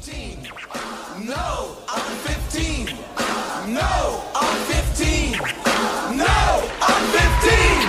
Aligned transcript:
15. 0.00 0.48
No, 1.26 1.76
I'm 1.86 2.16
15. 2.24 2.86
No, 3.74 4.24
I'm 4.34 4.56
15. 4.64 5.32
No, 6.16 6.70
I'm 6.80 7.04
15. 7.12 7.88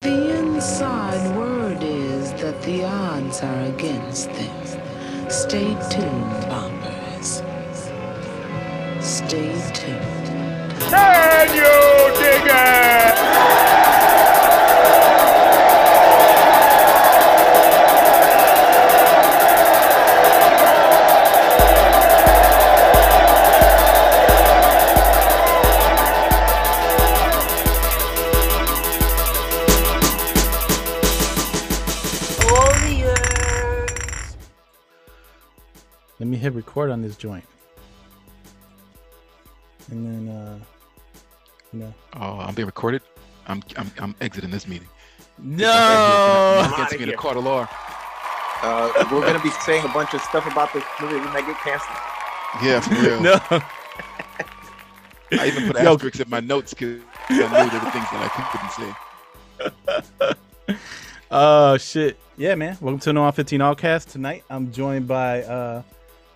The 0.00 0.38
inside 0.38 1.36
word 1.36 1.82
is 1.84 2.32
that 2.32 2.60
the 2.62 2.84
odds 2.84 3.42
are 3.42 3.62
against 3.66 4.32
them. 4.32 5.30
Stay 5.30 5.76
tuned, 5.88 6.35
on 36.96 37.02
this 37.02 37.16
joint. 37.16 37.44
And 39.90 40.06
then, 40.06 40.34
uh, 40.34 40.58
you 41.72 41.80
know. 41.80 41.94
Oh, 42.14 42.38
I'm 42.40 42.54
being 42.54 42.66
recorded. 42.66 43.02
I'm 43.46 43.62
I'm 43.76 43.90
I'm 44.00 44.14
exiting 44.22 44.50
this 44.50 44.66
meeting. 44.66 44.88
No! 45.38 45.70
I'm 45.70 46.72
outta 46.72 46.96
me 46.96 47.02
in 47.02 47.08
a 47.10 47.12
here. 47.12 47.16
court 47.18 47.36
of 47.36 47.44
law. 47.44 47.68
Uh, 48.62 48.90
we're 49.12 49.20
gonna 49.20 49.42
be 49.42 49.50
saying 49.50 49.84
a 49.84 49.88
bunch 49.88 50.14
of 50.14 50.22
stuff 50.22 50.50
about 50.50 50.72
this 50.72 50.84
movie. 51.00 51.16
We 51.16 51.26
might 51.26 51.46
get 51.46 51.58
canceled. 51.58 51.98
Yeah, 52.64 52.80
for 52.80 52.94
real. 52.94 53.20
no. 53.20 53.38
I 55.38 55.46
even 55.48 55.66
put 55.70 55.76
Yo. 55.82 55.92
asterisks 55.92 56.20
in 56.20 56.30
my 56.30 56.40
notes 56.40 56.72
because 56.72 57.02
I 57.28 57.34
knew 57.34 57.70
there 57.70 57.80
were 57.84 57.90
things 57.90 58.08
that 58.10 58.22
I 58.24 58.30
couldn't 58.48 60.24
say. 60.28 60.32
Oh, 61.28 61.76
shit. 61.76 62.16
Yeah, 62.36 62.54
man. 62.54 62.78
Welcome 62.80 63.00
to 63.00 63.08
the 63.08 63.12
No 63.14 63.30
15 63.30 63.58
Allcast. 63.60 64.12
Tonight, 64.12 64.44
I'm 64.48 64.70
joined 64.70 65.08
by 65.08 65.42
uh, 65.42 65.82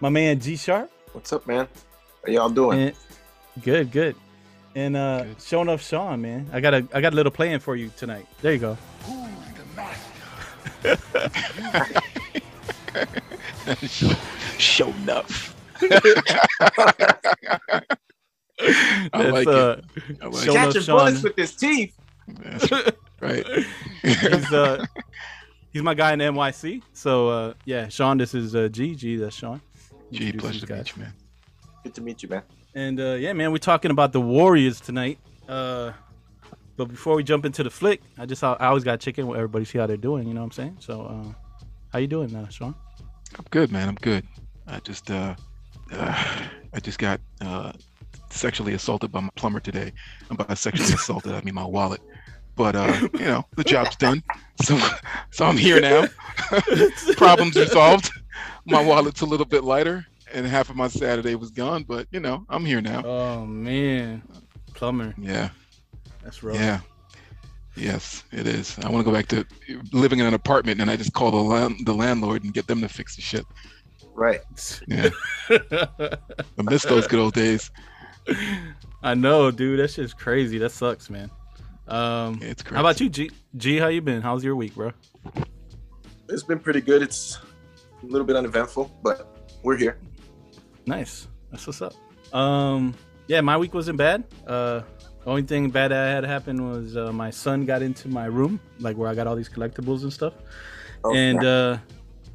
my 0.00 0.08
man 0.08 0.40
G 0.40 0.56
Sharp. 0.56 0.90
What's 1.12 1.32
up, 1.32 1.46
man? 1.46 1.68
How 2.26 2.32
y'all 2.32 2.48
doing? 2.50 2.78
And, 2.80 2.96
good, 3.62 3.90
good. 3.90 4.16
And 4.74 4.96
uh, 4.96 5.24
Good. 5.24 5.40
showing 5.42 5.68
off 5.68 5.82
Sean, 5.82 6.22
man. 6.22 6.48
I 6.52 6.60
got 6.60 6.74
a 6.74 6.86
I 6.94 7.00
got 7.00 7.12
a 7.12 7.16
little 7.16 7.32
plan 7.32 7.58
for 7.58 7.74
you 7.74 7.90
tonight. 7.96 8.26
There 8.40 8.52
you 8.52 8.58
go. 8.58 8.78
show, 13.82 14.10
show 14.58 14.88
enough. 14.88 15.56
I 15.82 15.88
That's, 19.12 19.32
like 19.32 19.46
uh, 19.48 19.76
it. 19.78 20.18
I 20.22 20.26
like 20.26 20.44
show- 20.44 20.52
it. 20.52 20.54
Catching 20.54 20.82
Sean. 20.82 20.98
bullets 20.98 21.22
with 21.22 21.36
his 21.36 21.56
teeth. 21.56 21.96
Right. 23.20 23.44
he's 24.02 24.52
uh 24.52 24.86
he's 25.72 25.82
my 25.82 25.94
guy 25.94 26.12
in 26.12 26.20
NYC. 26.20 26.82
So 26.92 27.28
uh 27.28 27.54
yeah, 27.64 27.88
Sean, 27.88 28.18
this 28.18 28.34
is 28.34 28.54
uh 28.54 28.68
G. 28.68 28.94
G, 28.94 29.16
that's 29.16 29.34
Sean. 29.36 29.60
Gee, 30.12 30.32
pleasure 30.32 30.60
to 30.60 30.66
guys. 30.66 30.78
meet 30.78 30.96
you, 30.96 31.02
man. 31.02 31.12
Good 31.84 31.94
to 31.94 32.00
meet 32.00 32.22
you, 32.22 32.28
man. 32.28 32.42
And 32.74 33.00
uh 33.00 33.12
yeah, 33.14 33.32
man, 33.32 33.52
we're 33.52 33.58
talking 33.58 33.90
about 33.90 34.12
the 34.12 34.20
Warriors 34.20 34.80
tonight. 34.80 35.18
Uh 35.48 35.92
but 36.80 36.88
before 36.88 37.14
we 37.14 37.22
jump 37.22 37.44
into 37.44 37.62
the 37.62 37.68
flick, 37.68 38.00
I 38.16 38.24
just 38.24 38.42
I 38.42 38.54
always 38.60 38.84
got 38.84 39.00
chicken 39.00 39.26
with 39.26 39.36
everybody, 39.36 39.66
see 39.66 39.76
how 39.76 39.86
they're 39.86 39.98
doing. 39.98 40.26
You 40.26 40.32
know 40.32 40.40
what 40.40 40.46
I'm 40.46 40.52
saying? 40.52 40.76
So, 40.80 41.02
uh, 41.02 41.32
how 41.92 41.98
you 41.98 42.06
doing, 42.06 42.34
uh, 42.34 42.48
Sean? 42.48 42.74
I'm 43.38 43.44
good, 43.50 43.70
man. 43.70 43.86
I'm 43.86 43.96
good. 43.96 44.24
I 44.66 44.80
just 44.80 45.10
uh, 45.10 45.34
uh 45.92 46.24
I 46.72 46.80
just 46.80 46.98
got 46.98 47.20
uh 47.42 47.72
sexually 48.30 48.72
assaulted 48.72 49.12
by 49.12 49.20
my 49.20 49.28
plumber 49.34 49.60
today. 49.60 49.92
And 50.30 50.38
by 50.38 50.54
sexually 50.54 50.94
assaulted, 50.94 51.32
I 51.32 51.42
mean 51.42 51.54
my 51.54 51.66
wallet. 51.66 52.00
But 52.56 52.76
uh, 52.76 53.08
you 53.12 53.26
know, 53.26 53.44
the 53.56 53.64
job's 53.64 53.96
done. 53.96 54.22
So 54.62 54.78
so 55.30 55.44
I'm 55.44 55.58
here 55.58 55.80
now. 55.80 56.06
Problems 57.18 57.56
resolved. 57.56 58.10
My 58.66 58.82
wallet's 58.84 59.20
a 59.22 59.26
little 59.26 59.46
bit 59.46 59.64
lighter 59.64 60.06
and 60.32 60.46
half 60.46 60.70
of 60.70 60.76
my 60.76 60.88
Saturday 60.88 61.34
was 61.34 61.50
gone, 61.50 61.82
but 61.84 62.06
you 62.10 62.20
know, 62.20 62.44
I'm 62.48 62.64
here 62.64 62.80
now. 62.80 63.02
Oh 63.04 63.46
man, 63.46 64.22
plumber. 64.74 65.14
Yeah. 65.18 65.50
That's 66.22 66.42
rough. 66.42 66.56
Yeah. 66.56 66.80
Yes, 67.76 68.24
it 68.32 68.46
is. 68.46 68.78
I 68.80 68.90
want 68.90 69.04
to 69.04 69.10
go 69.10 69.16
back 69.16 69.28
to 69.28 69.44
living 69.92 70.18
in 70.18 70.26
an 70.26 70.34
apartment 70.34 70.80
and 70.80 70.90
I 70.90 70.96
just 70.96 71.12
call 71.12 71.30
the 71.30 71.36
land, 71.38 71.86
the 71.86 71.94
landlord 71.94 72.44
and 72.44 72.52
get 72.52 72.66
them 72.66 72.80
to 72.82 72.88
fix 72.88 73.16
the 73.16 73.22
shit. 73.22 73.46
Right. 74.12 74.40
Yeah. 74.86 75.08
I 75.50 76.62
miss 76.62 76.82
those 76.82 77.06
good 77.06 77.20
old 77.20 77.32
days. 77.34 77.70
I 79.02 79.14
know, 79.14 79.50
dude. 79.50 79.80
That 79.80 79.88
shit's 79.88 80.12
crazy. 80.12 80.58
That 80.58 80.72
sucks, 80.72 81.08
man. 81.08 81.30
Um, 81.88 82.38
Yeah, 82.42 82.48
it's 82.48 82.62
crazy. 82.62 82.74
how 82.74 82.80
about 82.82 83.00
you, 83.00 83.08
G? 83.08 83.30
G, 83.56 83.78
how 83.78 83.86
you 83.86 84.02
been? 84.02 84.20
How's 84.20 84.44
your 84.44 84.56
week, 84.56 84.74
bro? 84.74 84.92
It's 86.28 86.42
been 86.42 86.58
pretty 86.58 86.80
good. 86.82 87.02
It's 87.02 87.38
a 88.02 88.06
little 88.06 88.26
bit 88.26 88.36
uneventful, 88.36 88.90
but 89.02 89.48
we're 89.62 89.76
here. 89.76 89.98
Nice. 90.86 91.28
That's 91.50 91.66
what's 91.66 91.82
up. 91.82 91.92
Um, 92.34 92.94
yeah, 93.26 93.40
my 93.40 93.56
week 93.56 93.74
wasn't 93.74 93.98
bad. 93.98 94.24
Uh, 94.46 94.82
only 95.26 95.42
thing 95.42 95.70
bad 95.70 95.90
that 95.90 96.14
had 96.14 96.24
happened 96.24 96.70
was 96.70 96.96
uh, 96.96 97.12
my 97.12 97.30
son 97.30 97.66
got 97.66 97.82
into 97.82 98.08
my 98.08 98.26
room, 98.26 98.60
like 98.78 98.96
where 98.96 99.08
I 99.08 99.14
got 99.14 99.26
all 99.26 99.36
these 99.36 99.48
collectibles 99.48 100.02
and 100.02 100.12
stuff, 100.12 100.34
Oh, 101.04 101.14
and 101.14 101.42
yeah. 101.42 101.48
uh, 101.48 101.78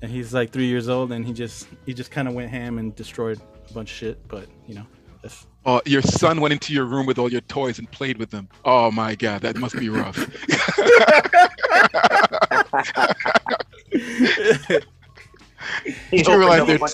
and 0.02 0.12
he's 0.12 0.34
like 0.34 0.52
three 0.52 0.68
years 0.68 0.88
old, 0.90 1.12
and 1.12 1.26
he 1.26 1.34
just 1.34 1.68
he 1.86 1.94
just 1.94 2.12
kind 2.12 2.28
of 2.28 2.34
went 2.36 2.52
ham 2.52 2.78
and 2.78 2.96
destroyed 2.96 3.40
a 3.70 3.74
bunch 3.74 3.92
of 3.92 3.98
shit. 3.98 4.28
But 4.28 4.48
you 4.68 4.76
know, 4.76 4.86
that's 5.24 5.48
Oh, 5.66 5.82
your 5.86 6.04
son 6.04 6.42
went 6.42 6.54
into 6.54 6.74
your 6.74 6.86
room 6.86 7.08
with 7.08 7.18
all 7.18 7.32
your 7.32 7.42
toys 7.42 7.80
and 7.80 7.90
played 7.90 8.18
with 8.18 8.30
them. 8.30 8.48
Oh 8.66 8.92
my 8.92 9.16
god, 9.16 9.42
that 9.42 9.56
must 9.58 9.78
be 9.80 9.90
rough. 9.90 10.16
He 16.12 16.18
you 16.28 16.38
realize 16.38 16.66
they're- 16.68 16.80
bunch 16.80 16.94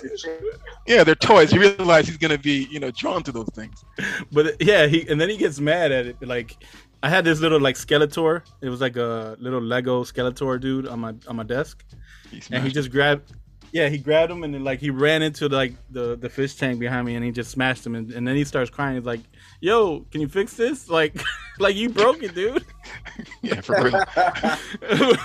yeah, 0.88 1.04
they're 1.04 1.16
toys. 1.16 1.52
You 1.54 1.60
realize 1.60 2.08
he's 2.08 2.18
gonna 2.18 2.38
be, 2.38 2.68
you 2.72 2.80
know, 2.80 2.92
drawn 2.92 3.24
to 3.24 3.32
those 3.32 3.50
things. 3.54 3.84
but 4.32 4.56
yeah, 4.62 4.88
he 4.88 5.08
and 5.10 5.20
then 5.20 5.30
he 5.30 5.38
gets 5.38 5.60
mad 5.60 5.92
at 5.92 6.06
it. 6.08 6.18
Like 6.22 6.58
I 7.04 7.10
had 7.10 7.26
this 7.26 7.40
little 7.40 7.60
like 7.60 7.76
Skeletor. 7.76 8.44
It 8.62 8.70
was 8.70 8.82
like 8.82 8.96
a 8.98 9.36
little 9.40 9.62
Lego 9.62 10.04
Skeletor 10.04 10.60
dude 10.60 10.88
on 10.88 11.00
my 11.00 11.14
on 11.28 11.36
my 11.36 11.44
desk, 11.44 11.84
He 12.30 12.42
and 12.52 12.64
he 12.64 12.72
just 12.72 12.92
grabbed. 12.92 13.34
Yeah, 13.74 13.88
he 13.88 13.98
grabbed 13.98 14.30
him 14.32 14.44
and 14.44 14.54
then 14.54 14.64
like 14.66 14.80
he 14.82 14.90
ran 14.90 15.22
into 15.22 15.48
like 15.48 15.74
the 15.92 16.18
the 16.18 16.30
fish 16.30 16.56
tank 16.56 16.78
behind 16.80 17.06
me 17.06 17.16
and 17.16 17.24
he 17.24 17.32
just 17.32 17.52
smashed 17.52 17.86
him 17.86 17.96
and, 17.96 18.12
and 18.12 18.28
then 18.28 18.36
he 18.36 18.44
starts 18.44 18.70
crying. 18.70 18.96
He's 18.98 19.06
like, 19.06 19.22
"Yo, 19.62 20.02
can 20.12 20.20
you 20.20 20.28
fix 20.28 20.54
this? 20.56 20.90
Like, 20.90 21.16
like 21.58 21.76
you 21.76 21.90
broke 21.90 22.22
it, 22.22 22.36
dude." 22.36 22.66
yeah, 23.42 23.62
for 23.62 23.82
real. 23.82 24.04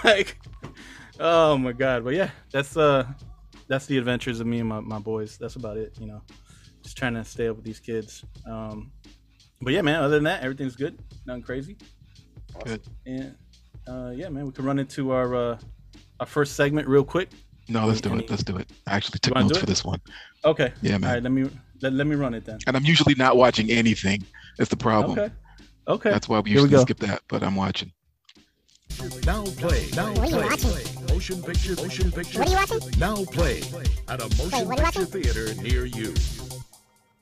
like, 0.04 0.38
oh 1.18 1.58
my 1.58 1.72
god. 1.72 2.04
But 2.04 2.14
yeah, 2.14 2.30
that's 2.52 2.76
uh, 2.76 3.06
that's 3.68 3.86
the 3.86 3.98
adventures 3.98 4.40
of 4.40 4.46
me 4.46 4.60
and 4.60 4.68
my, 4.68 4.80
my 4.80 4.98
boys. 4.98 5.36
That's 5.38 5.56
about 5.56 5.76
it. 5.76 5.96
You 6.00 6.06
know, 6.06 6.22
just 6.82 6.96
trying 6.96 7.14
to 7.14 7.24
stay 7.24 7.48
up 7.48 7.56
with 7.56 7.64
these 7.64 7.80
kids. 7.80 8.24
Um, 8.46 8.92
but 9.60 9.72
yeah, 9.72 9.82
man. 9.82 10.02
Other 10.02 10.16
than 10.16 10.24
that, 10.24 10.42
everything's 10.42 10.76
good. 10.76 10.98
Nothing 11.26 11.42
crazy. 11.42 11.76
Good. 12.64 12.82
And 13.06 13.34
uh, 13.88 14.12
yeah, 14.14 14.28
man, 14.28 14.46
we 14.46 14.52
can 14.52 14.64
run 14.64 14.78
into 14.78 15.10
our 15.12 15.34
uh, 15.34 15.58
our 16.20 16.26
first 16.26 16.54
segment 16.54 16.88
real 16.88 17.04
quick. 17.04 17.30
No, 17.68 17.86
let's 17.86 18.00
do 18.00 18.12
Any- 18.12 18.24
it. 18.24 18.30
Let's 18.30 18.44
do 18.44 18.56
it. 18.56 18.70
I 18.86 18.96
actually 18.96 19.18
took 19.18 19.34
notes 19.34 19.58
for 19.58 19.66
this 19.66 19.84
one. 19.84 20.00
Okay. 20.44 20.72
Yeah, 20.82 20.94
All 20.94 20.98
man. 21.00 21.14
right. 21.14 21.22
Let 21.22 21.32
me 21.32 21.50
let, 21.82 21.92
let 21.92 22.06
me 22.06 22.14
run 22.16 22.34
it 22.34 22.44
then. 22.44 22.58
And 22.66 22.76
I'm 22.76 22.84
usually 22.84 23.14
not 23.16 23.36
watching 23.36 23.70
anything. 23.70 24.24
That's 24.56 24.70
the 24.70 24.76
problem. 24.76 25.18
Okay. 25.18 25.32
Okay. 25.88 26.10
That's 26.10 26.28
why 26.28 26.40
we 26.40 26.50
Here 26.50 26.60
we 26.60 26.64
usually 26.64 26.82
skip 26.82 26.98
that. 27.00 27.22
But 27.28 27.42
I'm 27.42 27.56
watching. 27.56 27.92
Now 29.24 29.44
play. 29.44 29.88
Now 29.94 30.12
What 30.14 30.32
are 30.32 30.50
you 30.50 30.56
play. 30.56 30.95
Watching? 31.16 31.36
Motion 31.40 31.42
picture. 31.42 31.82
Motion 31.82 32.12
picture. 32.12 32.38
What 32.38 32.48
are 32.48 32.50
you 32.50 32.56
watching? 32.56 33.00
Now 33.00 33.24
play 33.24 33.62
at 34.08 34.20
a 34.20 34.24
motion 34.24 34.50
what 34.50 34.54
are 34.54 34.58
you 34.58 34.68
picture 34.68 35.00
watching? 35.00 35.06
theater 35.06 35.62
near 35.62 35.84
you. 35.84 36.14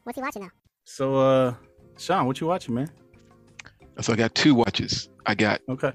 What's 0.05 0.17
he 0.17 0.23
watching 0.23 0.43
now? 0.43 0.51
So, 0.85 1.17
uh, 1.17 1.55
Sean, 1.99 2.27
what 2.27 2.41
you 2.41 2.47
watching, 2.47 2.75
man? 2.75 2.91
So 4.01 4.13
I 4.13 4.17
got 4.17 4.35
two 4.35 4.55
watches. 4.55 5.09
I 5.27 5.35
got 5.35 5.61
Okay. 5.69 5.93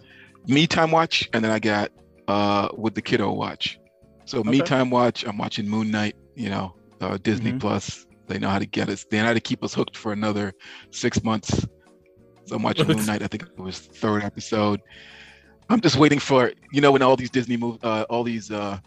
me 0.47 0.65
time 0.67 0.91
watch, 0.91 1.29
and 1.33 1.43
then 1.43 1.51
I 1.51 1.59
got 1.59 1.91
uh 2.27 2.69
with 2.77 2.95
the 2.95 3.01
kiddo 3.01 3.31
watch. 3.33 3.77
So 4.25 4.43
me 4.43 4.61
time 4.61 4.89
watch. 4.89 5.25
I'm 5.25 5.37
watching 5.37 5.67
Moon 5.67 5.91
Knight. 5.91 6.15
You 6.35 6.49
know, 6.49 6.75
uh, 7.01 7.17
Disney 7.21 7.51
Mhm. 7.53 7.59
Plus. 7.59 8.05
They 8.27 8.37
know 8.37 8.49
how 8.49 8.59
to 8.59 8.65
get 8.67 8.89
us. 8.89 9.05
They 9.09 9.17
know 9.17 9.25
how 9.25 9.33
to 9.33 9.39
keep 9.39 9.63
us 9.63 9.73
hooked 9.73 9.97
for 9.97 10.13
another 10.13 10.53
six 10.91 11.23
months. 11.23 11.65
So 12.45 12.55
I'm 12.55 12.61
watching 12.63 12.87
Moon 12.87 13.05
Knight. 13.05 13.21
I 13.23 13.27
think 13.27 13.43
it 13.43 13.59
was 13.59 13.79
third 13.79 14.23
episode. 14.23 14.79
I'm 15.69 15.81
just 15.81 15.97
waiting 15.97 16.19
for 16.19 16.51
you 16.71 16.81
know 16.81 16.91
when 16.91 17.01
all 17.01 17.15
these 17.15 17.29
Disney 17.29 17.57
move, 17.57 17.83
uh, 17.83 18.05
all 18.09 18.23
these 18.23 18.51
uh, 18.51 18.79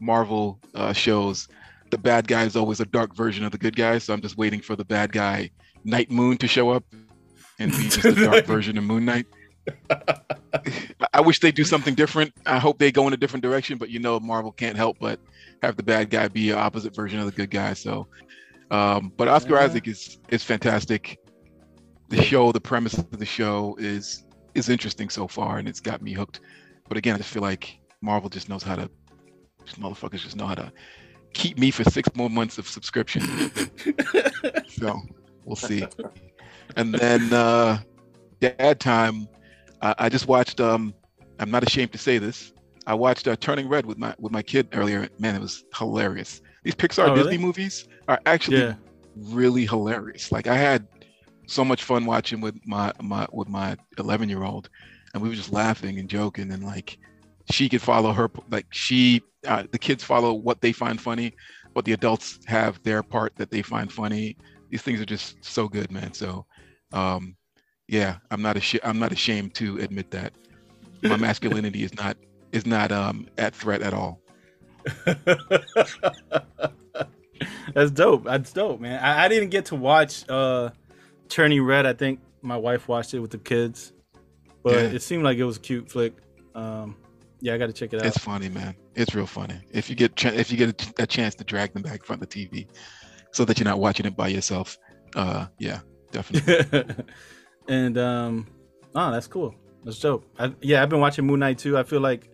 Marvel 0.00 0.58
uh, 0.74 0.92
shows, 0.92 1.48
the 1.90 1.98
bad 1.98 2.28
guy 2.28 2.44
is 2.44 2.56
always 2.56 2.80
a 2.80 2.86
dark 2.86 3.14
version 3.14 3.44
of 3.44 3.52
the 3.52 3.58
good 3.58 3.76
guy. 3.76 3.98
So 3.98 4.12
I'm 4.12 4.20
just 4.20 4.36
waiting 4.36 4.60
for 4.60 4.76
the 4.76 4.84
bad 4.84 5.12
guy, 5.12 5.50
Night 5.84 6.10
Moon, 6.10 6.36
to 6.38 6.48
show 6.48 6.70
up 6.70 6.84
and 7.58 7.72
be 7.72 7.84
just 7.84 8.04
a 8.04 8.12
dark 8.24 8.46
version 8.46 8.78
of 8.78 8.84
Moon 8.84 9.04
Knight. 9.04 9.26
I, 9.90 10.20
I 11.14 11.20
wish 11.20 11.40
they 11.40 11.52
do 11.52 11.64
something 11.64 11.94
different. 11.94 12.32
I 12.46 12.58
hope 12.58 12.78
they 12.78 12.92
go 12.92 13.06
in 13.06 13.12
a 13.12 13.16
different 13.16 13.42
direction, 13.42 13.78
but 13.78 13.90
you 13.90 13.98
know, 13.98 14.20
Marvel 14.20 14.52
can't 14.52 14.76
help 14.76 14.98
but 15.00 15.20
have 15.62 15.76
the 15.76 15.82
bad 15.82 16.10
guy 16.10 16.28
be 16.28 16.50
an 16.50 16.58
opposite 16.58 16.94
version 16.94 17.18
of 17.18 17.26
the 17.26 17.32
good 17.32 17.50
guy. 17.50 17.74
So, 17.74 18.06
um, 18.70 19.12
but 19.16 19.28
Oscar 19.28 19.54
Yeah. 19.54 19.64
Isaac 19.64 19.88
is 19.88 20.18
is 20.28 20.42
fantastic. 20.42 21.18
The 22.08 22.22
show, 22.22 22.52
the 22.52 22.60
premise 22.60 22.96
of 22.96 23.10
the 23.18 23.26
show 23.26 23.76
is 23.78 24.24
is 24.54 24.68
interesting 24.68 25.08
so 25.08 25.28
far, 25.28 25.58
and 25.58 25.68
it's 25.68 25.80
got 25.80 26.02
me 26.02 26.12
hooked. 26.12 26.40
But 26.88 26.96
again, 26.96 27.14
I 27.14 27.18
just 27.18 27.30
feel 27.30 27.42
like 27.42 27.78
Marvel 28.00 28.28
just 28.30 28.48
knows 28.48 28.62
how 28.62 28.76
to, 28.76 28.90
these 29.64 29.74
motherfuckers 29.74 30.20
just 30.20 30.36
know 30.36 30.46
how 30.46 30.54
to 30.54 30.72
keep 31.34 31.58
me 31.58 31.70
for 31.70 31.84
six 31.84 32.08
more 32.14 32.30
months 32.30 32.58
of 32.58 32.68
subscription. 32.68 33.22
so 34.68 35.00
we'll 35.44 35.56
see. 35.56 35.86
And 36.76 36.94
then 36.94 37.32
uh, 37.32 37.78
dad 38.40 38.80
time, 38.80 39.28
I, 39.82 39.94
I 39.98 40.08
just 40.08 40.28
watched. 40.28 40.60
Um, 40.60 40.94
I'm 41.40 41.50
not 41.50 41.62
ashamed 41.62 41.92
to 41.92 41.98
say 41.98 42.18
this. 42.18 42.52
I 42.86 42.94
watched 42.94 43.28
uh, 43.28 43.36
Turning 43.36 43.68
Red 43.68 43.86
with 43.86 43.98
my 43.98 44.14
with 44.18 44.32
my 44.32 44.42
kid 44.42 44.68
earlier. 44.72 45.08
Man, 45.18 45.34
it 45.34 45.40
was 45.40 45.64
hilarious. 45.74 46.40
These 46.64 46.74
Pixar 46.74 47.10
Oh, 47.10 47.14
Disney 47.14 47.38
movies 47.38 47.86
are 48.08 48.18
actually 48.26 48.58
Yeah. 48.58 48.74
really 49.16 49.66
hilarious. 49.66 50.32
Like 50.32 50.46
I 50.46 50.56
had 50.56 50.86
so 51.48 51.64
much 51.64 51.82
fun 51.82 52.04
watching 52.04 52.40
with 52.40 52.54
my 52.66 52.92
my 53.00 53.26
with 53.32 53.48
my 53.48 53.76
11 53.98 54.28
year 54.28 54.44
old, 54.44 54.68
and 55.12 55.22
we 55.22 55.28
were 55.28 55.34
just 55.34 55.52
laughing 55.52 55.98
and 55.98 56.08
joking, 56.08 56.52
and 56.52 56.62
like 56.62 56.98
she 57.50 57.68
could 57.68 57.82
follow 57.82 58.12
her 58.12 58.30
like 58.50 58.66
she 58.70 59.22
uh, 59.46 59.64
the 59.72 59.78
kids 59.78 60.04
follow 60.04 60.34
what 60.34 60.60
they 60.60 60.72
find 60.72 61.00
funny, 61.00 61.32
but 61.74 61.84
the 61.84 61.92
adults 61.92 62.38
have 62.46 62.80
their 62.82 63.02
part 63.02 63.34
that 63.36 63.50
they 63.50 63.62
find 63.62 63.92
funny. 63.92 64.36
These 64.70 64.82
things 64.82 65.00
are 65.00 65.06
just 65.06 65.36
so 65.40 65.66
good, 65.68 65.90
man. 65.90 66.12
So, 66.12 66.44
um, 66.92 67.34
yeah, 67.88 68.16
I'm 68.30 68.42
not 68.42 68.56
ashamed. 68.58 68.82
I'm 68.84 68.98
not 68.98 69.12
ashamed 69.12 69.54
to 69.54 69.78
admit 69.78 70.10
that 70.10 70.34
my 71.02 71.16
masculinity 71.26 71.82
is 71.82 71.94
not 71.94 72.18
is 72.52 72.66
not 72.66 72.92
um 72.92 73.26
at 73.38 73.54
threat 73.54 73.80
at 73.80 73.94
all. 73.94 74.20
That's 77.74 77.90
dope. 77.90 78.24
That's 78.24 78.52
dope, 78.52 78.80
man. 78.80 79.02
I, 79.02 79.24
I 79.24 79.28
didn't 79.28 79.48
get 79.50 79.66
to 79.66 79.76
watch 79.76 80.28
uh 80.28 80.70
Turning 81.28 81.62
Red. 81.62 81.86
I 81.86 81.92
think 81.92 82.20
my 82.42 82.56
wife 82.56 82.88
watched 82.88 83.14
it 83.14 83.20
with 83.20 83.30
the 83.30 83.38
kids, 83.38 83.92
but 84.62 84.74
Yeah. 84.74 84.80
it 84.96 85.02
seemed 85.02 85.22
like 85.24 85.38
it 85.38 85.44
was 85.44 85.56
a 85.56 85.60
cute 85.60 85.90
flick. 85.90 86.14
Um, 86.54 86.96
yeah, 87.40 87.54
I 87.54 87.58
got 87.58 87.66
to 87.66 87.72
check 87.72 87.92
it 87.92 88.00
out. 88.00 88.06
It's 88.06 88.18
funny, 88.18 88.48
man. 88.48 88.74
It's 88.94 89.14
real 89.14 89.26
funny. 89.26 89.60
If 89.72 89.88
you 89.88 89.94
get 89.96 90.24
if 90.24 90.50
you 90.50 90.56
get 90.56 90.82
a, 90.98 91.02
a 91.04 91.06
chance 91.06 91.34
to 91.36 91.44
drag 91.44 91.72
them 91.72 91.82
back 91.82 92.00
in 92.00 92.04
front 92.04 92.22
of 92.22 92.28
the 92.28 92.46
TV, 92.46 92.66
so 93.32 93.44
that 93.44 93.58
you're 93.58 93.64
not 93.64 93.78
watching 93.78 94.06
it 94.06 94.16
by 94.16 94.28
yourself. 94.28 94.76
Uh, 95.14 95.46
yeah, 95.58 95.80
definitely. 96.10 96.94
and 97.68 97.96
um, 97.98 98.46
oh, 98.94 99.10
that's 99.12 99.26
cool. 99.28 99.54
That's 99.84 99.98
dope. 100.00 100.24
I, 100.38 100.52
yeah, 100.60 100.82
I've 100.82 100.88
been 100.88 101.00
watching 101.00 101.26
Moon 101.26 101.40
Knight 101.40 101.58
too. 101.58 101.78
I 101.78 101.82
feel 101.84 102.00
like 102.00 102.28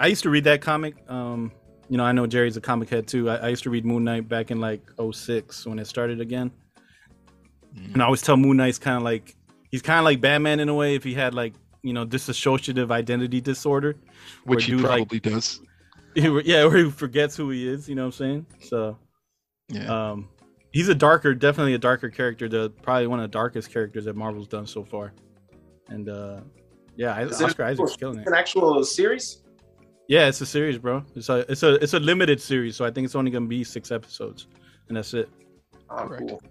I 0.00 0.08
used 0.08 0.24
to 0.24 0.30
read 0.30 0.44
that 0.44 0.60
comic. 0.60 0.96
Um, 1.08 1.52
you 1.88 1.96
know, 1.96 2.04
I 2.04 2.12
know 2.12 2.26
Jerry's 2.26 2.56
a 2.56 2.60
comic 2.60 2.88
head 2.88 3.06
too. 3.06 3.30
I, 3.30 3.36
I 3.36 3.48
used 3.48 3.62
to 3.64 3.70
read 3.70 3.84
Moon 3.84 4.02
Knight 4.04 4.28
back 4.28 4.50
in 4.50 4.60
like 4.60 4.82
06 5.12 5.66
when 5.66 5.78
it 5.78 5.86
started 5.86 6.20
again. 6.20 6.50
Mm. 7.76 7.94
And 7.94 8.02
I 8.02 8.04
always 8.06 8.22
tell 8.22 8.36
Moon 8.36 8.56
Knight's 8.56 8.78
kind 8.78 8.96
of 8.96 9.02
like 9.02 9.34
he's 9.70 9.82
kind 9.82 9.98
of 9.98 10.04
like 10.04 10.20
Batman 10.20 10.60
in 10.60 10.68
a 10.68 10.74
way 10.74 10.94
if 10.94 11.04
he 11.04 11.14
had 11.14 11.34
like 11.34 11.54
you 11.82 11.92
know 11.92 12.04
dissociative 12.06 12.90
identity 12.90 13.40
disorder, 13.40 13.96
Which 14.44 14.64
he 14.64 14.72
dude, 14.72 14.82
like- 14.82 15.08
probably 15.08 15.20
does. 15.20 15.60
yeah, 16.14 16.64
where 16.66 16.76
he 16.76 16.90
forgets 16.90 17.36
who 17.36 17.50
he 17.50 17.66
is. 17.66 17.88
You 17.88 17.94
know 17.94 18.02
what 18.02 18.06
I'm 18.08 18.12
saying? 18.12 18.46
So 18.60 18.98
Yeah. 19.68 20.10
um, 20.10 20.28
he's 20.72 20.88
a 20.88 20.94
darker, 20.94 21.34
definitely 21.34 21.72
a 21.74 21.78
darker 21.78 22.10
character. 22.10 22.48
The 22.48 22.70
probably 22.82 23.06
one 23.06 23.18
of 23.18 23.24
the 23.24 23.28
darkest 23.34 23.72
characters 23.72 24.04
that 24.04 24.14
Marvel's 24.16 24.48
done 24.48 24.66
so 24.66 24.84
far. 24.84 25.12
And 25.88 26.08
uh, 26.10 26.40
yeah, 26.96 27.14
I, 27.14 27.22
Is 27.24 27.40
it- 27.40 27.58
Isaac's 27.58 27.96
killing 27.96 28.18
It's 28.18 28.26
it. 28.28 28.32
an 28.32 28.38
actual 28.38 28.84
series. 28.84 29.38
Yeah, 30.08 30.28
it's 30.28 30.40
a 30.42 30.46
series, 30.46 30.76
bro. 30.76 31.02
It's 31.16 31.30
a 31.30 31.50
it's 31.50 31.62
a 31.62 31.74
it's 31.76 31.94
a 31.94 32.00
limited 32.00 32.40
series, 32.42 32.76
so 32.76 32.84
I 32.84 32.90
think 32.90 33.06
it's 33.06 33.14
only 33.14 33.30
gonna 33.30 33.46
be 33.46 33.64
six 33.64 33.90
episodes, 33.90 34.46
and 34.88 34.96
that's 34.98 35.14
it. 35.14 35.30
Oh, 35.88 36.06
Correct. 36.06 36.28
cool. 36.28 36.42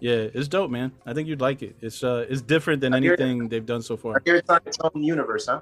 Yeah, 0.00 0.28
it's 0.32 0.48
dope, 0.48 0.70
man. 0.70 0.92
I 1.04 1.12
think 1.12 1.28
you'd 1.28 1.40
like 1.40 1.62
it. 1.62 1.76
It's 1.80 2.02
uh 2.02 2.26
it's 2.28 2.40
different 2.42 2.80
than 2.80 2.94
I 2.94 3.00
hear 3.00 3.16
anything 3.18 3.48
they've 3.48 3.66
done 3.66 3.82
so 3.82 3.94
I 3.94 3.98
far. 3.98 4.22
hear 4.24 4.36
it's 4.36 4.48
on 4.50 4.60
its 4.66 4.78
own 4.82 5.02
universe, 5.02 5.46
huh? 5.46 5.60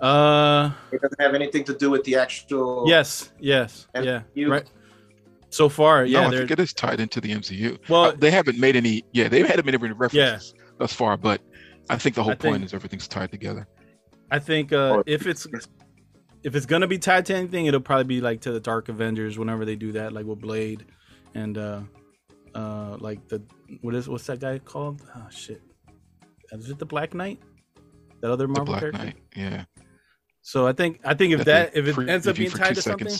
Uh, 0.00 0.70
It 0.90 1.00
doesn't 1.00 1.20
have 1.20 1.34
anything 1.34 1.64
to 1.64 1.74
do 1.74 1.90
with 1.90 2.02
the 2.04 2.16
actual. 2.16 2.84
yes, 2.88 3.32
yes, 3.38 3.86
And 3.94 4.04
yeah, 4.04 4.22
right. 4.46 4.68
So 5.50 5.68
far, 5.68 5.98
no, 6.04 6.10
yeah, 6.10 6.26
I 6.26 6.30
they're 6.30 6.38
think 6.40 6.50
it 6.52 6.60
is 6.60 6.72
tied 6.72 6.98
into 6.98 7.20
the 7.20 7.30
MCU. 7.32 7.78
well, 7.88 8.06
Uh, 8.06 8.12
they 8.12 8.30
haven't 8.30 8.58
made 8.58 8.74
any. 8.74 9.04
Yeah, 9.12 9.28
they 9.28 9.40
haven't 9.42 9.64
made 9.66 9.74
any 9.74 9.92
references 9.92 10.54
thus 10.78 10.92
far, 10.92 11.16
but 11.16 11.40
I 11.88 11.96
think 11.96 12.16
the 12.16 12.22
whole 12.24 12.32
I 12.32 12.36
point 12.36 12.56
think- 12.56 12.64
is 12.66 12.74
everything's 12.74 13.06
tied 13.06 13.30
together. 13.30 13.66
I 14.30 14.38
think 14.40 14.72
uh, 14.72 15.02
if 15.06 15.26
it's 15.26 15.46
if 16.42 16.56
it's 16.56 16.66
gonna 16.66 16.88
be 16.88 16.98
tied 16.98 17.26
to 17.26 17.34
anything, 17.36 17.66
it'll 17.66 17.80
probably 17.80 18.04
be 18.16 18.20
like 18.20 18.40
to 18.42 18.52
the 18.52 18.58
Dark 18.60 18.88
Avengers 18.88 19.38
whenever 19.38 19.64
they 19.64 19.76
do 19.76 19.92
that, 19.92 20.12
like 20.12 20.26
with 20.26 20.40
Blade, 20.40 20.86
and 21.34 21.56
uh, 21.56 21.80
uh, 22.54 22.96
like 23.00 23.26
the 23.28 23.42
what 23.82 23.94
is 23.94 24.08
what's 24.08 24.26
that 24.26 24.40
guy 24.40 24.58
called? 24.58 25.02
Oh 25.14 25.26
shit, 25.30 25.62
is 26.52 26.70
it 26.70 26.78
the 26.78 26.86
Black 26.86 27.14
Knight? 27.14 27.40
That 28.20 28.30
other 28.30 28.46
The 28.46 28.52
Marvel 28.52 28.66
Black 28.66 28.80
character. 28.80 29.04
Knight. 29.04 29.16
Yeah. 29.36 29.64
So 30.42 30.66
I 30.66 30.72
think 30.72 31.00
I 31.04 31.14
think 31.14 31.32
if 31.34 31.44
That 31.44 31.76
if 31.76 31.86
it 31.86 32.08
ends 32.08 32.26
up 32.26 32.36
being 32.36 32.50
tied 32.50 32.74
to 32.74 32.82
something, 32.82 33.12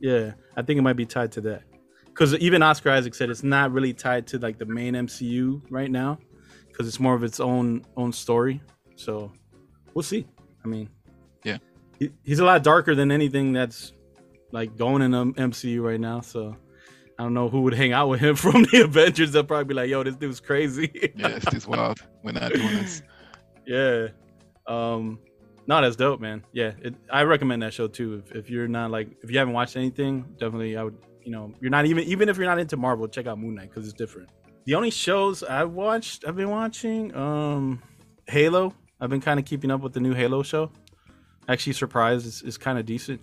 yeah, 0.00 0.32
I 0.56 0.62
think 0.62 0.78
it 0.78 0.82
might 0.82 0.96
be 0.96 1.06
tied 1.06 1.32
to 1.32 1.40
that. 1.42 1.62
Because 2.06 2.34
even 2.36 2.62
Oscar 2.62 2.90
Isaac 2.90 3.14
said 3.14 3.28
it's 3.30 3.42
not 3.42 3.72
really 3.72 3.92
tied 3.92 4.26
to 4.28 4.38
like 4.38 4.58
the 4.58 4.64
main 4.64 4.94
MCU 4.94 5.62
right 5.70 5.90
now, 5.90 6.18
because 6.68 6.88
it's 6.88 6.98
more 6.98 7.14
of 7.14 7.22
its 7.24 7.40
own 7.40 7.84
own 7.96 8.12
story. 8.12 8.62
So 8.96 9.30
we'll 9.94 10.02
see. 10.02 10.26
I 10.64 10.68
mean, 10.68 10.88
Yeah. 11.44 11.58
he, 11.98 12.10
he's 12.24 12.38
a 12.40 12.44
lot 12.44 12.62
darker 12.64 12.94
than 12.94 13.10
anything 13.12 13.52
that's 13.52 13.92
like 14.50 14.76
going 14.76 15.02
in 15.02 15.10
the 15.10 15.26
MCU 15.26 15.82
right 15.82 16.00
now. 16.00 16.20
So 16.20 16.56
I 17.18 17.22
don't 17.22 17.34
know 17.34 17.48
who 17.48 17.62
would 17.62 17.74
hang 17.74 17.92
out 17.92 18.08
with 18.08 18.20
him 18.20 18.36
from 18.44 18.64
the 18.64 18.82
Avengers. 18.84 19.32
They'll 19.32 19.44
probably 19.44 19.64
be 19.64 19.74
like, 19.74 19.88
"Yo, 19.90 20.02
this 20.02 20.16
dude's 20.16 20.40
crazy." 20.40 20.90
Yeah, 21.16 21.28
it's 21.28 21.46
just 21.46 21.66
wild. 21.68 21.98
We're 22.22 22.32
not 22.32 22.52
doing 22.52 22.68
this. 22.76 23.02
yeah. 23.66 24.08
Um, 24.66 25.18
no, 25.68 25.80
that's 25.80 25.96
dope, 25.96 26.20
man. 26.20 26.44
Yeah, 26.52 26.72
it, 26.82 26.94
I 27.10 27.22
recommend 27.22 27.62
that 27.62 27.72
show 27.72 27.88
too. 27.88 28.22
If, 28.24 28.32
if 28.36 28.50
you're 28.50 28.68
not 28.68 28.90
like, 28.90 29.08
if 29.22 29.30
you 29.30 29.38
haven't 29.38 29.54
watched 29.54 29.76
anything, 29.76 30.24
definitely 30.38 30.76
I 30.76 30.84
would. 30.84 30.96
You 31.22 31.32
know, 31.32 31.52
you're 31.60 31.70
not 31.70 31.86
even 31.86 32.04
even 32.04 32.28
if 32.28 32.36
you're 32.36 32.46
not 32.46 32.58
into 32.60 32.76
Marvel, 32.76 33.08
check 33.08 33.26
out 33.26 33.38
Moon 33.38 33.56
Knight 33.56 33.70
because 33.70 33.84
it's 33.84 33.92
different. 33.96 34.28
The 34.64 34.74
only 34.74 34.90
shows 34.90 35.42
I've 35.42 35.72
watched, 35.72 36.24
I've 36.26 36.36
been 36.36 36.50
watching, 36.50 37.14
um, 37.16 37.82
Halo. 38.28 38.74
I've 39.00 39.10
been 39.10 39.20
kind 39.20 39.38
of 39.38 39.44
keeping 39.46 39.70
up 39.70 39.80
with 39.80 39.92
the 39.92 40.00
new 40.00 40.12
Halo 40.14 40.42
show. 40.42 40.70
Actually, 41.48 41.74
surprised 41.74 42.26
it's, 42.26 42.42
it's 42.42 42.56
kind 42.56 42.78
of 42.78 42.86
decent. 42.86 43.20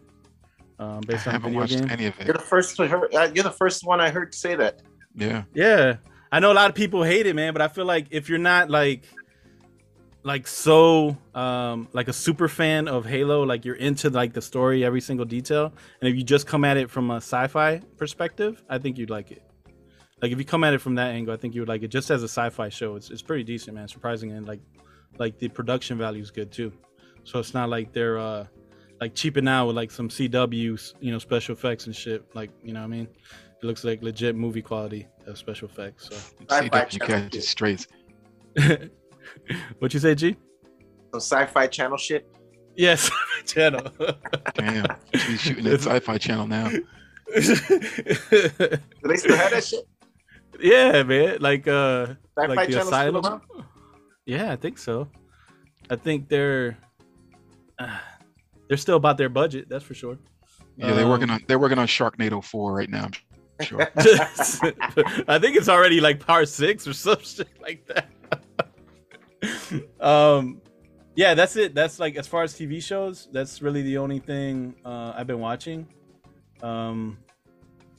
Um, 0.84 1.02
I 1.08 1.14
on 1.14 1.18
haven't 1.20 1.42
video 1.44 1.60
watched 1.60 1.80
game. 1.80 1.92
any 1.92 2.06
of 2.08 2.20
it. 2.20 2.28
You're 2.28 2.36
it. 2.36 2.40
the 2.40 2.46
first. 2.46 2.76
To 2.78 2.88
hear, 2.88 3.10
uh, 3.14 3.30
you're 3.34 3.44
the 3.44 3.52
first 3.52 3.86
one 3.86 4.02
I 4.02 4.10
heard 4.10 4.34
say 4.36 4.56
that. 4.56 4.82
Yeah. 5.16 5.44
Yeah, 5.54 5.98
I 6.32 6.40
know 6.40 6.52
a 6.52 6.58
lot 6.62 6.70
of 6.70 6.76
people 6.76 7.04
hate 7.04 7.26
it, 7.28 7.36
man, 7.36 7.54
but 7.54 7.62
I 7.62 7.68
feel 7.68 7.86
like 7.86 8.08
if 8.12 8.30
you're 8.30 8.40
not 8.40 8.70
like, 8.70 9.04
like 10.24 10.48
so, 10.48 11.18
um, 11.36 11.88
like 11.94 12.08
a 12.08 12.14
super 12.14 12.48
fan 12.48 12.88
of 12.88 13.06
Halo, 13.06 13.44
like 13.44 13.66
you're 13.66 13.76
into 13.76 14.10
like 14.10 14.34
the 14.34 14.42
story, 14.42 14.84
every 14.84 15.02
single 15.02 15.26
detail, 15.26 15.74
and 16.02 16.10
if 16.10 16.16
you 16.16 16.24
just 16.24 16.48
come 16.48 16.66
at 16.66 16.78
it 16.78 16.90
from 16.90 17.12
a 17.12 17.18
sci-fi 17.18 17.82
perspective, 17.98 18.64
I 18.70 18.78
think 18.78 18.98
you'd 18.98 19.10
like 19.10 19.32
it. 19.32 19.44
Like 20.22 20.32
if 20.32 20.38
you 20.40 20.46
come 20.46 20.64
at 20.64 20.74
it 20.74 20.80
from 20.80 20.96
that 20.96 21.12
angle, 21.12 21.34
I 21.34 21.38
think 21.38 21.54
you 21.54 21.62
would 21.62 21.68
like 21.68 21.84
it. 21.84 21.90
Just 21.90 22.10
as 22.10 22.24
a 22.24 22.30
sci-fi 22.30 22.70
show, 22.70 22.96
it's 22.96 23.10
it's 23.10 23.22
pretty 23.22 23.44
decent, 23.44 23.76
man. 23.76 23.88
Surprising 23.88 24.32
and 24.32 24.48
like, 24.48 24.62
like 25.20 25.38
the 25.38 25.50
production 25.50 25.98
value 25.98 26.22
is 26.22 26.32
good 26.32 26.52
too. 26.52 26.72
So 27.26 27.40
it's 27.40 27.54
not 27.54 27.70
like 27.70 27.92
they're 27.92 28.18
uh 28.18 28.48
like 29.02 29.16
cheaping 29.16 29.48
out 29.48 29.68
with 29.68 29.76
like 29.76 29.92
some 29.92 30.10
CW, 30.10 30.94
you 31.00 31.12
know, 31.12 31.20
special 31.20 31.54
effects 31.54 31.86
and 31.86 31.96
shit. 31.96 32.24
Like 32.34 32.52
you 32.64 32.74
know 32.74 32.82
what 32.82 32.88
I 32.88 32.90
mean? 32.90 33.08
It 33.62 33.66
looks 33.66 33.84
like 33.84 34.02
legit 34.02 34.36
movie 34.36 34.62
quality 34.62 35.08
of 35.26 35.38
special 35.38 35.68
effects. 35.68 36.10
So 36.10 36.16
Sci-fi 36.50 36.68
CW 36.68 36.90
channel 36.90 37.08
catches 37.08 37.48
straight. 37.48 37.88
what 39.80 39.94
you 39.94 40.00
say, 40.00 40.16
G? 40.16 40.36
Some 41.12 41.20
sci-fi 41.20 41.68
channel 41.68 41.98
shit. 41.98 42.28
Yes, 42.76 43.10
channel. 43.46 43.86
Damn. 44.56 44.86
She's 45.14 45.42
shooting 45.42 45.68
at 45.68 45.80
Sci-Fi 45.80 46.18
Channel 46.18 46.48
now. 46.48 46.70
Do 46.70 46.82
they 47.32 49.16
still 49.16 49.38
have 49.38 49.52
that 49.52 49.64
shit? 49.64 49.86
yeah, 50.60 51.04
man. 51.04 51.38
Like 51.40 51.68
uh 51.68 52.08
Sci-fi 52.38 52.46
like 52.48 52.68
the 52.68 52.74
channel 52.74 52.88
still 52.88 52.88
asylum. 52.88 53.26
around? 53.26 53.42
Yeah, 54.26 54.52
I 54.52 54.56
think 54.56 54.78
so. 54.78 55.08
I 55.90 55.96
think 55.96 56.30
they're 56.30 56.78
uh, 57.78 57.98
they're 58.68 58.78
still 58.78 58.98
about 58.98 59.18
their 59.18 59.30
budget, 59.30 59.68
that's 59.70 59.84
for 59.84 59.94
sure. 59.94 60.18
Yeah, 60.78 60.94
they're 60.94 61.08
working 61.08 61.30
Um, 61.30 61.36
on 61.36 61.42
they're 61.48 61.60
working 61.60 61.78
on 61.78 61.88
Sharknado 61.88 62.44
4 62.44 62.74
right 62.74 62.90
now. 62.90 63.10
I'm 63.60 63.66
sure. 63.66 63.82
I 65.28 65.38
think 65.40 65.56
it's 65.56 65.70
already 65.70 66.02
like 66.02 66.20
part 66.20 66.50
six 66.50 66.88
or 66.88 66.94
some 66.94 67.20
shit 67.22 67.48
like 67.62 67.88
that. 67.88 68.08
um, 70.00 70.62
yeah, 71.16 71.34
that's 71.36 71.56
it. 71.56 71.76
That's 71.76 72.00
like 72.00 72.16
as 72.16 72.28
far 72.28 72.44
as 72.44 72.54
TV 72.56 72.82
shows, 72.82 73.28
that's 73.32 73.62
really 73.62 73.82
the 73.84 73.98
only 74.00 74.20
thing 74.20 74.76
uh, 74.84 75.14
I've 75.16 75.28
been 75.28 75.40
watching. 75.40 75.88
Um, 76.64 77.18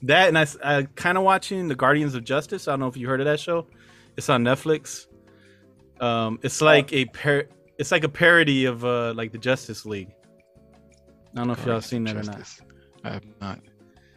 that 0.02 0.28
and 0.28 0.38
I, 0.38 0.47
I 0.64 0.83
kind 0.97 1.16
of 1.16 1.25
watching 1.25 1.68
the 1.68 1.75
Guardians 1.76 2.14
of 2.14 2.25
Justice. 2.25 2.66
I 2.66 2.73
don't 2.73 2.80
know 2.80 2.88
if 2.88 2.97
you 2.97 3.06
heard 3.09 3.21
of 3.21 3.26
that 3.26 3.38
show. 3.40 3.66
It's 4.16 4.28
on 4.28 4.42
Netflix. 4.42 5.06
Um, 6.00 6.38
it's 6.42 6.61
like 6.61 6.92
a 6.92 7.04
par- 7.06 7.47
it's 7.78 7.92
like 7.92 8.04
a 8.04 8.09
parody 8.09 8.64
of 8.64 8.85
uh 8.85 9.12
like 9.14 9.30
the 9.33 9.38
Justice 9.38 9.87
League. 9.87 10.11
I 11.35 11.38
don't 11.38 11.47
know 11.49 11.53
if 11.55 11.67
y'all 11.67 11.81
seen 11.81 12.07
of 12.07 12.14
that 12.14 12.23
or 12.26 12.31
not. 12.38 12.50
I 13.05 13.11
have 13.11 13.25
not. 13.41 13.61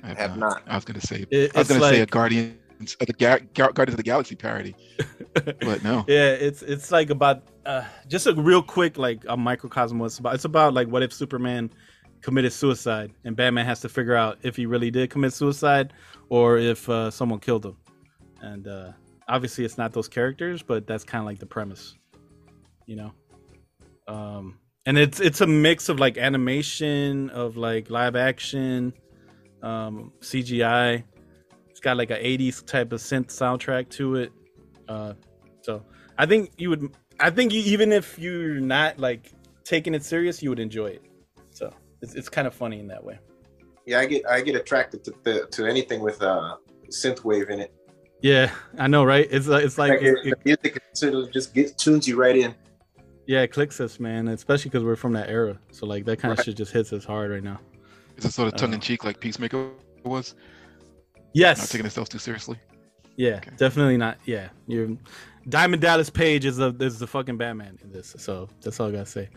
I 0.03 0.07
have, 0.09 0.17
Have 0.17 0.37
not. 0.37 0.49
not. 0.49 0.63
I 0.67 0.75
was 0.75 0.85
gonna 0.85 1.01
say. 1.01 1.25
It- 1.31 1.55
I 1.55 1.59
was 1.59 1.67
gonna 1.67 1.81
say 1.81 1.97
a 1.97 1.99
like- 2.01 2.11
Guardians 2.11 2.95
of 3.01 3.07
the 3.07 3.13
Ga- 3.13 3.39
Ga- 3.55 3.71
Guardians 3.71 3.93
of 3.93 3.97
the 3.97 4.03
Galaxy 4.03 4.35
parody, 4.35 4.75
but 5.33 5.83
no. 5.83 6.05
Yeah, 6.07 6.29
it's 6.33 6.61
it's 6.61 6.91
like 6.91 7.09
about 7.09 7.43
uh 7.65 7.83
just 8.07 8.27
a 8.27 8.33
real 8.33 8.61
quick 8.61 8.97
like 8.97 9.23
a 9.27 9.35
microcosm. 9.35 9.99
It's 10.01 10.19
about 10.19 10.35
it's 10.35 10.45
about 10.45 10.73
like 10.75 10.87
what 10.87 11.01
if 11.03 11.11
Superman 11.11 11.71
committed 12.21 12.53
suicide 12.53 13.11
and 13.25 13.35
Batman 13.35 13.65
has 13.65 13.79
to 13.81 13.89
figure 13.89 14.15
out 14.15 14.37
if 14.43 14.55
he 14.55 14.65
really 14.67 14.91
did 14.91 15.09
commit 15.09 15.33
suicide 15.33 15.93
or 16.29 16.57
if 16.57 16.87
uh, 16.89 17.09
someone 17.11 17.39
killed 17.39 17.65
him. 17.65 17.77
And 18.41 18.67
uh 18.67 18.91
obviously 19.27 19.65
it's 19.65 19.77
not 19.77 19.91
those 19.93 20.07
characters, 20.07 20.61
but 20.61 20.85
that's 20.87 21.03
kind 21.03 21.21
of 21.21 21.25
like 21.25 21.39
the 21.39 21.45
premise, 21.47 21.95
you 22.85 22.95
know. 22.95 23.11
Um 24.07 24.59
and 24.87 24.97
it's 24.97 25.19
it's 25.19 25.41
a 25.41 25.47
mix 25.47 25.89
of 25.89 25.99
like 25.99 26.17
animation 26.17 27.29
of 27.29 27.57
like 27.57 27.89
live 27.91 28.15
action 28.15 28.93
um 29.61 30.11
CGI. 30.21 31.03
It's 31.69 31.79
got 31.79 31.95
like 31.97 32.09
a 32.09 32.17
80s 32.17 32.65
type 32.65 32.91
of 32.91 32.99
synth 33.01 33.27
soundtrack 33.27 33.89
to 33.91 34.15
it. 34.15 34.31
Uh 34.87 35.13
so 35.61 35.83
I 36.17 36.25
think 36.25 36.51
you 36.57 36.69
would. 36.71 36.95
I 37.19 37.29
think 37.29 37.51
you, 37.53 37.61
even 37.61 37.91
if 37.91 38.17
you're 38.17 38.59
not 38.59 38.97
like 38.97 39.31
taking 39.63 39.93
it 39.93 40.03
serious, 40.03 40.41
you 40.41 40.49
would 40.49 40.59
enjoy 40.59 40.87
it. 40.87 41.03
So 41.51 41.71
it's 42.01 42.15
it's 42.15 42.29
kind 42.29 42.47
of 42.47 42.53
funny 42.55 42.79
in 42.79 42.87
that 42.87 43.03
way. 43.03 43.19
Yeah, 43.85 43.99
I 43.99 44.05
get 44.05 44.25
I 44.27 44.41
get 44.41 44.55
attracted 44.55 45.03
to 45.05 45.13
the, 45.23 45.45
to 45.51 45.65
anything 45.67 45.99
with 46.01 46.21
uh 46.21 46.55
synthwave 46.89 47.49
in 47.49 47.59
it. 47.59 47.73
Yeah, 48.21 48.51
I 48.79 48.87
know, 48.87 49.03
right? 49.03 49.27
It's 49.29 49.47
uh, 49.47 49.57
it's 49.57 49.77
like 49.77 49.91
Like, 49.91 50.01
it, 50.01 50.17
the 50.23 50.29
it- 50.29 50.45
music 50.45 50.81
sort 50.93 51.13
of 51.13 51.31
just 51.31 51.53
gets 51.53 51.71
tunes 51.73 52.07
you 52.07 52.15
right 52.15 52.35
in. 52.37 52.55
Yeah, 53.27 53.41
it 53.41 53.49
clicks 53.49 53.79
us, 53.79 53.99
man. 53.99 54.27
Especially 54.29 54.69
because 54.69 54.83
we're 54.83 54.95
from 54.95 55.13
that 55.13 55.29
era. 55.29 55.57
So 55.71 55.85
like 55.85 56.05
that 56.05 56.17
kind 56.19 56.37
of 56.37 56.43
shit 56.43 56.55
just 56.57 56.71
hits 56.71 56.91
us 56.93 57.05
hard 57.05 57.29
right 57.31 57.43
now. 57.43 57.59
Is 58.17 58.25
it 58.25 58.31
sort 58.33 58.47
of 58.47 58.55
Uh, 58.55 58.57
tongue 58.57 58.73
in 58.73 58.79
cheek 58.79 59.03
like 59.03 59.19
Peacemaker 59.19 59.69
was? 60.03 60.35
Yes. 61.33 61.59
Not 61.59 61.69
taking 61.69 61.85
itself 61.85 62.09
too 62.09 62.17
seriously. 62.19 62.57
yeah, 63.15 63.35
Okay. 63.37 63.51
definitely 63.57 63.97
not. 63.97 64.17
Yeah, 64.25 64.49
you're 64.67 64.89
Diamond 65.49 65.81
Dallas 65.81 66.09
Page 66.09 66.45
is 66.45 66.57
the 66.57 66.75
is 66.79 66.99
the 66.99 67.07
fucking 67.07 67.37
Batman 67.37 67.77
in 67.83 67.91
this. 67.91 68.15
So 68.17 68.49
that's 68.61 68.79
all 68.79 68.87
I 68.89 68.91
gotta 68.91 69.05
say. 69.05 69.29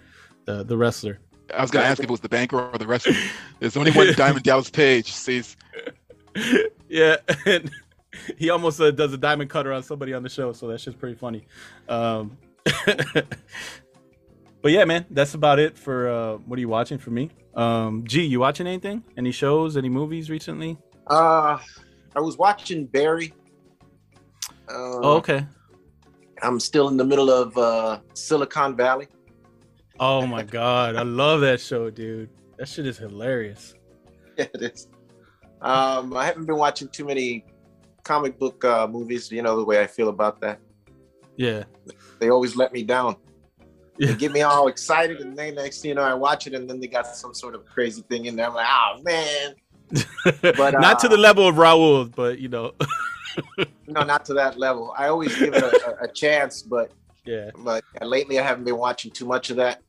The 0.47 0.65
the 0.65 0.77
wrestler. 0.77 1.19
I 1.55 1.61
was 1.63 1.71
gonna 1.71 1.85
ask 1.87 1.99
if 1.99 2.05
it 2.05 2.11
was 2.11 2.21
the 2.21 2.29
banker 2.29 2.61
or 2.61 2.79
the 2.79 2.87
wrestler. 2.87 3.15
There's 3.61 3.77
only 3.77 3.91
one 3.93 4.13
Diamond 4.15 4.45
Dallas 4.45 4.71
Page. 4.71 5.13
Sees 5.13 5.57
yeah, 6.89 7.17
and 7.47 7.71
he 8.39 8.51
almost 8.51 8.81
uh, 8.81 8.91
does 8.91 9.13
a 9.13 9.19
diamond 9.19 9.51
cutter 9.51 9.73
on 9.73 9.83
somebody 9.83 10.15
on 10.15 10.23
the 10.23 10.29
show, 10.29 10.53
so 10.53 10.67
that's 10.69 10.85
just 10.85 10.99
pretty 10.99 11.17
funny. 11.17 11.45
Um, 11.89 12.37
but 14.63 14.73
yeah, 14.73 14.85
man, 14.85 15.07
that's 15.11 15.35
about 15.35 15.59
it 15.59 15.77
for 15.79 16.09
uh, 16.09 16.37
what 16.37 16.59
are 16.59 16.61
you 16.61 16.69
watching 16.69 16.99
for 16.99 17.11
me? 17.11 17.31
Um, 17.55 18.05
G, 18.07 18.23
you 18.25 18.41
watching 18.41 18.67
anything? 18.67 19.03
Any 19.17 19.33
shows? 19.33 19.77
Any 19.77 19.89
movies 19.89 20.31
recently? 20.31 20.79
Uh 21.07 21.59
I 22.15 22.21
was 22.21 22.37
watching 22.37 22.87
Barry. 22.87 23.33
Uh, 24.69 24.99
Oh, 25.03 25.17
okay. 25.17 25.47
I'm 26.43 26.59
still 26.61 26.89
in 26.89 26.97
the 26.97 27.05
middle 27.05 27.31
of 27.31 27.57
uh 27.59 28.01
Silicon 28.15 28.77
Valley. 28.77 29.09
Oh 29.99 30.27
my 30.27 30.43
god, 30.59 30.97
I 30.97 31.03
love 31.03 31.41
that 31.43 31.61
show, 31.61 31.91
dude. 31.91 32.31
That 32.59 32.69
shit 32.69 32.87
is 32.87 32.99
hilarious. 32.99 33.75
Yeah, 34.39 34.47
it 34.55 34.63
is. 34.63 34.89
Um, 35.61 36.17
I 36.17 36.25
haven't 36.25 36.47
been 36.47 36.57
watching 36.57 36.89
too 36.89 37.05
many 37.05 37.45
comic 38.05 38.39
book 38.39 38.65
uh, 38.65 38.87
movies. 38.87 39.31
You 39.31 39.43
know 39.43 39.57
the 39.57 39.65
way 39.65 39.83
I 39.83 39.87
feel 39.87 40.09
about 40.09 40.41
that. 40.41 40.61
Yeah. 41.37 41.65
They 42.21 42.31
always 42.31 42.55
let 42.55 42.73
me 42.73 42.83
down. 42.83 43.17
Yeah. 43.99 44.13
They 44.13 44.15
get 44.15 44.33
me 44.33 44.43
all 44.43 44.69
excited, 44.69 45.21
and 45.21 45.37
then 45.37 45.57
next 45.57 45.81
thing 45.81 45.91
you 45.91 45.95
know, 45.97 46.03
I 46.03 46.15
watch 46.15 46.47
it, 46.47 46.55
and 46.55 46.69
then 46.71 46.81
they 46.81 46.87
got 46.87 47.07
some 47.07 47.35
sort 47.35 47.55
of 47.55 47.67
crazy 47.67 48.03
thing 48.03 48.27
in 48.27 48.37
there. 48.37 48.47
I'm 48.47 48.55
like, 48.55 48.69
oh 48.69 49.03
man, 49.03 49.55
But, 50.43 50.81
Not 50.81 50.99
to 51.01 51.07
uh, 51.07 51.11
the 51.11 51.17
level 51.17 51.49
of 51.49 51.57
Raul, 51.57 52.15
but 52.15 52.39
you 52.39 52.49
know, 52.49 52.73
no, 53.87 54.03
not 54.03 54.25
to 54.27 54.35
that 54.35 54.59
level. 54.59 54.95
I 54.97 55.09
always 55.09 55.37
give 55.37 55.55
it 55.55 55.63
a, 55.63 55.91
a, 55.91 56.05
a 56.05 56.13
chance, 56.13 56.63
but 56.63 56.93
yeah. 57.25 57.51
but 57.59 57.83
lately 58.01 58.39
I 58.39 58.43
haven't 58.43 58.65
been 58.65 58.77
watching 58.77 59.11
too 59.11 59.27
much 59.27 59.51
of 59.51 59.57
that. 59.57 59.83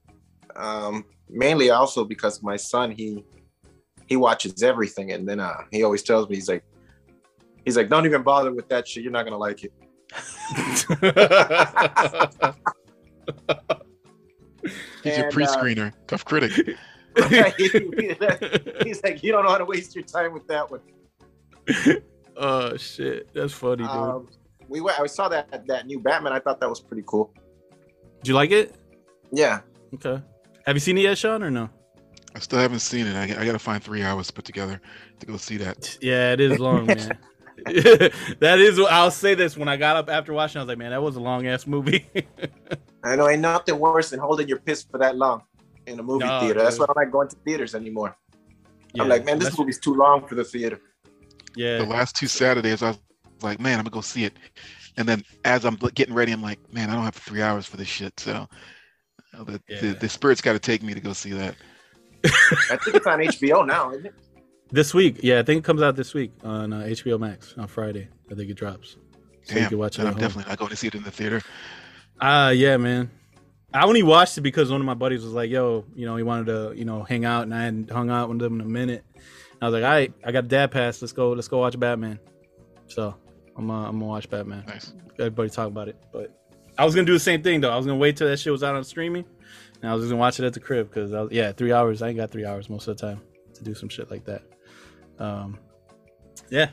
Um, 0.55 1.05
mainly 1.29 1.69
also 1.69 2.03
because 2.03 2.41
my 2.41 2.57
son 2.57 2.91
he 2.91 3.23
he 4.07 4.15
watches 4.15 4.63
everything, 4.63 5.11
and 5.11 5.27
then 5.27 5.39
uh, 5.39 5.61
he 5.71 5.83
always 5.83 6.03
tells 6.03 6.27
me 6.29 6.35
he's 6.35 6.49
like 6.49 6.63
he's 7.63 7.77
like, 7.77 7.89
don't 7.89 8.05
even 8.05 8.23
bother 8.23 8.51
with 8.51 8.69
that 8.69 8.87
shit. 8.87 9.03
You're 9.03 9.11
not 9.11 9.23
gonna 9.23 9.37
like 9.37 9.63
it. 9.63 9.73
He's 10.63 10.85
your 15.17 15.25
And, 15.25 15.25
uh, 15.25 15.29
pre-screener, 15.31 15.93
tough 16.07 16.25
critic. 16.25 16.51
he's 18.83 19.03
like, 19.03 19.23
you 19.23 19.31
don't 19.31 19.43
know 19.43 19.51
how 19.51 19.57
to 19.57 19.65
waste 19.65 19.95
your 19.95 20.03
time 20.05 20.33
with 20.33 20.47
that 20.47 20.71
one. 20.71 20.81
oh 22.37 22.77
shit, 22.77 23.33
that's 23.33 23.53
funny, 23.53 23.83
dude. 23.83 23.87
Um, 23.87 24.29
we 24.69 24.79
went. 24.79 24.99
I 24.99 25.07
saw 25.07 25.27
that 25.29 25.67
that 25.67 25.87
new 25.87 25.99
Batman. 25.99 26.31
I 26.31 26.39
thought 26.39 26.59
that 26.61 26.69
was 26.69 26.79
pretty 26.79 27.03
cool. 27.05 27.33
Did 28.19 28.29
you 28.29 28.33
like 28.33 28.51
it? 28.51 28.75
Yeah, 29.33 29.61
Okay. 29.93 30.21
Have 30.65 30.75
you 30.75 30.79
seen 30.79 30.97
it 30.97 31.01
yet, 31.01 31.17
Sean, 31.17 31.43
or 31.43 31.51
no? 31.51 31.69
I 32.35 32.39
still 32.39 32.59
haven't 32.59 32.79
seen 32.79 33.07
it. 33.07 33.15
I, 33.15 33.41
I 33.41 33.45
got 33.45 33.51
to 33.53 33.59
find 33.59 33.83
three 33.83 34.03
hours 34.03 34.27
to 34.27 34.33
put 34.33 34.45
together 34.45 34.79
to 35.19 35.25
go 35.25 35.37
see 35.37 35.57
that. 35.57 35.97
Yeah, 36.01 36.31
it 36.31 36.39
is 36.39 36.59
long, 36.59 36.85
man. 36.85 37.17
that 38.39 38.59
is 38.59 38.79
what 38.79 38.91
I'll 38.91 39.11
say 39.11 39.35
this 39.35 39.55
when 39.57 39.67
I 39.67 39.77
got 39.77 39.95
up 39.95 40.09
after 40.09 40.33
watching. 40.33 40.59
I 40.59 40.63
was 40.63 40.67
like, 40.69 40.77
man, 40.77 40.91
that 40.91 41.01
was 41.01 41.15
a 41.15 41.19
long 41.19 41.47
ass 41.47 41.67
movie. 41.67 42.05
I 43.03 43.15
know. 43.15 43.27
Ain't 43.27 43.41
nothing 43.41 43.79
worse 43.79 44.09
than 44.09 44.19
holding 44.19 44.47
your 44.47 44.59
piss 44.59 44.83
for 44.83 44.97
that 44.97 45.15
long 45.17 45.43
in 45.85 45.99
a 45.99 46.03
movie 46.03 46.25
No, 46.25 46.39
theater. 46.39 46.61
That's 46.63 46.79
why 46.79 46.85
I'm 46.89 47.03
not 47.03 47.11
going 47.11 47.29
to 47.29 47.35
theaters 47.45 47.75
anymore. 47.75 48.15
Yeah, 48.93 49.03
I'm 49.03 49.09
like, 49.09 49.25
man, 49.25 49.39
this 49.39 49.57
movie's 49.57 49.79
too 49.79 49.93
long 49.93 50.27
for 50.27 50.35
the 50.35 50.43
theater. 50.43 50.79
Yeah, 51.55 51.79
The 51.79 51.85
last 51.85 52.15
two 52.15 52.27
Saturdays, 52.27 52.81
I 52.81 52.89
was 52.89 52.99
like, 53.41 53.59
man, 53.59 53.79
I'm 53.79 53.83
gonna 53.83 53.93
go 53.93 54.01
see 54.01 54.25
it. 54.25 54.33
And 54.97 55.07
then 55.07 55.23
as 55.45 55.65
I'm 55.65 55.75
getting 55.75 56.13
ready, 56.13 56.31
I'm 56.31 56.41
like, 56.41 56.59
man, 56.73 56.89
I 56.89 56.95
don't 56.95 57.03
have 57.03 57.15
three 57.15 57.41
hours 57.41 57.65
for 57.65 57.77
this 57.77 57.87
shit. 57.87 58.19
So 58.19 58.47
the, 59.33 59.61
Yeah. 59.67 59.81
the, 59.81 59.87
the 59.93 60.09
spirit's 60.09 60.41
got 60.41 60.53
to 60.53 60.59
take 60.59 60.83
me 60.83 60.93
to 60.93 60.99
go 60.99 61.13
see 61.13 61.31
that. 61.31 61.55
I 62.69 62.77
think 62.77 62.97
it's 62.97 63.07
on 63.07 63.19
HBO 63.19 63.65
now, 63.65 63.91
isn't 63.91 64.07
it? 64.07 64.13
This 64.71 64.93
week. 64.93 65.19
Yeah, 65.21 65.39
I 65.39 65.43
think 65.43 65.59
it 65.59 65.63
comes 65.63 65.81
out 65.81 65.95
this 65.95 66.13
week 66.13 66.31
on 66.43 66.73
uh, 66.73 66.81
HBO 66.81 67.19
Max 67.19 67.53
on 67.57 67.67
Friday. 67.67 68.07
I 68.31 68.35
think 68.35 68.49
it 68.49 68.55
drops. 68.55 68.97
So 69.43 69.57
you 69.57 69.67
can 69.67 69.77
watch 69.77 69.97
it 69.97 70.01
I'm 70.03 70.13
home. 70.13 70.21
definitely 70.21 70.49
not 70.49 70.59
going 70.59 70.69
to 70.69 70.75
see 70.75 70.87
it 70.87 70.95
in 70.95 71.03
the 71.03 71.11
theater. 71.11 71.41
Ah, 72.19 72.49
yeah, 72.49 72.77
man. 72.77 73.09
I 73.73 73.85
only 73.85 74.03
watched 74.03 74.37
it 74.37 74.41
because 74.41 74.69
one 74.71 74.81
of 74.81 74.85
my 74.85 74.93
buddies 74.93 75.23
was 75.23 75.33
like, 75.33 75.49
"Yo, 75.49 75.85
you 75.95 76.05
know, 76.05 76.15
he 76.17 76.23
wanted 76.23 76.47
to, 76.47 76.73
you 76.75 76.85
know, 76.85 77.03
hang 77.03 77.23
out, 77.25 77.43
and 77.43 77.55
I 77.55 77.63
hadn't 77.63 77.89
hung 77.89 78.09
out 78.09 78.29
with 78.29 78.39
them 78.39 78.59
in 78.59 78.61
a 78.61 78.69
minute." 78.69 79.03
And 79.15 79.23
I 79.61 79.65
was 79.67 79.73
like, 79.73 79.83
"All 79.83 79.89
right, 79.89 80.13
I 80.25 80.31
got 80.31 80.43
a 80.43 80.47
dad 80.47 80.71
pass. 80.71 81.01
Let's 81.01 81.13
go. 81.13 81.31
Let's 81.31 81.47
go 81.47 81.59
watch 81.59 81.79
Batman." 81.79 82.19
So 82.87 83.15
I'm, 83.57 83.71
uh, 83.71 83.87
I'm 83.87 83.93
gonna 83.93 84.05
watch 84.05 84.29
Batman. 84.29 84.65
Nice. 84.67 84.93
Everybody 85.17 85.49
talk 85.49 85.67
about 85.67 85.87
it, 85.87 85.95
but 86.11 86.37
I 86.77 86.83
was 86.85 86.93
gonna 86.93 87.05
do 87.07 87.13
the 87.13 87.19
same 87.19 87.41
thing 87.41 87.61
though. 87.61 87.71
I 87.71 87.77
was 87.77 87.85
gonna 87.85 87.97
wait 87.97 88.17
till 88.17 88.27
that 88.27 88.37
shit 88.37 88.51
was 88.51 88.61
out 88.61 88.75
on 88.75 88.83
streaming, 88.83 89.25
and 89.81 89.89
I 89.89 89.93
was 89.93 90.03
just 90.03 90.11
gonna 90.11 90.19
watch 90.19 90.39
it 90.39 90.45
at 90.45 90.53
the 90.53 90.59
crib 90.59 90.89
because 90.89 91.31
yeah, 91.31 91.53
three 91.53 91.71
hours. 91.71 92.01
I 92.01 92.09
ain't 92.09 92.17
got 92.17 92.29
three 92.29 92.45
hours 92.45 92.69
most 92.69 92.87
of 92.89 92.97
the 92.97 93.07
time 93.07 93.21
to 93.53 93.63
do 93.63 93.73
some 93.73 93.87
shit 93.87 94.11
like 94.11 94.25
that. 94.25 94.41
Um, 95.21 95.59
yeah, 96.49 96.69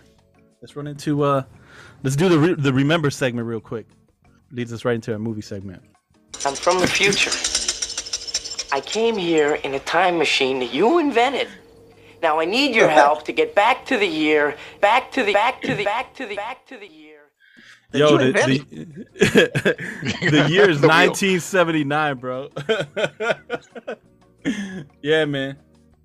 let's 0.63 0.75
run 0.75 0.87
into 0.87 1.23
uh, 1.23 1.43
let's 2.03 2.17
do 2.17 2.31
the 2.31 2.39
re- 2.39 2.55
the 2.55 2.73
remember 2.73 3.11
segment 3.11 3.47
real 3.47 3.61
quick. 3.61 3.87
Leads 4.51 4.73
us 4.73 4.87
right 4.87 4.95
into 4.95 5.13
our 5.13 5.19
movie 5.19 5.43
segment. 5.43 5.83
I'm 6.47 6.55
from 6.55 6.81
the 6.81 6.87
future. 6.87 7.31
I 8.73 8.81
came 8.81 9.19
here 9.19 9.57
in 9.57 9.75
a 9.75 9.81
time 9.81 10.17
machine 10.17 10.61
that 10.61 10.73
you 10.73 10.99
invented. 10.99 11.49
Now 12.23 12.41
I 12.41 12.47
need 12.47 12.75
your 12.75 12.89
help 13.03 13.27
to 13.27 13.33
get 13.33 13.55
back 13.55 13.85
to 13.87 13.99
the 13.99 14.07
year, 14.07 14.57
back 14.81 15.13
to 15.13 15.23
the, 15.23 15.35
back 15.35 15.61
to 15.63 15.75
the, 15.75 15.85
back 15.85 16.15
to 16.15 16.27
the, 16.27 16.37
back 16.37 16.67
to 16.69 16.79
the 16.79 16.87
year. 16.87 17.21
Yo, 17.93 18.13
you 18.13 18.19
the, 18.19 18.33
the, 18.33 20.31
the 20.31 20.49
year 20.51 20.71
is 20.71 20.81
The 20.81 20.89
1979, 20.89 22.17
bro. 22.17 22.49
yeah, 25.03 25.25
man. 25.27 25.57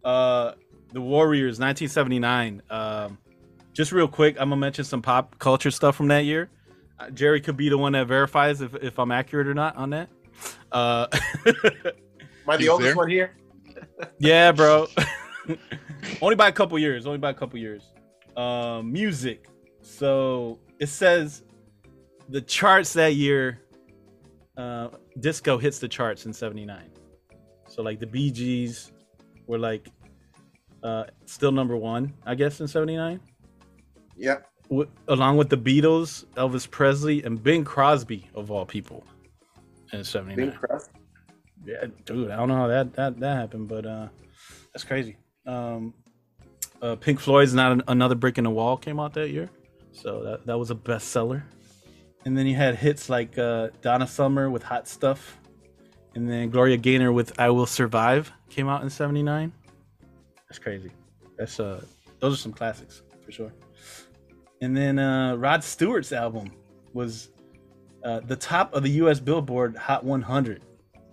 Uh, 0.03 0.53
the 0.93 1.01
Warriors, 1.01 1.59
1979. 1.59 2.61
Um, 2.69 3.17
just 3.73 3.91
real 3.91 4.07
quick, 4.07 4.35
I'm 4.39 4.49
gonna 4.49 4.57
mention 4.57 4.85
some 4.85 5.01
pop 5.01 5.37
culture 5.39 5.71
stuff 5.71 5.95
from 5.95 6.07
that 6.09 6.25
year. 6.25 6.49
Uh, 6.99 7.09
Jerry 7.09 7.41
could 7.41 7.57
be 7.57 7.69
the 7.69 7.77
one 7.77 7.93
that 7.93 8.07
verifies 8.07 8.61
if, 8.61 8.75
if 8.75 8.99
I'm 8.99 9.11
accurate 9.11 9.47
or 9.47 9.55
not 9.55 9.75
on 9.75 9.89
that. 9.89 10.09
Uh, 10.71 11.07
Am 11.45 11.53
I 12.47 12.57
the 12.57 12.69
oldest 12.69 12.87
there? 12.87 12.95
one 12.95 13.09
here? 13.09 13.35
yeah, 14.19 14.51
bro. 14.51 14.87
only 16.21 16.35
by 16.35 16.47
a 16.47 16.51
couple 16.51 16.77
years. 16.77 17.05
Only 17.05 17.17
by 17.17 17.31
a 17.31 17.33
couple 17.33 17.57
years. 17.57 17.91
Um, 18.37 18.91
music. 18.91 19.47
So 19.81 20.59
it 20.79 20.87
says 20.87 21.43
the 22.29 22.41
charts 22.41 22.93
that 22.93 23.15
year. 23.15 23.59
Uh, 24.55 24.89
disco 25.19 25.57
hits 25.57 25.79
the 25.79 25.87
charts 25.87 26.27
in 26.27 26.33
'79. 26.33 26.91
So 27.67 27.81
like 27.81 27.99
the 27.99 28.05
Bee 28.05 28.29
Gees 28.29 28.91
were 29.47 29.57
like 29.57 29.89
uh, 30.83 31.05
still 31.25 31.51
number 31.51 31.75
one, 31.77 32.13
I 32.25 32.35
guess, 32.35 32.59
in 32.59 32.67
'79. 32.67 33.19
Yeah. 34.17 34.37
W- 34.69 34.89
along 35.07 35.37
with 35.37 35.49
the 35.49 35.57
Beatles, 35.57 36.25
Elvis 36.35 36.69
Presley, 36.69 37.23
and 37.23 37.41
Bing 37.41 37.63
Crosby 37.63 38.29
of 38.35 38.51
all 38.51 38.65
people 38.65 39.03
in 39.91 40.03
'79. 40.03 40.35
Bing 40.35 40.51
Crosby. 40.57 40.91
Yeah, 41.65 41.85
dude, 42.05 42.29
I 42.29 42.35
don't 42.35 42.49
know 42.49 42.55
how 42.57 42.67
that 42.67 42.93
that 42.93 43.19
that 43.19 43.37
happened, 43.37 43.67
but 43.69 43.85
uh, 43.85 44.07
that's 44.73 44.83
crazy. 44.83 45.15
Um, 45.45 45.93
uh, 46.81 46.95
Pink 46.97 47.19
Floyd's 47.19 47.53
"Not 47.53 47.71
An- 47.71 47.83
Another 47.87 48.15
Brick 48.15 48.37
in 48.37 48.43
the 48.43 48.49
Wall" 48.49 48.75
came 48.77 48.99
out 48.99 49.13
that 49.13 49.29
year, 49.29 49.49
so 49.93 50.23
that 50.23 50.45
that 50.45 50.59
was 50.59 50.71
a 50.71 50.75
bestseller. 50.75 51.43
And 52.25 52.37
then 52.37 52.47
you 52.47 52.55
had 52.55 52.75
hits 52.75 53.09
like 53.09 53.37
uh, 53.37 53.69
Donna 53.81 54.07
Summer 54.07 54.49
with 54.49 54.63
"Hot 54.63 54.87
Stuff," 54.87 55.37
and 56.15 56.29
then 56.29 56.49
Gloria 56.49 56.77
Gaynor 56.77 57.11
with 57.13 57.39
"I 57.39 57.49
Will 57.49 57.65
Survive" 57.65 58.31
came 58.49 58.67
out 58.67 58.83
in 58.83 58.89
'79. 58.89 59.53
That's 60.53 60.63
crazy. 60.63 60.91
That's 61.35 61.59
uh, 61.59 61.83
those 62.19 62.35
are 62.35 62.37
some 62.37 62.53
classics 62.53 63.01
for 63.25 63.31
sure. 63.31 63.51
And 64.61 64.77
then 64.77 64.99
uh, 64.99 65.33
Rod 65.35 65.63
Stewart's 65.63 66.11
album 66.11 66.51
was 66.93 67.29
uh, 68.03 68.19
the 68.19 68.35
top 68.35 68.71
of 68.75 68.83
the 68.83 68.91
U.S. 69.01 69.19
Billboard 69.19 69.75
Hot 69.75 70.03
100. 70.03 70.61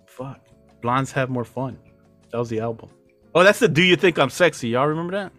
Fuck, 0.05 0.45
blondes 0.83 1.11
have 1.13 1.31
more 1.31 1.43
fun. 1.43 1.79
That 2.31 2.37
was 2.37 2.49
the 2.49 2.59
album. 2.59 2.89
Oh, 3.33 3.43
that's 3.43 3.57
the 3.57 3.67
"Do 3.67 3.81
You 3.81 3.95
Think 3.95 4.19
I'm 4.19 4.29
Sexy"? 4.29 4.69
Y'all 4.69 4.85
remember 4.85 5.13
that? 5.13 5.31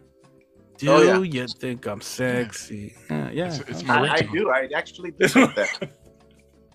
Do 0.78 0.90
Oh, 0.90 1.23
yeah. 1.23 1.42
you 1.42 1.47
think 1.47 1.87
I'm 1.87 2.00
sexy? 2.00 2.97
Yeah, 3.09 3.30
yeah. 3.30 3.47
It's, 3.47 3.59
it's 3.68 3.85
my 3.85 4.09
I, 4.09 4.14
I 4.14 4.21
do. 4.23 4.50
I 4.50 4.68
actually 4.75 5.12
do 5.12 5.28
like 5.37 5.54
that. 5.54 5.90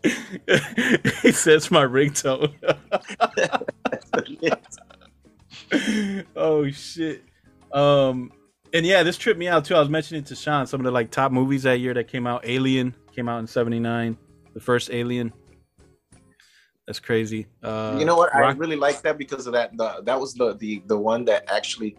he 1.24 1.34
says 1.34 1.70
my 1.72 1.84
ringtone. 1.84 2.54
oh 6.36 6.70
shit. 6.72 7.24
Um 7.72 8.32
and 8.74 8.86
yeah, 8.86 9.04
this 9.04 9.18
tripped 9.18 9.40
me 9.40 9.48
out 9.48 9.66
too. 9.66 9.76
I 9.76 9.80
was 9.80 9.90
mentioning 9.90 10.24
to 10.26 10.36
Sean 10.36 10.68
some 10.68 10.82
of 10.82 10.86
the 10.86 10.92
like 10.92 11.10
top 11.12 11.32
movies 11.32 11.64
that 11.64 11.80
year 11.80 11.94
that 11.94 12.08
came 12.08 12.28
out. 12.28 12.46
Alien 12.46 12.94
came 13.16 13.30
out 13.30 13.40
in 13.40 13.48
'79, 13.48 14.18
the 14.54 14.60
first 14.60 14.90
Alien. 14.92 15.32
That's 16.86 17.00
crazy. 17.00 17.48
Uh, 17.64 17.98
you 18.00 18.06
know 18.06 18.16
what? 18.16 18.34
I 18.34 18.52
really 18.52 18.76
like 18.78 19.02
that 19.02 19.18
because 19.18 19.46
of 19.48 19.54
that. 19.54 19.76
The 19.76 20.02
that 20.04 20.20
was 20.20 20.34
the 20.34 20.56
the 20.56 20.84
the 20.88 20.98
one 20.98 21.26
that 21.26 21.44
actually 21.52 21.98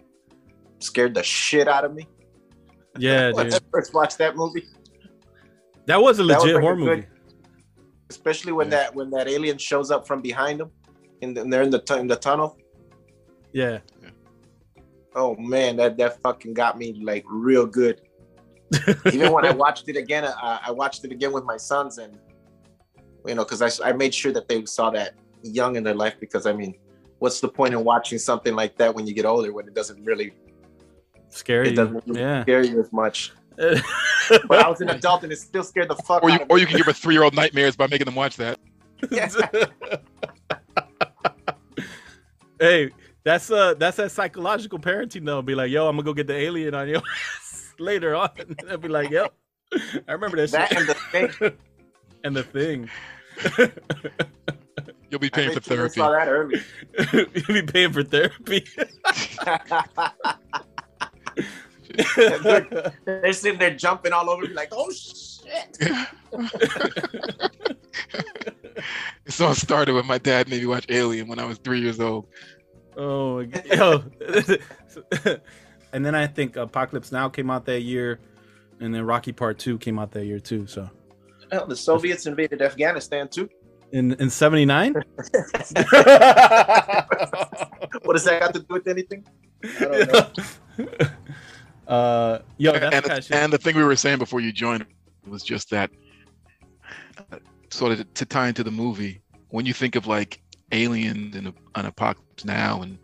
scared 0.81 1.15
the 1.15 1.23
shit 1.23 1.67
out 1.69 1.85
of 1.85 1.95
me 1.95 2.07
yeah, 2.99 3.33
when 3.35 3.53
I 3.53 3.59
first 3.73 3.93
watched 3.93 4.19
that 4.19 4.37
movie. 4.37 4.65
That 5.87 6.01
was 6.01 6.19
a 6.19 6.23
That 6.25 6.37
was 6.37 6.45
legit 6.45 6.55
like 6.55 6.63
a 6.63 6.67
horror 6.67 6.77
good- 6.77 6.85
movie. 6.87 7.07
Especially 8.11 8.53
when 8.53 8.67
Yeah. 8.71 8.77
that 8.85 8.95
when 8.95 9.11
that 9.11 9.29
alien 9.29 9.59
shows 9.59 9.91
up 9.91 10.07
from 10.07 10.23
behind 10.23 10.61
them, 10.61 10.71
and 11.23 11.37
they're 11.53 11.63
in 11.63 11.71
the 11.71 11.81
tu- 11.81 11.95
in 11.99 12.07
the 12.07 12.17
tunnel. 12.17 12.57
Yeah. 13.53 13.79
Oh 15.15 15.35
man, 15.37 15.77
that 15.77 15.97
that 15.99 16.21
fucking 16.23 16.55
got 16.55 16.79
me 16.79 17.01
like 17.03 17.25
real 17.29 17.67
good. 17.67 18.01
Even 19.13 19.33
when 19.33 19.47
I 19.47 19.51
watched 19.51 19.89
it 19.89 19.97
again, 19.97 20.25
I, 20.25 20.61
I 20.67 20.71
watched 20.71 21.05
it 21.05 21.13
again 21.13 21.33
with 21.33 21.45
my 21.45 21.57
sons, 21.57 21.99
and 21.99 22.19
you 23.27 23.35
know, 23.35 23.45
because 23.45 23.63
I, 23.63 23.89
I 23.89 23.93
made 23.93 24.15
sure 24.15 24.33
that 24.33 24.47
they 24.49 24.65
saw 24.67 24.91
that 24.91 25.15
young 25.43 25.77
in 25.77 25.83
their 25.83 25.95
life. 25.95 26.15
Because 26.21 26.47
I 26.47 26.53
mean, 26.53 26.75
what's 27.19 27.41
the 27.41 27.49
point 27.49 27.73
in 27.75 27.83
watching 27.85 28.19
something 28.19 28.55
like 28.55 28.77
that 28.77 28.95
when 28.95 29.07
you 29.07 29.15
get 29.15 29.25
older 29.25 29.53
when 29.53 29.67
it 29.67 29.75
doesn't 29.75 30.05
really 30.05 30.33
Scary. 31.31 31.71
it 31.71 31.75
doesn't 31.75 32.07
really 32.07 32.21
Yeah. 32.21 32.43
scare 32.43 32.65
you 32.65 32.81
as 32.81 32.93
much? 32.93 33.33
But 34.47 34.59
I 34.59 34.69
was 34.69 34.83
an 34.83 34.91
adult 34.91 35.23
and 35.25 35.33
it 35.33 35.39
still 35.39 35.65
scared 35.65 35.89
the 35.89 35.97
fuck 35.97 36.23
Or 36.23 36.29
you, 36.29 36.35
out 36.35 36.43
of 36.43 36.51
or 36.51 36.59
you 36.59 36.67
can 36.67 36.77
give 36.77 36.87
a 36.87 36.93
three-year-old 36.93 37.35
nightmares 37.35 37.77
by 37.77 37.87
making 37.87 38.05
them 38.05 38.15
watch 38.15 38.37
that. 38.37 38.59
hey, 42.61 42.91
that's 43.29 43.51
uh 43.51 43.75
that's 43.75 43.99
that 43.99 44.11
psychological 44.11 44.79
parenting 44.79 45.27
though. 45.27 45.43
Be 45.43 45.55
like, 45.55 45.71
yo, 45.71 45.87
I'm 45.87 45.97
gonna 45.97 46.05
go 46.05 46.15
get 46.15 46.27
the 46.27 46.35
alien 46.35 46.75
on 46.75 46.89
you 46.89 47.03
later 47.79 48.15
on. 48.15 48.31
They'll 48.67 48.79
be 48.79 48.89
like, 48.89 49.11
yep. 49.11 49.35
I 50.09 50.13
remember 50.13 50.39
that, 50.47 50.51
that 50.51 50.69
shit. 50.71 50.79
and 50.79 50.89
the 50.89 50.95
thing. 50.95 51.53
and 52.25 52.35
the 52.37 52.43
thing. 52.43 52.89
You'll 55.11 55.21
be 55.21 55.29
paying 55.29 55.49
made 55.49 55.55
for 55.55 55.61
therapy. 55.61 56.01
saw 56.01 56.11
that 56.11 56.29
early. 56.29 56.63
You'll 57.13 57.55
be 57.55 57.71
paying 57.71 57.93
for 57.93 58.03
therapy. 58.03 58.65
They're 63.05 63.33
sitting 63.35 63.59
there 63.59 63.77
jumping 63.77 64.15
all 64.15 64.31
over 64.31 64.43
me 64.43 64.55
like, 64.55 64.71
oh 64.73 64.91
shit. 64.91 65.77
It 69.27 69.41
all 69.41 69.55
started 69.55 69.95
when 69.95 70.07
my 70.07 70.19
dad 70.19 70.49
made 70.49 70.63
me 70.63 70.67
watch 70.67 70.87
Alien 70.89 71.29
when 71.29 71.39
I 71.39 71.45
was 71.45 71.59
three 71.59 71.81
years 71.81 72.01
old. 72.01 72.27
Oh 72.99 73.39
my 73.39 73.45
god. 73.45 73.65
Yo. 73.67 74.05
and 75.93 76.05
then 76.05 76.15
I 76.15 76.27
think 76.27 76.57
Apocalypse 76.57 77.13
Now 77.13 77.29
came 77.29 77.51
out 77.51 77.65
that 77.67 77.81
year, 77.81 78.21
and 78.81 78.95
then 78.95 79.05
Rocky 79.05 79.33
Part 79.33 79.59
Two 79.59 79.79
came 79.79 79.99
out 79.99 80.11
that 80.13 80.27
year 80.27 80.41
too. 80.41 80.67
So 80.67 80.91
Hell, 81.51 81.67
the 81.67 81.77
Soviets 81.77 82.27
invaded 82.27 82.61
Afghanistan 82.61 83.29
too. 83.29 83.49
in 83.93 84.13
in 84.15 84.29
'79. 84.29 84.95
What 88.03 88.15
does 88.15 88.25
that 88.25 88.41
got 88.41 88.55
to 88.55 88.61
do 88.61 88.67
with 88.71 88.87
anything? 88.87 89.25
I 89.63 89.85
don't 89.85 90.13
know. 90.79 90.87
uh, 91.89 92.39
yo, 92.59 92.73
and, 92.73 93.05
the 93.05 93.09
kind 93.09 93.19
of 93.19 93.33
and 93.33 93.53
the 93.53 93.59
thing 93.59 93.77
we 93.77 93.85
were 93.85 93.97
saying 93.97 94.19
before 94.19 94.41
you 94.41 94.53
joined 94.53 94.87
was 95.27 95.43
just 95.43 95.71
that 95.71 95.91
uh, 97.33 97.39
sort 97.71 97.93
of 97.93 98.15
to 98.15 98.25
tie 98.25 98.49
into 98.49 98.65
the 98.65 98.71
movie 98.71 99.21
when 99.51 99.67
you 99.67 99.73
think 99.73 99.97
of 99.97 100.07
like 100.07 100.41
aliens 100.73 101.37
and 101.37 101.53
an 101.75 101.87
apocalypse 101.87 102.28
now 102.45 102.83
and 102.83 102.99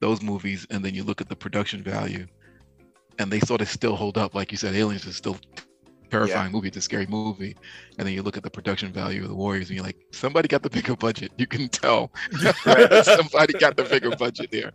those 0.00 0.22
movies 0.22 0.66
and 0.70 0.84
then 0.84 0.94
you 0.94 1.02
look 1.04 1.20
at 1.20 1.28
the 1.28 1.36
production 1.36 1.82
value 1.82 2.26
and 3.18 3.30
they 3.30 3.40
sort 3.40 3.60
of 3.60 3.68
still 3.68 3.96
hold 3.96 4.18
up 4.18 4.34
like 4.34 4.50
you 4.50 4.58
said 4.58 4.74
aliens 4.74 5.04
is 5.06 5.16
still 5.16 5.36
terrifying 6.10 6.52
movie 6.52 6.68
it's 6.68 6.76
a 6.76 6.80
scary 6.80 7.06
movie 7.06 7.56
and 7.98 8.06
then 8.06 8.14
you 8.14 8.22
look 8.22 8.36
at 8.36 8.42
the 8.42 8.50
production 8.50 8.92
value 8.92 9.22
of 9.22 9.28
the 9.28 9.34
warriors 9.34 9.68
and 9.68 9.76
you're 9.76 9.84
like 9.84 9.96
somebody 10.12 10.46
got 10.46 10.62
the 10.62 10.70
bigger 10.70 10.94
budget 10.94 11.32
you 11.38 11.46
can 11.46 11.68
tell 11.68 12.10
somebody 13.02 13.52
got 13.54 13.76
the 13.76 13.86
bigger 13.88 14.14
budget 14.16 14.50
there 14.50 14.70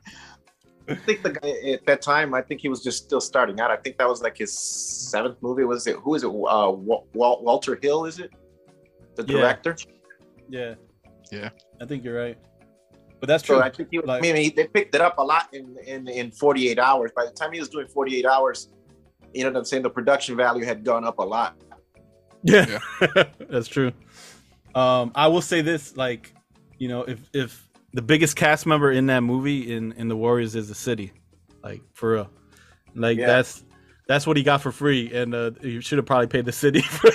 I 0.89 0.95
think 0.95 1.21
the 1.21 1.29
guy 1.33 1.71
at 1.73 1.85
that 1.85 2.01
time, 2.01 2.33
I 2.33 2.41
think 2.41 2.61
he 2.61 2.67
was 2.67 2.83
just 2.83 3.03
still 3.03 3.21
starting 3.21 3.59
out. 3.59 3.69
I 3.69 3.77
think 3.77 3.99
that 3.99 4.07
was 4.09 4.23
like 4.23 4.35
his 4.35 4.57
seventh 4.57 5.37
movie. 5.39 5.63
Was 5.63 5.85
it? 5.85 5.97
Who 5.97 6.15
is 6.15 6.23
it? 6.23 6.29
Uh, 6.29 6.71
Wal- 6.71 7.05
Walter 7.13 7.77
Hill, 7.79 8.05
is 8.05 8.17
it? 8.17 8.31
The 9.15 9.23
Yeah. 9.27 9.37
director. 9.39 9.75
Yeah. 10.49 10.73
Yeah. 11.31 11.49
I 11.79 11.85
think 11.85 12.03
you're 12.03 12.17
right. 12.17 12.39
But 13.19 13.27
that's 13.27 13.43
true. 13.43 13.57
So 13.57 13.61
I 13.61 13.69
think 13.69 13.89
he 13.91 13.99
was. 13.99 14.07
Like- 14.07 14.19
I 14.19 14.21
mean, 14.21 14.35
he, 14.35 14.49
they 14.49 14.67
picked 14.67 14.95
it 14.95 15.01
up 15.01 15.17
a 15.17 15.23
lot 15.23 15.53
in, 15.53 15.77
in 15.85 16.07
in 16.07 16.31
48 16.31 16.79
hours. 16.79 17.11
By 17.15 17.25
the 17.25 17.31
time 17.31 17.51
he 17.51 17.59
was 17.59 17.69
doing 17.69 17.87
48 17.87 18.25
hours, 18.25 18.69
you 19.33 19.43
know 19.43 19.49
what 19.49 19.57
I'm 19.57 19.65
saying? 19.65 19.83
The 19.83 19.89
production 19.89 20.37
value 20.37 20.65
had 20.65 20.83
gone 20.83 21.03
up 21.03 21.19
a 21.19 21.23
lot. 21.23 21.55
Yeah, 22.43 22.79
that's 23.49 23.67
true. 23.67 23.91
Um, 24.73 25.11
I 25.15 25.27
will 25.27 25.41
say 25.41 25.61
this: 25.61 25.97
like, 25.97 26.33
you 26.77 26.87
know, 26.87 27.03
if 27.03 27.19
if 27.33 27.67
the 27.93 28.01
biggest 28.01 28.35
cast 28.35 28.65
member 28.65 28.91
in 28.91 29.07
that 29.07 29.21
movie 29.21 29.73
in 29.73 29.91
in 29.93 30.07
the 30.07 30.15
Warriors 30.15 30.55
is 30.55 30.69
the 30.69 30.75
city, 30.75 31.11
like 31.63 31.81
for 31.93 32.13
real, 32.13 32.29
like 32.95 33.17
Yeah. 33.17 33.27
that's 33.27 33.65
that's 34.07 34.25
what 34.25 34.37
he 34.37 34.43
got 34.43 34.61
for 34.61 34.71
free, 34.71 35.13
and 35.13 35.35
uh, 35.35 35.51
you 35.61 35.81
should 35.81 35.97
have 35.97 36.05
probably 36.05 36.27
paid 36.27 36.45
the 36.45 36.51
city. 36.51 36.81
For... 36.81 37.11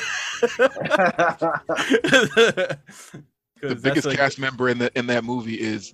the 3.68 3.74
'Cause 3.74 3.82
that's 3.82 3.94
biggest 3.94 4.06
like- 4.08 4.16
cast 4.18 4.38
member 4.38 4.68
in 4.68 4.78
the 4.78 4.96
in 4.98 5.06
that 5.08 5.24
movie 5.24 5.60
is 5.60 5.92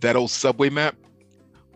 that 0.00 0.16
old 0.16 0.30
subway 0.30 0.70
map 0.70 0.96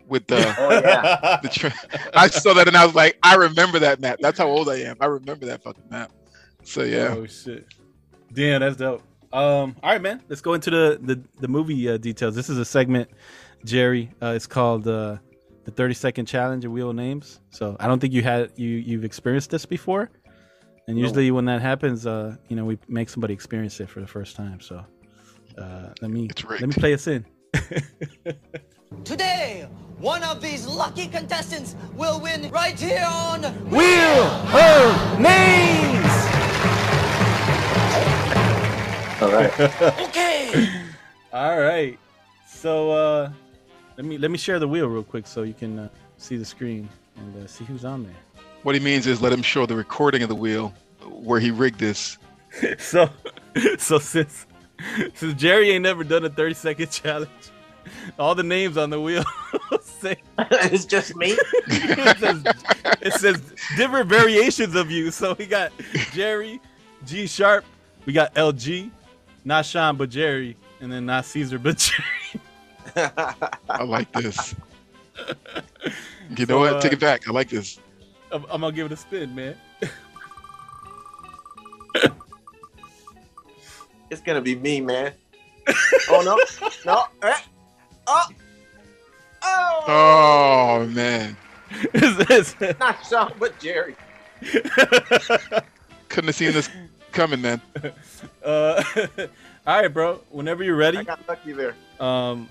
with 0.07 0.27
the 0.27 0.37
Oh 0.59 0.69
yeah. 0.71 1.39
the 1.43 1.49
tra- 1.49 1.73
I 2.13 2.27
saw 2.27 2.53
that 2.53 2.67
and 2.67 2.75
I 2.77 2.85
was 2.85 2.95
like, 2.95 3.17
I 3.23 3.35
remember 3.35 3.79
that 3.79 3.99
map. 3.99 4.19
That's 4.21 4.37
how 4.37 4.47
old 4.47 4.69
I 4.69 4.77
am. 4.81 4.97
I 4.99 5.05
remember 5.07 5.45
that 5.47 5.63
fucking 5.63 5.89
map. 5.89 6.11
So 6.63 6.83
yeah, 6.83 7.15
Oh 7.17 7.25
shit. 7.25 7.65
Damn, 8.33 8.61
that's 8.61 8.77
dope. 8.77 9.01
Um, 9.33 9.75
all 9.83 9.91
right, 9.91 10.01
man. 10.01 10.21
Let's 10.29 10.41
go 10.41 10.53
into 10.53 10.69
the 10.69 10.99
the, 11.01 11.21
the 11.41 11.47
movie 11.47 11.89
uh, 11.89 11.97
details. 11.97 12.35
This 12.35 12.49
is 12.49 12.57
a 12.57 12.65
segment, 12.65 13.09
Jerry. 13.65 14.11
Uh, 14.21 14.33
it's 14.35 14.47
called 14.47 14.87
uh, 14.87 15.17
the 15.65 15.71
30 15.71 15.93
second 15.93 16.25
challenge 16.25 16.63
of 16.65 16.71
wheel 16.71 16.93
names. 16.93 17.41
So 17.49 17.75
I 17.79 17.87
don't 17.87 17.99
think 17.99 18.13
you 18.13 18.21
had 18.23 18.51
you 18.55 18.69
you've 18.69 19.03
experienced 19.03 19.49
this 19.51 19.65
before. 19.65 20.09
And 20.87 20.99
usually 20.99 21.31
when 21.31 21.45
that 21.45 21.61
happens, 21.61 22.05
uh, 22.05 22.35
you 22.47 22.55
know, 22.55 22.63
we 22.63 22.77
make 22.87 23.09
somebody 23.09 23.33
experience 23.33 23.79
it 23.79 23.89
for 23.89 24.01
the 24.01 24.07
first 24.07 24.35
time. 24.35 24.59
So 24.61 24.85
uh, 25.57 25.89
let 26.01 26.11
me 26.11 26.29
let 26.49 26.61
me 26.61 26.73
play 26.73 26.93
us 26.93 27.07
in. 27.07 27.25
Today, 29.03 29.67
one 29.99 30.23
of 30.23 30.41
these 30.41 30.65
lucky 30.67 31.07
contestants 31.07 31.75
will 31.95 32.19
win 32.19 32.49
right 32.51 32.79
here 32.79 33.05
on 33.07 33.43
Wheel 33.69 34.25
her 34.53 35.19
names. 35.19 36.05
All 39.21 39.31
right. 39.31 39.51
Okay. 40.09 40.69
All 41.33 41.59
right. 41.59 41.97
So 42.47 42.91
uh, 42.91 43.31
let 43.97 44.05
me 44.05 44.17
let 44.17 44.31
me 44.31 44.37
share 44.37 44.59
the 44.59 44.67
wheel 44.67 44.87
real 44.87 45.03
quick 45.03 45.27
so 45.27 45.43
you 45.43 45.53
can 45.53 45.79
uh, 45.79 45.89
see 46.17 46.37
the 46.37 46.45
screen 46.45 46.89
and 47.17 47.43
uh, 47.43 47.47
see 47.47 47.63
who's 47.65 47.85
on 47.85 48.03
there. 48.03 48.15
what 48.63 48.75
he 48.75 48.81
means 48.81 49.07
is 49.07 49.21
let 49.21 49.31
him 49.33 49.41
show 49.41 49.65
the 49.65 49.75
recording 49.75 50.21
of 50.23 50.29
the 50.29 50.35
wheel 50.35 50.73
where 51.07 51.39
he 51.39 51.51
rigged 51.51 51.79
this. 51.79 52.17
so 52.77 53.09
so 53.77 53.99
since 53.99 54.45
since 55.13 55.33
Jerry 55.35 55.71
ain't 55.71 55.83
never 55.83 56.03
done 56.03 56.25
a 56.25 56.29
30 56.29 56.53
second 56.53 56.91
challenge, 56.91 57.29
all 58.19 58.35
the 58.35 58.43
names 58.43 58.77
on 58.77 58.89
the 58.89 58.99
wheel 58.99 59.23
say 59.81 60.17
it's 60.39 60.85
just 60.85 61.15
me. 61.15 61.35
it 61.67 62.17
says, 62.17 62.43
it 63.01 63.13
says 63.13 63.53
different 63.77 64.07
variations 64.09 64.75
of 64.75 64.91
you. 64.91 65.11
So 65.11 65.35
we 65.37 65.45
got 65.45 65.71
Jerry, 66.13 66.61
G 67.05 67.27
Sharp, 67.27 67.65
we 68.05 68.13
got 68.13 68.33
LG, 68.35 68.91
not 69.43 69.65
Sean 69.65 69.97
but 69.97 70.09
Jerry, 70.09 70.57
and 70.79 70.91
then 70.91 71.05
not 71.05 71.25
Caesar 71.25 71.59
but 71.59 71.77
Jerry. 71.77 72.41
I 73.69 73.83
like 73.83 74.11
this. 74.13 74.55
You 76.37 76.45
So, 76.45 76.53
know 76.53 76.59
what? 76.59 76.81
Take 76.81 76.93
uh, 76.93 76.95
it 76.95 76.99
back. 76.99 77.27
I 77.27 77.31
like 77.31 77.49
this. 77.49 77.79
I'm, 78.31 78.45
I'm 78.49 78.61
gonna 78.61 78.71
give 78.71 78.85
it 78.87 78.91
a 78.91 78.97
spin, 78.97 79.33
man. 79.35 79.55
It's 84.09 84.21
gonna 84.21 84.41
be 84.41 84.55
me, 84.55 84.81
man. 84.81 85.13
oh 86.09 86.21
no, 86.23 86.69
no. 86.85 87.05
eh. 87.27 87.37
Oh, 88.07 88.27
oh, 89.43 89.83
Oh 89.87 90.87
man, 90.87 91.35
Is 91.93 92.17
this- 92.27 92.55
not 92.79 92.97
Sean, 93.07 93.33
but 93.39 93.57
Jerry. 93.59 93.95
couldn't 94.41 96.27
have 96.27 96.35
seen 96.35 96.51
this 96.53 96.69
coming, 97.11 97.41
man. 97.41 97.61
uh, 98.43 98.83
all 99.67 99.81
right, 99.81 99.87
bro. 99.87 100.21
Whenever 100.29 100.63
you're 100.63 100.75
ready, 100.75 100.97
I 100.99 101.03
got 101.03 101.27
lucky 101.27 101.53
there. 101.53 101.75
um, 101.99 102.49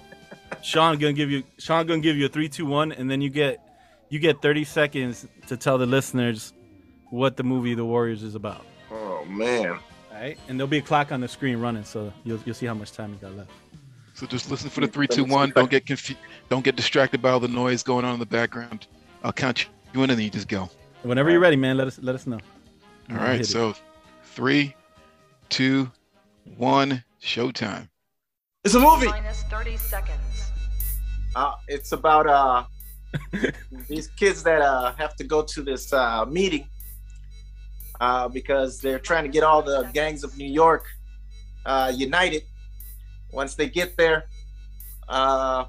Sean 0.62 0.98
gonna 0.98 1.12
give 1.12 1.30
you 1.30 1.42
Sean 1.58 1.86
gonna 1.86 2.00
give 2.00 2.16
you 2.16 2.26
a 2.26 2.28
three, 2.28 2.48
two, 2.48 2.66
one, 2.66 2.90
and 2.92 3.10
then 3.10 3.20
you 3.20 3.30
get 3.30 3.60
you 4.08 4.18
get 4.18 4.42
30 4.42 4.64
seconds 4.64 5.26
to 5.48 5.56
tell 5.56 5.78
the 5.78 5.86
listeners 5.86 6.52
what 7.10 7.36
the 7.36 7.42
movie 7.42 7.74
The 7.74 7.84
Warriors 7.84 8.22
is 8.22 8.34
about. 8.34 8.64
Oh 8.90 9.24
man. 9.26 9.78
All 10.14 10.20
right, 10.20 10.38
and 10.48 10.58
there'll 10.58 10.68
be 10.68 10.78
a 10.78 10.82
clock 10.82 11.10
on 11.10 11.20
the 11.20 11.26
screen 11.26 11.58
running, 11.58 11.82
so 11.82 12.12
you'll 12.22 12.38
you'll 12.44 12.54
see 12.54 12.66
how 12.66 12.74
much 12.74 12.92
time 12.92 13.10
you 13.10 13.16
got 13.16 13.36
left. 13.36 13.50
So 14.14 14.26
just 14.26 14.48
listen 14.48 14.70
for 14.70 14.80
the 14.80 14.86
three, 14.86 15.08
two, 15.08 15.24
one. 15.24 15.50
Don't 15.50 15.68
get 15.68 15.86
confused. 15.86 16.20
Don't 16.48 16.64
get 16.64 16.76
distracted 16.76 17.20
by 17.20 17.30
all 17.30 17.40
the 17.40 17.48
noise 17.48 17.82
going 17.82 18.04
on 18.04 18.14
in 18.14 18.20
the 18.20 18.26
background. 18.26 18.86
I'll 19.24 19.32
count 19.32 19.66
you 19.92 20.04
in, 20.04 20.10
and 20.10 20.18
then 20.18 20.24
you 20.24 20.30
just 20.30 20.46
go. 20.46 20.70
And 21.02 21.08
whenever 21.08 21.30
you're 21.30 21.40
ready, 21.40 21.56
man, 21.56 21.76
let 21.76 21.88
us 21.88 21.98
let 22.00 22.14
us 22.14 22.28
know. 22.28 22.38
All 23.10 23.16
I'll 23.16 23.22
right. 23.24 23.32
hit 23.32 23.40
it. 23.40 23.46
So 23.46 23.74
three, 24.22 24.76
two, 25.48 25.90
one. 26.56 27.02
Showtime. 27.20 27.88
It's 28.64 28.74
a 28.74 28.80
movie. 28.80 29.06
Minus 29.06 29.42
30 29.44 29.78
seconds. 29.78 30.52
Uh, 31.34 31.54
it's 31.68 31.92
about 31.92 32.26
uh 32.26 32.64
these 33.88 34.08
kids 34.08 34.42
that 34.42 34.60
uh 34.60 34.92
have 34.92 35.16
to 35.16 35.24
go 35.24 35.42
to 35.42 35.62
this 35.62 35.92
uh 35.92 36.26
meeting 36.26 36.68
uh 38.00 38.28
because 38.28 38.80
they're 38.80 38.98
trying 38.98 39.24
to 39.24 39.30
get 39.30 39.42
all 39.44 39.62
the 39.62 39.88
gangs 39.92 40.24
of 40.24 40.36
New 40.36 40.48
York 40.48 40.86
uh 41.66 41.92
united. 41.94 42.42
Once 43.32 43.54
they 43.54 43.68
get 43.68 43.96
there, 43.96 44.26
uh 45.08 45.64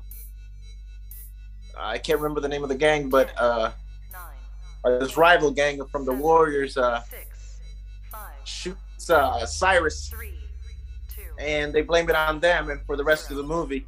I 1.77 1.97
can't 1.97 2.19
remember 2.19 2.41
the 2.41 2.47
name 2.47 2.63
of 2.63 2.69
the 2.69 2.75
gang, 2.75 3.09
but 3.09 3.31
uh 3.39 3.71
this 4.99 5.17
rival 5.17 5.51
gang 5.51 5.83
from 5.88 6.05
the 6.05 6.13
Warriors 6.13 6.77
uh 6.77 7.01
shoots 8.43 9.09
uh 9.09 9.45
Cyrus 9.45 10.11
and 11.39 11.73
they 11.73 11.81
blame 11.81 12.09
it 12.09 12.15
on 12.15 12.39
them 12.39 12.69
and 12.69 12.79
for 12.85 12.95
the 12.95 13.03
rest 13.03 13.29
of 13.31 13.38
the 13.38 13.43
movie 13.43 13.85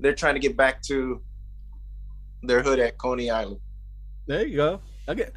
they're 0.00 0.14
trying 0.14 0.34
to 0.34 0.40
get 0.40 0.56
back 0.56 0.82
to 0.82 1.20
their 2.42 2.62
hood 2.62 2.78
at 2.78 2.96
Coney 2.96 3.30
Island. 3.30 3.60
There 4.26 4.46
you 4.46 4.56
go. 4.56 4.80
Okay. 5.08 5.28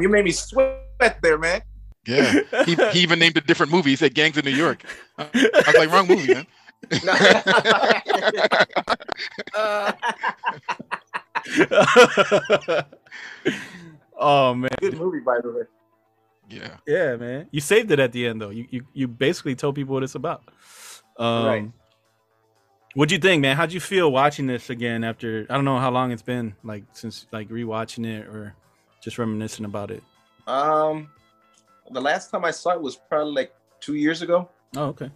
You 0.00 0.08
made 0.08 0.24
me 0.24 0.32
sweat 0.32 1.18
there, 1.22 1.38
man. 1.38 1.62
Yeah. 2.06 2.40
He, 2.64 2.74
he 2.92 3.00
even 3.00 3.18
named 3.18 3.36
a 3.36 3.40
different 3.40 3.72
movie. 3.72 3.90
He 3.90 3.96
said 3.96 4.14
Gangs 4.14 4.38
of 4.38 4.44
New 4.44 4.52
York. 4.52 4.84
I 5.18 5.28
was 5.66 5.74
like, 5.76 5.90
wrong 5.90 6.06
movie, 6.06 6.34
man. 6.34 6.46
oh 14.18 14.54
man. 14.54 14.70
Good 14.80 14.98
movie, 14.98 15.20
by 15.20 15.38
the 15.42 15.50
way. 15.50 15.62
Yeah. 16.48 16.76
Yeah, 16.86 17.16
man. 17.16 17.48
You 17.50 17.60
saved 17.60 17.90
it 17.90 17.98
at 17.98 18.12
the 18.12 18.26
end 18.26 18.40
though. 18.40 18.50
You 18.50 18.66
you, 18.70 18.86
you 18.92 19.08
basically 19.08 19.56
told 19.56 19.74
people 19.74 19.94
what 19.94 20.04
it's 20.04 20.14
about. 20.14 20.42
Um 21.18 21.46
Right. 21.46 21.70
What'd 22.94 23.12
you 23.12 23.18
think, 23.18 23.42
man? 23.42 23.56
How'd 23.56 23.72
you 23.72 23.80
feel 23.80 24.10
watching 24.10 24.46
this 24.46 24.70
again 24.70 25.04
after 25.04 25.46
I 25.50 25.54
don't 25.54 25.66
know 25.66 25.78
how 25.78 25.90
long 25.90 26.12
it's 26.12 26.22
been, 26.22 26.54
like 26.62 26.84
since 26.92 27.26
like 27.32 27.48
rewatching 27.48 28.06
it 28.06 28.26
or 28.26 28.54
just 29.06 29.18
reminiscing 29.18 29.64
about 29.64 29.92
it? 29.92 30.02
Um, 30.48 31.08
the 31.92 32.00
last 32.00 32.30
time 32.32 32.44
I 32.44 32.50
saw 32.50 32.70
it 32.72 32.80
was 32.82 32.96
probably 32.96 33.32
like 33.34 33.54
two 33.78 33.94
years 33.94 34.20
ago. 34.20 34.48
Oh, 34.76 34.86
okay. 34.86 35.10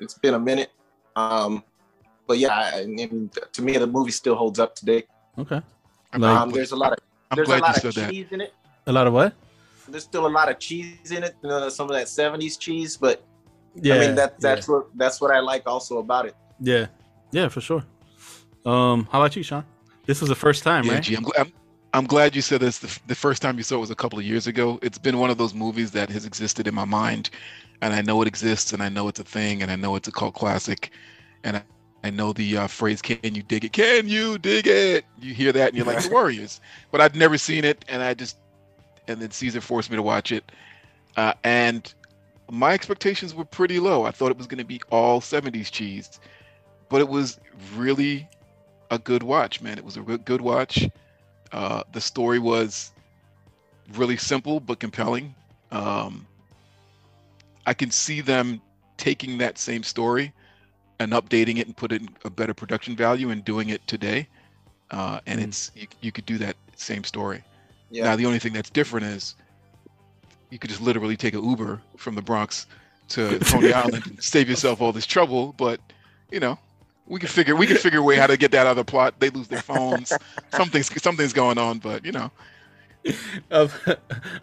It's 0.00 0.14
been 0.14 0.34
a 0.34 0.38
minute. 0.38 0.70
Um, 1.16 1.64
but 2.28 2.38
yeah, 2.38 2.54
I, 2.56 2.80
I 2.82 2.86
mean, 2.86 3.28
to 3.52 3.62
me, 3.62 3.76
the 3.78 3.86
movie 3.88 4.12
still 4.12 4.36
holds 4.36 4.60
up 4.60 4.76
today. 4.76 5.02
Okay. 5.36 5.60
Like- 6.16 6.22
Um, 6.40 6.50
there's 6.52 6.70
a 6.70 6.76
lot 6.76 6.92
of 6.92 6.98
I'm 7.32 7.36
there's 7.36 7.48
a 7.48 7.58
glad 7.58 7.58
you 7.58 7.62
lot 7.64 7.74
said 7.74 7.84
of 7.86 7.94
that. 7.96 8.10
cheese 8.12 8.26
in 8.30 8.40
it. 8.42 8.54
A 8.86 8.92
lot 8.92 9.06
of 9.08 9.12
what? 9.12 9.32
There's 9.88 10.04
still 10.04 10.26
a 10.28 10.34
lot 10.38 10.48
of 10.48 10.60
cheese 10.60 11.10
in 11.10 11.24
it. 11.24 11.34
You 11.42 11.48
know, 11.48 11.68
some 11.68 11.90
of 11.90 11.96
that 11.96 12.06
'70s 12.06 12.56
cheese, 12.60 12.96
but 12.96 13.24
Yeah. 13.74 13.94
I 13.96 13.98
mean 13.98 14.14
that 14.14 14.38
that's 14.40 14.68
what 14.68 14.86
that's 14.96 15.20
what 15.20 15.32
I 15.32 15.40
like 15.40 15.64
also 15.66 15.98
about 15.98 16.26
it. 16.26 16.36
Yeah. 16.60 16.86
Yeah, 17.32 17.48
for 17.48 17.60
sure. 17.60 17.82
Um, 18.64 19.08
how 19.10 19.18
about 19.20 19.34
you, 19.36 19.42
Sean? 19.42 19.64
This 20.06 20.20
was 20.20 20.28
the 20.28 20.34
first 20.46 20.62
time, 20.62 20.84
Yeah, 20.84 20.94
right? 20.94 21.02
gee, 21.02 21.16
I'm, 21.16 21.24
gl- 21.24 21.38
I'm, 21.40 21.52
I'm 21.92 22.06
glad 22.06 22.36
you 22.36 22.42
said 22.42 22.60
this. 22.60 22.78
The, 22.78 23.00
the 23.08 23.14
first 23.14 23.42
time 23.42 23.56
you 23.56 23.64
saw 23.64 23.76
it 23.76 23.80
was 23.80 23.90
a 23.90 23.96
couple 23.96 24.18
of 24.18 24.24
years 24.24 24.46
ago. 24.46 24.78
It's 24.82 24.98
been 24.98 25.18
one 25.18 25.30
of 25.30 25.38
those 25.38 25.54
movies 25.54 25.90
that 25.92 26.08
has 26.10 26.24
existed 26.24 26.68
in 26.68 26.74
my 26.74 26.84
mind, 26.84 27.30
and 27.82 27.92
I 27.92 28.00
know 28.00 28.22
it 28.22 28.28
exists, 28.28 28.72
and 28.72 28.82
I 28.82 28.88
know 28.88 29.08
it's 29.08 29.18
a 29.18 29.24
thing, 29.24 29.62
and 29.62 29.70
I 29.70 29.76
know 29.76 29.96
it's 29.96 30.06
a 30.06 30.12
cult 30.12 30.34
classic, 30.34 30.92
and 31.42 31.56
I, 31.56 31.62
I 32.04 32.10
know 32.10 32.32
the 32.32 32.58
uh, 32.58 32.66
phrase 32.68 33.02
"Can 33.02 33.34
you 33.34 33.42
dig 33.42 33.64
it? 33.64 33.72
Can 33.72 34.08
you 34.08 34.38
dig 34.38 34.68
it?" 34.68 35.04
You 35.20 35.34
hear 35.34 35.52
that, 35.52 35.68
and 35.68 35.76
you're 35.76 35.86
like 35.86 36.02
the 36.02 36.10
Warriors. 36.10 36.60
But 36.92 37.00
I'd 37.00 37.16
never 37.16 37.36
seen 37.36 37.64
it, 37.64 37.84
and 37.88 38.02
I 38.02 38.14
just, 38.14 38.36
and 39.08 39.20
then 39.20 39.32
Caesar 39.32 39.60
forced 39.60 39.90
me 39.90 39.96
to 39.96 40.02
watch 40.02 40.30
it, 40.30 40.52
uh, 41.16 41.34
and 41.42 41.92
my 42.50 42.72
expectations 42.72 43.34
were 43.34 43.44
pretty 43.44 43.80
low. 43.80 44.04
I 44.04 44.12
thought 44.12 44.30
it 44.30 44.38
was 44.38 44.46
going 44.46 44.58
to 44.58 44.64
be 44.64 44.80
all 44.90 45.20
'70s 45.20 45.72
cheese, 45.72 46.20
but 46.88 47.00
it 47.00 47.08
was 47.08 47.40
really 47.74 48.28
a 48.92 48.98
good 48.98 49.24
watch, 49.24 49.60
man. 49.60 49.76
It 49.76 49.84
was 49.84 49.96
a 49.96 50.02
good 50.02 50.24
good 50.24 50.40
watch. 50.40 50.88
Uh, 51.52 51.82
the 51.92 52.00
story 52.00 52.38
was 52.38 52.92
really 53.94 54.16
simple 54.16 54.60
but 54.60 54.78
compelling. 54.78 55.34
Um, 55.72 56.26
I 57.66 57.74
can 57.74 57.90
see 57.90 58.20
them 58.20 58.60
taking 58.96 59.38
that 59.38 59.58
same 59.58 59.82
story 59.82 60.32
and 60.98 61.12
updating 61.12 61.58
it 61.58 61.66
and 61.66 61.76
put 61.76 61.92
it 61.92 62.02
in 62.02 62.08
a 62.24 62.30
better 62.30 62.54
production 62.54 62.94
value 62.96 63.30
and 63.30 63.44
doing 63.44 63.70
it 63.70 63.86
today. 63.86 64.28
Uh, 64.90 65.20
and 65.26 65.40
Mm. 65.40 65.44
it's 65.44 65.70
you, 65.74 65.86
you 66.00 66.12
could 66.12 66.26
do 66.26 66.38
that 66.38 66.56
same 66.76 67.04
story. 67.04 67.42
Yeah. 67.90 68.04
Now 68.04 68.16
the 68.16 68.26
only 68.26 68.38
thing 68.38 68.52
that's 68.52 68.70
different 68.70 69.06
is 69.06 69.34
you 70.50 70.58
could 70.58 70.70
just 70.70 70.82
literally 70.82 71.16
take 71.16 71.34
an 71.34 71.48
Uber 71.48 71.80
from 71.96 72.14
the 72.14 72.22
Bronx 72.22 72.66
to 73.10 73.38
Coney 73.40 73.72
Island 73.82 74.06
and 74.06 74.22
save 74.22 74.48
yourself 74.48 74.80
all 74.80 74.92
this 74.92 75.06
trouble. 75.06 75.52
But 75.56 75.80
you 76.30 76.40
know, 76.40 76.58
we 77.10 77.18
can 77.20 77.28
figure 77.28 77.54
we 77.56 77.66
can 77.66 77.76
figure 77.76 77.98
a 77.98 78.02
way 78.02 78.16
how 78.16 78.26
to 78.26 78.36
get 78.36 78.52
that 78.52 78.66
out 78.66 78.70
of 78.70 78.76
the 78.76 78.84
plot. 78.84 79.14
They 79.18 79.28
lose 79.30 79.48
their 79.48 79.60
phones. 79.62 80.12
something's 80.54 81.02
something's 81.02 81.32
going 81.32 81.58
on, 81.58 81.78
but 81.78 82.04
you 82.04 82.12
know, 82.12 82.30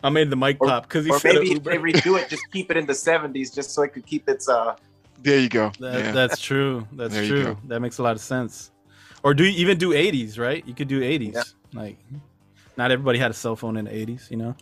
I 0.03 0.09
made 0.09 0.29
the 0.29 0.35
mic 0.35 0.59
pop 0.59 0.83
because 0.83 1.05
he 1.05 1.11
or 1.11 1.19
said 1.19 1.35
maybe 1.35 1.53
if 1.53 1.63
they 1.63 1.77
redo 1.77 2.19
it, 2.21 2.29
just 2.29 2.43
keep 2.51 2.69
it 2.69 2.77
in 2.77 2.85
the 2.85 2.93
'70s, 2.93 3.53
just 3.55 3.71
so 3.71 3.83
it 3.83 3.93
could 3.93 4.05
keep 4.05 4.27
its 4.29 4.49
uh. 4.49 4.75
there 5.23 5.39
you 5.39 5.49
go. 5.49 5.71
That, 5.79 5.99
yeah. 5.99 6.11
That's 6.11 6.39
true. 6.41 6.87
That's 6.91 7.13
There 7.13 7.27
true. 7.27 7.57
That 7.67 7.79
makes 7.79 7.97
a 7.99 8.03
lot 8.03 8.15
of 8.15 8.21
sense. 8.21 8.71
Or 9.23 9.33
do 9.33 9.43
you 9.43 9.51
even 9.57 9.77
do 9.77 9.91
80s, 9.93 10.37
right? 10.37 10.65
You 10.67 10.73
could 10.75 10.87
do 10.87 11.01
80s. 11.01 11.53
Like, 11.73 11.97
not 12.77 12.91
everybody 12.91 13.17
had 13.17 13.31
a 13.31 13.33
cell 13.33 13.55
phone 13.55 13.75
in 13.75 13.85
the 13.85 13.91
80s, 13.91 14.29
you 14.29 14.37
know? 14.37 14.55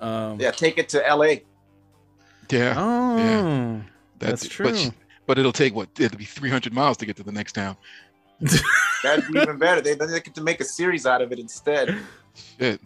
Um, 0.00 0.38
Yeah, 0.38 0.50
take 0.50 0.76
it 0.78 0.90
to 0.90 1.04
L.A. 1.08 1.42
yeah. 2.50 2.74
Oh, 2.76 3.16
Yeah. 3.16 3.80
that's 4.18 4.44
it. 4.44 4.50
true. 4.50 4.66
But, 4.70 4.76
sh- 4.76 4.88
but 5.28 5.38
it'll 5.38 5.52
take 5.52 5.74
what? 5.76 5.88
It'll 6.00 6.18
be 6.18 6.24
300 6.24 6.72
miles 6.72 6.96
to 6.96 7.06
get 7.06 7.14
to 7.16 7.22
the 7.22 7.30
next 7.30 7.52
town. 7.52 7.76
That'd 9.02 9.32
be 9.32 9.38
even 9.40 9.58
better. 9.58 9.80
They 9.80 9.94
then 9.94 10.10
they 10.10 10.20
get 10.20 10.34
to 10.34 10.42
make 10.42 10.60
a 10.60 10.64
series 10.64 11.06
out 11.06 11.22
of 11.22 11.30
it 11.30 11.38
instead. 11.38 11.96
Shit. 12.58 12.80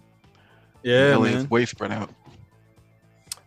yeah, 0.83 1.17
LA 1.17 1.25
man. 1.25 1.35
is 1.35 1.51
way 1.51 1.65
spread 1.65 1.93
out. 1.93 2.11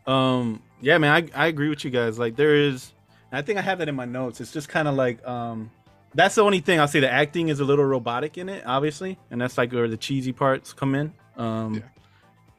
Um, 0.07 0.61
yeah, 0.81 0.97
man, 0.97 1.11
I, 1.35 1.43
I 1.43 1.47
agree 1.47 1.69
with 1.69 1.83
you 1.83 1.91
guys. 1.91 2.19
Like, 2.19 2.35
there 2.35 2.55
is, 2.55 2.91
I 3.31 3.41
think 3.41 3.57
I 3.57 3.61
have 3.61 3.79
that 3.79 3.89
in 3.89 3.95
my 3.95 4.05
notes. 4.05 4.39
It's 4.39 4.51
just 4.51 4.69
kind 4.69 4.87
of 4.87 4.95
like, 4.95 5.25
um, 5.27 5.71
that's 6.13 6.35
the 6.35 6.43
only 6.43 6.59
thing 6.59 6.79
I'll 6.79 6.87
say. 6.87 6.99
The 6.99 7.11
acting 7.11 7.49
is 7.49 7.59
a 7.59 7.65
little 7.65 7.85
robotic 7.85 8.37
in 8.37 8.49
it, 8.49 8.63
obviously, 8.65 9.17
and 9.31 9.41
that's 9.41 9.57
like 9.57 9.71
where 9.73 9.87
the 9.87 9.97
cheesy 9.97 10.31
parts 10.31 10.73
come 10.73 10.95
in. 10.95 11.11
Um, 11.37 11.73
Yeah. 11.75 11.81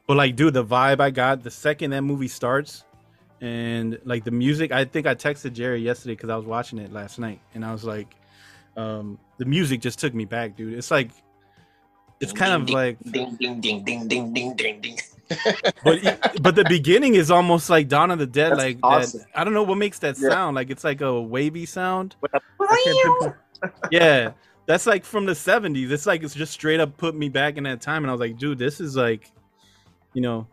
but 0.07 0.17
like, 0.17 0.35
dude, 0.35 0.53
the 0.53 0.65
vibe 0.65 0.99
I 0.99 1.09
got 1.09 1.41
the 1.43 1.51
second 1.51 1.91
that 1.91 2.01
movie 2.01 2.27
starts, 2.27 2.83
and 3.41 3.99
like 4.03 4.23
the 4.23 4.31
music. 4.31 4.71
I 4.71 4.85
think 4.85 5.07
I 5.07 5.15
texted 5.15 5.53
Jerry 5.53 5.79
yesterday 5.81 6.13
because 6.13 6.29
I 6.29 6.35
was 6.35 6.45
watching 6.45 6.79
it 6.79 6.91
last 6.91 7.19
night, 7.19 7.39
and 7.53 7.63
I 7.65 7.71
was 7.71 7.83
like, 7.83 8.15
um, 8.75 9.19
the 9.37 9.45
music 9.45 9.81
just 9.81 9.99
took 9.99 10.13
me 10.13 10.25
back, 10.25 10.55
dude. 10.55 10.73
It's 10.73 10.91
like, 10.91 11.11
it's 12.19 12.33
kind 12.33 12.53
of 12.53 12.69
like 12.69 12.97
ding 13.11 13.35
ding 13.39 13.61
ding 13.61 13.83
ding 13.83 14.07
ding 14.07 14.33
ding 14.33 14.55
ding 14.55 14.81
ding. 14.81 14.99
but 15.83 16.41
but 16.41 16.55
the 16.55 16.65
beginning 16.69 17.15
is 17.15 17.29
almost 17.29 17.69
like 17.69 17.87
Dawn 17.89 18.11
of 18.11 18.19
the 18.19 18.25
Dead. 18.25 18.51
That's 18.51 18.59
like 18.59 18.77
awesome. 18.81 19.19
that. 19.19 19.27
I 19.35 19.43
don't 19.43 19.53
know 19.53 19.63
what 19.63 19.77
makes 19.77 19.99
that 19.99 20.17
Yeah. 20.17 20.29
sound. 20.29 20.55
Like 20.55 20.69
it's 20.69 20.83
like 20.83 21.01
a 21.01 21.21
wavy 21.21 21.65
sound. 21.65 22.15
I 22.33 22.81
can't 23.21 23.35
yeah, 23.91 24.31
that's 24.65 24.85
like 24.85 25.03
from 25.03 25.25
the 25.25 25.33
'70s. 25.33 25.91
It's 25.91 26.05
like 26.05 26.23
it's 26.23 26.33
just 26.33 26.53
straight 26.53 26.79
up 26.79 26.95
put 26.97 27.15
me 27.15 27.29
back 27.29 27.57
in 27.57 27.63
that 27.65 27.81
time, 27.81 28.03
and 28.03 28.09
I 28.09 28.13
was 28.13 28.21
like, 28.21 28.37
dude, 28.37 28.57
this 28.57 28.79
is 28.79 28.95
like, 28.95 29.31
you 30.13 30.21
know, 30.21 30.47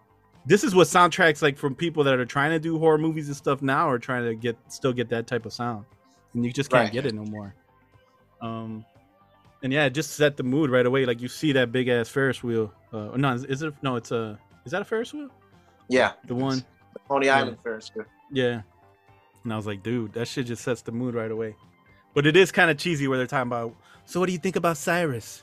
this 0.47 0.65
is 0.65 0.75
what 0.75 0.87
soundtracks 0.87 1.43
like 1.43 1.57
from 1.57 1.75
people 1.75 2.05
that 2.05 2.15
are 2.19 2.25
trying 2.27 2.51
to 2.51 2.59
do 2.59 2.79
horror 2.79 2.99
movies 2.99 3.29
and 3.29 3.37
stuff 3.37 3.63
now 3.63 3.89
are 3.89 3.99
trying 3.99 4.25
to 4.25 4.35
get 4.35 4.57
still 4.69 4.93
get 4.93 5.09
that 5.11 5.27
type 5.27 5.47
of 5.47 5.53
sound, 5.53 5.85
and 6.35 6.45
you 6.45 6.53
just 6.53 6.71
can't 6.71 6.85
Right. 6.85 6.93
get 6.93 7.07
it 7.07 7.15
no 7.15 7.25
more. 7.25 7.55
Um, 8.41 8.85
and 9.63 9.73
yeah, 9.73 9.87
it 9.87 9.91
just 9.91 10.13
set 10.13 10.37
the 10.37 10.43
mood 10.43 10.71
right 10.71 10.85
away. 10.85 11.07
Like 11.07 11.21
you 11.23 11.29
see 11.29 11.53
that 11.53 11.73
big 11.73 11.89
ass 11.89 12.09
Ferris 12.09 12.43
wheel. 12.43 12.73
Uh, 12.93 13.17
no, 13.17 13.33
is, 13.33 13.45
is 13.45 13.63
it? 13.63 13.75
No, 13.83 13.97
it's 13.97 14.11
a. 14.13 14.39
Is 14.65 14.73
that 14.73 14.83
a 14.83 14.85
Ferris 14.85 15.13
wheel? 15.13 15.29
Yeah, 15.89 16.13
The 16.27 16.35
one. 16.35 16.65
Coney 17.09 17.27
Yeah. 17.27 17.37
Island 17.39 17.59
Ferris 17.63 17.91
wheel. 17.95 18.07
Yeah. 18.33 18.63
And 19.43 19.53
I 19.53 19.57
was 19.57 19.67
like, 19.67 19.83
dude, 19.83 20.15
that 20.15 20.27
shit 20.27 20.47
just 20.47 20.63
sets 20.65 20.81
the 20.81 20.93
mood 20.93 21.15
right 21.15 21.31
away. 21.31 21.55
But 22.15 22.27
it 22.27 22.35
is 22.37 22.51
kind 22.51 22.71
of 22.71 22.79
cheesy 22.79 23.07
where 23.09 23.19
they're 23.19 23.27
talking 23.27 23.49
about, 23.53 23.75
so 24.07 24.21
what 24.21 24.27
do 24.27 24.33
you 24.33 24.39
think 24.39 24.57
about 24.57 24.79
Cyrus? 24.79 25.43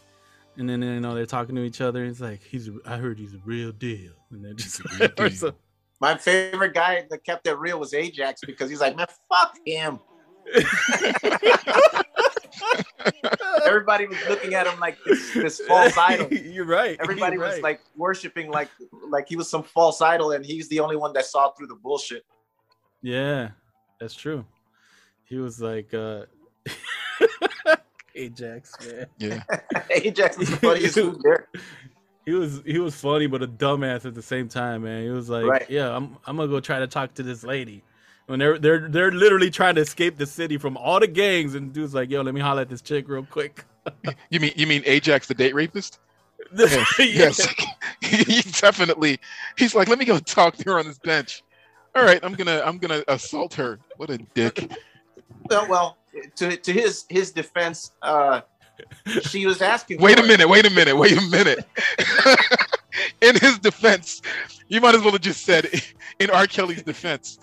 And 0.57 0.69
then 0.69 0.81
you 0.81 0.99
know 0.99 1.15
they're 1.15 1.25
talking 1.25 1.55
to 1.55 1.63
each 1.63 1.79
other. 1.81 2.03
It's 2.05 2.19
like 2.19 2.41
he's, 2.43 2.69
I 2.85 2.97
heard 2.97 3.17
he's 3.19 3.33
a 3.33 3.39
real 3.45 3.71
deal, 3.71 4.11
and 4.31 4.43
they're 4.43 4.53
just 4.53 4.81
He's 4.81 4.99
a 5.01 5.03
real 5.03 5.09
or 5.19 5.29
deal. 5.29 5.37
so- 5.37 5.55
My 6.01 6.17
favorite 6.17 6.73
guy 6.73 7.05
that 7.09 7.23
kept 7.23 7.47
it 7.47 7.53
real 7.57 7.79
was 7.79 7.93
Ajax 7.93 8.41
because 8.45 8.69
he's 8.69 8.81
like, 8.81 8.95
man, 8.95 9.07
fuck 9.29 9.55
him. 9.65 9.99
Everybody 13.65 14.07
was 14.07 14.17
looking 14.27 14.53
at 14.53 14.67
him 14.67 14.79
like 14.79 14.97
this, 15.05 15.33
this 15.33 15.59
false 15.67 15.97
idol. 15.97 16.27
You're 16.33 16.65
right. 16.65 16.97
Everybody 17.01 17.35
you're 17.37 17.45
was 17.45 17.53
right. 17.55 17.63
like 17.63 17.81
worshiping 17.95 18.49
like 18.51 18.69
like 19.09 19.27
he 19.29 19.35
was 19.35 19.49
some 19.49 19.63
false 19.63 20.01
idol, 20.01 20.31
and 20.33 20.45
he's 20.45 20.67
the 20.69 20.79
only 20.79 20.95
one 20.95 21.13
that 21.13 21.25
saw 21.25 21.51
through 21.51 21.67
the 21.67 21.75
bullshit. 21.75 22.23
yeah, 23.01 23.49
that's 23.99 24.13
true. 24.15 24.45
He 25.25 25.37
was 25.37 25.61
like, 25.61 25.93
uh 25.93 26.25
Ajax, 28.15 28.75
man. 28.85 29.05
Yeah. 29.17 29.43
Ajax 29.89 30.37
was 30.37 30.49
the 30.49 30.57
funniest 30.57 30.95
dude 30.95 31.21
there. 31.23 31.47
He 32.25 32.33
was 32.33 32.61
he 32.65 32.77
was 32.79 32.95
funny, 32.95 33.27
but 33.27 33.41
a 33.41 33.47
dumbass 33.47 34.05
at 34.05 34.13
the 34.13 34.21
same 34.21 34.47
time, 34.47 34.83
man. 34.83 35.03
He 35.03 35.09
was 35.09 35.29
like, 35.29 35.45
Right. 35.45 35.69
"Yeah, 35.69 35.95
I'm 35.95 36.17
I'm 36.25 36.37
gonna 36.37 36.47
go 36.49 36.59
try 36.59 36.79
to 36.79 36.87
talk 36.87 37.13
to 37.15 37.23
this 37.23 37.43
lady." 37.43 37.83
When 38.27 38.37
they're 38.39 38.59
they're 38.59 38.87
they're 38.87 39.11
literally 39.11 39.49
trying 39.49 39.75
to 39.75 39.81
escape 39.81 40.17
the 40.17 40.25
city 40.27 40.57
from 40.57 40.77
all 40.77 40.99
the 40.99 41.07
gangs, 41.07 41.55
and 41.55 41.73
dude's 41.73 41.93
like, 41.95 42.09
"Yo, 42.11 42.21
let 42.21 42.33
me 42.33 42.39
holler 42.41 42.61
at 42.61 42.69
this 42.69 42.81
chick 42.81 43.09
real 43.09 43.25
quick." 43.25 43.65
You 44.29 44.39
mean 44.39 44.53
you 44.55 44.67
mean 44.67 44.83
Ajax 44.85 45.27
the 45.27 45.33
date 45.33 45.55
rapist? 45.55 45.99
Yeah. 46.57 46.83
Yes. 46.99 47.47
he 48.01 48.41
definitely. 48.59 49.19
He's 49.57 49.73
like, 49.73 49.87
let 49.87 49.97
me 49.99 50.05
go 50.05 50.19
talk 50.19 50.55
to 50.57 50.63
her 50.71 50.79
on 50.79 50.85
this 50.85 50.99
bench. 50.99 51.43
All 51.95 52.03
right, 52.03 52.19
I'm 52.23 52.33
gonna 52.33 52.61
I'm 52.63 52.77
gonna 52.77 53.03
assault 53.07 53.53
her. 53.55 53.79
What 53.97 54.09
a 54.09 54.17
dick. 54.17 54.71
Well, 55.49 55.67
well, 55.67 55.97
to 56.35 56.57
to 56.57 56.73
his 56.73 57.05
his 57.09 57.31
defense, 57.31 57.91
uh, 58.01 58.41
she 59.21 59.45
was 59.45 59.61
asking. 59.61 60.01
Wait 60.01 60.19
a 60.19 60.21
for 60.21 60.25
it. 60.25 60.27
minute. 60.27 60.49
Wait 60.49 60.65
a 60.65 60.69
minute. 60.69 60.95
Wait 60.95 61.17
a 61.17 61.21
minute. 61.21 61.65
in 63.21 63.35
his 63.35 63.59
defense, 63.59 64.21
you 64.67 64.81
might 64.81 64.95
as 64.95 65.01
well 65.01 65.11
have 65.11 65.21
just 65.21 65.43
said 65.43 65.69
in 66.19 66.29
R. 66.29 66.47
Kelly's 66.47 66.83
defense. 66.83 67.39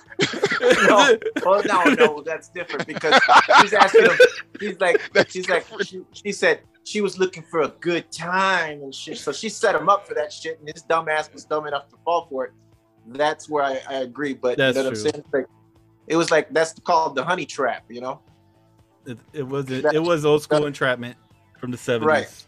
No, 0.60 1.16
well, 1.44 1.62
no, 1.64 1.84
no, 1.94 2.22
that's 2.22 2.48
different 2.48 2.86
because 2.86 3.20
she's 3.60 3.72
asking 3.72 4.06
him. 4.06 4.18
He's 4.58 4.80
like, 4.80 5.00
That's 5.12 5.32
she's 5.32 5.48
like, 5.48 5.64
she, 5.84 6.02
she 6.12 6.32
said 6.32 6.60
she 6.82 7.00
was 7.00 7.18
looking 7.18 7.44
for 7.44 7.62
a 7.62 7.68
good 7.68 8.10
time 8.10 8.82
and 8.82 8.92
shit. 8.92 9.18
So 9.18 9.30
she 9.30 9.48
set 9.48 9.76
him 9.76 9.88
up 9.88 10.08
for 10.08 10.14
that 10.14 10.32
shit, 10.32 10.58
and 10.58 10.68
his 10.68 10.82
dumb 10.82 11.08
ass 11.08 11.30
was 11.32 11.44
dumb 11.44 11.66
enough 11.66 11.88
to 11.90 11.96
fall 12.04 12.26
for 12.28 12.46
it. 12.46 12.52
That's 13.06 13.48
where 13.48 13.62
I, 13.62 13.80
I 13.88 13.94
agree. 13.98 14.34
But 14.34 14.58
That's 14.58 14.76
you 14.76 14.82
know 14.82 14.90
what 14.90 14.96
true. 14.96 15.06
I'm 15.06 15.12
saying? 15.12 15.24
Like, 15.32 15.46
it 16.08 16.16
was 16.16 16.30
like 16.30 16.52
that's 16.52 16.72
called 16.80 17.14
the 17.14 17.24
honey 17.24 17.46
trap, 17.46 17.84
you 17.88 18.00
know? 18.00 18.20
It, 19.08 19.18
it 19.32 19.42
was 19.46 19.70
it, 19.70 19.82
That- 19.84 20.02
was 20.02 20.24
old 20.24 20.42
school 20.42 20.66
entrapment 20.66 21.16
from 21.58 21.70
the 21.70 21.78
seventies. 21.78 22.46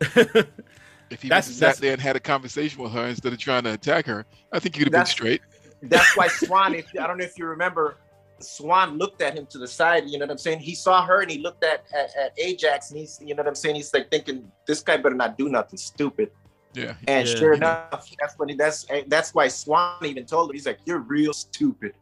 If 0.00 1.22
he 1.22 1.28
That's- 1.28 1.48
just 1.48 1.58
sat 1.58 1.76
there 1.78 1.92
and 1.92 2.00
had 2.00 2.16
a 2.16 2.20
conversation 2.20 2.82
with 2.82 2.92
her 2.92 3.06
instead 3.06 3.32
of 3.32 3.38
trying 3.38 3.64
to 3.64 3.72
attack 3.74 4.06
her, 4.06 4.24
I 4.52 4.58
think 4.58 4.76
you'd 4.78 4.86
have 4.86 4.92
been 4.92 5.06
straight. 5.06 5.40
That's 5.82 6.16
why 6.16 6.28
Swan. 6.42 6.74
If 6.74 6.86
I 7.00 7.06
don't 7.06 7.18
know 7.18 7.24
if 7.24 7.38
you 7.38 7.46
remember, 7.46 7.96
Swan 8.40 8.98
looked 8.98 9.22
at 9.22 9.34
him 9.36 9.46
to 9.46 9.58
the 9.58 9.66
side. 9.68 10.04
You 10.08 10.18
know 10.18 10.24
what 10.26 10.30
I'm 10.32 10.38
saying? 10.38 10.60
He 10.60 10.74
saw 10.74 11.04
her 11.04 11.22
and 11.22 11.30
he 11.30 11.38
looked 11.38 11.64
at 11.64 11.84
at, 11.94 12.10
at 12.16 12.38
Ajax, 12.38 12.90
and 12.90 12.98
he's 13.00 13.18
you 13.24 13.34
know 13.34 13.40
what 13.42 13.48
I'm 13.48 13.54
saying? 13.54 13.74
He's 13.76 13.92
like 13.92 14.10
thinking 14.10 14.50
this 14.66 14.80
guy 14.80 14.96
better 14.96 15.14
not 15.14 15.36
do 15.38 15.48
nothing 15.48 15.78
stupid. 15.78 16.30
Yeah. 16.74 16.94
And 17.08 17.26
Yeah. 17.28 17.34
sure 17.34 17.52
enough, 17.54 18.08
that's 18.20 18.38
when 18.38 18.50
he, 18.50 18.54
that's 18.54 18.86
that's 19.08 19.34
why 19.34 19.48
Swan 19.48 20.04
even 20.04 20.26
told 20.26 20.50
him. 20.50 20.54
He's 20.54 20.66
like, 20.66 20.78
"You're 20.84 20.98
real 21.00 21.32
stupid." 21.32 21.94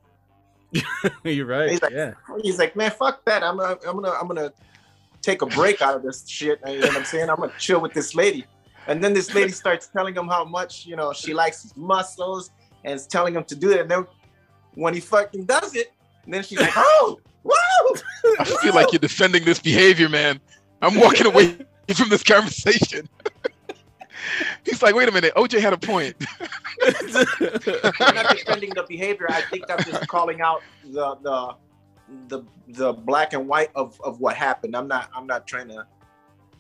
You're 1.25 1.47
right. 1.47 1.71
He's 1.71 1.83
like, 1.83 1.93
yeah. 1.93 2.15
He's 2.43 2.59
like, 2.59 2.77
"Man, 2.77 2.91
fuck 2.91 3.25
that. 3.25 3.43
I'm 3.43 3.57
gonna 3.57 3.79
I'm 3.87 3.97
gonna 3.97 4.11
I'm 4.11 4.27
gonna 4.27 4.53
take 5.23 5.43
a 5.43 5.47
break 5.47 5.83
out 5.83 5.95
of 5.95 6.03
this 6.03 6.27
shit." 6.29 6.61
You 6.67 6.81
know 6.81 6.87
what 6.89 6.97
I'm 6.97 7.05
saying? 7.05 7.31
I'm 7.31 7.37
gonna 7.37 7.53
chill 7.59 7.81
with 7.81 7.93
this 7.93 8.15
lady. 8.15 8.45
And 8.89 9.03
then 9.03 9.15
this 9.15 9.35
lady 9.35 9.51
starts 9.51 9.89
telling 9.89 10.15
him 10.15 10.29
how 10.29 10.45
much 10.45 10.87
you 10.87 10.97
know 10.97 11.13
she 11.13 11.35
likes 11.35 11.63
his 11.63 11.77
muscles, 11.77 12.51
and 12.85 12.95
is 12.95 13.07
telling 13.07 13.35
him 13.35 13.45
to 13.45 13.57
do 13.57 13.71
it. 13.71 13.81
And 13.81 13.91
then 13.91 14.07
when 14.75 14.95
he 14.95 15.01
fucking 15.01 15.45
does 15.45 15.75
it, 15.75 15.93
and 16.25 16.35
then 16.35 16.43
she's 16.43 16.61
like, 16.61 16.73
"Oh, 16.77 17.19
woo!" 17.43 18.35
I 18.39 18.45
feel 18.45 18.75
like 18.75 18.93
you're 18.93 18.99
defending 18.99 19.45
this 19.45 19.59
behavior, 19.59 20.09
man. 20.09 20.41
I'm 20.83 20.99
walking 21.01 21.27
away 21.27 21.57
from 21.95 22.09
this 22.09 22.23
conversation. 22.23 23.09
He's 24.65 24.83
like, 24.83 24.95
wait 24.95 25.09
a 25.09 25.13
minute, 25.13 25.33
OJ 25.35 25.61
had 25.61 25.73
a 25.73 25.79
point. 25.79 26.17
I'm 28.01 28.15
not 28.15 28.31
defending 28.31 28.71
the 28.75 28.85
behavior. 28.89 29.27
I 29.31 29.43
think 29.43 29.65
I'm 29.71 29.83
just 29.85 30.07
calling 30.09 30.41
out 30.41 30.63
the 30.85 31.17
the 31.23 31.55
the 32.29 32.43
the 32.69 32.93
black 32.93 33.33
and 33.33 33.49
white 33.49 33.71
of 33.75 34.01
of 34.03 34.21
what 34.21 34.37
happened. 34.37 34.77
I'm 34.77 34.89
not 34.89 35.11
I'm 35.15 35.27
not 35.27 35.47
trying 35.47 35.69
to. 35.69 35.87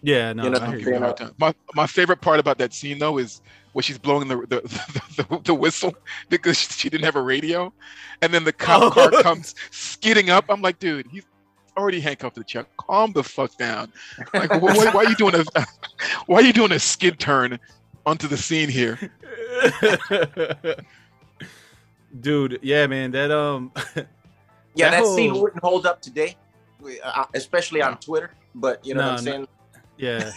yeah, 0.02 0.32
no, 0.32 0.44
You 0.44 0.50
know, 0.50 0.58
I 0.58 0.66
I'll 0.66 0.70
hear 0.72 0.80
you 0.80 0.88
you. 0.90 0.96
a 0.96 1.00
hard 1.00 1.16
time. 1.16 1.34
My 1.38 1.54
my 1.74 1.86
favorite 1.86 2.20
part 2.20 2.40
about 2.40 2.58
that 2.58 2.72
scene 2.74 2.98
though 2.98 3.18
is 3.18 3.40
when 3.72 3.82
she's 3.82 3.98
blowing 3.98 4.28
the 4.28 4.36
the, 4.48 4.60
the, 5.28 5.40
the 5.44 5.54
whistle 5.54 5.94
because 6.28 6.58
she 6.58 6.88
didn't 6.88 7.04
have 7.04 7.16
a 7.16 7.22
radio, 7.22 7.72
and 8.22 8.32
then 8.32 8.44
the 8.44 8.52
cop 8.52 8.82
Oh. 8.82 8.90
car 8.90 9.10
comes 9.22 9.54
skidding 9.70 10.30
up. 10.30 10.46
I'm 10.48 10.62
like, 10.62 10.78
dude, 10.78 11.06
he's 11.10 11.24
already 11.76 12.00
handcuffed 12.00 12.34
to 12.36 12.40
the 12.40 12.44
check. 12.44 12.66
Calm 12.76 13.12
the 13.12 13.22
fuck 13.24 13.56
down. 13.56 13.92
Like, 14.34 14.50
wh- 14.50 14.58
wh- 14.74 14.94
why 14.94 15.04
are 15.04 15.08
you 15.08 15.16
doing 15.16 15.34
a 15.34 15.44
why 16.26 16.38
are 16.38 16.42
you 16.42 16.52
doing 16.52 16.72
a 16.72 16.78
skid 16.78 17.18
turn 17.18 17.58
onto 18.04 18.28
the 18.28 18.36
scene 18.36 18.68
here? 18.68 18.98
Dude, 22.20 22.58
yeah, 22.62 22.86
man, 22.86 23.10
that 23.12 23.30
um 23.30 23.72
Yeah, 24.74 24.90
That 24.90 25.02
that, 25.02 25.06
scene 25.14 25.34
wouldn't 25.40 25.62
hold 25.62 25.86
up 25.86 26.00
today, 26.02 26.36
uh, 27.02 27.24
especially 27.34 27.80
on 27.82 27.96
Twitter. 27.98 28.32
But 28.54 28.84
you 28.84 28.94
know 28.94 29.00
No, 29.02 29.10
what 29.12 29.18
I'm 29.20 29.24
no. 29.24 29.30
saying? 29.32 29.48
yeah. 29.98 30.30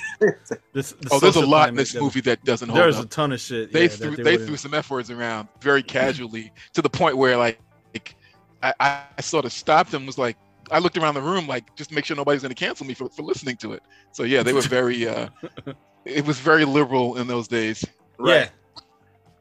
This, 0.74 0.92
the 0.94 1.10
Oh, 1.12 1.20
there's 1.20 1.36
a 1.36 1.40
lot 1.42 1.46
in 1.46 1.50
climate 1.50 1.76
this 1.76 1.90
doesn't- 1.90 2.04
movie 2.04 2.22
that 2.22 2.44
doesn't 2.46 2.70
hold 2.70 2.80
up. 2.80 2.86
There's 2.86 2.98
up. 2.98 3.06
a 3.06 3.08
ton 3.10 3.32
of 3.34 3.40
shit. 3.42 3.72
they 3.74 3.84
yeah, 3.84 3.88
threw 3.90 4.16
that 4.16 4.24
they, 4.24 4.38
threw 4.38 4.56
some 4.58 4.74
f 4.74 4.90
words 4.90 5.10
around 5.12 5.48
very 5.62 5.84
casually 5.84 6.52
to 6.74 6.82
the 6.82 6.90
point 6.90 7.18
where 7.18 7.36
like, 7.38 7.60
like 7.94 8.16
I, 8.64 8.74
I, 8.80 9.04
I 9.18 9.22
sort 9.22 9.46
of 9.46 9.52
stopped 9.54 9.94
and 9.94 10.06
was 10.06 10.18
like 10.18 10.38
I 10.72 10.80
looked 10.80 10.98
around 10.98 11.14
the 11.16 11.22
room 11.22 11.48
like 11.48 11.76
just 11.76 11.92
make 11.92 12.06
sure 12.06 12.16
nobody's 12.18 12.42
going 12.42 12.54
to 12.54 12.56
cancel 12.66 12.86
me 12.86 12.94
for, 12.94 13.10
for 13.10 13.22
listening 13.24 13.58
to 13.58 13.74
it. 13.74 13.84
So 14.12 14.24
yeah, 14.24 14.44
they 14.44 14.54
were 14.54 14.62
very 14.62 15.08
uh, 15.08 15.30
it 16.06 16.26
was 16.26 16.40
very 16.40 16.66
liberal 16.66 17.18
in 17.18 17.28
those 17.28 17.48
days. 17.48 17.84
Yeah. 18.24 18.50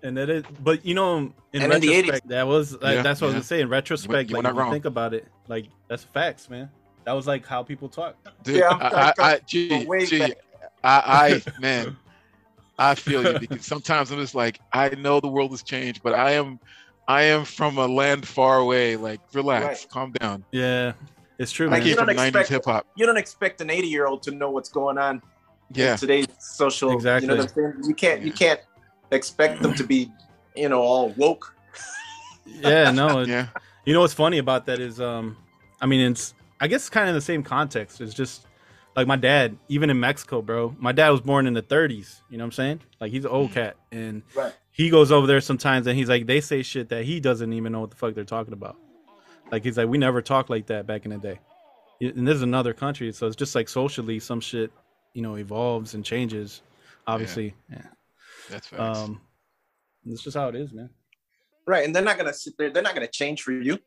And 0.03 0.17
that 0.17 0.31
is, 0.31 0.45
but 0.63 0.85
you 0.87 0.95
know, 0.95 1.17
in 1.53 1.63
And 1.63 1.73
in 1.73 1.81
the 1.81 1.89
80s. 1.89 1.95
retrospect, 1.97 2.29
that 2.29 2.47
was 2.47 2.73
like, 2.81 2.95
Yeah, 2.97 3.03
that's 3.03 3.21
what 3.21 3.27
I 3.27 3.29
was 3.29 3.33
yeah. 3.33 3.37
gonna 3.39 3.45
say. 3.45 3.61
In 3.63 3.69
retrospect, 3.69 4.31
you 4.31 4.37
were 4.37 4.43
like 4.43 4.55
not 4.55 4.55
you 4.55 4.61
wrong. 4.61 4.73
think 4.73 4.85
about 4.85 5.13
it, 5.15 5.27
like 5.49 5.67
that's 5.89 6.05
facts, 6.05 6.49
man. 6.49 6.71
That 7.05 7.13
was 7.15 7.27
like 7.27 7.45
how 7.47 7.63
people 7.65 7.89
talk. 7.89 8.15
Dude, 8.45 8.57
Yeah, 8.57 8.69
I'm- 8.69 8.79
I, 8.83 9.13
I, 9.19 9.33
I, 9.35 9.41
gee, 9.47 9.87
gee, 10.07 10.19
back. 10.21 10.39
I, 10.85 11.43
I, 11.45 11.51
man, 11.61 11.97
I 12.79 12.95
feel 12.95 13.25
you 13.33 13.39
because 13.41 13.67
sometimes 13.67 14.13
I'm 14.13 14.19
just 14.21 14.37
like, 14.37 14.61
I 14.73 14.91
know 14.91 15.19
the 15.19 15.27
world 15.29 15.51
has 15.51 15.63
changed, 15.65 16.03
but 16.05 16.15
I 16.15 16.33
am, 16.33 16.61
I 17.09 17.23
am 17.23 17.45
from 17.45 17.77
a 17.79 17.87
land 17.89 18.29
far 18.29 18.59
away. 18.59 18.95
Like, 18.97 19.21
relax, 19.33 19.65
Right. 19.67 19.87
calm 19.91 20.13
down. 20.13 20.45
Yeah, 20.53 20.93
it's 21.39 21.53
true, 21.53 21.67
Like, 21.69 21.81
man. 21.81 21.89
you 21.89 21.95
came 21.97 22.07
don't 22.07 22.15
from 22.17 22.25
'90s 22.25 22.29
expect- 22.29 22.49
hip 22.49 22.65
hop. 22.65 22.87
You 22.97 23.07
don't 23.07 23.17
expect 23.17 23.61
an 23.61 23.71
80 23.71 23.87
year 23.89 24.07
old 24.07 24.23
to 24.25 24.31
know 24.31 24.51
what's 24.51 24.69
going 24.69 24.99
on 24.99 25.23
Yeah, 25.73 25.93
in 25.93 25.99
today's 25.99 26.27
social. 26.39 26.93
Exactly. 26.93 27.29
You 27.29 27.35
know 27.35 27.41
what 27.43 27.51
I'm 27.51 27.55
saying? 27.75 27.85
You 27.89 27.95
can't 27.95 28.23
you 28.23 28.33
can't 28.33 28.61
expect 29.11 29.63
them 29.63 29.75
to 29.75 29.85
be, 29.85 30.11
you 30.57 30.69
know, 30.69 30.81
all 30.83 31.11
woke. 31.11 31.55
yeah, 32.47 32.91
no. 32.91 33.21
it- 33.21 33.29
yeah, 33.29 33.49
You 33.85 33.95
know 33.95 34.01
what's 34.01 34.15
funny 34.15 34.39
about 34.39 34.67
that 34.67 34.81
is, 34.81 35.01
um, 35.01 35.37
I 35.81 35.87
mean, 35.87 36.01
it's 36.11 36.35
I 36.61 36.67
guess 36.69 36.89
kind 36.89 37.09
of 37.09 37.15
the 37.15 37.21
same 37.21 37.43
context. 37.43 38.01
It's 38.01 38.15
just 38.15 38.47
like 38.97 39.07
my 39.07 39.17
dad, 39.17 39.57
even 39.69 39.91
in 39.91 40.01
Mexico, 40.01 40.43
bro. 40.43 40.75
My 40.79 40.91
dad 40.93 41.11
was 41.11 41.21
born 41.21 41.47
in 41.47 41.55
the 41.55 41.63
30s. 41.63 42.21
You 42.31 42.37
know 42.39 42.43
what 42.43 42.47
I'm 42.47 42.53
saying? 42.53 42.81
Like 43.01 43.13
he's 43.13 43.25
an 43.25 43.31
old 43.31 43.53
cat, 43.53 43.77
and 43.93 44.23
Right. 44.35 44.53
he 44.73 44.91
goes 44.91 45.13
over 45.13 45.27
there 45.29 45.41
sometimes, 45.41 45.87
and 45.87 45.97
he's 45.97 46.09
like, 46.09 46.27
they 46.27 46.41
say 46.41 46.63
shit 46.63 46.89
that 46.89 47.05
he 47.05 47.21
doesn't 47.21 47.53
even 47.53 47.71
know 47.73 47.81
what 47.81 47.91
the 47.91 47.97
fuck 47.97 48.15
they're 48.15 48.25
talking 48.25 48.53
about. 48.55 48.77
Like 49.51 49.65
he's 49.65 49.79
like, 49.79 49.89
we 49.89 49.99
never 49.99 50.21
talked 50.23 50.51
like 50.51 50.67
that 50.67 50.87
back 50.87 51.05
in 51.05 51.11
the 51.11 51.19
day. 51.19 51.39
And 52.01 52.27
this 52.27 52.37
is 52.37 52.43
another 52.43 52.73
country, 52.73 53.13
so 53.13 53.27
it's 53.27 53.37
just 53.37 53.55
like 53.55 53.69
socially, 53.69 54.21
some 54.21 54.41
shit, 54.41 54.71
you 55.15 55.23
know, 55.23 55.37
evolves 55.37 55.95
and 55.95 56.05
changes. 56.05 56.63
Obviously, 57.07 57.55
yeah. 57.71 57.83
that's 58.49 58.69
facts. 58.69 58.99
Um, 58.99 59.21
it's 60.07 60.23
just 60.23 60.37
how 60.37 60.49
it 60.49 60.55
is, 60.55 60.73
man. 60.73 60.91
Right. 61.67 61.85
And 61.85 61.95
they're 61.95 62.03
not 62.03 62.17
gonna 62.17 62.33
sit 62.33 62.55
there, 62.57 62.71
they're 62.71 62.83
not 62.83 62.95
gonna 62.95 63.09
change 63.09 63.43
for 63.43 63.53
you 63.53 63.79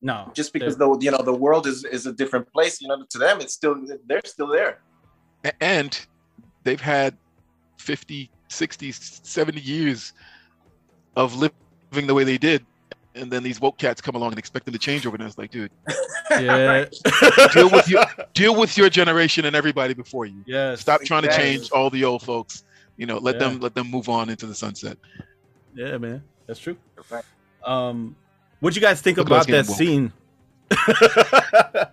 No, 0.00 0.30
just 0.34 0.52
because 0.52 0.76
the 0.76 0.96
you 1.00 1.10
know 1.10 1.22
the 1.22 1.34
world 1.34 1.66
is 1.66 1.84
is 1.84 2.06
a 2.06 2.12
different 2.12 2.50
place. 2.52 2.80
You 2.80 2.88
know, 2.88 3.04
to 3.10 3.18
them 3.18 3.40
it's 3.40 3.52
still 3.52 3.76
they're 4.06 4.22
still 4.24 4.48
there. 4.48 4.80
And 5.60 5.98
they've 6.64 6.80
had 6.80 7.16
50 7.78 8.30
60 8.48 8.92
70 8.92 9.60
years 9.60 10.12
of 11.16 11.36
living 11.36 12.06
the 12.06 12.14
way 12.14 12.24
they 12.24 12.38
did 12.38 12.64
and 13.18 13.30
then 13.30 13.42
these 13.42 13.60
woke 13.60 13.78
cats 13.78 14.00
come 14.00 14.14
along 14.14 14.30
and 14.30 14.38
expect 14.38 14.64
them 14.64 14.72
to 14.72 14.78
change 14.78 15.06
overnight. 15.06 15.28
It's 15.28 15.38
like, 15.38 15.50
dude, 15.50 15.70
Yeah. 16.30 16.84
deal 17.52 17.70
with 17.70 17.88
your 17.88 18.04
deal 18.34 18.58
with 18.58 18.76
your 18.78 18.88
generation 18.90 19.44
and 19.44 19.54
everybody 19.56 19.94
before 19.94 20.26
you. 20.26 20.42
yes. 20.46 20.80
Stop 20.80 21.02
trying 21.02 21.22
to 21.22 21.36
change 21.36 21.70
all 21.70 21.90
the 21.90 22.04
old 22.04 22.22
folks. 22.22 22.64
You 22.96 23.06
know, 23.06 23.18
let 23.18 23.34
Yeah. 23.36 23.48
them 23.48 23.60
let 23.60 23.74
them 23.74 23.90
move 23.90 24.08
on 24.08 24.28
into 24.30 24.46
the 24.46 24.54
sunset. 24.54 24.96
Yeah, 25.74 25.98
man. 25.98 26.22
That's 26.46 26.60
true. 26.60 26.76
Right. 27.10 27.24
Um, 27.64 28.16
what 28.60 28.74
you 28.74 28.80
guys 28.80 29.00
think 29.00 29.18
Look 29.18 29.26
about 29.26 29.46
that 29.48 29.66
scene? 29.66 30.12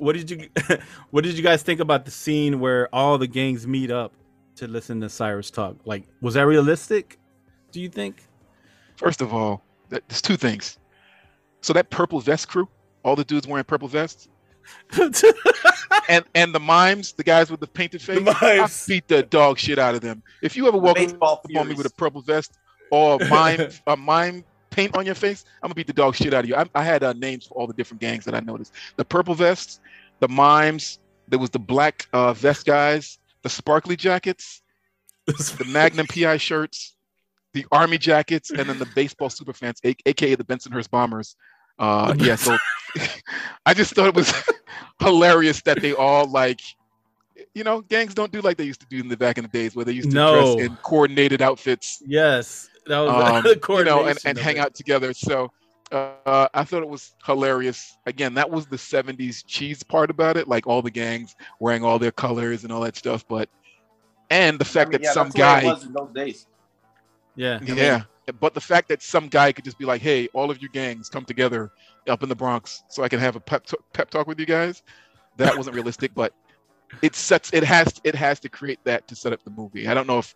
what 0.00 0.14
did 0.14 0.30
you 0.30 0.48
What 1.10 1.24
did 1.24 1.36
you 1.36 1.42
guys 1.42 1.62
think 1.62 1.80
about 1.80 2.04
the 2.04 2.10
scene 2.10 2.60
where 2.60 2.94
all 2.94 3.18
the 3.18 3.26
gangs 3.26 3.66
meet 3.66 3.90
up 3.90 4.12
to 4.56 4.66
listen 4.66 5.00
to 5.02 5.08
Cyrus 5.08 5.50
talk? 5.50 5.76
Like, 5.84 6.04
was 6.20 6.34
that 6.34 6.46
realistic? 6.46 7.18
Do 7.72 7.80
you 7.80 7.88
think? 7.88 8.22
First 8.96 9.20
of 9.20 9.34
all, 9.34 9.56
that, 9.56 9.62
there's 9.88 10.22
two 10.22 10.36
things. 10.36 10.78
So 11.60 11.72
that 11.72 11.90
purple 11.90 12.20
vest 12.20 12.48
crew, 12.48 12.68
all 13.04 13.16
the 13.16 13.24
dudes 13.24 13.46
wearing 13.46 13.64
purple 13.64 13.88
vests, 13.88 14.28
and 16.08 16.24
and 16.34 16.54
the 16.54 16.60
mimes, 16.60 17.12
the 17.12 17.22
guys 17.24 17.50
with 17.50 17.60
the 17.60 17.66
painted 17.66 18.02
face, 18.02 18.26
I 18.26 18.68
beat 18.86 19.08
the 19.08 19.22
dog 19.22 19.58
shit 19.58 19.78
out 19.78 19.94
of 19.94 20.00
them. 20.00 20.22
If 20.42 20.56
you 20.56 20.66
ever 20.66 20.78
walk 20.78 20.98
up 20.98 21.44
on 21.56 21.68
me 21.68 21.74
with 21.74 21.86
a 21.86 21.90
purple 21.90 22.20
vest 22.20 22.58
or 22.90 23.18
mime 23.30 23.68
a 23.86 23.96
mime 23.96 24.44
paint 24.70 24.96
on 24.96 25.06
your 25.06 25.14
face, 25.14 25.44
I'm 25.62 25.68
gonna 25.68 25.74
beat 25.74 25.86
the 25.86 25.92
dog 25.92 26.16
shit 26.16 26.34
out 26.34 26.44
of 26.44 26.48
you. 26.48 26.56
I, 26.56 26.66
I 26.74 26.82
had 26.82 27.02
uh, 27.02 27.12
names 27.12 27.46
for 27.46 27.54
all 27.54 27.66
the 27.66 27.74
different 27.74 28.00
gangs 28.00 28.24
that 28.24 28.34
I 28.34 28.40
noticed: 28.40 28.72
the 28.96 29.04
purple 29.04 29.34
vests, 29.34 29.80
the 30.20 30.28
mimes. 30.28 30.98
There 31.28 31.40
was 31.40 31.50
the 31.50 31.58
black 31.58 32.06
uh, 32.12 32.32
vest 32.34 32.66
guys, 32.66 33.18
the 33.42 33.48
sparkly 33.48 33.96
jackets, 33.96 34.62
the 35.26 35.66
Magnum 35.68 36.06
PI 36.06 36.36
shirts, 36.36 36.95
the 37.56 37.66
army 37.72 37.96
jackets, 37.96 38.52
and 38.56 38.68
then 38.68 38.78
the 38.78 38.86
baseball 38.86 39.30
super 39.30 39.54
fans, 39.54 39.80
a- 39.84 39.96
aka 40.04 40.34
the 40.34 40.44
Bensonhurst 40.44 40.90
Bombers. 40.90 41.36
Uh, 41.78 42.14
yeah, 42.18 42.36
so 42.36 42.56
I 43.66 43.72
just 43.74 43.94
thought 43.94 44.08
it 44.08 44.14
was 44.14 44.32
hilarious 45.00 45.62
that 45.62 45.80
they 45.80 45.94
all 45.94 46.30
like, 46.30 46.60
you 47.54 47.64
know, 47.64 47.80
gangs 47.80 48.14
don't 48.14 48.30
do 48.30 48.42
like 48.42 48.58
they 48.58 48.64
used 48.64 48.80
to 48.80 48.86
do 48.90 48.98
in 48.98 49.08
the 49.08 49.16
back 49.16 49.38
in 49.38 49.44
the 49.44 49.48
days 49.48 49.74
where 49.74 49.84
they 49.86 49.92
used 49.92 50.10
to 50.10 50.16
No. 50.16 50.32
dress 50.32 50.66
in 50.66 50.76
coordinated 50.76 51.40
outfits, 51.40 52.02
yes, 52.06 52.68
that 52.86 53.00
was 53.00 53.10
um, 53.10 53.42
the 53.44 53.74
you 53.78 53.84
know, 53.84 54.04
and, 54.04 54.18
and 54.26 54.38
hang 54.38 54.56
it. 54.56 54.60
out 54.60 54.74
together. 54.74 55.14
So 55.14 55.50
uh, 55.92 56.48
I 56.52 56.64
thought 56.64 56.82
it 56.82 56.88
was 56.88 57.14
hilarious. 57.24 57.96
Again, 58.04 58.34
that 58.34 58.50
was 58.50 58.66
the 58.66 58.76
'70s 58.76 59.44
cheese 59.46 59.82
part 59.82 60.10
about 60.10 60.36
it, 60.36 60.46
like 60.46 60.66
all 60.66 60.82
the 60.82 60.90
gangs 60.90 61.34
wearing 61.58 61.84
all 61.84 61.98
their 61.98 62.12
colors 62.12 62.64
and 62.64 62.72
all 62.72 62.82
that 62.82 62.96
stuff. 62.96 63.24
But 63.28 63.48
and 64.30 64.58
the 64.58 64.64
I 64.64 64.68
fact 64.68 64.90
mean, 64.90 64.92
that 64.92 65.04
yeah, 65.04 65.12
some 65.12 65.24
that's 65.24 65.34
the 65.34 65.42
way 65.42 65.46
it 65.46 65.62
guy 65.62 66.55
Yeah, 67.36 67.60
yeah. 67.62 68.02
But 68.40 68.54
the 68.54 68.60
fact 68.60 68.88
that 68.88 69.02
some 69.02 69.28
guy 69.28 69.52
could 69.52 69.64
just 69.64 69.78
be 69.78 69.84
like, 69.84 70.02
"Hey, 70.02 70.28
all 70.32 70.50
of 70.50 70.60
you 70.60 70.68
gangs 70.68 71.08
come 71.08 71.24
together 71.24 71.70
up 72.08 72.22
in 72.22 72.28
the 72.28 72.34
Bronx, 72.34 72.82
so 72.88 73.02
I 73.04 73.08
can 73.08 73.20
have 73.20 73.36
a 73.36 73.40
pep 73.40 73.66
t- 73.66 73.76
pep 73.92 74.10
talk 74.10 74.26
with 74.26 74.40
you 74.40 74.46
guys," 74.46 74.82
that 75.36 75.56
wasn't 75.56 75.76
realistic. 75.76 76.14
But 76.14 76.32
it 77.02 77.14
sets 77.14 77.52
it 77.52 77.62
has 77.64 78.00
it 78.04 78.14
has 78.14 78.40
to 78.40 78.48
create 78.48 78.80
that 78.84 79.06
to 79.08 79.16
set 79.16 79.32
up 79.32 79.42
the 79.44 79.50
movie. 79.50 79.86
I 79.86 79.94
don't 79.94 80.06
know 80.06 80.18
if 80.18 80.34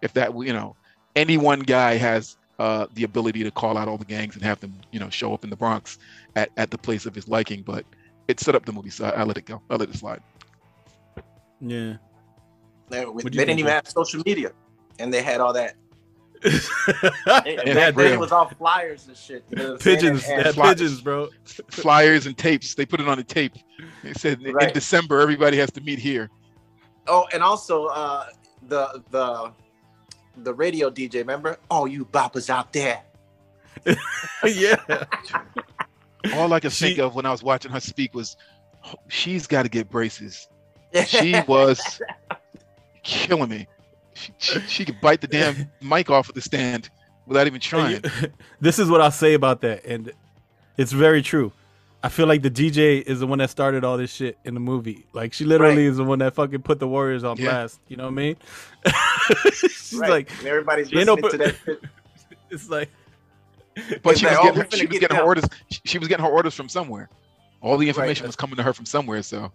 if 0.00 0.12
that 0.14 0.34
you 0.36 0.52
know 0.52 0.74
any 1.14 1.36
one 1.36 1.60
guy 1.60 1.96
has 1.96 2.36
uh, 2.58 2.86
the 2.94 3.04
ability 3.04 3.42
to 3.44 3.50
call 3.50 3.76
out 3.76 3.88
all 3.88 3.98
the 3.98 4.04
gangs 4.04 4.34
and 4.34 4.44
have 4.44 4.60
them 4.60 4.74
you 4.90 5.00
know 5.00 5.10
show 5.10 5.32
up 5.34 5.44
in 5.44 5.50
the 5.50 5.56
Bronx 5.56 5.98
at, 6.36 6.50
at 6.56 6.70
the 6.70 6.78
place 6.78 7.06
of 7.06 7.14
his 7.14 7.28
liking, 7.28 7.62
but 7.62 7.84
it 8.28 8.40
set 8.40 8.54
up 8.54 8.64
the 8.64 8.72
movie, 8.72 8.90
so 8.90 9.06
I, 9.06 9.10
I 9.10 9.22
let 9.24 9.36
it 9.36 9.46
go. 9.46 9.60
I 9.70 9.76
let 9.76 9.88
it 9.88 9.96
slide. 9.96 10.22
yeah. 11.60 11.96
They, 12.88 13.04
they 13.04 13.30
didn't 13.30 13.58
even 13.58 13.72
have 13.72 13.88
social 13.88 14.22
media, 14.26 14.52
and 14.98 15.12
they 15.12 15.22
had 15.22 15.40
all 15.40 15.54
that. 15.54 15.76
It 16.44 17.24
Back 17.24 17.46
had 17.66 17.98
it 17.98 18.18
was 18.18 18.32
all 18.32 18.48
flyers 18.48 19.06
and 19.08 19.16
shit. 19.16 19.44
You 19.50 19.56
know 19.56 19.62
what 19.64 19.72
I'm 19.74 19.78
saying? 19.80 19.96
pigeons. 19.98 20.24
And- 20.28 20.38
They 20.40 20.42
had 20.44 20.54
fly- 20.54 20.68
pigeons, 20.74 21.00
bro. 21.00 21.28
Flyers 21.70 22.26
and 22.26 22.36
tapes. 22.36 22.74
They 22.74 22.84
put 22.86 23.00
it 23.00 23.08
on 23.08 23.18
a 23.18 23.22
tape. 23.24 23.54
They 24.02 24.12
said 24.14 24.42
in 24.42 24.56
December 24.72 25.20
everybody 25.20 25.56
has 25.58 25.70
to 25.72 25.80
meet 25.80 25.98
here. 25.98 26.30
Oh, 27.06 27.26
and 27.32 27.42
also 27.42 27.86
uh, 27.86 28.26
the 28.68 29.02
the 29.10 29.52
the 30.38 30.54
radio 30.54 30.90
DJ. 30.90 31.14
Remember? 31.16 31.58
Oh, 31.70 31.86
you 31.86 32.04
boppers 32.06 32.48
out 32.50 32.72
there. 32.72 33.02
yeah. 34.44 34.76
All 36.34 36.52
I 36.52 36.60
could 36.60 36.72
She- 36.72 36.86
think 36.86 36.98
of 36.98 37.14
when 37.14 37.26
I 37.26 37.30
was 37.30 37.42
watching 37.42 37.70
her 37.72 37.80
speak 37.80 38.14
was, 38.14 38.36
"Oh, 38.86 38.94
she's 39.08 39.46
got 39.46 39.62
to 39.64 39.68
get 39.68 39.90
braces. 39.90 40.48
She 41.06 41.34
was 41.48 42.00
killing 43.02 43.48
me. 43.48 43.66
She, 44.14 44.32
she, 44.38 44.60
she 44.60 44.84
could 44.84 45.00
bite 45.00 45.20
the 45.20 45.26
damn 45.26 45.70
mic 45.82 46.10
off 46.10 46.28
of 46.28 46.34
the 46.34 46.40
stand 46.40 46.90
without 47.26 47.46
even 47.46 47.60
trying. 47.60 48.00
you- 48.04 48.28
this 48.60 48.78
is 48.78 48.88
what 48.90 49.00
I'll 49.00 49.10
say 49.10 49.34
about 49.34 49.60
that, 49.62 49.84
and 49.84 50.12
it's 50.76 50.92
very 50.92 51.22
true. 51.22 51.52
I 52.04 52.08
feel 52.08 52.26
like 52.26 52.42
the 52.42 52.50
DJ 52.50 53.00
is 53.00 53.20
the 53.20 53.26
one 53.28 53.38
that 53.38 53.48
started 53.50 53.84
all 53.84 53.96
this 53.96 54.12
shit 54.12 54.36
in 54.44 54.54
the 54.54 54.60
movie. 54.60 55.06
Like 55.12 55.32
she 55.32 55.44
literally 55.44 55.84
Right. 55.84 55.90
is 55.92 55.98
the 55.98 56.04
one 56.04 56.18
that 56.18 56.34
fucking 56.34 56.62
put 56.62 56.80
the 56.80 56.88
Warriors 56.88 57.22
on 57.22 57.36
Yeah. 57.36 57.44
blast. 57.50 57.78
You 57.86 57.96
know 57.96 58.04
what 58.04 58.10
I 58.10 58.14
mean? 58.14 58.36
She's 59.52 59.94
Right. 59.96 60.10
like, 60.10 60.38
And 60.38 60.48
everybody's 60.48 60.90
you 60.90 61.04
know, 61.04 61.14
listening 61.14 61.48
to 61.48 61.56
that. 61.66 61.78
it's 62.50 62.68
like, 62.68 62.90
But 64.02 64.18
she 64.18 64.26
was 64.26 64.36
oh, 64.38 64.42
getting, 64.42 64.58
we're 64.58 64.64
her, 64.64 64.70
she 64.76 64.86
was 64.86 64.92
get 64.98 65.00
getting 65.02 65.16
her 65.16 65.22
orders. 65.22 65.44
She, 65.70 65.80
she 65.84 65.98
was 66.00 66.08
getting 66.08 66.24
her 66.24 66.30
orders 66.32 66.54
from 66.54 66.68
somewhere. 66.68 67.08
All 67.60 67.76
the 67.78 67.86
information 67.86 68.24
Right. 68.24 68.28
was 68.30 68.36
coming 68.36 68.56
to 68.56 68.64
her 68.64 68.72
from 68.72 68.84
somewhere. 68.86 69.22
So 69.22 69.52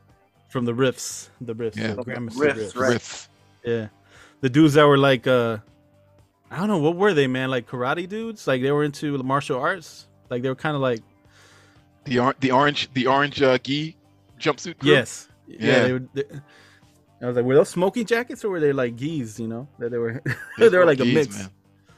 from 0.47 0.63
the 0.63 0.71
riffs, 0.73 1.27
the 1.41 1.53
riffs, 1.53 1.75
Yeah. 1.75 1.95
the 1.95 2.03
Gramercy 2.03 2.39
Riffs, 2.39 2.53
riffs. 2.73 2.75
Right. 2.79 2.89
riff. 2.93 3.29
Yeah, 3.65 3.87
the 4.41 4.49
dudes 4.49 4.73
that 4.75 4.85
were 4.85 4.97
like, 4.97 5.27
uh 5.27 5.57
I 6.49 6.57
don't 6.57 6.67
know, 6.69 6.77
what 6.77 6.95
were 6.95 7.13
they, 7.13 7.27
man? 7.27 7.49
Like 7.49 7.67
karate 7.67 8.07
dudes? 8.07 8.47
Like 8.47 8.61
they 8.61 8.71
were 8.71 8.83
into 8.83 9.17
martial 9.23 9.59
arts? 9.59 10.07
Like 10.29 10.41
they 10.43 10.49
were 10.49 10.55
kind 10.55 10.75
of 10.75 10.81
like, 10.81 11.01
The 12.05 12.19
or, 12.19 12.35
the 12.39 12.51
orange 12.51 12.89
the 12.93 13.07
orange 13.07 13.41
uh, 13.41 13.57
gi 13.57 13.95
jumpsuit. 14.39 14.79
Crew. 14.79 14.91
yes, 14.91 15.27
yeah. 15.47 15.57
Yeah. 15.59 15.83
they 15.83 15.93
were, 15.93 16.03
they- 16.13 16.23
I 17.19 17.25
was 17.25 17.35
like, 17.35 17.45
were 17.45 17.55
those 17.55 17.69
smoking 17.69 18.05
jackets 18.05 18.45
or 18.45 18.49
were 18.49 18.59
they 18.59 18.71
like 18.73 18.95
geese? 18.95 19.39
You 19.39 19.47
know, 19.47 19.67
that 19.79 19.89
they 19.89 19.97
were, 19.97 20.21
Those 20.59 20.71
they 20.71 20.77
were 20.77 20.85
like 20.85 20.99
a 20.99 21.03
gis, 21.03 21.15
mix. 21.15 21.37
Man. 21.39 21.49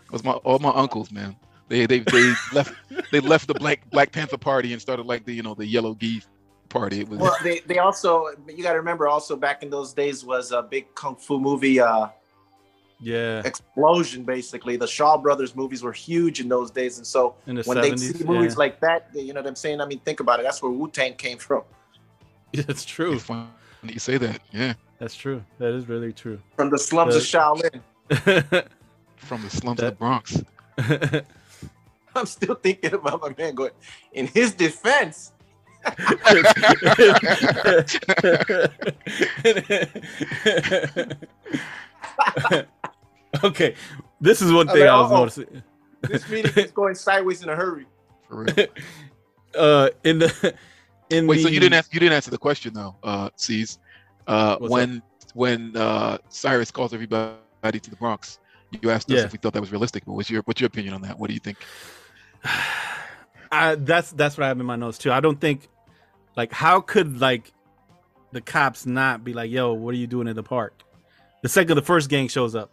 It 0.06 0.12
was 0.14 0.24
my 0.24 0.32
all 0.32 0.60
my 0.60 0.70
uncles, 0.70 1.12
man. 1.12 1.36
They 1.68 1.86
they 1.86 2.00
they 2.00 2.34
left 2.54 2.74
they 3.12 3.20
left 3.20 3.48
the 3.48 3.54
black 3.54 3.88
Black 3.92 4.12
Panther 4.14 4.38
party 4.38 4.72
and 4.72 4.82
started 4.82 5.06
like 5.06 5.26
the 5.26 5.34
you 5.34 5.44
know 5.44 5.54
the 5.56 5.66
yellow 5.68 5.94
gi 5.94 6.24
party. 6.70 7.02
It 7.02 7.10
was 7.10 7.20
Well, 7.20 7.36
they, 7.44 7.60
they 7.68 7.80
also 7.80 8.28
you 8.48 8.64
got 8.64 8.72
to 8.72 8.78
remember 8.80 9.08
also 9.10 9.36
back 9.36 9.62
in 9.62 9.70
those 9.70 9.92
days 9.94 10.24
was 10.24 10.52
a 10.54 10.62
big 10.64 10.96
kung 10.96 11.18
fu 11.18 11.38
movie 11.38 11.82
uh, 11.82 12.08
Yeah, 13.02 13.42
explosion. 13.46 14.24
Basically, 14.24 14.76
the 14.76 14.88
Shaw 14.88 15.18
Brothers 15.18 15.56
movies 15.56 15.82
were 15.82 15.94
huge 15.94 16.42
in 16.42 16.50
those 16.50 16.70
days, 16.70 16.98
and 16.98 17.08
so 17.08 17.36
in 17.48 17.56
the 17.56 17.64
when 17.64 17.80
they 17.80 17.96
see 17.96 18.24
movies 18.26 18.54
yeah. 18.54 18.60
like 18.60 18.80
that, 18.82 19.14
they- 19.14 19.22
you 19.22 19.34
know 19.34 19.40
what 19.42 19.48
I'm 19.48 19.56
saying? 19.56 19.80
I 19.80 19.86
mean, 19.86 20.00
think 20.00 20.20
about 20.20 20.40
it. 20.40 20.44
That's 20.44 20.62
where 20.62 20.72
Wu 20.72 20.90
Tang 20.90 21.14
came 21.16 21.38
from, 21.38 21.64
it's 22.54 22.84
true. 22.84 23.14
it's 23.14 23.24
funny 23.24 23.48
you 23.84 24.00
say 24.00 24.18
that. 24.18 24.42
Yeah, 24.52 24.74
That's 24.98 25.16
true. 25.16 25.42
That 25.60 25.74
is 25.74 25.88
really 25.88 26.12
true. 26.12 26.40
from 26.58 26.70
the 26.70 26.78
slums 26.78 27.16
of 27.16 27.22
The- 27.22 27.28
Shaolin. 27.28 28.66
from 29.16 29.42
the 29.44 29.50
slums 29.50 29.80
of 29.82 29.86
the 29.86 29.92
Bronx. 29.94 30.44
I'm 32.16 32.26
still 32.26 32.56
thinking 32.56 32.94
about 32.94 33.22
my 33.22 33.34
man 33.38 33.56
going. 33.56 33.72
In 34.14 34.28
his 34.28 34.54
defense, 34.54 35.32
okay, 43.44 43.76
this 44.20 44.42
is 44.42 44.52
one 44.52 44.70
I 44.70 44.74
thing 44.74 44.82
mean, 44.82 44.90
I 44.90 45.02
was 45.02 45.12
oh, 45.12 45.16
oh. 45.16 45.20
noticing. 45.20 45.64
this 46.02 46.30
meeting 46.30 46.64
is 46.64 46.72
going 46.72 46.96
sideways 47.08 47.44
in 47.44 47.50
a 47.50 47.56
hurry. 47.56 47.86
For 48.28 48.44
real. 48.44 48.68
Uh, 49.58 49.90
in 50.04 50.20
the 50.20 50.54
in 51.10 51.26
Wait, 51.26 51.38
the, 51.38 51.44
so 51.44 51.50
you 51.50 51.60
didn't 51.60 51.74
ask, 51.74 51.92
you 51.92 52.00
didn't 52.00 52.14
answer 52.14 52.30
the 52.30 52.38
question 52.38 52.72
though, 52.72 52.96
uh, 53.02 53.32
C's. 53.36 53.80
Uh, 54.28 54.58
What's 54.58 54.72
when 54.72 55.02
when 55.34 55.76
uh, 55.76 56.20
Cyrus 56.30 56.70
calls 56.70 56.94
everybody 56.94 57.80
to 57.80 57.90
the 57.90 57.96
Bronx, 57.96 58.38
you 58.80 58.92
asked 58.92 59.10
us 59.10 59.18
Yeah. 59.18 59.24
if 59.24 59.32
we 59.32 59.40
thought 59.40 59.54
that 59.54 59.60
was 59.62 59.72
realistic. 59.72 60.06
But 60.06 60.14
what's 60.14 60.30
your 60.30 60.44
what's 60.44 60.62
your 60.62 60.68
opinion 60.68 60.94
on 60.94 61.02
that? 61.02 61.18
What 61.18 61.30
do 61.30 61.34
you 61.34 61.40
think? 61.40 61.58
I, 63.52 63.76
that's 63.76 64.12
that's 64.12 64.38
what 64.38 64.46
I 64.46 64.50
have 64.50 64.60
in 64.60 64.66
my 64.66 64.76
notes 64.76 65.00
too. 65.00 65.12
I 65.12 65.20
don't 65.20 65.42
think 65.42 65.68
like 66.38 66.52
how 66.52 66.82
could 66.82 67.20
like 67.20 67.52
the 68.32 68.42
cops 68.42 68.86
not 68.86 69.24
be 69.24 69.34
like, 69.34 69.50
"Yo, 69.50 69.74
what 69.74 69.94
are 69.96 69.98
you 69.98 70.08
doing 70.08 70.28
in 70.28 70.36
the 70.36 70.44
park?" 70.44 70.84
The 71.42 71.50
second 71.50 71.76
the 71.76 71.82
first 71.82 72.10
gang 72.10 72.28
shows 72.28 72.54
up, 72.54 72.72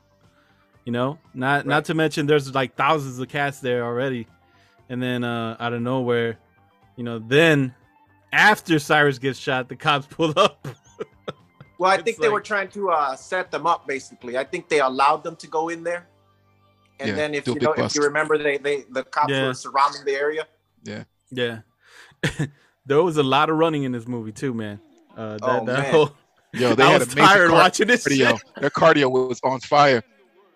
you 0.86 0.92
know. 0.92 1.18
Not 1.34 1.66
not 1.66 1.84
to 1.86 1.94
mention 1.94 2.26
there's 2.26 2.54
like 2.54 2.74
thousands 2.76 3.18
of 3.18 3.28
cats 3.28 3.60
there 3.60 3.84
already, 3.84 4.26
and 4.88 5.02
then 5.02 5.22
uh 5.24 5.56
out 5.60 5.74
of 5.74 5.82
nowhere, 5.82 6.38
you 6.96 7.04
know, 7.04 7.18
then 7.18 7.74
after 8.32 8.78
Cyrus 8.78 9.18
gets 9.18 9.38
shot, 9.38 9.68
the 9.68 9.76
cops 9.76 10.06
pull 10.10 10.32
up. 10.38 10.66
Well, 11.78 11.90
I 11.90 11.96
It's 11.96 12.04
think 12.04 12.18
they 12.20 12.30
were 12.30 12.40
trying 12.40 12.68
to 12.70 12.88
uh, 12.90 13.14
set 13.16 13.50
them 13.50 13.66
up. 13.66 13.86
Basically, 13.86 14.38
I 14.38 14.44
think 14.44 14.70
they 14.70 14.80
allowed 14.80 15.22
them 15.22 15.36
to 15.36 15.46
go 15.46 15.68
in 15.68 15.84
there, 15.84 16.06
and 16.98 17.10
Yeah, 17.10 17.14
then 17.16 17.34
if 17.34 17.46
you 17.46 17.52
big 17.54 17.62
know, 17.64 17.72
if 17.72 17.94
you 17.94 18.02
remember, 18.02 18.38
they 18.38 18.56
they 18.56 18.84
the 18.90 19.04
cops 19.04 19.30
Yeah. 19.30 19.48
were 19.48 19.54
surrounding 19.54 20.04
the 20.06 20.14
area. 20.14 20.46
yeah, 20.84 21.04
yeah. 21.30 21.58
there 22.86 23.02
was 23.02 23.18
a 23.18 23.22
lot 23.22 23.50
of 23.50 23.58
running 23.58 23.82
in 23.82 23.92
this 23.92 24.06
movie 24.08 24.32
too, 24.32 24.54
man. 24.54 24.80
Uh, 25.16 25.32
that, 25.38 25.42
Oh, 25.42 25.64
that 25.66 25.78
man. 25.80 25.90
whole 25.92 26.12
Yo, 26.54 26.74
they 26.74 26.82
I 26.88 26.92
had 26.92 27.00
was 27.00 27.12
amazing 27.12 27.28
tired 27.28 27.48
car- 27.50 27.58
watching 27.58 27.86
this 27.88 28.06
cardio. 28.06 28.38
shit. 28.38 28.42
Their 28.60 28.70
cardio 28.70 29.28
was 29.28 29.40
on 29.44 29.60
fire. 29.60 30.02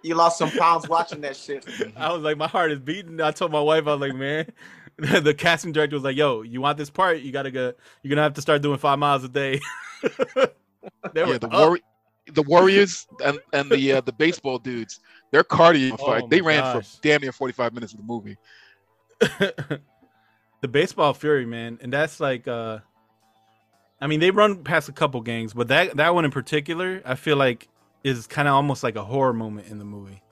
You 0.03 0.15
lost 0.15 0.39
some 0.39 0.51
pounds 0.51 0.89
watching 0.89 1.21
that 1.23 1.37
shit. 1.37 1.67
I 1.97 2.13
was 2.13 2.23
like, 2.23 2.37
my 2.37 2.49
heart 2.49 2.73
is 2.73 2.79
beating. 2.79 3.21
I 3.21 3.31
told 3.31 3.53
my 3.53 3.61
wife, 3.61 3.87
I 3.87 3.95
was 3.95 4.01
like, 4.01 4.15
man, 4.15 4.51
the 4.99 5.35
casting 5.35 5.73
director 5.73 5.97
was 5.97 6.05
like, 6.05 6.17
yo, 6.17 6.43
you 6.43 6.61
want 6.61 6.79
this 6.79 6.91
part? 6.91 7.21
You 7.21 7.33
gotta 7.33 7.51
go. 7.51 7.73
You're 8.03 8.11
gonna 8.11 8.23
have 8.23 8.35
to 8.35 8.43
start 8.43 8.63
doing 8.63 8.79
five 8.79 8.99
miles 8.99 9.25
a 9.25 9.29
day. 9.29 9.61
They 11.13 11.25
were 11.25 11.33
yeah, 11.33 11.39
the 11.39 11.49
up. 11.49 11.69
war, 11.69 11.81
the 12.27 12.43
Warriors 12.43 13.07
and, 13.25 13.39
and 13.53 13.71
the 13.71 13.93
uh, 13.93 14.01
the 14.01 14.13
baseball 14.13 14.59
dudes, 14.59 15.01
their 15.31 15.45
cardio 15.45 15.97
Oh 15.99 16.07
fight, 16.07 16.31
they 16.31 16.41
ran 16.41 16.61
gosh. 16.61 16.89
for 16.89 17.03
damn 17.03 17.21
near 17.21 17.33
45 17.33 17.75
minutes 17.75 17.93
of 17.93 17.99
the 17.99 18.05
movie. 18.05 18.37
the 19.21 20.69
baseball 20.69 21.13
fury, 21.13 21.47
man, 21.47 21.79
and 21.83 21.93
that's 21.93 22.21
like, 22.21 22.49
uh 22.49 22.79
I 24.01 24.07
mean, 24.07 24.21
they 24.21 24.31
run 24.31 24.65
past 24.65 24.89
a 24.89 24.93
couple 24.93 25.21
gangs, 25.21 25.53
but 25.53 25.69
that 25.69 25.97
that 25.97 26.15
one 26.15 26.25
in 26.25 26.31
particular, 26.31 27.03
I 27.05 27.15
feel 27.15 27.37
like 27.37 27.69
is 28.05 28.27
kind 28.27 28.49
of 28.49 28.55
almost 28.55 28.83
like 28.83 28.97
a 28.97 29.05
horror 29.05 29.33
moment 29.33 29.69
in 29.69 29.79
the 29.79 29.85
movie, 29.85 30.23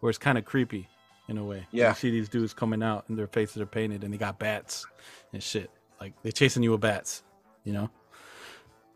where 0.00 0.10
it's 0.10 0.18
kind 0.18 0.38
of 0.38 0.44
creepy 0.44 0.88
in 1.28 1.38
a 1.38 1.44
way. 1.44 1.66
Yeah. 1.72 1.88
you 1.90 1.94
see 1.94 2.10
these 2.10 2.28
dudes 2.28 2.54
coming 2.54 2.82
out 2.82 3.04
and 3.08 3.18
their 3.18 3.26
faces 3.26 3.60
are 3.60 3.66
painted, 3.66 4.04
and 4.04 4.12
they 4.12 4.18
got 4.18 4.38
bats 4.38 4.86
and 5.32 5.42
shit. 5.42 5.70
Like 6.00 6.12
they're 6.22 6.32
chasing 6.32 6.62
you 6.62 6.72
with 6.72 6.80
bats, 6.80 7.22
you 7.64 7.72
know. 7.72 7.90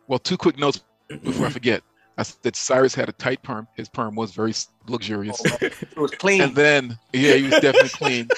Well, 0.06 0.18
two 0.18 0.36
quick 0.36 0.58
notes 0.58 0.82
before 1.22 1.46
I 1.46 1.50
forget. 1.50 1.82
I 2.18 2.22
said 2.22 2.54
Cyrus 2.54 2.94
had 2.94 3.08
a 3.08 3.12
tight 3.12 3.42
perm. 3.42 3.66
His 3.76 3.88
perm 3.88 4.14
was 4.14 4.32
very 4.32 4.50
s- 4.50 4.68
luxurious. 4.88 5.40
Oh, 5.46 5.56
it 5.62 5.96
was 5.96 6.10
clean. 6.10 6.42
And 6.42 6.54
then, 6.54 6.98
yeah, 7.14 7.34
he 7.34 7.44
was 7.44 7.52
definitely 7.60 7.88
clean. 7.88 8.28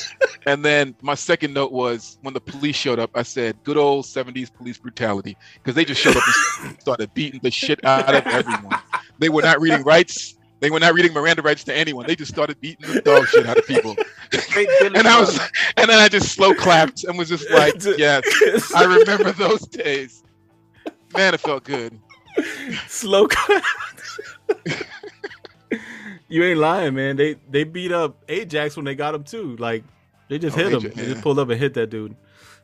And 0.47 0.65
then 0.65 0.95
my 1.03 1.15
second 1.17 1.53
note 1.53 1.73
was 1.73 2.19
when 2.23 2.33
the 2.33 2.41
police 2.41 2.77
showed 2.77 3.01
up, 3.01 3.11
I 3.15 3.25
said, 3.25 3.57
good 3.65 3.77
old 3.77 4.05
70s 4.05 4.53
police 4.55 4.79
brutality. 4.79 5.37
Because 5.55 5.75
they 5.75 5.85
just 5.85 6.01
showed 6.01 6.17
up 6.17 6.23
and 6.63 6.81
started 6.81 7.13
beating 7.15 7.41
the 7.43 7.51
shit 7.51 7.85
out 7.85 8.15
of 8.15 8.25
everyone. 8.27 8.79
They 9.19 9.29
were 9.29 9.43
not 9.43 9.61
reading 9.61 9.83
rights. 9.83 10.37
They 10.61 10.71
were 10.71 10.79
not 10.81 10.95
reading 10.95 11.13
Miranda 11.13 11.43
rights 11.43 11.65
to 11.65 11.75
anyone. 11.75 12.07
They 12.07 12.15
just 12.15 12.33
started 12.33 12.61
beating 12.61 12.93
the 12.93 13.01
dog 13.01 13.27
shit 13.27 13.47
out 13.47 13.59
of 13.59 13.67
people. 13.67 13.97
And 14.95 15.09
I 15.09 15.19
was, 15.21 15.39
and 15.77 15.89
then 15.91 15.99
I 15.99 16.09
just 16.09 16.33
slow 16.33 16.55
clapped 16.55 17.03
and 17.05 17.19
was 17.19 17.29
just 17.29 17.51
like, 17.51 17.75
yes, 17.99 18.73
I 18.75 18.85
remember 18.85 19.33
those 19.33 19.67
days. 19.67 20.23
Man, 21.15 21.35
it 21.35 21.41
felt 21.41 21.65
good. 21.65 21.99
Slow 22.89 23.27
clap. 23.29 23.63
you 26.29 26.45
ain't 26.45 26.59
lying, 26.59 26.95
man. 26.95 27.17
They 27.17 27.35
they 27.51 27.65
beat 27.65 27.93
up 27.93 28.17
Ajax 28.29 28.77
when 28.77 28.85
they 28.85 28.95
got 28.95 29.15
him 29.15 29.25
too. 29.25 29.57
Like 29.57 29.85
they 30.29 30.39
just 30.39 30.57
Oh, 30.57 30.61
hit 30.63 30.73
him. 30.73 30.79
Ajax, 30.79 30.95
They 30.97 31.05
just 31.07 31.23
pulled 31.23 31.39
up 31.39 31.49
and 31.51 31.59
hit 31.61 31.75
that 31.75 31.91
dude. 31.91 32.15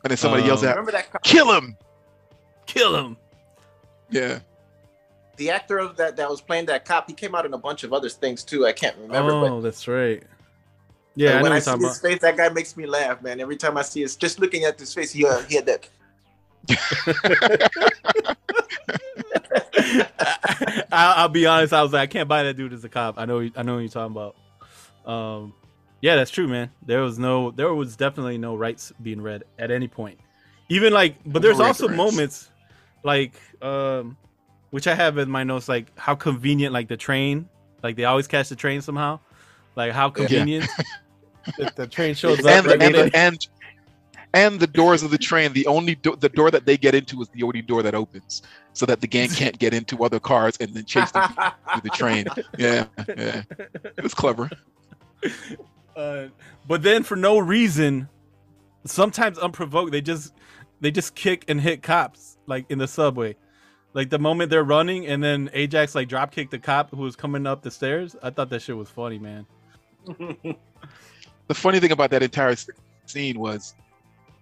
And 0.04 0.10
then 0.10 0.16
somebody 0.16 0.44
yells 0.44 0.62
Um, 0.62 0.68
out, 0.70 0.76
Remember 0.76 0.92
that? 0.92 1.10
co- 1.12 1.18
kill 1.22 1.52
him. 1.52 1.76
Kill 2.66 2.96
him. 2.96 3.16
Yeah. 4.10 4.38
The 5.38 5.50
actor 5.50 5.78
of 5.78 5.96
that 5.96 6.16
that 6.16 6.28
was 6.28 6.40
playing 6.40 6.66
that 6.66 6.84
cop, 6.84 7.08
he 7.08 7.14
came 7.14 7.34
out 7.34 7.46
in 7.46 7.54
a 7.54 7.58
bunch 7.58 7.84
of 7.84 7.92
other 7.92 8.08
things 8.08 8.44
too. 8.44 8.66
I 8.66 8.72
can't 8.72 8.96
remember, 8.98 9.32
oh, 9.32 9.40
but 9.40 9.60
that's 9.62 9.88
right. 9.88 10.22
Yeah, 11.14 11.30
I 11.30 11.36
know 11.38 11.42
when 11.44 11.52
I 11.52 11.54
you're 11.56 11.60
see 11.62 11.70
his 11.72 11.80
about. 11.80 11.96
face, 11.96 12.20
that 12.20 12.36
guy 12.36 12.48
makes 12.50 12.76
me 12.76 12.86
laugh, 12.86 13.22
man. 13.22 13.40
Every 13.40 13.56
time 13.56 13.76
I 13.76 13.82
see 13.82 14.02
his, 14.02 14.14
just 14.16 14.38
looking 14.38 14.64
at 14.64 14.78
his 14.78 14.92
face, 14.94 15.12
he, 15.12 15.26
uh, 15.26 15.38
he 15.48 15.56
had 15.56 15.66
that. 15.66 15.88
I, 20.90 20.92
I'll 20.92 21.28
be 21.28 21.46
honest. 21.46 21.72
I 21.72 21.82
was 21.82 21.92
like, 21.92 22.02
I 22.02 22.06
can't 22.12 22.28
buy 22.28 22.42
that 22.44 22.56
dude 22.56 22.72
as 22.72 22.84
a 22.84 22.88
cop. 22.88 23.16
I 23.18 23.24
know. 23.24 23.48
I 23.56 23.62
know 23.62 23.74
what 23.74 23.80
you're 23.80 23.88
talking 23.88 24.16
about. 24.16 24.36
Um, 25.10 25.54
yeah, 26.00 26.16
that's 26.16 26.30
true, 26.30 26.48
man. 26.48 26.70
There 26.86 27.00
was 27.00 27.18
no, 27.18 27.50
there 27.50 27.72
was 27.74 27.96
definitely 27.96 28.38
no 28.38 28.54
rights 28.54 28.92
being 29.02 29.20
read 29.20 29.44
at 29.58 29.70
any 29.70 29.88
point. 29.88 30.18
Even 30.68 30.92
like, 30.92 31.16
but 31.24 31.42
there's 31.42 31.58
No 31.58 31.64
also 31.64 31.88
rights. 31.88 31.96
moments, 31.96 32.50
like, 33.02 33.32
um, 33.62 34.16
which 34.70 34.86
I 34.86 34.94
have 34.94 35.18
in 35.18 35.30
my 35.30 35.44
notes, 35.44 35.68
like 35.68 35.86
how 35.98 36.14
convenient, 36.14 36.72
like 36.72 36.88
the 36.88 36.96
train, 36.96 37.48
like 37.82 37.96
they 37.96 38.04
always 38.04 38.26
catch 38.26 38.48
the 38.48 38.56
train 38.56 38.80
somehow, 38.80 39.20
like 39.76 39.92
how 39.92 40.10
convenient. 40.10 40.68
That 41.56 41.76
the 41.76 41.86
train 41.86 42.14
shows 42.14 42.40
up. 42.40 42.46
and, 42.46 42.66
right 42.66 42.78
the, 42.78 42.84
and, 42.84 42.94
the, 42.94 43.16
and 43.16 43.48
and 44.34 44.60
the 44.60 44.66
doors 44.66 45.02
of 45.02 45.10
the 45.10 45.16
train 45.16 45.52
the 45.54 45.66
only 45.66 45.94
do- 45.94 46.16
the 46.16 46.28
door 46.28 46.50
that 46.50 46.66
they 46.66 46.76
get 46.76 46.94
into 46.94 47.22
is 47.22 47.28
the 47.30 47.42
only 47.42 47.62
door 47.62 47.82
that 47.82 47.94
opens 47.94 48.42
so 48.74 48.84
that 48.84 49.00
the 49.00 49.06
gang 49.06 49.30
can't 49.30 49.58
get 49.58 49.72
into 49.72 50.04
other 50.04 50.20
cars 50.20 50.58
and 50.60 50.74
then 50.74 50.84
chase 50.84 51.10
them 51.12 51.30
through 51.72 51.80
the 51.82 51.90
train. 51.90 52.26
Yeah 52.58 52.84
yeah. 53.08 53.42
It 53.96 54.02
was 54.02 54.12
clever. 54.12 54.50
Uh, 55.96 56.26
but 56.66 56.82
then 56.82 57.02
for 57.02 57.16
no 57.16 57.38
reason, 57.38 58.08
sometimes 58.84 59.38
unprovoked, 59.38 59.90
they 59.90 60.00
just 60.00 60.34
they 60.80 60.90
just 60.90 61.14
kick 61.14 61.44
and 61.48 61.60
hit 61.60 61.82
cops 61.82 62.36
like 62.46 62.66
in 62.70 62.78
the 62.78 62.88
subway. 62.88 63.36
Like 63.94 64.10
the 64.10 64.18
moment 64.18 64.50
they're 64.50 64.64
running 64.64 65.06
and 65.06 65.22
then 65.22 65.50
Ajax 65.52 65.94
like 65.94 66.08
drop 66.08 66.30
kicked 66.30 66.50
the 66.50 66.58
cop 66.58 66.90
who 66.90 66.98
was 66.98 67.16
coming 67.16 67.46
up 67.46 67.62
the 67.62 67.70
stairs. 67.70 68.14
I 68.22 68.30
thought 68.30 68.50
that 68.50 68.62
shit 68.62 68.76
was 68.76 68.90
funny, 68.90 69.18
man. 69.18 69.46
the 70.06 71.54
funny 71.54 71.80
thing 71.80 71.92
about 71.92 72.10
that 72.10 72.22
entire 72.22 72.54
scene 73.06 73.38
was 73.38 73.74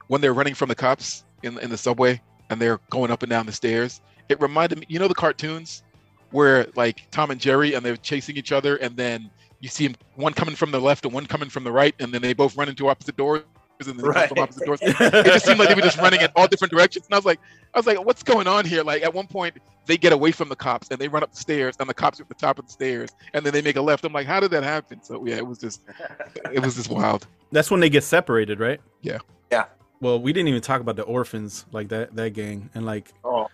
when 0.08 0.20
they're 0.20 0.34
running 0.34 0.54
from 0.54 0.68
the 0.68 0.74
cops 0.74 1.24
in, 1.42 1.58
in 1.58 1.70
the 1.70 1.78
subway 1.78 2.20
and 2.50 2.60
they're 2.60 2.80
going 2.90 3.10
up 3.10 3.22
and 3.22 3.30
down 3.30 3.46
the 3.46 3.52
stairs 3.52 4.00
it 4.28 4.40
reminded 4.40 4.78
me 4.78 4.86
you 4.88 4.98
know 4.98 5.08
the 5.08 5.14
cartoons 5.14 5.82
where 6.30 6.66
like 6.76 7.06
tom 7.10 7.30
and 7.30 7.40
jerry 7.40 7.74
and 7.74 7.84
they're 7.84 7.96
chasing 7.96 8.36
each 8.36 8.52
other 8.52 8.76
and 8.76 8.96
then 8.96 9.30
you 9.60 9.68
see 9.68 9.94
one 10.14 10.32
coming 10.32 10.54
from 10.54 10.70
the 10.70 10.80
left 10.80 11.04
and 11.04 11.14
one 11.14 11.26
coming 11.26 11.48
from 11.48 11.64
the 11.64 11.72
right 11.72 11.94
and 11.98 12.12
then 12.12 12.22
they 12.22 12.34
both 12.34 12.56
run 12.56 12.68
into 12.68 12.88
opposite 12.88 13.16
doors 13.16 13.42
and 13.80 13.88
then 13.88 13.96
they 13.96 14.12
come 14.12 14.28
from 14.28 14.38
opposite 14.38 14.64
doors 14.66 14.78
it 14.82 15.26
just 15.26 15.44
seemed 15.46 15.58
like 15.58 15.68
they 15.68 15.74
were 15.74 15.80
just 15.80 15.98
running 15.98 16.20
in 16.20 16.28
all 16.36 16.46
different 16.48 16.72
directions 16.72 17.06
and 17.06 17.14
i 17.14 17.18
was 17.18 17.24
like 17.26 17.40
i 17.74 17.78
was 17.78 17.86
like 17.86 18.02
what's 18.04 18.22
going 18.22 18.46
on 18.46 18.64
here 18.64 18.82
like 18.82 19.02
at 19.02 19.12
one 19.12 19.26
point 19.26 19.56
they 19.86 19.96
get 19.96 20.12
away 20.12 20.32
from 20.32 20.48
the 20.48 20.56
cops 20.56 20.88
and 20.90 20.98
they 21.00 21.08
run 21.08 21.22
up 21.22 21.30
the 21.32 21.36
stairs 21.38 21.74
and 21.78 21.88
the 21.88 21.94
cops 21.94 22.18
are 22.18 22.22
at 22.22 22.28
the 22.28 22.34
top 22.34 22.58
of 22.58 22.66
the 22.66 22.72
stairs 22.72 23.10
and 23.34 23.44
then 23.44 23.52
they 23.52 23.62
make 23.62 23.76
a 23.76 23.82
left 23.82 24.04
i'm 24.04 24.12
like 24.12 24.26
how 24.26 24.40
did 24.40 24.50
that 24.50 24.62
happen 24.64 25.02
so 25.02 25.24
yeah 25.26 25.36
it 25.36 25.46
was 25.46 25.58
just 25.58 25.82
it 26.52 26.60
was 26.62 26.74
just 26.76 26.90
wild 26.90 27.26
That's 27.52 27.70
when 27.70 27.80
they 27.80 27.88
get 27.88 28.02
separated, 28.02 28.58
right? 28.58 28.80
Yeah. 29.02 29.18
Yeah. 29.52 29.66
Well, 30.00 30.20
we 30.20 30.32
didn't 30.32 30.48
even 30.48 30.60
talk 30.62 30.80
about 30.80 30.96
the 30.96 31.04
orphans, 31.04 31.64
like 31.70 31.88
that 31.90 32.14
that 32.16 32.32
gang, 32.32 32.68
and 32.74 32.84
like 32.84 33.12
Oh, 33.24 33.46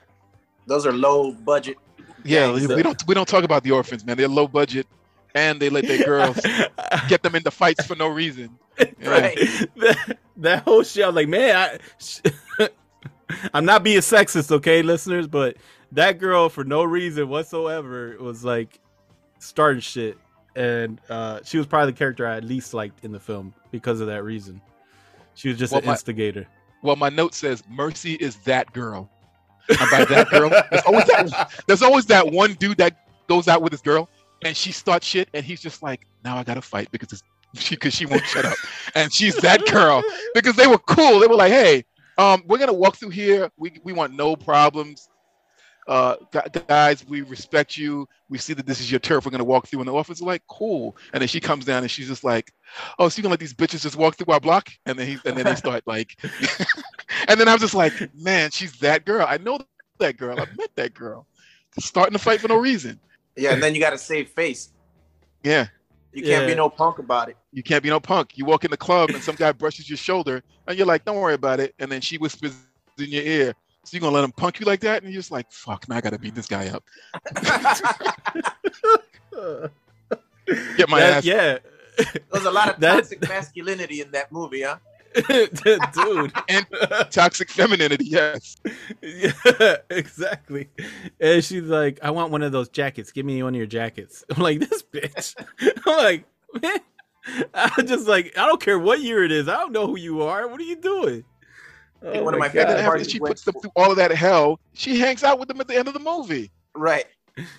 those 0.66 0.86
are 0.86 0.92
low 0.92 1.32
budget. 1.32 1.76
Yeah, 2.24 2.46
gangs. 2.46 2.68
we 2.68 2.82
don't 2.82 3.06
we 3.06 3.14
don't 3.14 3.28
talk 3.28 3.44
about 3.44 3.62
the 3.64 3.70
orphans, 3.72 4.04
man. 4.06 4.16
They're 4.16 4.28
low 4.28 4.48
budget, 4.48 4.86
and 5.34 5.60
they 5.60 5.70
let 5.70 5.86
their 5.86 6.04
girls 6.04 6.38
get 7.08 7.22
them 7.22 7.34
into 7.34 7.50
fights 7.50 7.86
for 7.86 7.94
no 7.96 8.08
reason. 8.08 8.58
Yeah. 8.78 8.86
Right. 9.08 9.36
that, 9.76 10.18
that 10.38 10.62
whole 10.64 10.82
shit. 10.82 11.04
I 11.04 11.08
was 11.08 11.16
like, 11.16 11.28
man, 11.28 11.78
I, 12.58 12.68
I'm 13.54 13.64
not 13.64 13.82
being 13.82 13.98
sexist, 14.00 14.50
okay, 14.50 14.82
listeners, 14.82 15.26
but 15.26 15.56
that 15.92 16.18
girl, 16.18 16.48
for 16.48 16.64
no 16.64 16.84
reason 16.84 17.28
whatsoever, 17.28 18.16
was 18.20 18.44
like 18.44 18.78
starting 19.38 19.80
shit, 19.80 20.18
and 20.54 21.00
uh, 21.08 21.40
she 21.44 21.58
was 21.58 21.66
probably 21.66 21.92
the 21.92 21.98
character 21.98 22.26
I 22.26 22.36
at 22.36 22.44
least 22.44 22.74
liked 22.74 23.04
in 23.04 23.12
the 23.12 23.20
film 23.20 23.54
because 23.70 24.00
of 24.00 24.06
that 24.08 24.22
reason. 24.24 24.60
She 25.34 25.48
was 25.48 25.58
just 25.58 25.72
Well, 25.72 25.80
an 25.80 25.86
my- 25.86 25.92
instigator. 25.92 26.46
Well, 26.82 26.96
my 26.96 27.10
note 27.10 27.32
says 27.34 27.62
Mercy 27.70 28.14
is 28.14 28.36
that 28.38 28.72
girl. 28.72 29.08
And 29.68 29.78
by 29.90 30.04
that 30.06 30.28
girl, 30.30 30.50
there's 30.50 30.82
always 30.84 31.04
that, 31.06 31.50
there's 31.68 31.82
always 31.82 32.06
that 32.06 32.32
one 32.32 32.54
dude 32.54 32.78
that 32.78 33.06
goes 33.28 33.46
out 33.46 33.62
with 33.62 33.70
his 33.72 33.80
girl, 33.80 34.08
and 34.44 34.56
she 34.56 34.72
starts 34.72 35.06
shit, 35.06 35.28
and 35.34 35.44
he's 35.44 35.60
just 35.60 35.82
like, 35.82 36.06
now 36.24 36.36
I 36.36 36.44
gotta 36.44 36.62
fight 36.62 36.90
because 36.90 37.22
she 37.54 37.74
because 37.76 37.94
she 37.94 38.06
won't 38.06 38.24
shut 38.24 38.44
up, 38.44 38.56
and 38.94 39.12
she's 39.12 39.36
that 39.36 39.64
girl 39.66 40.02
because 40.34 40.56
they 40.56 40.66
were 40.66 40.78
cool. 40.78 41.20
They 41.20 41.26
were 41.26 41.36
like, 41.36 41.52
hey, 41.52 41.84
um, 42.18 42.42
we're 42.46 42.58
gonna 42.58 42.72
walk 42.72 42.96
through 42.96 43.10
here. 43.10 43.50
We 43.56 43.80
we 43.84 43.92
want 43.92 44.14
no 44.14 44.36
problems. 44.36 45.08
Uh, 45.88 46.14
guys, 46.68 47.04
we 47.08 47.22
respect 47.22 47.76
you. 47.76 48.06
We 48.28 48.38
see 48.38 48.54
that 48.54 48.66
this 48.66 48.80
is 48.80 48.88
your 48.90 49.00
turf. 49.00 49.24
We're 49.24 49.32
gonna 49.32 49.44
walk 49.44 49.66
through, 49.66 49.80
and 49.80 49.88
the 49.88 49.94
officer's 49.94 50.22
like, 50.22 50.42
cool. 50.48 50.96
And 51.12 51.20
then 51.20 51.28
she 51.28 51.40
comes 51.40 51.64
down, 51.64 51.82
and 51.82 51.90
she's 51.90 52.08
just 52.08 52.22
like, 52.22 52.52
oh, 52.98 53.08
so 53.08 53.18
you 53.18 53.22
gonna 53.22 53.32
let 53.32 53.40
these 53.40 53.54
bitches 53.54 53.82
just 53.82 53.96
walk 53.96 54.16
through 54.16 54.32
our 54.32 54.40
block? 54.40 54.70
And 54.86 54.98
then 54.98 55.06
he 55.06 55.18
and 55.24 55.36
then 55.36 55.44
they 55.44 55.54
start 55.56 55.82
like, 55.86 56.16
and 57.28 57.38
then 57.38 57.48
I 57.48 57.52
was 57.52 57.62
just 57.62 57.74
like, 57.74 57.92
man, 58.14 58.50
she's 58.50 58.78
that 58.78 59.04
girl. 59.04 59.26
I 59.28 59.38
know 59.38 59.58
that 59.98 60.16
girl. 60.16 60.38
I 60.38 60.46
met 60.56 60.70
that 60.76 60.94
girl. 60.94 61.26
Starting 61.78 62.12
to 62.12 62.18
fight 62.18 62.40
for 62.40 62.48
no 62.48 62.56
reason. 62.56 63.00
Yeah, 63.36 63.52
and 63.52 63.62
then 63.62 63.74
you 63.74 63.80
got 63.80 63.90
to 63.90 63.98
save 63.98 64.28
face. 64.30 64.70
Yeah. 65.42 65.66
You 66.12 66.22
can't 66.22 66.46
be 66.46 66.54
no 66.54 66.68
punk 66.68 66.98
about 66.98 67.30
it. 67.30 67.36
You 67.52 67.62
can't 67.62 67.82
be 67.82 67.88
no 67.88 67.98
punk. 67.98 68.36
You 68.36 68.44
walk 68.44 68.64
in 68.64 68.70
the 68.70 68.76
club 68.76 69.10
and 69.10 69.22
some 69.22 69.34
guy 69.34 69.50
brushes 69.52 69.88
your 69.88 69.96
shoulder 69.96 70.42
and 70.66 70.76
you're 70.76 70.86
like, 70.86 71.06
don't 71.06 71.16
worry 71.16 71.32
about 71.34 71.58
it. 71.58 71.74
And 71.78 71.90
then 71.90 72.02
she 72.02 72.18
whispers 72.18 72.54
in 72.98 73.08
your 73.08 73.22
ear, 73.22 73.54
so 73.84 73.96
you're 73.96 74.02
gonna 74.02 74.14
let 74.14 74.22
him 74.22 74.32
punk 74.32 74.60
you 74.60 74.66
like 74.66 74.80
that? 74.80 75.02
And 75.02 75.10
you're 75.12 75.18
just 75.20 75.30
like, 75.30 75.50
fuck, 75.50 75.88
now 75.88 75.96
I 75.96 76.00
gotta 76.02 76.18
beat 76.18 76.34
this 76.34 76.46
guy 76.46 76.68
up. 76.68 76.84
Get 80.76 80.88
my 80.88 81.00
That- 81.00 81.12
ass. 81.18 81.24
yeah, 81.24 81.58
There's 82.30 82.44
a 82.44 82.50
lot 82.50 82.68
of 82.68 82.78
That- 82.80 82.96
toxic 82.96 83.26
masculinity 83.28 84.00
in 84.02 84.10
that 84.12 84.30
movie, 84.32 84.62
huh? 84.62 84.76
dude. 85.92 86.32
And 86.48 86.66
toxic 87.10 87.50
femininity, 87.50 88.04
yes. 88.06 88.56
Yeah, 89.02 89.76
exactly. 89.90 90.68
And 91.20 91.44
she's 91.44 91.64
like, 91.64 91.98
I 92.02 92.10
want 92.10 92.30
one 92.32 92.42
of 92.42 92.52
those 92.52 92.68
jackets. 92.68 93.12
Give 93.12 93.26
me 93.26 93.42
one 93.42 93.54
of 93.54 93.58
your 93.58 93.66
jackets. 93.66 94.24
I'm 94.34 94.42
like, 94.42 94.60
this 94.60 94.82
bitch. 94.82 95.34
I'm 95.86 95.96
like, 95.96 96.24
man. 96.62 96.78
I'm 97.54 97.86
just 97.86 98.08
like, 98.08 98.36
I 98.36 98.46
don't 98.46 98.60
care 98.60 98.78
what 98.78 99.00
year 99.00 99.22
it 99.22 99.30
is. 99.30 99.48
I 99.48 99.56
don't 99.58 99.72
know 99.72 99.86
who 99.86 99.96
you 99.96 100.22
are. 100.22 100.48
What 100.48 100.58
are 100.60 100.64
you 100.64 100.76
doing? 100.76 101.24
Oh 102.04 102.24
One 102.24 102.34
of 102.34 102.40
my 102.40 102.46
And 102.46 102.52
favorite 102.52 102.66
then 102.68 102.76
after 102.78 102.88
parts 102.90 103.10
she 103.10 103.20
when- 103.20 103.30
puts 103.30 103.44
them 103.44 103.54
through 103.62 103.70
all 103.76 103.90
of 103.92 103.96
that 103.98 104.10
hell, 104.10 104.58
she 104.72 104.98
hangs 104.98 105.22
out 105.22 105.38
with 105.38 105.46
them 105.48 105.60
at 105.60 105.68
the 105.68 105.76
end 105.76 105.86
of 105.86 105.94
the 105.94 106.00
movie. 106.00 106.50
Right. 106.74 107.04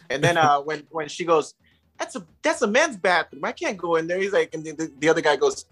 And 0.10 0.22
then 0.24 0.38
uh 0.38 0.60
when 0.60 0.84
when 0.90 1.08
she 1.08 1.24
goes, 1.24 1.56
that's 1.98 2.16
a 2.18 2.26
that's 2.42 2.62
a 2.62 2.68
men's 2.68 2.98
bathroom. 2.98 3.46
I 3.46 3.54
can't 3.54 3.78
go 3.78 3.96
in 3.96 4.08
there. 4.08 4.20
He's 4.20 4.34
like, 4.34 4.54
and 4.54 4.66
the, 4.66 4.72
the, 4.74 4.92
the 5.00 5.08
other 5.10 5.22
guy 5.22 5.38
goes, 5.38 5.66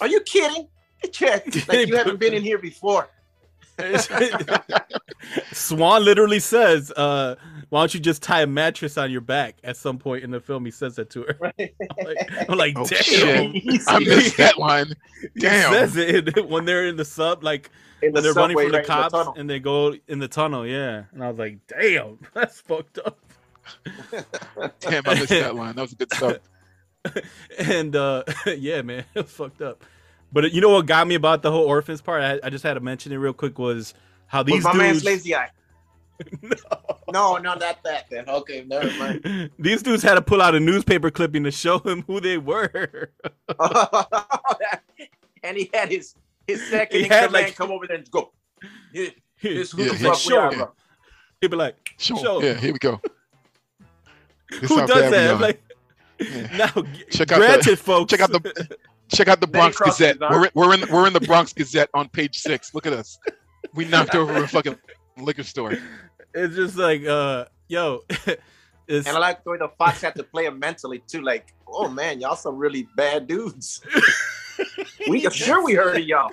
Are 0.00 0.08
you 0.08 0.20
kidding? 0.22 0.66
Check. 1.12 1.46
Like 1.68 1.86
you 1.88 1.96
haven't 1.96 2.18
been 2.20 2.34
in 2.34 2.42
here 2.42 2.58
before. 2.58 3.08
Swan 5.52 6.04
literally 6.04 6.40
says, 6.40 6.90
uh, 6.92 7.36
"Why 7.70 7.80
don't 7.80 7.94
you 7.94 8.00
just 8.00 8.22
tie 8.22 8.42
a 8.42 8.46
mattress 8.46 8.98
on 8.98 9.10
your 9.10 9.20
back?" 9.20 9.56
At 9.64 9.76
some 9.76 9.98
point 9.98 10.24
in 10.24 10.30
the 10.30 10.40
film, 10.40 10.64
he 10.64 10.70
says 10.70 10.96
that 10.96 11.10
to 11.10 11.22
her. 11.22 11.36
I'm 11.58 12.04
like, 12.04 12.48
I'm 12.50 12.58
like, 12.58 12.74
Oh, 12.76 12.86
damn. 12.86 13.02
shit. 13.02 13.82
I 13.88 13.98
missed 14.00 14.36
that 14.36 14.58
line. 14.58 14.92
Damn. 15.38 15.72
He 15.72 15.78
says 15.78 15.96
it 15.96 16.48
when 16.48 16.64
they're 16.64 16.86
in 16.86 16.96
the 16.96 17.04
sub, 17.04 17.42
like 17.42 17.70
In 18.02 18.12
when 18.12 18.22
they're 18.22 18.34
running 18.34 18.56
from 18.56 18.70
the 18.72 18.78
right 18.78 18.84
in 18.84 18.88
the 19.08 19.10
cops 19.10 19.38
and 19.38 19.48
they 19.48 19.58
go 19.58 19.94
in 20.08 20.18
the 20.18 20.28
tunnel. 20.28 20.66
Yeah, 20.66 21.04
and 21.12 21.24
I 21.24 21.28
was 21.28 21.38
like, 21.38 21.58
damn, 21.66 22.18
that's 22.34 22.60
fucked 22.60 22.98
up. 22.98 23.18
Damn, 24.80 25.02
I 25.06 25.14
missed 25.14 25.28
that 25.30 25.54
line. 25.54 25.76
That 25.76 25.82
was 25.82 25.92
a 25.92 25.96
good 25.96 26.12
stuff. 26.12 26.36
and 27.58 27.96
uh 27.96 28.22
yeah, 28.46 28.82
man, 28.82 29.04
it 29.14 29.22
was 29.22 29.30
fucked 29.32 29.62
up. 29.62 29.84
But 30.32 30.52
you 30.52 30.60
know 30.60 30.70
what 30.70 30.86
got 30.86 31.06
me 31.06 31.14
about 31.14 31.42
the 31.42 31.50
whole 31.50 31.64
orphans 31.66 32.00
part? 32.00 32.22
I, 32.22 32.40
I 32.46 32.50
just 32.50 32.64
had 32.64 32.74
to 32.74 32.80
mention 32.80 33.12
it 33.12 33.16
real 33.16 33.32
quick 33.34 33.58
was 33.58 33.94
how 34.26 34.42
Was 34.42 34.46
these 34.52 34.64
my 34.64 34.72
man's 34.74 35.02
dudes 35.02 35.04
lazy 35.04 35.34
eye. 35.34 35.50
no, 37.12 37.36
no, 37.36 37.36
not 37.38 37.60
that 37.82 38.04
then. 38.10 38.28
Okay, 38.28 38.64
never 38.66 38.90
mind. 38.98 39.50
these 39.58 39.82
dudes 39.82 40.02
had 40.02 40.14
to 40.14 40.22
pull 40.22 40.40
out 40.40 40.54
a 40.54 40.60
newspaper 40.60 41.10
clipping 41.10 41.44
to 41.44 41.50
show 41.50 41.78
him 41.80 42.02
who 42.06 42.20
they 42.20 42.38
were. 42.38 43.10
and 45.42 45.56
he 45.56 45.70
had 45.74 45.90
his 45.90 46.14
his 46.46 46.64
second 46.68 46.98
He 46.98 47.04
in 47.06 47.10
had, 47.10 47.26
command 47.26 47.46
like- 47.46 47.56
come 47.56 47.70
over 47.70 47.86
there 47.86 47.96
and 47.98 48.10
go. 48.10 48.32
Yeah, 48.92 49.08
this 49.42 49.72
who 49.72 49.82
Yeah, 49.82 49.92
the 49.92 49.98
fuck 49.98 50.12
we 50.14 50.18
sure. 50.20 50.40
are, 50.40 50.52
bro. 50.52 50.72
He'd 51.40 51.50
be 51.50 51.56
like, 51.56 51.94
Sure. 51.98 52.16
Show. 52.18 52.42
Yeah, 52.42 52.54
here 52.54 52.72
we 52.72 52.78
go. 52.78 53.00
This 54.60 54.70
who 54.70 54.86
does 54.86 55.10
that? 55.10 55.34
I'm 55.34 55.40
like, 55.40 55.60
Yeah. 56.20 56.56
now, 56.56 56.82
Check 57.10 57.32
out 57.32 57.38
granted, 57.38 57.72
the- 57.72 57.76
folks. 57.76 58.10
check 58.10 58.20
out 58.20 58.30
the 58.30 58.76
check 59.12 59.28
out 59.28 59.40
the 59.40 59.46
Bronx 59.46 59.78
Gazette. 59.78 60.18
We're, 60.20 60.48
we're 60.54 60.74
in 60.74 60.90
we're 60.90 61.06
in 61.06 61.12
the 61.12 61.20
Bronx 61.20 61.52
Gazette 61.56 61.90
on 61.94 62.08
page 62.08 62.38
six. 62.38 62.74
Look 62.74 62.86
at 62.86 62.92
us. 62.92 63.18
We 63.74 63.84
knocked 63.84 64.14
over 64.14 64.42
a 64.42 64.48
fucking 64.48 64.76
liquor 65.18 65.42
store. 65.42 65.76
It's 66.34 66.54
just 66.56 66.76
like, 66.76 67.04
uh, 67.04 67.46
yo, 67.68 68.00
it's 68.88 69.06
And 69.06 69.16
I 69.16 69.18
like 69.18 69.44
the 69.44 69.50
way 69.50 69.58
the 69.58 69.68
Fox 69.78 70.00
had 70.00 70.14
to 70.16 70.24
play 70.24 70.46
him 70.46 70.58
mentally 70.58 71.02
too. 71.06 71.22
Like, 71.22 71.54
oh 71.66 71.88
man, 71.88 72.20
y'all 72.20 72.36
some 72.36 72.56
really 72.56 72.88
bad 72.96 73.26
dudes. 73.26 73.80
we 75.08 75.28
sure 75.30 75.64
we 75.64 75.74
heard 75.74 75.96
of 75.96 76.04
y'all. 76.04 76.30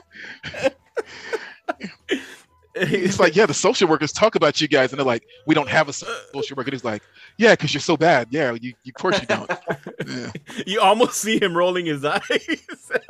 He's 2.87 3.19
like, 3.21 3.35
yeah, 3.35 3.45
the 3.45 3.53
social 3.53 3.87
workers 3.87 4.11
talk 4.11 4.35
about 4.35 4.61
you 4.61 4.67
guys, 4.67 4.91
and 4.91 4.99
they're 4.99 5.05
like, 5.05 5.25
we 5.45 5.55
don't 5.55 5.69
have 5.69 5.87
a 5.87 5.91
uh, 5.91 5.93
social 6.33 6.55
worker. 6.55 6.67
And 6.69 6.73
he's 6.73 6.83
like, 6.83 7.03
yeah, 7.37 7.53
because 7.53 7.73
you're 7.73 7.81
so 7.81 7.97
bad. 7.97 8.27
Yeah, 8.31 8.53
you, 8.53 8.73
you 8.83 8.91
of 8.95 9.01
course 9.01 9.19
you 9.21 9.27
don't. 9.27 9.49
Yeah. 10.07 10.31
you 10.65 10.79
almost 10.79 11.15
see 11.21 11.39
him 11.41 11.55
rolling 11.55 11.85
his 11.85 12.03
eyes. 12.05 12.21
at 12.31 13.05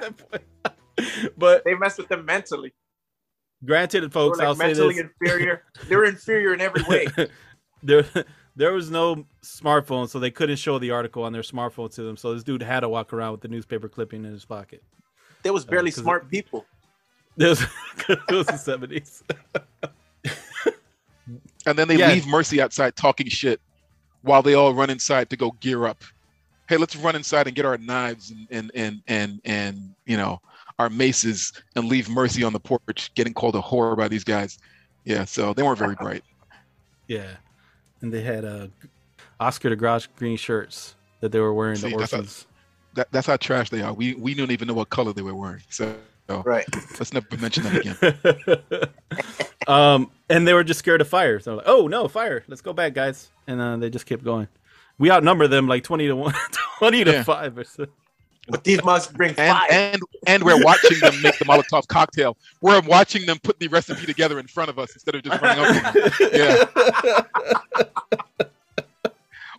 that 0.00 0.14
point. 0.30 1.34
but 1.38 1.64
They 1.64 1.74
messed 1.74 1.98
with 1.98 2.08
them 2.08 2.24
mentally. 2.26 2.72
granted, 3.64 4.12
folks, 4.12 4.38
like 4.38 4.46
I'll 4.48 4.54
say 4.54 4.66
mentally 4.68 4.94
this: 4.94 5.04
inferior. 5.20 5.62
They're 5.88 6.04
inferior 6.04 6.54
in 6.54 6.60
every 6.60 6.82
way. 6.88 7.06
there, 7.82 8.04
there 8.56 8.72
was 8.72 8.90
no 8.90 9.26
smartphone, 9.42 10.08
so 10.08 10.18
they 10.18 10.30
couldn't 10.30 10.56
show 10.56 10.78
the 10.78 10.90
article 10.90 11.22
on 11.24 11.32
their 11.32 11.42
smartphone 11.42 11.92
to 11.94 12.02
them. 12.02 12.16
So 12.16 12.34
this 12.34 12.42
dude 12.44 12.62
had 12.62 12.80
to 12.80 12.88
walk 12.88 13.12
around 13.12 13.32
with 13.32 13.40
the 13.42 13.48
newspaper 13.48 13.88
clipping 13.88 14.24
in 14.24 14.32
his 14.32 14.44
pocket. 14.44 14.82
There 15.42 15.52
was 15.52 15.64
uh, 15.64 15.68
barely 15.70 15.88
it- 15.90 15.94
smart 15.94 16.28
people. 16.30 16.66
It 17.38 17.46
was, 17.46 17.62
it 18.08 18.30
was 18.30 18.46
the 18.46 18.56
seventies. 18.56 19.22
And 21.64 21.78
then 21.78 21.86
they 21.86 21.96
Yeah. 21.96 22.08
leave 22.08 22.26
Mercy 22.26 22.60
outside 22.60 22.96
talking 22.96 23.28
shit 23.28 23.60
while 24.22 24.42
they 24.42 24.54
all 24.54 24.74
run 24.74 24.90
inside 24.90 25.30
to 25.30 25.36
go 25.36 25.52
gear 25.60 25.86
up. 25.86 26.02
Hey, 26.68 26.76
let's 26.76 26.96
run 26.96 27.14
inside 27.14 27.46
and 27.46 27.54
get 27.54 27.64
our 27.64 27.78
knives 27.78 28.30
and 28.32 28.48
and 28.50 28.72
and 28.74 29.00
and, 29.06 29.40
and 29.44 29.94
you 30.04 30.16
know 30.16 30.40
our 30.80 30.90
maces 30.90 31.52
and 31.76 31.86
leave 31.86 32.08
Mercy 32.08 32.42
on 32.42 32.52
the 32.52 32.58
porch 32.58 33.12
getting 33.14 33.32
called 33.32 33.54
a 33.54 33.60
whore 33.60 33.96
by 33.96 34.08
these 34.08 34.24
guys. 34.24 34.58
Yeah, 35.04 35.24
so 35.24 35.54
they 35.54 35.62
weren't 35.62 35.78
very 35.78 35.94
bright. 35.94 36.24
Yeah, 37.06 37.28
and 38.00 38.12
they 38.12 38.22
had 38.22 38.44
uh, 38.44 38.66
Oscar 39.38 39.70
the 39.70 39.76
Grouch 39.76 40.12
green 40.16 40.36
shirts 40.36 40.96
that 41.20 41.30
they 41.30 41.38
were 41.38 41.54
wearing. 41.54 41.76
See, 41.76 41.90
the 41.90 41.96
that's 41.96 42.12
a- 42.12 42.16
orphans. 42.16 42.46
That, 42.94 43.08
that's 43.12 43.26
how 43.28 43.36
trash 43.36 43.70
they 43.70 43.82
are. 43.82 43.92
We 43.92 44.14
we 44.14 44.34
don't 44.34 44.50
even 44.50 44.66
know 44.66 44.74
what 44.74 44.88
color 44.90 45.12
they 45.12 45.22
were 45.22 45.34
wearing. 45.34 45.62
So 45.70 45.94
Right. 46.28 46.64
let's 46.98 47.12
never 47.12 47.26
mention 47.38 47.64
that 47.64 48.64
again. 48.80 48.88
um, 49.68 50.10
and 50.30 50.48
they 50.48 50.54
were 50.54 50.64
just 50.64 50.78
scared 50.78 51.02
of 51.02 51.08
fire. 51.08 51.38
So 51.40 51.56
like, 51.56 51.66
oh 51.68 51.88
no, 51.88 52.08
fire! 52.08 52.42
Let's 52.48 52.62
go 52.62 52.72
back, 52.72 52.94
guys. 52.94 53.30
And 53.46 53.60
uh, 53.60 53.76
they 53.76 53.90
just 53.90 54.06
kept 54.06 54.24
going. 54.24 54.48
We 54.98 55.10
outnumber 55.10 55.46
them 55.48 55.68
like 55.68 55.84
twenty 55.84 56.06
to 56.06 56.16
one, 56.16 56.32
20 56.78 57.04
to 57.04 57.22
five 57.24 57.58
or 57.58 57.64
so. 57.64 57.86
But 58.48 58.64
these 58.64 58.82
must 58.82 59.12
bring 59.12 59.34
And 59.38 59.56
fire. 59.56 59.68
and 59.70 60.02
and 60.26 60.42
we're 60.42 60.62
watching 60.64 60.98
them 61.00 61.14
make 61.22 61.38
the 61.38 61.44
Molotov 61.44 61.86
cocktail. 61.88 62.36
We're 62.60 62.80
watching 62.80 63.26
them 63.26 63.38
put 63.42 63.58
the 63.60 63.68
recipe 63.68 64.06
together 64.06 64.38
in 64.40 64.46
front 64.46 64.70
of 64.70 64.78
us 64.78 64.92
instead 64.94 65.14
of 65.14 65.22
just 65.22 65.40
running 65.40 65.64
up. 65.64 65.94
Yeah. 68.42 68.46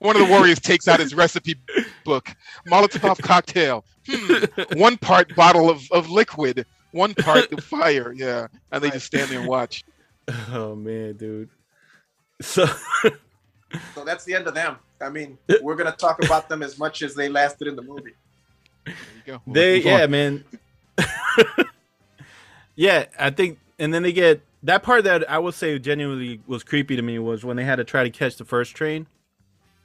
One 0.04 0.18
of 0.18 0.28
the 0.28 0.28
warriors 0.28 0.60
takes 0.60 0.90
out 0.90 1.00
his 1.00 1.16
recipe 1.16 1.56
book. 2.04 2.30
Molotov 2.68 3.22
cocktail. 3.24 3.86
Hmm. 4.06 4.44
One 4.78 4.98
part 4.98 5.34
bottle 5.34 5.70
of, 5.70 5.90
of 5.92 6.10
liquid, 6.10 6.66
one 6.92 7.14
part 7.14 7.50
of 7.54 7.64
fire. 7.64 8.12
Yeah. 8.12 8.48
And 8.74 8.84
they 8.84 8.90
just 8.90 9.06
stand 9.06 9.32
there 9.32 9.40
and 9.40 9.48
watch. 9.48 9.84
Oh 10.54 10.74
man, 10.74 11.18
dude. 11.18 11.50
So 12.42 12.66
So 13.94 14.06
that's 14.06 14.24
the 14.24 14.34
end 14.34 14.48
of 14.48 14.54
them. 14.54 14.78
I 15.02 15.10
mean, 15.10 15.38
we're 15.62 15.76
gonna 15.76 15.92
talk 15.92 16.24
about 16.24 16.48
them 16.48 16.64
as 16.64 16.80
much 16.80 17.02
as 17.02 17.14
they 17.14 17.28
lasted 17.28 17.68
in 17.68 17.76
the 17.76 17.82
movie. 17.82 18.14
There 18.86 18.96
you 19.18 19.24
go. 19.26 19.42
We'll 19.46 19.54
they 19.54 19.78
move 19.80 19.88
on. 19.88 20.00
yeah 20.00 20.08
man 20.08 20.44
yeah 22.76 23.06
i 23.20 23.30
think 23.30 23.60
and 23.80 23.94
then 23.94 24.04
they 24.04 24.12
get 24.14 24.42
that 24.64 24.84
part 24.84 25.04
that 25.06 25.30
i 25.30 25.38
would 25.40 25.54
say 25.56 25.78
genuinely 25.80 26.40
was 26.48 26.64
creepy 26.64 26.96
to 26.96 27.02
me 27.02 27.20
was 27.20 27.44
when 27.44 27.58
they 27.58 27.64
had 27.64 27.78
to 27.78 27.84
try 27.84 28.04
to 28.04 28.10
catch 28.10 28.38
the 28.38 28.46
first 28.46 28.76
train 28.76 29.08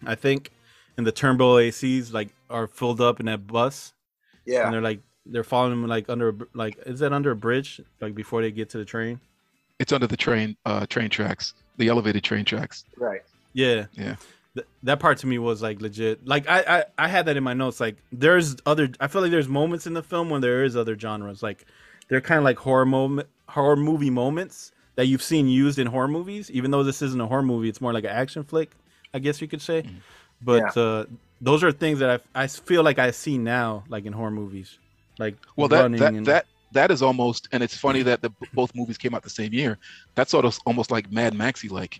i 0.06 0.14
think 0.14 0.50
and 0.98 1.06
the 1.06 1.12
Turnbull 1.12 1.54
ACs 1.54 2.12
like 2.12 2.28
are 2.50 2.66
filled 2.66 3.00
up 3.00 3.20
in 3.20 3.26
that 3.26 3.46
bus. 3.46 3.94
Yeah, 4.44 4.64
and 4.64 4.74
they're 4.74 4.82
like 4.82 5.00
they're 5.24 5.44
following 5.44 5.70
them 5.80 5.88
like 5.88 6.10
under 6.10 6.30
a 6.30 6.34
like 6.52 6.76
is 6.84 7.00
that 7.00 7.12
under 7.12 7.30
a 7.30 7.36
bridge 7.36 7.80
like 8.00 8.14
before 8.14 8.42
they 8.42 8.50
get 8.50 8.68
to 8.70 8.78
the 8.78 8.84
train? 8.84 9.20
It's 9.78 9.92
under 9.92 10.06
the 10.06 10.16
train 10.16 10.56
uh 10.66 10.84
train 10.86 11.08
tracks, 11.08 11.54
the 11.78 11.88
elevated 11.88 12.24
train 12.24 12.44
tracks. 12.44 12.84
Right. 12.96 13.22
yeah. 13.54 13.86
Yeah. 13.92 14.16
Th- 14.54 14.66
that 14.82 14.98
part 14.98 15.18
to 15.18 15.26
me 15.26 15.38
was 15.38 15.62
like 15.62 15.80
legit. 15.80 16.26
Like 16.26 16.48
I, 16.48 16.60
I 16.66 16.84
i 16.98 17.08
had 17.08 17.26
that 17.26 17.36
in 17.36 17.44
my 17.44 17.54
notes 17.54 17.78
like 17.78 17.96
there's 18.10 18.56
other 18.66 18.90
i 18.98 19.06
feel 19.06 19.22
like 19.22 19.30
there's 19.30 19.48
moments 19.48 19.86
in 19.86 19.94
the 19.94 20.02
film 20.02 20.30
when 20.30 20.40
there 20.40 20.64
is 20.64 20.76
other 20.76 20.98
genres 20.98 21.42
like 21.42 21.64
they're 22.08 22.20
kind 22.20 22.38
of 22.38 22.44
like 22.44 22.58
horror 22.58 22.86
moment 22.86 23.28
horror 23.48 23.76
movie 23.76 24.10
moments 24.10 24.72
that 24.96 25.06
you've 25.06 25.22
seen 25.22 25.46
used 25.46 25.78
in 25.78 25.86
horror 25.86 26.08
movies. 26.08 26.50
Even 26.50 26.72
though 26.72 26.82
this 26.82 27.02
isn't 27.02 27.20
a 27.20 27.26
horror 27.28 27.42
movie 27.42 27.68
it's 27.68 27.80
more 27.80 27.92
like 27.92 28.04
an 28.04 28.10
action 28.10 28.42
flick 28.42 28.72
i 29.14 29.18
guess 29.18 29.40
you 29.40 29.48
could 29.48 29.62
say 29.62 29.84
but 30.42 30.76
uh 30.76 31.04
those 31.40 31.62
are 31.64 31.72
things 31.72 31.98
that 31.98 32.20
i 32.34 32.42
i 32.44 32.46
feel 32.46 32.82
like 32.82 32.98
i 32.98 33.10
see 33.10 33.38
now 33.38 33.82
like 33.88 34.04
in 34.06 34.12
horror 34.12 34.30
movies 34.30 34.78
like 35.18 35.36
Well, 35.56 35.68
that 35.68 35.90
that 35.98 36.14
and- 36.14 36.26
that 36.26 36.46
that 36.72 36.90
is 36.90 37.00
almost, 37.02 37.48
and 37.52 37.62
it's 37.62 37.74
funny 37.76 38.02
that 38.02 38.20
the 38.20 38.30
both 38.52 38.74
movies 38.74 38.98
came 38.98 39.14
out 39.14 39.22
the 39.22 39.30
same 39.30 39.54
year. 39.54 39.78
That's 40.14 40.30
sort 40.30 40.44
of 40.44 40.58
almost 40.66 40.90
like 40.90 41.10
Mad 41.10 41.32
Maxy, 41.32 41.66
like, 41.70 41.98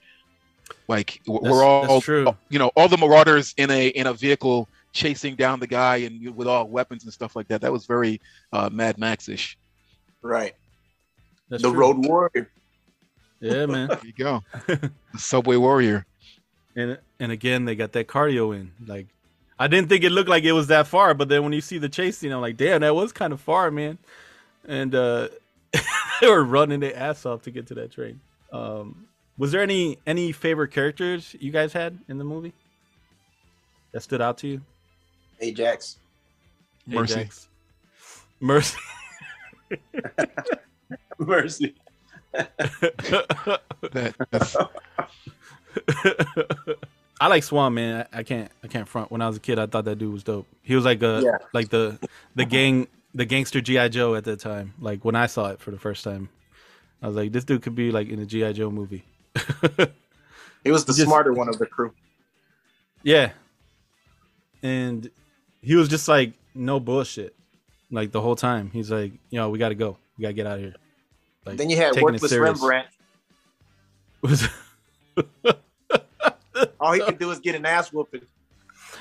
like 0.89 1.23
That's- 1.27 1.43
we're 1.51 1.65
all, 1.65 1.87
that's 1.87 2.05
true. 2.05 2.37
you 2.51 2.59
know, 2.59 2.71
all 2.77 2.87
the 2.87 2.99
Marauders 2.99 3.55
in 3.57 3.71
a 3.71 3.89
in 3.89 4.07
a 4.07 4.13
vehicle 4.13 4.69
chasing 4.93 5.35
down 5.37 5.59
the 5.59 5.67
guy 5.67 5.97
and 6.07 6.37
with 6.37 6.47
all 6.47 6.69
weapons 6.69 7.05
and 7.05 7.13
stuff 7.15 7.35
like 7.35 7.49
that. 7.49 7.63
That 7.63 7.73
was 7.73 7.87
very 7.87 8.21
uh, 8.53 8.69
Mad 8.71 8.99
Max-ish. 8.99 9.57
Right. 10.21 10.55
that's 11.49 11.63
the 11.63 11.71
true. 11.71 11.81
Road 11.81 12.07
Warrior. 12.07 12.51
yeah 13.41 13.65
man 13.65 13.89
There 13.89 14.01
you 14.05 14.13
go, 14.13 14.45
the 14.67 14.91
Subway 15.17 15.57
Warrior. 15.57 16.05
And 16.79 16.99
and 17.19 17.33
again 17.33 17.65
they 17.65 17.75
got 17.75 17.93
that 17.93 18.07
cardio 18.07 18.55
in 18.55 18.71
like 18.87 19.07
i 19.59 19.67
didn't 19.67 19.89
think 19.89 20.05
it 20.05 20.11
looked 20.11 20.29
like 20.29 20.45
it 20.45 20.53
was 20.53 20.69
that 20.69 20.87
far 20.87 21.13
but 21.13 21.29
then 21.29 21.43
when 21.43 21.53
you 21.53 21.61
see 21.61 21.79
the 21.79 21.89
chase 21.89 22.19
scene 22.19 22.33
i'm 22.33 22.41
like 22.41 22.57
damn 22.57 22.81
that 22.81 22.95
was 22.95 23.13
kind 23.13 23.33
of 23.33 23.41
far 23.41 23.71
man 23.71 23.99
and 24.67 24.95
uh 24.95 25.29
they 26.21 26.29
were 26.29 26.45
running 26.45 26.81
their 26.81 26.97
ass 26.97 27.27
off 27.27 27.43
to 27.43 27.51
get 27.51 27.67
to 27.67 27.75
that 27.75 27.91
train 27.91 28.21
um 28.53 29.07
was 29.37 29.53
there 29.53 29.61
any 29.61 29.99
any 30.07 30.33
favorite 30.33 30.71
characters 30.71 31.35
you 31.41 31.51
guys 31.51 31.73
had 31.73 31.99
in 32.09 32.19
the 32.19 32.25
movie 32.25 32.53
that 33.93 34.03
stood 34.03 34.21
out 34.21 34.39
to 34.39 34.47
you 34.47 34.61
Ajax. 35.41 35.99
Mercy. 36.87 37.21
Ajax? 37.21 37.49
mercy 38.41 38.79
Mercy. 41.19 41.75
That 43.93 44.15
that's, 44.31 44.57
I 47.21 47.27
like 47.27 47.43
Swan, 47.43 47.75
man. 47.75 48.07
I, 48.13 48.19
I 48.19 48.23
can't, 48.23 48.51
I 48.63 48.69
can't 48.69 48.89
front. 48.89 49.11
When 49.11 49.21
I 49.21 49.27
was 49.27 49.37
a 49.37 49.41
kid, 49.41 49.59
I 49.59 49.67
thought 49.67 49.85
that 49.87 49.99
dude 49.99 50.13
was 50.13 50.23
dope. 50.23 50.47
He 50.63 50.75
was 50.77 50.85
like 50.85 51.03
a, 51.03 51.21
Yeah. 51.25 51.39
like 51.53 51.69
the, 51.71 51.99
the 52.37 52.45
gang, 52.45 52.87
the 53.15 53.25
gangster 53.25 53.61
GI 53.61 53.89
Joe 53.89 54.15
at 54.15 54.25
that 54.25 54.39
time. 54.41 54.75
Like 54.81 55.05
when 55.05 55.17
I 55.17 55.27
saw 55.27 55.49
it 55.49 55.61
for 55.61 55.71
the 55.73 55.79
first 55.79 56.05
time, 56.05 56.29
I 57.03 57.07
was 57.09 57.17
like, 57.17 57.33
this 57.33 57.45
dude 57.45 57.63
could 57.63 57.75
be 57.75 57.91
like 57.91 58.09
in 58.09 58.19
a 58.21 58.27
GI 58.27 58.53
Joe 58.55 58.71
movie. 58.71 59.05
He 60.65 60.73
was 60.73 60.85
the 60.85 60.93
Just- 60.93 61.05
smarter 61.07 61.33
one 61.33 61.49
of 61.49 61.57
the 61.59 61.67
crew. 61.67 61.93
yeah, 63.05 63.31
and 64.63 65.09
he 65.63 65.77
was 65.77 65.89
just 65.89 66.09
like 66.09 66.33
no 66.53 66.81
bullshit, 66.81 67.35
like 67.93 68.11
the 68.11 68.21
whole 68.21 68.35
time. 68.35 68.69
He's 68.73 68.91
like, 68.91 69.13
yo, 69.31 69.49
we 69.51 69.59
got 69.61 69.69
to 69.69 69.77
go, 69.77 69.97
we 70.19 70.23
got 70.23 70.29
to 70.29 70.35
get 70.35 70.47
out 70.49 70.57
of 70.57 70.61
here. 70.65 70.75
Like, 71.47 71.57
then 71.59 71.71
you 71.71 71.77
had 71.77 71.95
worthless. 72.03 72.33
Rembrandt. 72.33 72.89
Was- 74.21 74.49
All 76.81 76.93
he 76.93 77.01
could 77.01 77.19
do 77.19 77.31
is 77.31 77.39
get 77.41 77.55
an 77.55 77.67
ass 77.67 77.93
whooping. 77.93 78.23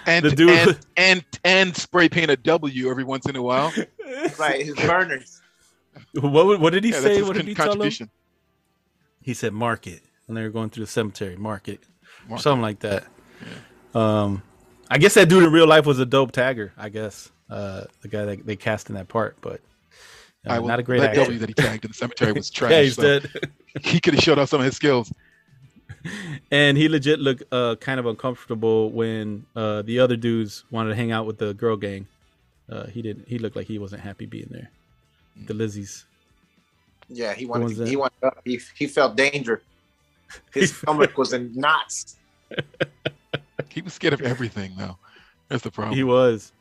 And, 0.05 0.26
The 0.26 0.32
dude- 0.32 0.49
and 0.49 0.80
and 0.97 1.26
and 1.43 1.76
spray 1.78 2.10
paint 2.10 2.30
a 2.32 2.38
W 2.38 2.89
every 2.89 3.03
once 3.03 3.26
in 3.28 3.36
a 3.36 3.41
while. 3.41 3.74
Right, 4.39 4.66
his 4.66 4.76
burners. 4.76 5.41
what 6.14 6.60
what 6.62 6.72
did 6.74 6.84
he 6.86 6.91
Yeah, 6.91 7.01
say? 7.01 7.22
What 7.22 7.36
did 7.36 7.45
he 7.47 7.53
tell 7.53 7.82
him? 7.82 8.10
He 9.22 9.34
said 9.34 9.51
market, 9.53 10.01
and 10.28 10.38
they 10.38 10.43
were 10.43 10.49
going 10.49 10.70
through 10.70 10.86
the 10.86 10.91
cemetery 10.91 11.36
market, 11.36 11.82
or 12.30 12.38
something 12.39 12.62
like 12.62 12.80
that. 12.80 13.03
Um, 13.93 14.41
I 14.89 14.97
guess 14.97 15.16
that 15.16 15.28
dude 15.28 15.43
in 15.43 15.51
real 15.51 15.68
life 15.68 15.86
was 15.86 15.99
a 15.99 16.05
dope 16.05 16.32
tagger. 16.32 16.72
I 16.78 16.88
guess 16.89 17.30
uh, 17.49 17.84
the 18.01 18.08
guy 18.08 18.24
that 18.26 18.45
they 18.45 18.55
cast 18.55 18.88
in 18.89 18.95
that 18.95 19.10
part, 19.10 19.36
but 19.41 19.60
uh, 20.47 20.53
I 20.53 20.60
will, 20.60 20.68
not 20.70 20.80
a 20.80 20.84
great 20.84 20.99
that 21.01 21.10
actor. 21.10 21.22
W 21.22 21.39
that 21.39 21.49
he 21.49 21.53
tagged 21.53 21.84
in 21.84 21.91
the 21.91 21.95
cemetery 21.95 22.32
was 22.32 22.49
trash. 22.49 22.72
yeah, 22.72 22.82
he's 22.84 22.95
so 22.95 23.01
dead. 23.20 23.30
He 23.82 23.99
could 23.99 24.14
have 24.14 24.24
showed 24.24 24.39
off 24.39 24.47
some 24.49 24.62
of 24.62 24.66
his 24.66 24.76
skills. 24.78 25.12
and 26.52 26.78
he 26.78 26.88
legit 26.88 27.20
looked 27.20 27.44
uh, 27.52 27.76
kind 27.78 28.00
of 28.00 28.06
uncomfortable 28.06 28.92
when 28.92 29.46
uh, 29.56 29.82
the 29.82 30.00
other 30.00 30.16
dudes 30.16 30.64
wanted 30.72 30.90
to 30.90 30.96
hang 30.96 31.12
out 31.12 31.26
with 31.26 31.38
the 31.38 31.54
girl 31.54 31.76
gang. 31.76 32.08
Uh, 32.70 32.88
he 32.88 33.02
didn't. 33.02 33.28
He 33.28 33.40
looked 33.40 33.56
like 33.56 33.68
he 33.68 33.80
wasn't 33.80 34.02
happy 34.02 34.26
being 34.26 34.50
there. 34.50 34.70
The 35.46 35.54
Lizzies. 35.54 36.04
Yeah, 37.10 37.34
he 37.34 37.46
one's 37.46 37.64
wanted. 37.64 37.78
that? 37.78 37.88
He 37.88 37.96
wanted. 37.96 38.24
Up. 38.24 38.42
He 38.44 38.60
he 38.78 38.88
felt 38.88 39.16
danger. 39.16 39.62
His 40.54 40.76
stomach 40.76 41.18
was 41.18 41.34
in 41.34 41.54
knots. 41.56 42.18
He 43.78 43.82
was 43.82 43.94
scared 43.94 44.14
of 44.14 44.22
everything, 44.22 44.74
though. 44.76 44.98
That's 45.50 45.62
the 45.62 45.70
problem. 45.70 45.96
He 45.96 46.04
was. 46.04 46.52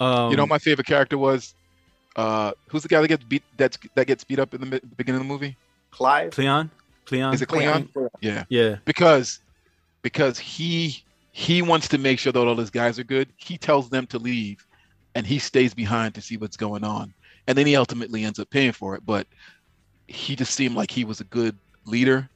Um, 0.00 0.32
you 0.32 0.36
know, 0.36 0.44
my 0.44 0.58
favorite 0.58 0.88
character 0.88 1.16
was 1.16 1.54
uh, 2.16 2.50
who's 2.68 2.82
the 2.82 2.88
guy 2.88 3.00
that 3.00 3.06
gets 3.06 3.22
beat 3.22 3.44
that 3.58 3.78
that 3.94 4.08
gets 4.08 4.24
beat 4.24 4.40
up 4.40 4.54
in 4.54 4.60
the 4.60 4.80
beginning 4.96 5.20
of 5.20 5.26
the 5.26 5.32
movie? 5.32 5.56
Clive. 5.92 6.32
Cleon. 6.32 6.70
Cleon. 7.06 7.34
Is 7.34 7.42
it 7.42 7.46
Cleon? 7.46 7.88
Yeah. 8.20 8.44
Yeah. 8.48 8.76
Because 8.84 9.40
because 10.02 10.38
he 10.38 11.02
he 11.32 11.62
wants 11.62 11.88
to 11.88 11.98
make 11.98 12.18
sure 12.18 12.32
that 12.32 12.46
all 12.46 12.56
his 12.56 12.70
guys 12.70 12.98
are 12.98 13.04
good. 13.04 13.28
He 13.36 13.58
tells 13.58 13.90
them 13.90 14.06
to 14.08 14.18
leave, 14.18 14.64
and 15.14 15.26
he 15.26 15.38
stays 15.38 15.74
behind 15.74 16.14
to 16.14 16.20
see 16.20 16.36
what's 16.36 16.56
going 16.56 16.84
on. 16.84 17.12
And 17.46 17.58
then 17.58 17.66
he 17.66 17.76
ultimately 17.76 18.24
ends 18.24 18.38
up 18.38 18.48
paying 18.50 18.72
for 18.72 18.94
it. 18.94 19.04
But 19.04 19.26
he 20.06 20.36
just 20.36 20.54
seemed 20.54 20.76
like 20.76 20.90
he 20.90 21.04
was 21.04 21.20
a 21.20 21.24
good 21.24 21.56
leader, 21.86 22.28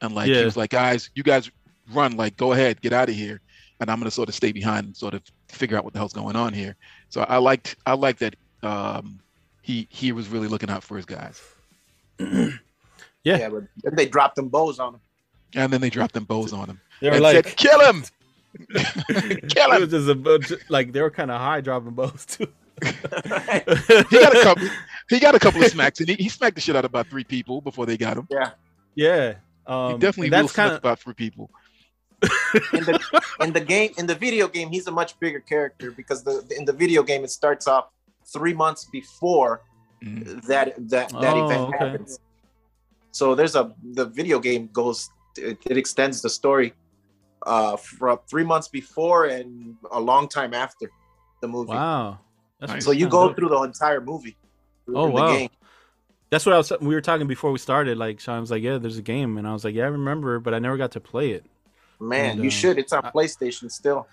and 0.00 0.14
like 0.14 0.28
he 0.28 0.44
was 0.44 0.56
like, 0.56 0.70
guys, 0.70 1.10
you 1.14 1.22
guys 1.22 1.50
run, 1.92 2.16
like 2.16 2.36
go 2.36 2.52
ahead, 2.52 2.80
get 2.80 2.92
out 2.92 3.08
of 3.08 3.14
here, 3.14 3.40
and 3.80 3.90
I'm 3.90 3.98
gonna 3.98 4.10
sort 4.10 4.28
of 4.28 4.34
stay 4.34 4.52
behind 4.52 4.86
and 4.86 4.96
sort 4.96 5.14
of 5.14 5.22
figure 5.48 5.76
out 5.76 5.84
what 5.84 5.92
the 5.92 5.98
hell's 5.98 6.12
going 6.12 6.36
on 6.36 6.52
here. 6.52 6.76
So 7.08 7.22
I 7.22 7.38
liked 7.38 7.76
I 7.86 7.94
liked 7.94 8.20
that 8.20 8.36
um, 8.62 9.18
he 9.62 9.86
he 9.90 10.12
was 10.12 10.28
really 10.28 10.48
looking 10.48 10.70
out 10.70 10.84
for 10.84 10.96
his 10.96 11.06
guys. 11.06 11.42
Yeah. 13.24 13.38
Yeah, 13.38 13.48
but 13.48 13.64
then 13.82 13.94
they 13.96 14.06
dropped 14.06 14.36
them 14.36 14.48
bows 14.48 14.78
on 14.78 14.94
him. 14.94 15.00
And 15.54 15.72
then 15.72 15.80
they 15.80 15.90
dropped 15.90 16.14
them 16.14 16.24
bows 16.24 16.52
on 16.52 16.68
him. 16.68 16.80
They 17.00 17.08
were 17.08 17.14
and 17.14 17.22
like, 17.22 17.46
said, 17.46 17.56
"Kill 17.56 17.80
him! 17.80 18.04
Kill 18.74 19.72
It 19.72 19.74
him!" 19.74 19.80
was 19.80 19.90
just 19.90 20.08
a 20.08 20.14
bunch 20.14 20.50
of- 20.50 20.60
like 20.68 20.92
they 20.92 21.00
were 21.00 21.10
kind 21.10 21.30
of 21.30 21.40
high 21.40 21.60
dropping 21.60 21.92
bows 21.92 22.26
too. 22.26 22.46
he 22.82 22.90
got 24.18 24.36
a 24.36 24.40
couple. 24.42 24.68
He 25.08 25.20
got 25.20 25.34
a 25.34 25.38
couple 25.38 25.62
of 25.62 25.70
smacks, 25.70 26.00
and 26.00 26.08
he, 26.08 26.14
he 26.16 26.28
smacked 26.28 26.56
the 26.56 26.60
shit 26.60 26.74
out 26.76 26.84
of 26.84 26.90
about 26.90 27.06
three 27.08 27.24
people 27.24 27.60
before 27.60 27.86
they 27.86 27.96
got 27.96 28.16
him. 28.16 28.26
Yeah. 28.30 28.50
Yeah. 28.94 29.34
Um, 29.66 29.92
he 29.92 29.98
definitely 29.98 30.26
and 30.28 30.32
will 30.34 30.42
that's 30.42 30.52
kind 30.52 30.72
of 30.72 30.78
about 30.78 30.98
three 30.98 31.14
people. 31.14 31.50
in 32.72 32.84
the 32.84 33.20
in 33.40 33.52
the 33.52 33.60
game 33.60 33.92
in 33.98 34.06
the 34.06 34.14
video 34.14 34.48
game 34.48 34.70
he's 34.70 34.86
a 34.86 34.90
much 34.90 35.18
bigger 35.20 35.40
character 35.40 35.90
because 35.90 36.22
the 36.24 36.42
in 36.56 36.64
the 36.64 36.72
video 36.72 37.02
game 37.02 37.22
it 37.22 37.30
starts 37.30 37.68
off 37.68 37.88
three 38.32 38.54
months 38.54 38.86
before 38.86 39.60
that 40.02 40.74
that 40.88 41.08
that 41.10 41.34
Oh, 41.34 41.44
event 41.44 41.60
okay. 41.74 41.78
happens 41.78 42.18
so 43.14 43.34
there's 43.34 43.54
a 43.54 43.64
the 43.98 44.06
video 44.06 44.38
game 44.38 44.68
goes 44.72 45.10
it, 45.36 45.58
it 45.70 45.76
extends 45.76 46.20
the 46.20 46.30
story 46.30 46.74
uh 47.46 47.76
from 47.76 48.18
three 48.30 48.44
months 48.44 48.68
before 48.68 49.26
and 49.26 49.76
a 49.92 50.00
long 50.00 50.28
time 50.28 50.52
after 50.54 50.90
the 51.40 51.48
movie 51.48 51.72
wow. 51.72 52.18
That's 52.60 52.84
so 52.84 52.92
you 52.92 53.08
go 53.08 53.28
dope. 53.28 53.36
through 53.36 53.50
the 53.50 53.60
entire 53.62 54.00
movie 54.00 54.36
Oh 54.88 55.08
in 55.08 55.14
the 55.14 55.20
wow. 55.20 55.28
game. 55.38 55.50
That's 56.30 56.44
what 56.46 56.54
I 56.54 56.58
was. 56.58 56.72
We 56.80 56.94
were 56.94 57.00
talking 57.00 57.26
before 57.26 57.52
we 57.52 57.58
started. 57.58 57.96
Like 57.96 58.20
Sean 58.20 58.40
was 58.40 58.50
like, 58.50 58.62
"Yeah, 58.62 58.78
there's 58.78 58.98
a 58.98 59.02
game," 59.02 59.38
and 59.38 59.46
I 59.46 59.52
was 59.52 59.64
like, 59.64 59.74
"Yeah, 59.74 59.84
I 59.84 59.88
remember, 59.88 60.40
but 60.40 60.52
I 60.54 60.58
never 60.58 60.76
got 60.76 60.92
to 60.92 61.00
play 61.00 61.30
it." 61.30 61.44
man 62.00 62.32
And, 62.32 62.40
you 62.40 62.48
uh, 62.48 62.50
should 62.50 62.78
it's 62.78 62.92
on 62.92 63.02
playstation 63.14 63.70
still 63.70 64.06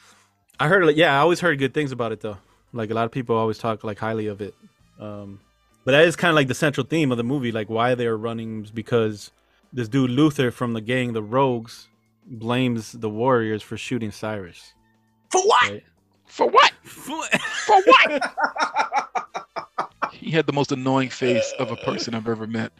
I 0.60 0.68
heard, 0.68 0.96
yeah, 0.96 1.16
I 1.16 1.18
always 1.18 1.40
heard 1.40 1.58
good 1.58 1.74
things 1.74 1.92
about 1.92 2.12
it 2.12 2.22
though. 2.22 2.38
Like 2.72 2.92
a 2.92 2.94
lot 2.94 3.06
of 3.06 3.12
people 3.12 3.36
always 3.36 3.58
talk 3.58 3.84
like 3.84 3.98
highly 3.98 4.28
of 4.28 4.42
it. 4.42 4.54
Um, 5.00 5.40
but 5.84 5.92
that 5.92 6.06
is 6.06 6.16
kind 6.16 6.30
of 6.30 6.36
like 6.36 6.48
the 6.48 6.54
central 6.56 6.86
theme 6.86 7.12
of 7.12 7.18
the 7.18 7.24
movie. 7.24 7.52
Like 7.52 7.70
why 7.70 7.96
they're 7.96 8.18
running 8.18 8.64
is 8.66 8.72
because 8.72 9.32
this 9.74 9.88
dude 9.88 10.12
Luther 10.12 10.52
from 10.52 10.74
the 10.74 10.82
gang, 10.82 11.14
the 11.14 11.24
Rogues, 11.24 11.88
blames 12.26 12.92
the 12.94 13.10
Warriors 13.10 13.62
for 13.64 13.78
shooting 13.78 14.12
Cyrus. 14.12 14.74
For 15.32 15.42
what? 15.42 15.72
Right? 15.72 15.84
For 16.26 16.48
what? 16.50 16.72
For 16.84 17.82
what? 17.86 18.36
he 20.12 20.32
had 20.32 20.46
the 20.46 20.54
most 20.54 20.72
annoying 20.72 21.10
face 21.10 21.54
of 21.60 21.72
a 21.72 21.76
person 21.78 22.14
I've 22.16 22.28
ever 22.28 22.48
met. 22.48 22.72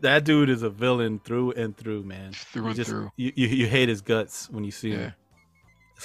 That 0.00 0.24
dude 0.24 0.48
is 0.48 0.62
a 0.62 0.70
villain 0.70 1.20
through 1.24 1.52
and 1.52 1.76
through, 1.76 2.04
man. 2.04 2.32
Through 2.32 2.62
You 2.62 2.68
and 2.68 2.76
just- 2.76 2.90
through. 2.90 3.10
You, 3.16 3.32
you 3.36 3.46
you 3.48 3.66
hate 3.66 3.88
his 3.88 4.00
guts 4.00 4.48
when 4.50 4.64
you 4.64 4.70
see 4.70 4.90
him. 4.92 5.12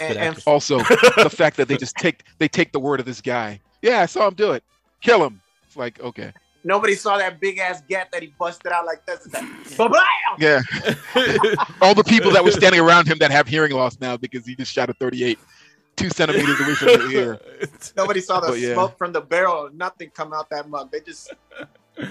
And- 0.02 0.18
and. 0.18 0.44
Also, 0.46 0.80
the 0.80 1.34
fact 1.34 1.56
that 1.58 1.68
they 1.70 1.78
just 1.78 1.96
take 1.96 2.24
they 2.38 2.48
take 2.50 2.72
the 2.74 2.80
word 2.80 3.00
of 3.00 3.06
this 3.06 3.22
guy. 3.22 3.62
Yeah, 3.82 4.02
I 4.02 4.06
saw 4.06 4.28
him 4.28 4.34
do 4.34 4.52
it. 4.52 4.64
Kill 5.02 5.24
him. 5.26 5.42
It's 5.76 5.78
like 5.78 6.00
okay. 6.00 6.32
nobody 6.64 6.96
saw 6.96 7.18
that 7.18 7.42
big 7.42 7.58
ass 7.58 7.82
gap 7.90 8.10
that 8.12 8.22
he 8.22 8.34
busted 8.40 8.72
out 8.72 8.86
like 8.86 9.06
this 9.06 9.28
Ba-blam! 9.78 10.04
Yeah. 10.40 10.62
All 11.82 11.94
the 11.94 12.04
people 12.06 12.32
that 12.32 12.46
were 12.46 12.52
standing 12.52 12.80
around 12.80 13.08
him 13.08 13.18
that 13.18 13.30
have 13.32 13.46
hearing 13.46 13.74
loss 13.74 14.00
now 14.00 14.16
because 14.16 14.46
he 14.46 14.56
just 14.56 14.72
shot 14.72 14.90
a 14.90 14.94
38 14.94 15.38
two 15.98 16.10
centimeters 16.10 16.60
away 16.62 16.76
from 16.76 16.88
their 16.88 17.12
ear. 17.12 17.42
Nobody 17.98 18.22
saw 18.22 18.40
the 18.40 18.48
But 18.48 18.60
yeah. 18.60 18.74
smoke 18.74 18.98
from 18.98 19.12
the 19.12 19.20
barrel. 19.20 19.70
Nothing 19.74 20.12
come 20.12 20.32
out 20.32 20.50
that 20.50 20.70
mug. 20.70 20.92
They 20.92 21.02
just. 21.02 21.34
Yeah, 21.98 22.06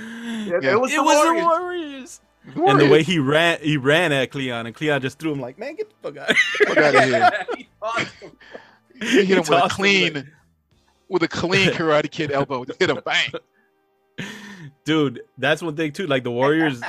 Yeah. 0.61 0.73
It 0.73 0.81
was, 0.81 0.93
it 0.93 0.97
the, 0.97 1.03
was 1.03 1.27
Warriors. 1.43 2.21
the 2.45 2.61
Warriors. 2.61 2.71
And 2.71 2.81
the 2.81 2.89
way 2.91 3.03
he 3.03 3.19
ran, 3.19 3.61
he 3.63 3.79
ran 3.79 4.13
at 4.13 4.31
Cleon, 4.31 4.67
and 4.67 4.75
Cleon 4.75 5.01
just 5.01 5.19
threw 5.19 5.33
him 5.33 5.41
like, 5.41 5.59
"Man, 5.59 5.77
get 5.77 5.89
the 5.89 6.13
fuck 6.13 6.19
out!" 6.19 6.37
Fuck 6.37 6.77
outta 6.77 7.03
here. 7.03 7.47
He 7.57 7.69
tossed 7.81 8.15
him. 8.17 8.33
He 9.01 9.25
hit 9.25 9.29
him 9.31 9.39
with 9.39 9.49
a 9.49 9.53
tossed 9.53 9.73
him 9.73 9.77
clean, 9.77 10.33
with 11.09 11.23
a 11.23 11.29
clean 11.29 11.71
Karate 11.71 12.11
Kid 12.11 12.31
elbow. 12.31 12.67
Just 12.67 12.79
hit 12.79 12.91
him, 12.91 13.01
bang. 13.03 13.33
Dude, 14.85 15.23
that's 15.39 15.63
one 15.63 15.77
thing 15.77 15.93
too. 15.93 16.07
Like 16.07 16.25
the 16.25 16.31
Warriors 16.31 16.81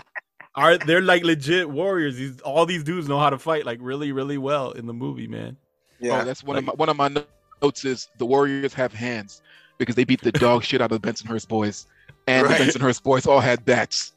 are 0.55 0.77
they're 0.77 1.01
like 1.01 1.23
legit 1.23 1.69
warriors. 1.69 2.15
These 2.15 2.41
all 2.41 2.65
these 2.65 2.83
dudes 2.83 3.07
know 3.07 3.19
how 3.19 3.29
to 3.29 3.37
fight 3.37 3.65
like 3.65 3.79
really, 3.81 4.11
really 4.11 4.37
well 4.37 4.71
in 4.71 4.85
the 4.85 4.93
movie, 4.93 5.27
man. 5.27 5.57
Yeah. 5.99 6.21
Oh, 6.21 6.25
that's 6.25 6.43
one 6.43 6.57
of 6.57 6.65
my 6.65 6.73
one 6.73 6.89
of 6.89 6.97
my 6.97 7.09
notes 7.61 7.85
is 7.85 8.09
the 8.17 8.25
Warriors 8.25 8.73
have 8.73 8.93
hands 8.93 9.41
because 9.77 9.95
they 9.95 10.03
beat 10.03 10.21
the 10.21 10.31
dog 10.31 10.63
shit 10.63 10.81
out 10.81 10.91
of 10.91 11.01
the 11.01 11.07
Bensonhurst 11.07 11.47
boys, 11.47 11.87
and 12.27 12.45
Right. 12.47 12.57
the 12.57 12.65
Bensonhurst 12.65 13.03
boys 13.03 13.25
all 13.25 13.39
had 13.39 13.63
bats, 13.65 14.13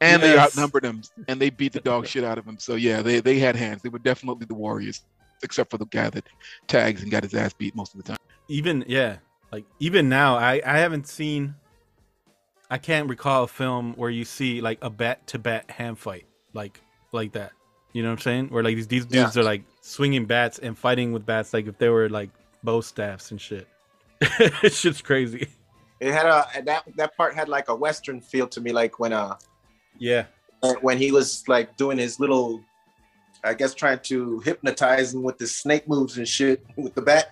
and 0.00 0.22
they 0.22 0.38
outnumbered 0.38 0.84
them, 0.84 1.02
and 1.28 1.40
they 1.40 1.50
beat 1.50 1.72
the 1.72 1.80
dog 1.80 2.06
shit 2.06 2.24
out 2.24 2.38
of 2.38 2.44
them. 2.44 2.58
So 2.58 2.74
yeah, 2.74 3.02
they 3.02 3.20
they 3.20 3.38
had 3.38 3.56
hands. 3.56 3.82
They 3.82 3.88
were 3.88 3.98
definitely 3.98 4.46
the 4.46 4.54
Warriors, 4.54 5.04
except 5.42 5.70
for 5.70 5.78
the 5.78 5.86
guy 5.86 6.10
that 6.10 6.24
tags 6.68 7.02
and 7.02 7.10
got 7.10 7.22
his 7.22 7.34
ass 7.34 7.52
beat 7.54 7.74
most 7.74 7.94
of 7.94 8.02
the 8.02 8.08
time. 8.08 8.18
Even 8.48 8.84
yeah, 8.86 9.16
like 9.52 9.64
even 9.80 10.08
now, 10.08 10.36
I 10.36 10.60
I 10.64 10.78
haven't 10.78 11.06
seen. 11.08 11.54
I 12.70 12.78
can't 12.78 13.08
recall 13.08 13.44
a 13.44 13.48
film 13.48 13.94
where 13.94 14.10
you 14.10 14.24
see 14.24 14.60
like 14.60 14.78
a 14.82 14.90
bat 14.90 15.26
to 15.28 15.38
bat 15.38 15.70
hand 15.70 15.98
fight 15.98 16.26
like 16.52 16.80
like 17.12 17.32
that. 17.32 17.52
You 17.92 18.02
know 18.02 18.08
what 18.08 18.14
I'm 18.14 18.22
saying? 18.22 18.48
Where 18.48 18.62
like 18.64 18.76
these 18.76 18.88
these 18.88 19.06
Yeah. 19.10 19.24
dudes 19.24 19.38
are 19.38 19.42
like 19.44 19.62
swinging 19.82 20.26
bats 20.26 20.58
and 20.58 20.76
fighting 20.76 21.12
with 21.12 21.24
bats 21.24 21.54
like 21.54 21.66
if 21.66 21.78
they 21.78 21.88
were 21.88 22.08
like 22.08 22.30
bow 22.64 22.80
staffs 22.80 23.30
and 23.30 23.40
shit. 23.40 23.68
it's 24.20 24.82
just 24.82 25.04
crazy. 25.04 25.48
It 26.00 26.12
had 26.12 26.26
a 26.26 26.46
that 26.64 26.84
that 26.96 27.16
part 27.16 27.34
had 27.34 27.48
like 27.48 27.68
a 27.68 27.74
western 27.76 28.20
feel 28.20 28.46
to 28.48 28.60
me, 28.60 28.72
like 28.72 28.98
when 28.98 29.12
uh 29.12 29.36
Yeah. 29.98 30.24
when 30.80 30.98
he 30.98 31.12
was 31.12 31.44
like 31.48 31.76
doing 31.76 31.98
his 31.98 32.18
little, 32.18 32.60
I 33.44 33.54
guess 33.54 33.74
trying 33.74 34.00
to 34.00 34.40
hypnotize 34.40 35.14
him 35.14 35.22
with 35.22 35.38
the 35.38 35.46
snake 35.46 35.88
moves 35.88 36.18
and 36.18 36.26
shit 36.26 36.66
with 36.76 36.94
the 36.94 37.02
bat. 37.02 37.30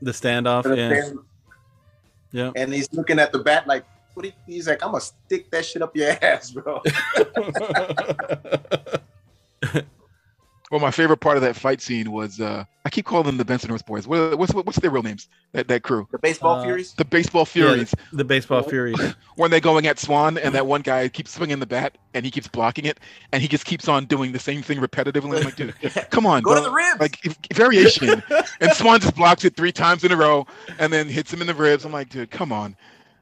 The 0.00 0.12
standoff. 0.12 0.64
And, 0.64 0.76
Yeah. 0.76 0.88
then- 0.88 1.18
Yeah. 2.32 2.50
and 2.56 2.72
he's 2.72 2.90
looking 2.92 3.18
at 3.18 3.32
the 3.32 3.40
bat 3.40 3.66
like, 3.66 3.84
what? 4.20 4.34
He, 4.46 4.54
he's 4.54 4.66
like, 4.68 4.82
I'm 4.84 4.92
gonna 4.92 5.00
stick 5.00 5.50
that 5.50 5.64
shit 5.64 5.82
up 5.82 5.96
your 5.96 6.10
ass, 6.22 6.50
bro. 6.50 6.80
Well, 10.70 10.78
my 10.78 10.92
favorite 10.92 11.16
part 11.16 11.36
of 11.36 11.42
that 11.42 11.56
fight 11.56 11.82
scene 11.82 12.12
was 12.12 12.40
uh, 12.40 12.62
I 12.84 12.90
keep 12.90 13.04
calling 13.04 13.26
them 13.26 13.38
the 13.38 13.44
Benson 13.44 13.70
Bensonhurst 13.70 13.86
boys. 13.86 14.06
What, 14.06 14.38
what's 14.38 14.54
what's 14.54 14.78
their 14.78 14.92
real 14.92 15.02
names? 15.02 15.26
That 15.50 15.66
that 15.66 15.82
crew. 15.82 16.06
The 16.12 16.18
baseball 16.18 16.60
Uh, 16.60 16.62
furies. 16.62 16.94
The 16.94 17.04
baseball 17.04 17.44
furies. 17.44 17.92
Yeah, 17.96 18.04
the 18.12 18.24
baseball 18.24 18.62
furies. 18.62 19.00
when 19.34 19.50
they're 19.50 19.58
going 19.58 19.88
at 19.88 19.98
Swan, 19.98 20.38
and 20.38 20.54
that 20.54 20.68
one 20.68 20.82
guy 20.82 21.08
keeps 21.08 21.32
swinging 21.32 21.58
the 21.58 21.66
bat, 21.66 21.98
and 22.14 22.24
he 22.24 22.30
keeps 22.30 22.46
blocking 22.46 22.84
it, 22.84 23.00
and 23.32 23.42
he 23.42 23.48
just 23.48 23.64
keeps 23.64 23.88
on 23.88 24.04
doing 24.04 24.30
the 24.30 24.38
same 24.38 24.62
thing 24.62 24.78
repetitively. 24.78 25.38
I'm 25.38 25.44
like, 25.44 25.56
dude, 25.56 25.74
come 26.10 26.24
on, 26.24 26.42
Go 26.44 26.54
to 26.54 26.60
the 26.60 26.70
ribs. 26.70 27.00
Like 27.00 27.18
if- 27.26 27.36
variation, 27.52 28.22
and 28.60 28.70
Swan 28.74 29.00
just 29.00 29.16
blocks 29.16 29.44
it 29.44 29.56
three 29.56 29.72
times 29.72 30.04
in 30.04 30.12
a 30.12 30.16
row, 30.16 30.46
and 30.78 30.92
then 30.92 31.08
hits 31.08 31.32
him 31.32 31.40
in 31.40 31.48
the 31.48 31.54
ribs. 31.54 31.84
I'm 31.84 31.90
like, 31.90 32.10
dude, 32.10 32.30
come 32.30 32.52
on. 32.52 32.76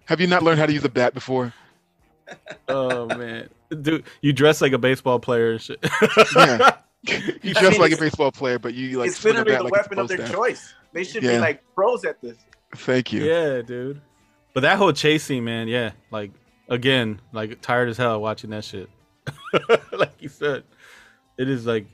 Have 0.09 0.20
you 0.20 0.26
not 0.26 0.42
learned 0.42 0.59
how 0.59 0.66
to 0.66 0.72
use 0.72 0.84
a 0.84 0.88
bat 0.88 1.14
before? 1.14 1.52
oh 2.68 3.06
man, 3.06 3.48
dude, 3.82 4.04
you 4.20 4.32
dress 4.32 4.61
like 4.61 4.72
a 4.72 4.78
baseball 4.78 5.18
player. 5.18 5.52
and 5.52 5.61
shit. 5.61 5.78
Yeah. 6.34 6.76
You 7.42 7.52
I 7.56 7.61
dress 7.61 7.72
mean, 7.72 7.80
like 7.80 7.92
a 7.92 7.96
baseball 7.96 8.32
player, 8.32 8.59
but 8.59 8.74
you 8.74 8.98
like 8.98 9.09
it's 9.11 9.18
swing 9.20 9.36
a 9.36 9.38
literally 9.38 9.52
bat 9.54 9.59
the 9.59 9.64
like 9.64 9.72
weapon 9.72 9.98
of 10.00 10.09
their 10.09 10.16
supposed 10.18 10.34
choice. 10.34 10.74
They 10.92 11.04
should 11.04 11.22
Yeah. 11.22 11.32
be 11.34 11.38
like 11.38 11.62
pros 11.74 12.04
at 12.04 12.20
this. 12.20 12.36
Thank 12.74 13.12
you. 13.12 13.24
Yeah, 13.24 13.62
dude. 13.62 14.00
But 14.52 14.61
that 14.62 14.78
whole 14.78 14.92
chase 14.92 15.22
scene, 15.22 15.44
man, 15.44 15.68
yeah, 15.68 15.92
like 16.11 16.32
again, 16.68 17.20
like 17.32 17.61
tired 17.61 17.88
as 17.88 17.96
hell 17.96 18.20
watching 18.20 18.50
that 18.50 18.64
shit. 18.64 18.90
like 19.92 20.12
you 20.18 20.28
said, 20.28 20.64
it 21.38 21.48
is 21.48 21.66
like 21.66 21.86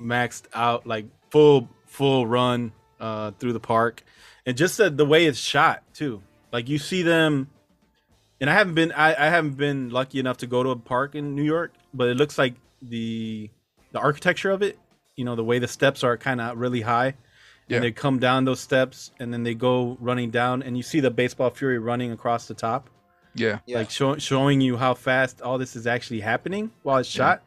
maxed 0.00 0.44
out, 0.54 0.86
like 0.86 1.04
full 1.30 1.68
full 1.84 2.26
run 2.26 2.72
uh 2.98 3.32
through 3.32 3.52
the 3.52 3.60
park, 3.60 4.02
and 4.46 4.56
just 4.56 4.78
the, 4.78 4.88
the 4.88 5.04
way 5.04 5.26
it's 5.26 5.38
shot 5.38 5.82
too. 5.92 6.22
Like 6.50 6.68
you 6.70 6.78
see 6.78 7.02
them, 7.02 7.50
and 8.40 8.50
I 8.50 8.54
haven't 8.54 8.74
been 8.74 8.92
I, 8.92 9.14
I 9.26 9.28
haven't 9.30 9.56
been 9.56 9.90
lucky 9.90 10.18
enough 10.18 10.38
to 10.38 10.46
go 10.46 10.62
to 10.62 10.70
a 10.70 10.76
park 10.76 11.14
in 11.14 11.34
New 11.34 11.42
York, 11.44 11.72
but 11.94 12.08
it 12.08 12.16
looks 12.16 12.38
like 12.38 12.54
the 12.82 13.50
the 13.92 13.98
architecture 13.98 14.50
of 14.50 14.62
it, 14.62 14.78
you 15.16 15.24
know, 15.24 15.34
the 15.36 15.44
way 15.44 15.58
the 15.58 15.68
steps 15.68 16.04
are 16.04 16.16
kind 16.16 16.40
of 16.40 16.58
really 16.58 16.82
high 16.82 17.14
Yeah. 17.68 17.76
and 17.76 17.84
they 17.84 17.92
come 17.92 18.18
down 18.18 18.44
those 18.44 18.60
steps 18.60 19.10
and 19.18 19.32
then 19.32 19.42
they 19.42 19.54
go 19.54 19.96
running 20.00 20.30
down 20.30 20.62
and 20.62 20.76
you 20.76 20.82
see 20.82 21.00
the 21.00 21.10
baseball 21.10 21.50
fury 21.50 21.78
running 21.78 22.12
across 22.12 22.46
the 22.46 22.54
top 22.54 22.90
Yeah. 23.34 23.60
Yeah. 23.66 23.78
like 23.78 23.90
show, 23.90 24.18
showing 24.18 24.60
you 24.60 24.76
how 24.76 24.94
fast 24.94 25.40
all 25.42 25.56
this 25.58 25.74
is 25.76 25.86
actually 25.86 26.20
happening 26.20 26.70
while 26.82 26.98
it's 26.98 27.08
shot 27.08 27.42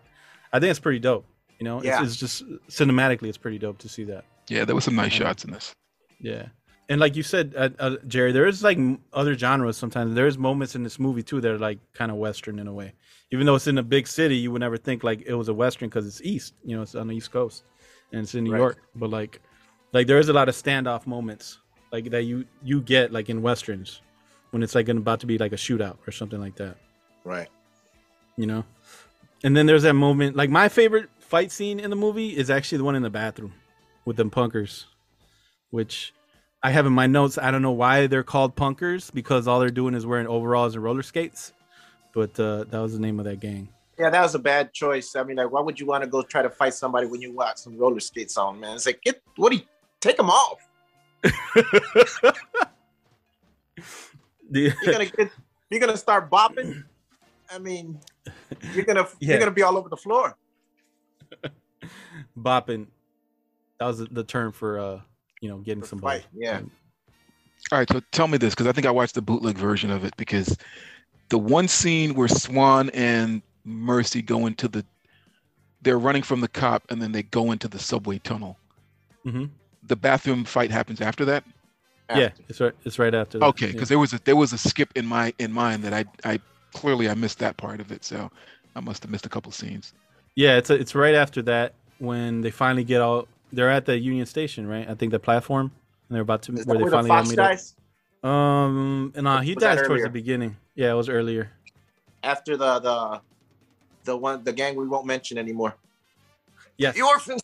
i 0.52 0.60
think 0.60 0.72
it's 0.72 0.80
pretty 0.80 1.00
dope 1.00 1.26
you 1.60 1.66
know 1.66 1.82
Yeah. 1.84 2.02
it's, 2.02 2.12
it's 2.14 2.16
just 2.20 2.44
cinematically 2.70 3.28
it's 3.30 3.38
pretty 3.38 3.60
dope 3.60 3.78
to 3.80 3.90
see 3.90 4.06
that 4.06 4.24
Yeah, 4.48 4.66
there 4.66 4.76
was 4.76 4.84
some 4.86 4.96
nice 4.96 5.14
um, 5.14 5.20
shots 5.20 5.44
in 5.46 5.52
this. 5.52 5.72
yeah 6.20 6.48
and 6.90 7.00
like 7.00 7.16
you 7.16 7.24
said 7.24 7.54
uh, 7.56 7.70
uh, 7.80 7.96
jerry 8.08 8.32
there 8.32 8.46
is 8.48 8.64
like 8.64 8.78
other 9.14 9.36
genres 9.38 9.78
sometimes. 9.78 10.16
There's 10.16 10.38
moments 10.38 10.76
in 10.76 10.84
this 10.84 11.00
movie 11.00 11.24
too 11.24 11.40
that 11.42 11.52
are 11.52 11.58
like 11.58 11.80
kind 11.94 12.12
of 12.12 12.18
western 12.18 12.60
in 12.60 12.68
a 12.68 12.74
way. 12.74 12.94
Even 13.32 13.46
though 13.46 13.56
it's 13.56 13.68
in 13.68 13.78
a 13.78 13.84
big 13.84 14.08
city 14.08 14.36
you 14.38 14.52
would 14.52 14.60
never 14.62 14.78
think 14.78 15.04
like 15.04 15.22
it 15.26 15.34
was 15.36 15.48
a 15.50 15.54
western 15.54 15.88
because 15.90 16.06
it's 16.08 16.22
east 16.22 16.56
you 16.64 16.76
know 16.76 16.82
it's 16.82 16.96
on 16.96 17.08
the 17.08 17.16
east 17.16 17.32
coast 17.32 17.64
and 18.12 18.22
it's 18.24 18.34
in 18.36 18.44
new 18.44 18.52
Right. 18.52 18.58
york. 18.60 18.78
But 18.96 19.10
like 19.12 19.42
like 19.94 20.08
there 20.08 20.20
is 20.20 20.30
a 20.30 20.34
lot 20.34 20.50
of 20.50 20.56
standoff 20.56 21.06
moments 21.08 21.60
like 21.92 22.10
that 22.12 22.24
you 22.24 22.46
you 22.64 22.82
get 22.82 23.12
like 23.12 23.30
in 23.30 23.42
westerns 23.42 24.02
when 24.52 24.64
it's 24.64 24.74
like 24.76 24.90
about 24.90 25.20
to 25.20 25.28
be 25.28 25.38
like 25.38 25.54
a 25.54 25.58
shootout 25.58 25.98
or 26.08 26.12
something 26.12 26.40
like 26.42 26.56
that. 26.56 26.76
Right. 27.24 27.50
you 28.38 28.48
know? 28.48 28.64
And 29.44 29.56
then 29.56 29.66
there's 29.68 29.84
that 29.84 29.94
moment 29.94 30.36
like 30.36 30.50
my 30.50 30.68
favorite 30.70 31.10
fight 31.20 31.52
scene 31.52 31.80
in 31.80 31.92
the 31.92 31.96
movie 31.96 32.36
is 32.36 32.50
actually 32.50 32.80
the 32.80 32.84
one 32.84 32.96
in 32.96 33.04
the 33.04 33.10
bathroom 33.12 33.54
with 34.06 34.18
them 34.18 34.32
punkers 34.32 34.86
which 35.70 36.14
i 36.64 36.72
have 36.72 36.86
in 36.86 36.94
my 36.94 37.08
notes 37.08 37.38
i 37.38 37.52
don't 37.52 37.62
know 37.62 37.72
why 37.72 38.08
they're 38.08 38.24
called 38.24 38.56
punkers 38.56 39.14
because 39.14 39.48
all 39.48 39.60
they're 39.60 39.70
doing 39.70 39.94
is 39.94 40.06
wearing 40.06 40.28
overalls 40.28 40.76
and 40.76 40.84
roller 40.84 41.04
skates 41.04 41.54
but 42.14 42.38
uh, 42.40 42.64
that 42.66 42.80
was 42.80 42.94
the 42.94 43.00
name 43.00 43.20
of 43.20 43.26
that 43.26 43.40
gang 43.40 43.70
Yeah, 43.98 44.10
that 44.10 44.22
was 44.24 44.34
a 44.34 44.40
bad 44.40 44.72
choice. 44.74 45.16
I 45.16 45.24
mean, 45.24 45.36
like, 45.38 45.52
why 45.52 45.62
would 45.62 45.78
you 45.80 45.86
want 45.86 46.04
to 46.04 46.10
go 46.10 46.22
try 46.24 46.42
to 46.42 46.50
fight 46.50 46.74
somebody 46.74 47.06
when 47.06 47.22
you 47.22 47.34
got 47.36 47.60
some 47.60 47.78
roller 47.78 48.00
skates 48.00 48.36
on, 48.38 48.60
man? 48.60 48.76
It's 48.78 48.86
like, 48.88 49.02
get 49.04 49.22
what 49.36 49.52
do 49.52 49.58
you 49.58 49.64
take 50.00 50.16
them 50.18 50.30
off? 50.32 50.58
You're 54.52 54.72
gonna 54.86 55.06
get, 55.06 55.30
you're 55.70 55.80
gonna 55.80 55.98
start 55.98 56.30
bopping. 56.32 56.84
I 57.52 57.60
mean, 57.60 58.00
you're 58.74 58.86
gonna 58.86 59.06
Yeah. 59.20 59.30
you're 59.34 59.40
gonna 59.40 59.52
be 59.52 59.62
all 59.64 59.78
over 59.78 59.90
the 59.90 59.98
floor. 59.98 60.36
bopping 62.38 62.88
that 63.80 63.86
was 63.86 64.00
the- 64.00 64.08
the 64.12 64.24
term 64.24 64.52
for 64.52 64.80
uh 64.80 65.02
you 65.42 65.50
know 65.50 65.58
getting 65.60 65.84
somebody 65.84 66.20
Fight, 66.20 66.28
yeah. 66.36 66.62
All 67.72 67.78
right, 67.78 67.90
so 67.92 68.02
tell 68.12 68.28
me 68.28 68.38
this 68.38 68.54
because 68.56 68.68
I 68.68 68.72
think 68.72 68.88
I 68.88 68.92
watched 68.92 69.16
the 69.16 69.22
bootleg 69.22 69.58
version 69.58 69.92
of 69.92 70.04
it 70.06 70.16
because 70.18 70.58
the 71.30 71.38
one 71.38 71.68
scene 71.68 72.16
where 72.16 72.28
Swan 72.28 72.90
and 72.92 73.42
Mercy 73.66 74.22
go 74.22 74.46
into 74.48 74.68
the, 74.68 74.84
they're 75.82 76.00
running 76.00 76.24
from 76.24 76.42
the 76.42 76.48
cop 76.48 76.84
and 76.90 77.02
then 77.02 77.12
they 77.12 77.24
go 77.24 77.52
into 77.52 77.68
the 77.68 77.78
subway 77.78 78.18
tunnel. 78.20 78.58
hmm 79.24 79.46
The 79.88 79.96
bathroom 79.96 80.46
fight 80.46 80.72
happens 80.72 81.02
after 81.02 81.26
that. 81.26 81.44
yeah 82.16 82.30
it's 82.48 82.60
right 82.60 82.74
it's 82.86 82.98
right 82.98 83.14
after 83.14 83.38
that. 83.38 83.46
Okay, 83.46 83.68
Yeah. 83.68 83.74
because 83.74 83.90
there 83.90 84.00
was 84.00 84.14
a 84.14 84.20
there 84.24 84.36
was 84.36 84.54
a 84.54 84.58
skip 84.58 84.90
in 84.96 85.06
my 85.06 85.34
in 85.38 85.52
mine 85.52 85.82
that 85.82 85.94
I 85.94 86.06
I 86.24 86.40
clearly 86.74 87.10
I 87.10 87.14
missed 87.14 87.40
that 87.40 87.58
part 87.58 87.80
of 87.82 87.92
it, 87.92 88.04
so 88.04 88.32
I 88.76 88.80
must 88.80 89.04
have 89.04 89.12
missed 89.12 89.26
a 89.26 89.30
couple 89.30 89.52
scenes. 89.52 89.94
Yeah, 90.36 90.58
it's 90.58 90.70
it's 90.70 90.96
right 90.96 91.16
after 91.16 91.42
that 91.44 91.74
when 92.00 92.42
they 92.42 92.52
finally 92.52 92.84
get 92.84 93.02
all. 93.02 93.28
They're 93.52 93.70
at 93.70 93.86
the 93.86 93.98
Union 93.98 94.26
Station, 94.26 94.68
right? 94.68 94.88
I 94.90 94.94
think 94.96 95.12
the 95.12 95.20
platform, 95.20 95.72
and 96.08 96.16
they're 96.16 96.22
about 96.22 96.44
to 96.44 96.52
where 96.54 96.64
they 96.66 96.84
where 96.84 96.92
the 96.92 96.98
finally 96.98 97.10
all 97.12 97.18
Fox 97.18 97.30
meet 97.30 97.40
up. 97.40 98.30
Um, 98.30 99.14
and 99.16 99.28
uh, 99.28 99.40
he 99.40 99.54
Was 99.56 99.64
dies 99.64 99.82
towards 99.88 100.04
the 100.04 100.10
beginning. 100.10 100.58
Yeah, 100.76 100.92
it 100.92 100.96
was 100.96 101.10
earlier. 101.10 101.52
after 102.24 102.58
the 102.58 102.80
the 102.80 103.22
the 104.04 104.18
one 104.18 104.44
the 104.44 104.54
gang 104.54 104.76
we 104.76 104.88
won't 104.88 105.06
mention 105.06 105.38
anymore? 105.38 105.76
Yes. 106.78 106.96
The 106.96 107.02
orphans. 107.02 107.42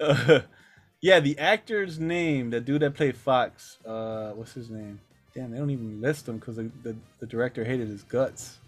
Uh, 0.00 0.40
yeah, 1.00 1.20
the 1.20 1.38
actor's 1.38 1.98
name, 1.98 2.50
the 2.50 2.60
dude 2.60 2.82
that 2.82 2.94
played 2.94 3.16
Fox, 3.16 3.78
uh, 3.86 4.30
what's 4.32 4.52
his 4.54 4.70
name? 4.70 5.00
Damn, 5.34 5.50
they 5.52 5.58
don't 5.58 5.70
even 5.70 6.00
list 6.00 6.28
him 6.28 6.38
because 6.38 6.56
the, 6.56 6.70
the, 6.82 6.96
the 7.20 7.26
director 7.26 7.64
hated 7.64 7.88
his 7.88 8.02
guts. 8.02 8.58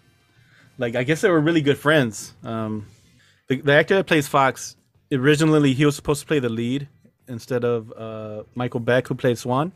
Like, 0.78 0.96
I 0.96 1.04
guess 1.04 1.20
they 1.20 1.30
were 1.30 1.40
really 1.40 1.62
good 1.62 1.78
friends. 1.78 2.34
Um, 2.42 2.86
the, 3.48 3.60
the 3.60 3.72
actor 3.72 3.96
that 3.96 4.06
plays 4.06 4.28
Fox, 4.28 4.76
originally 5.12 5.74
he 5.74 5.84
was 5.84 5.96
supposed 5.96 6.20
to 6.20 6.26
play 6.26 6.38
the 6.38 6.48
lead 6.48 6.88
instead 7.28 7.64
of 7.64 7.92
uh, 7.92 8.44
Michael 8.54 8.80
Beck, 8.80 9.08
who 9.08 9.14
played 9.14 9.38
Swan. 9.38 9.68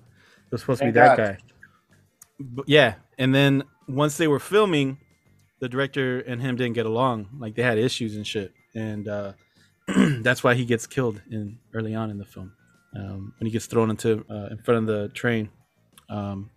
It 0.47 0.53
was 0.53 0.61
supposed 0.63 0.81
to 0.81 0.87
be 0.87 0.93
Thank 0.93 1.17
that 1.17 1.17
God. 1.17 1.27
guy. 1.27 1.39
But, 2.39 2.69
yeah, 2.69 2.95
and 3.19 3.35
then 3.35 3.65
once 3.89 4.17
they 4.17 4.29
were 4.29 4.39
filming, 4.39 4.99
the 5.61 5.69
director 5.69 6.21
and 6.21 6.41
him 6.41 6.57
didn't 6.57 6.75
get 6.75 6.87
along. 6.87 7.29
Like 7.39 7.55
they 7.55 7.63
had 7.63 7.79
issues 7.79 8.17
and 8.17 8.27
shit, 8.27 8.53
and 8.75 9.09
uh, 9.09 9.33
that's 10.21 10.45
why 10.45 10.55
he 10.55 10.65
gets 10.65 10.87
killed 10.87 11.23
in 11.31 11.59
early 11.73 11.95
on 11.95 12.11
in 12.11 12.19
the 12.19 12.25
film 12.25 12.53
um, 12.95 13.33
when 13.39 13.47
he 13.47 13.51
gets 13.51 13.67
thrown 13.67 13.91
into 13.91 14.25
uh, 14.31 14.49
in 14.51 14.59
front 14.59 14.81
of 14.81 14.87
the 14.87 15.09
train, 15.15 15.49
um, 16.11 16.51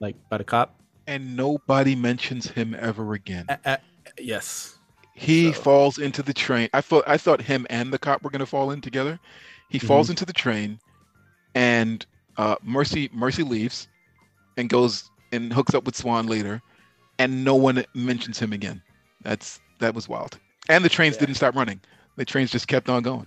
like 0.00 0.16
by 0.28 0.38
the 0.38 0.44
cop. 0.44 0.79
And 1.10 1.36
nobody 1.36 1.96
mentions 1.96 2.46
him 2.48 2.76
ever 2.78 3.14
again. 3.14 3.46
Yes, 4.18 4.78
He 5.14 5.52
So- 5.52 5.60
falls 5.60 5.98
into 5.98 6.22
the 6.22 6.32
train. 6.32 6.68
I 6.72 6.80
thought 6.80 7.04
I 7.06 7.16
thought 7.18 7.40
him 7.42 7.66
and 7.68 7.92
the 7.92 7.98
cop 7.98 8.22
were 8.22 8.30
gonna 8.30 8.46
fall 8.46 8.70
in 8.70 8.80
together. 8.80 9.18
He 9.68 9.78
falls 9.78 10.06
Mm-hmm. 10.06 10.12
into 10.12 10.24
the 10.24 10.32
train, 10.32 10.78
and 11.54 12.06
uh, 12.36 12.56
Mercy 12.62 13.10
Mercy 13.12 13.42
leaves, 13.42 13.88
and 14.56 14.68
goes 14.70 15.10
and 15.32 15.52
hooks 15.52 15.74
up 15.74 15.84
with 15.84 15.96
Swan 15.96 16.26
later, 16.26 16.62
and 17.18 17.44
no 17.44 17.54
one 17.56 17.84
mentions 17.94 18.38
him 18.38 18.52
again. 18.52 18.80
That's 19.22 19.60
that 19.80 19.94
was 19.94 20.08
wild. 20.08 20.38
And 20.68 20.84
the 20.84 20.88
trains 20.88 21.16
Yeah. 21.16 21.20
didn't 21.20 21.34
stop 21.36 21.54
running. 21.56 21.80
The 22.16 22.24
trains 22.24 22.50
just 22.52 22.68
kept 22.68 22.88
on 22.88 23.02
going. 23.02 23.26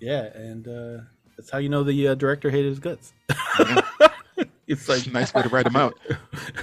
yeah, 0.00 0.24
and 0.34 0.66
uh, 0.68 1.02
that's 1.36 1.50
how 1.50 1.58
you 1.58 1.68
know 1.68 1.82
the 1.84 2.08
uh, 2.08 2.14
director 2.16 2.50
hated 2.50 2.68
his 2.70 2.78
guts. 2.80 3.12
It's 4.70 4.88
like 4.88 4.98
It's 4.98 5.06
a 5.08 5.10
nice 5.10 5.34
way 5.34 5.42
to 5.42 5.48
write 5.48 5.66
him 5.66 5.76
out. 5.76 5.98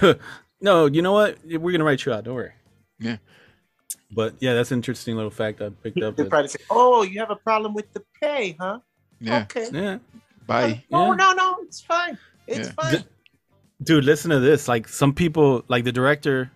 no, 0.60 0.86
you 0.86 1.02
know 1.02 1.12
what? 1.12 1.38
We're 1.44 1.72
gonna 1.72 1.84
write 1.84 2.04
you 2.04 2.12
out. 2.12 2.24
Don't 2.24 2.34
worry. 2.34 2.52
Yeah. 2.98 3.18
But 4.10 4.34
yeah, 4.40 4.54
that's 4.54 4.72
an 4.72 4.78
interesting 4.78 5.14
little 5.16 5.30
fact 5.30 5.60
I 5.60 5.68
picked 5.68 6.02
up. 6.02 6.16
They 6.16 6.24
probably 6.24 6.48
say, 6.48 6.60
"Oh, 6.70 7.02
you 7.02 7.20
have 7.20 7.30
a 7.30 7.36
problem 7.36 7.74
with 7.74 7.92
the 7.92 8.02
pay, 8.20 8.56
huh?" 8.58 8.80
Yeah. 9.20 9.42
Okay. 9.42 9.68
Yeah. 9.72 9.98
Bye. 10.46 10.82
No, 10.90 11.10
Yeah. 11.10 11.16
no, 11.16 11.32
no. 11.32 11.56
It's 11.62 11.80
fine. 11.80 12.18
It's 12.46 12.68
Yeah. 12.68 12.72
fine. 12.90 13.04
dude 13.82 14.04
listen 14.04 14.30
to 14.32 14.40
this 14.40 14.66
like 14.66 14.88
some 14.88 15.12
people 15.14 15.62
like 15.68 15.84
the 15.84 15.92
director 15.92 16.50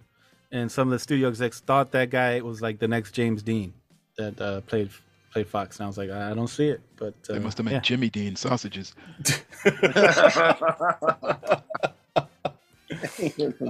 and 0.51 0.73
some 0.73 0.89
of 0.89 0.93
the 0.93 0.99
studio 0.99 1.29
execs 1.29 1.61
thought 1.61 1.93
that 1.93 2.11
guy 2.11 2.41
was 2.41 2.61
like 2.61 2.81
the 2.81 2.89
next 2.89 3.13
james 3.13 3.45
dean 3.45 3.73
that 4.19 4.41
uh, 4.41 4.61
played 4.63 4.91
played 5.33 5.49
fox 5.49 5.79
and 5.79 5.85
i 5.85 5.87
was 5.87 5.97
like 5.99 6.11
i 6.11 6.35
don't 6.35 6.49
see 6.49 6.69
it 6.69 6.81
but 6.97 7.15
uh, 7.31 7.33
They 7.35 7.39
must 7.39 7.57
have 7.59 7.65
made 7.65 7.73
yeah. 7.73 7.81
Jimmy 7.81 8.11
Dean 8.11 8.37
sausages. 8.37 8.95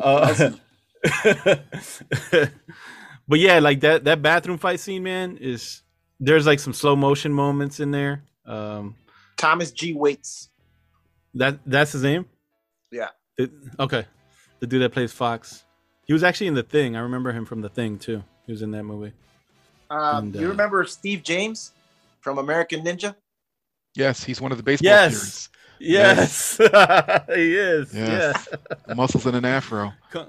Uh, 0.03 0.51
but 3.29 3.39
yeah 3.39 3.59
like 3.59 3.81
that 3.81 4.05
that 4.05 4.23
bathroom 4.23 4.59
fight 4.59 4.79
scene 4.81 5.03
man 5.03 5.37
is 5.39 5.83
there's 6.21 6.47
like 6.47 6.61
some 6.61 6.73
slow 6.73 6.95
motion 6.95 7.33
moments 7.33 7.81
in 7.81 7.91
there 7.91 8.23
um 8.47 8.95
Thomas 9.37 9.73
G. 9.73 9.93
Waites. 9.95 10.49
that 11.35 11.59
that's 11.67 11.93
his 11.93 12.03
name 12.03 12.27
Yeah. 12.91 13.09
The- 13.37 13.51
okay 13.81 14.07
the 14.61 14.67
dude 14.69 14.83
that 14.83 14.93
plays 14.93 15.13
fox 15.13 15.65
he 16.07 16.13
was 16.13 16.23
actually 16.23 16.47
in 16.49 16.55
the 16.55 16.63
thing 16.63 16.95
i 16.97 17.01
remember 17.01 17.33
him 17.33 17.45
from 17.45 17.61
the 17.63 17.69
thing 17.69 17.99
too 17.99 18.23
He 18.47 18.53
was 18.53 18.63
in 18.63 18.71
that 18.73 18.85
movie. 18.85 19.13
Um, 19.93 20.25
And, 20.27 20.35
you 20.37 20.47
uh, 20.47 20.51
remember 20.51 20.85
Steve 20.87 21.23
James 21.23 21.73
from 22.21 22.39
American 22.39 22.83
Ninja? 22.85 23.15
Yes, 23.95 24.25
he's 24.25 24.41
one 24.41 24.51
of 24.53 24.59
the 24.59 24.65
baseball 24.65 24.91
Yes. 24.91 25.49
Yes. 25.79 26.57
Yes, 26.61 27.25
he 27.35 27.57
is. 27.57 27.93
Yes. 27.93 28.49
Yeah. 28.89 28.95
Muscles 28.95 29.27
and 29.27 29.37
an 29.37 29.45
afro. 29.45 29.93
I 30.15 30.27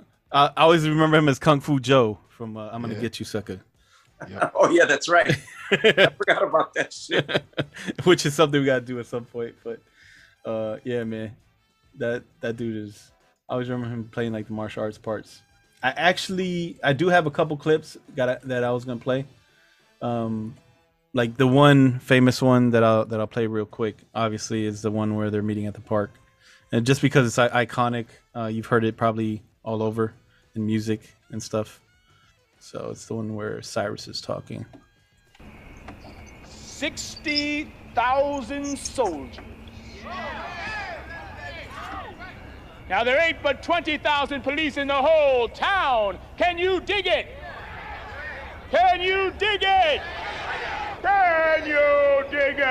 I 0.48 0.52
always 0.58 0.88
remember 0.88 1.18
him 1.18 1.30
as 1.30 1.38
Kung 1.40 1.60
Fu 1.62 1.80
Joe 1.80 2.18
from 2.30 2.58
uh, 2.58 2.70
I'm 2.72 2.82
gonna 2.82 2.96
Yeah. 2.96 3.02
get 3.02 3.20
you, 3.20 3.26
sucker. 3.26 3.60
Oh 4.56 4.70
yeah, 4.70 4.86
that's 4.86 5.10
right. 5.10 5.30
I 5.72 5.76
forgot 6.18 6.44
about 6.44 6.74
that 6.76 6.94
shit. 6.94 7.44
Which 8.06 8.26
is 8.26 8.34
something 8.34 8.60
we 8.60 8.66
gotta 8.66 8.86
do 8.86 8.98
at 9.00 9.06
some 9.06 9.26
point. 9.26 9.54
But 9.64 9.80
uh, 10.46 10.78
yeah, 10.86 11.04
man, 11.04 11.36
that 11.98 12.24
that 12.42 12.56
dude 12.58 12.78
is. 12.88 13.12
I 13.50 13.54
always 13.54 13.70
remember 13.70 13.94
him 13.94 14.08
playing 14.10 14.32
like 14.32 14.48
the 14.48 14.54
martial 14.54 14.82
arts 14.82 14.98
parts. 14.98 15.42
I 15.84 15.90
actually 15.92 16.80
I 16.84 16.94
do 16.94 17.10
have 17.10 17.26
a 17.28 17.32
couple 17.32 17.58
clips 17.58 17.98
got 18.16 18.42
that 18.48 18.64
I 18.64 18.72
was 18.72 18.86
gonna 18.86 19.00
play. 19.00 19.26
Um, 20.04 20.56
like 21.14 21.38
the 21.38 21.48
one 21.48 22.00
famous 22.00 22.42
one 22.42 22.72
that 22.72 22.84
I'll 22.84 23.06
that 23.06 23.20
I'll 23.20 23.28
play 23.28 23.48
real 23.48 23.66
quick. 23.66 23.98
Obviously, 24.14 24.66
is 24.66 24.82
the 24.82 24.92
one 24.92 25.16
where 25.16 25.32
they're 25.32 25.42
meeting 25.42 25.66
at 25.66 25.74
the 25.74 25.82
park, 25.82 26.12
and 26.72 26.86
just 26.86 27.02
because 27.02 27.26
it's 27.26 27.54
iconic, 27.54 28.08
uh, 28.36 28.48
you've 28.48 28.66
heard 28.66 28.84
it 28.84 28.98
probably 28.98 29.42
all 29.64 29.82
over 29.82 30.14
in 30.56 30.66
music 30.66 31.16
and 31.30 31.42
stuff. 31.42 31.80
So 32.60 32.90
it's 32.92 33.06
the 33.06 33.16
one 33.16 33.36
where 33.36 33.62
Cyrus 33.62 34.08
is 34.08 34.22
talking. 34.22 34.66
60,000 36.50 38.78
soldiers. 38.78 39.38
Now, 42.90 43.04
there 43.04 43.22
ain't 43.22 43.42
but 43.42 43.64
20,000 43.64 44.42
police 44.42 44.78
in 44.78 44.88
the 44.88 44.94
whole 44.94 45.48
town. 45.48 46.20
Can 46.38 46.58
you 46.58 46.82
dig 46.82 47.08
it? 47.08 47.28
Can 48.74 49.02
you 49.02 49.32
dig 49.38 49.62
it? 49.62 50.02
Can 51.04 51.68
you 51.68 52.26
dig 52.32 52.56
it? 52.58 52.64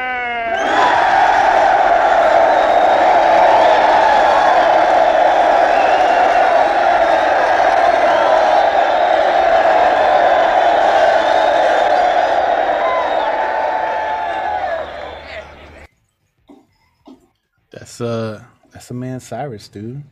That's 17.70 18.00
uh 18.00 18.42
that's 18.72 18.90
a 18.90 18.94
man 18.94 19.20
Cyrus, 19.20 19.68
dude. 19.68 20.02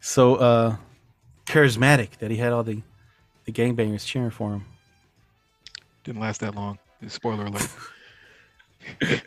So 0.00 0.36
uh 0.36 0.76
charismatic 1.44 2.16
that 2.20 2.30
he 2.30 2.38
had 2.38 2.54
all 2.54 2.64
the 2.64 2.80
the 3.44 3.52
gangbangers 3.52 4.06
cheering 4.06 4.30
for 4.30 4.52
him. 4.52 4.64
Didn't 6.04 6.20
last 6.20 6.40
that 6.40 6.54
long. 6.54 6.78
Spoiler 7.08 7.46
alert. 7.46 7.68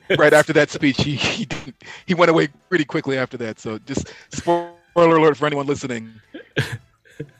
right 0.17 0.33
after 0.33 0.53
that 0.53 0.69
speech, 0.69 1.01
he 1.01 1.15
he, 1.15 1.45
didn't- 1.45 1.75
he 2.05 2.13
went 2.13 2.29
away 2.31 2.47
pretty 2.69 2.85
quickly 2.85 3.17
after 3.17 3.37
that. 3.37 3.59
So 3.59 3.77
just 3.79 4.11
spoiler 4.33 4.73
alert 4.95 5.37
for 5.37 5.45
anyone 5.45 5.65
listening. 5.67 6.13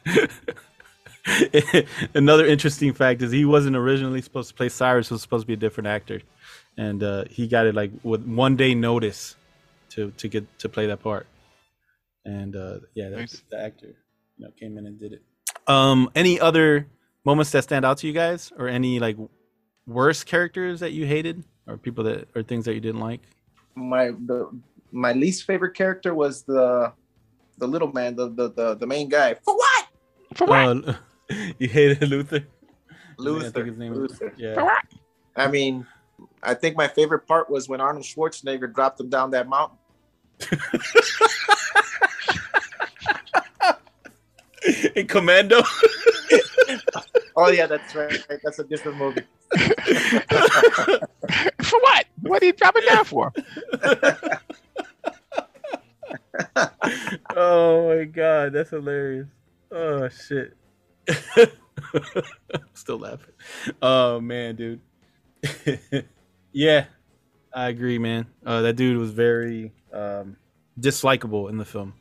Another 2.14 2.46
interesting 2.46 2.94
fact 2.94 3.22
is 3.22 3.32
he 3.32 3.46
wasn't 3.46 3.76
originally 3.76 4.22
supposed 4.22 4.50
to 4.50 4.56
play 4.56 4.70
Cyrus, 4.70 5.10
was 5.10 5.22
supposed 5.22 5.44
to 5.44 5.48
be 5.48 5.54
a 5.54 5.58
different 5.58 5.88
actor. 5.88 6.22
And 6.78 7.02
uh 7.04 7.26
he 7.30 7.48
got 7.48 7.66
it 7.66 7.74
like 7.76 7.92
with 8.04 8.26
one 8.26 8.56
day 8.56 8.76
notice 8.76 9.36
to 9.92 10.12
to 10.12 10.28
get 10.28 10.46
to 10.60 10.70
play 10.70 10.88
that 10.88 11.02
part. 11.02 11.26
And 12.26 12.56
uh 12.56 12.80
yeah, 12.94 13.10
that's 13.10 13.34
Nice. 13.34 13.42
the 13.50 13.60
actor 13.60 13.88
you 14.38 14.46
know 14.46 14.52
came 14.60 14.78
in 14.78 14.86
and 14.86 15.00
did 15.00 15.14
it. 15.14 15.24
Um 15.68 16.10
any 16.16 16.40
other 16.40 16.88
moments 17.24 17.52
that 17.52 17.64
stand 17.64 17.86
out 17.86 17.98
to 18.00 18.08
you 18.08 18.14
guys 18.14 18.52
or 18.58 18.68
any 18.68 19.00
like 19.00 19.18
worst 19.88 20.26
characters 20.26 20.80
that 20.82 20.92
you 20.92 21.06
hated 21.06 21.44
or 21.68 21.78
people 21.78 22.04
that 22.06 22.28
or 22.36 22.44
things 22.44 22.66
that 22.66 22.74
you 22.74 22.80
didn't 22.82 23.02
like? 23.02 23.22
My 23.76 24.08
the 24.12 24.50
my 24.92 25.14
least 25.14 25.46
favorite 25.46 25.74
character 25.76 26.14
was 26.14 26.44
the 26.44 26.94
the 27.58 27.68
little 27.68 27.92
man, 27.92 28.16
the 28.16 28.30
the 28.30 28.50
the, 28.52 28.76
the 28.76 28.88
main 28.88 29.10
guy. 29.10 29.34
For 29.36 29.56
what? 29.56 29.88
For 30.36 30.46
what? 30.48 30.88
Uh, 30.90 30.94
you 31.60 31.68
hated 31.68 32.08
Luther? 32.10 32.46
Luther. 33.18 33.48
I 33.48 33.50
think 33.50 33.68
his 33.68 33.78
name 33.78 33.94
was- 33.94 34.12
Luther. 34.12 34.34
Yeah. 34.38 34.80
I 35.36 35.48
mean, 35.48 35.86
I 36.44 36.54
think 36.54 36.78
my 36.78 36.88
favorite 36.88 37.28
part 37.28 37.50
was 37.50 37.68
when 37.68 37.82
Arnold 37.82 38.06
Schwarzenegger 38.06 38.74
dropped 38.74 39.00
him 39.00 39.10
down 39.10 39.32
that 39.32 39.48
mountain. 39.50 39.78
In 44.96 45.08
Commando? 45.08 45.62
Oh 47.38 47.50
yeah, 47.50 47.68
that's 47.68 47.94
right. 47.94 48.26
That's 48.44 48.60
a 48.60 48.64
different 48.64 48.98
movie. 48.98 49.24
for 51.62 51.80
what? 51.82 52.06
What 52.22 52.42
are 52.42 52.46
you 52.46 52.54
dropping 52.54 52.86
down 52.86 53.04
for? 53.04 53.34
oh 57.36 57.90
my 57.90 58.06
god, 58.06 58.54
that's 58.54 58.70
hilarious. 58.70 59.28
Oh 59.70 60.08
shit. 60.08 60.56
Still 62.74 63.00
laughing. 63.00 63.34
Oh 63.82 64.22
man, 64.22 64.56
dude. 64.56 64.80
yeah, 66.54 66.86
I 67.54 67.68
agree, 67.68 68.00
man. 68.00 68.28
Uh, 68.46 68.62
that 68.62 68.78
dude 68.78 68.98
was 68.98 69.12
very 69.12 69.74
um, 69.92 70.38
dislikable 70.80 71.50
in 71.50 71.58
the 71.58 71.66
film. 71.66 71.96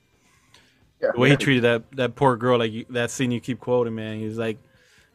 Yeah, 1.04 1.10
The 1.12 1.20
way 1.20 1.30
he 1.30 1.36
treated 1.36 1.64
that 1.64 1.82
that 1.92 2.14
poor 2.14 2.36
girl, 2.36 2.58
like 2.58 2.72
you, 2.72 2.84
that 2.90 3.10
scene 3.10 3.30
you 3.30 3.40
keep 3.40 3.60
quoting, 3.60 3.94
man. 3.94 4.18
He 4.18 4.24
was 4.26 4.38
like, 4.38 4.58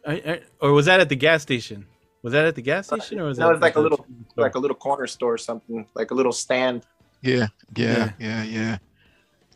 I, 0.05 0.13
I, 0.13 0.41
or 0.61 0.71
was 0.73 0.85
that 0.85 0.99
at 0.99 1.09
the 1.09 1.15
gas 1.15 1.41
station? 1.41 1.85
Was 2.21 2.33
that 2.33 2.45
at 2.45 2.55
the 2.55 2.61
gas 2.61 2.87
station, 2.87 3.19
or 3.19 3.25
was 3.25 3.37
that? 3.37 3.43
No, 3.43 3.49
that 3.49 3.55
it's 3.55 3.61
like 3.61 3.73
a 3.75 3.79
the- 3.79 3.81
little 3.83 4.05
like 4.35 4.55
a 4.55 4.59
little 4.59 4.75
corner 4.75 5.07
store 5.07 5.33
or 5.33 5.37
something, 5.37 5.87
like 5.95 6.11
a 6.11 6.13
little 6.13 6.31
stand. 6.31 6.85
Yeah, 7.21 7.47
yeah, 7.75 8.11
yeah, 8.19 8.43
yeah. 8.43 8.77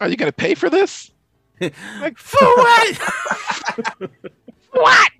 Are 0.01 0.09
you 0.09 0.15
gonna 0.17 0.31
pay 0.31 0.55
for 0.55 0.69
this? 0.69 1.11
like 1.61 2.17
for 2.17 2.39
what? 2.45 2.99
What? 4.71 5.11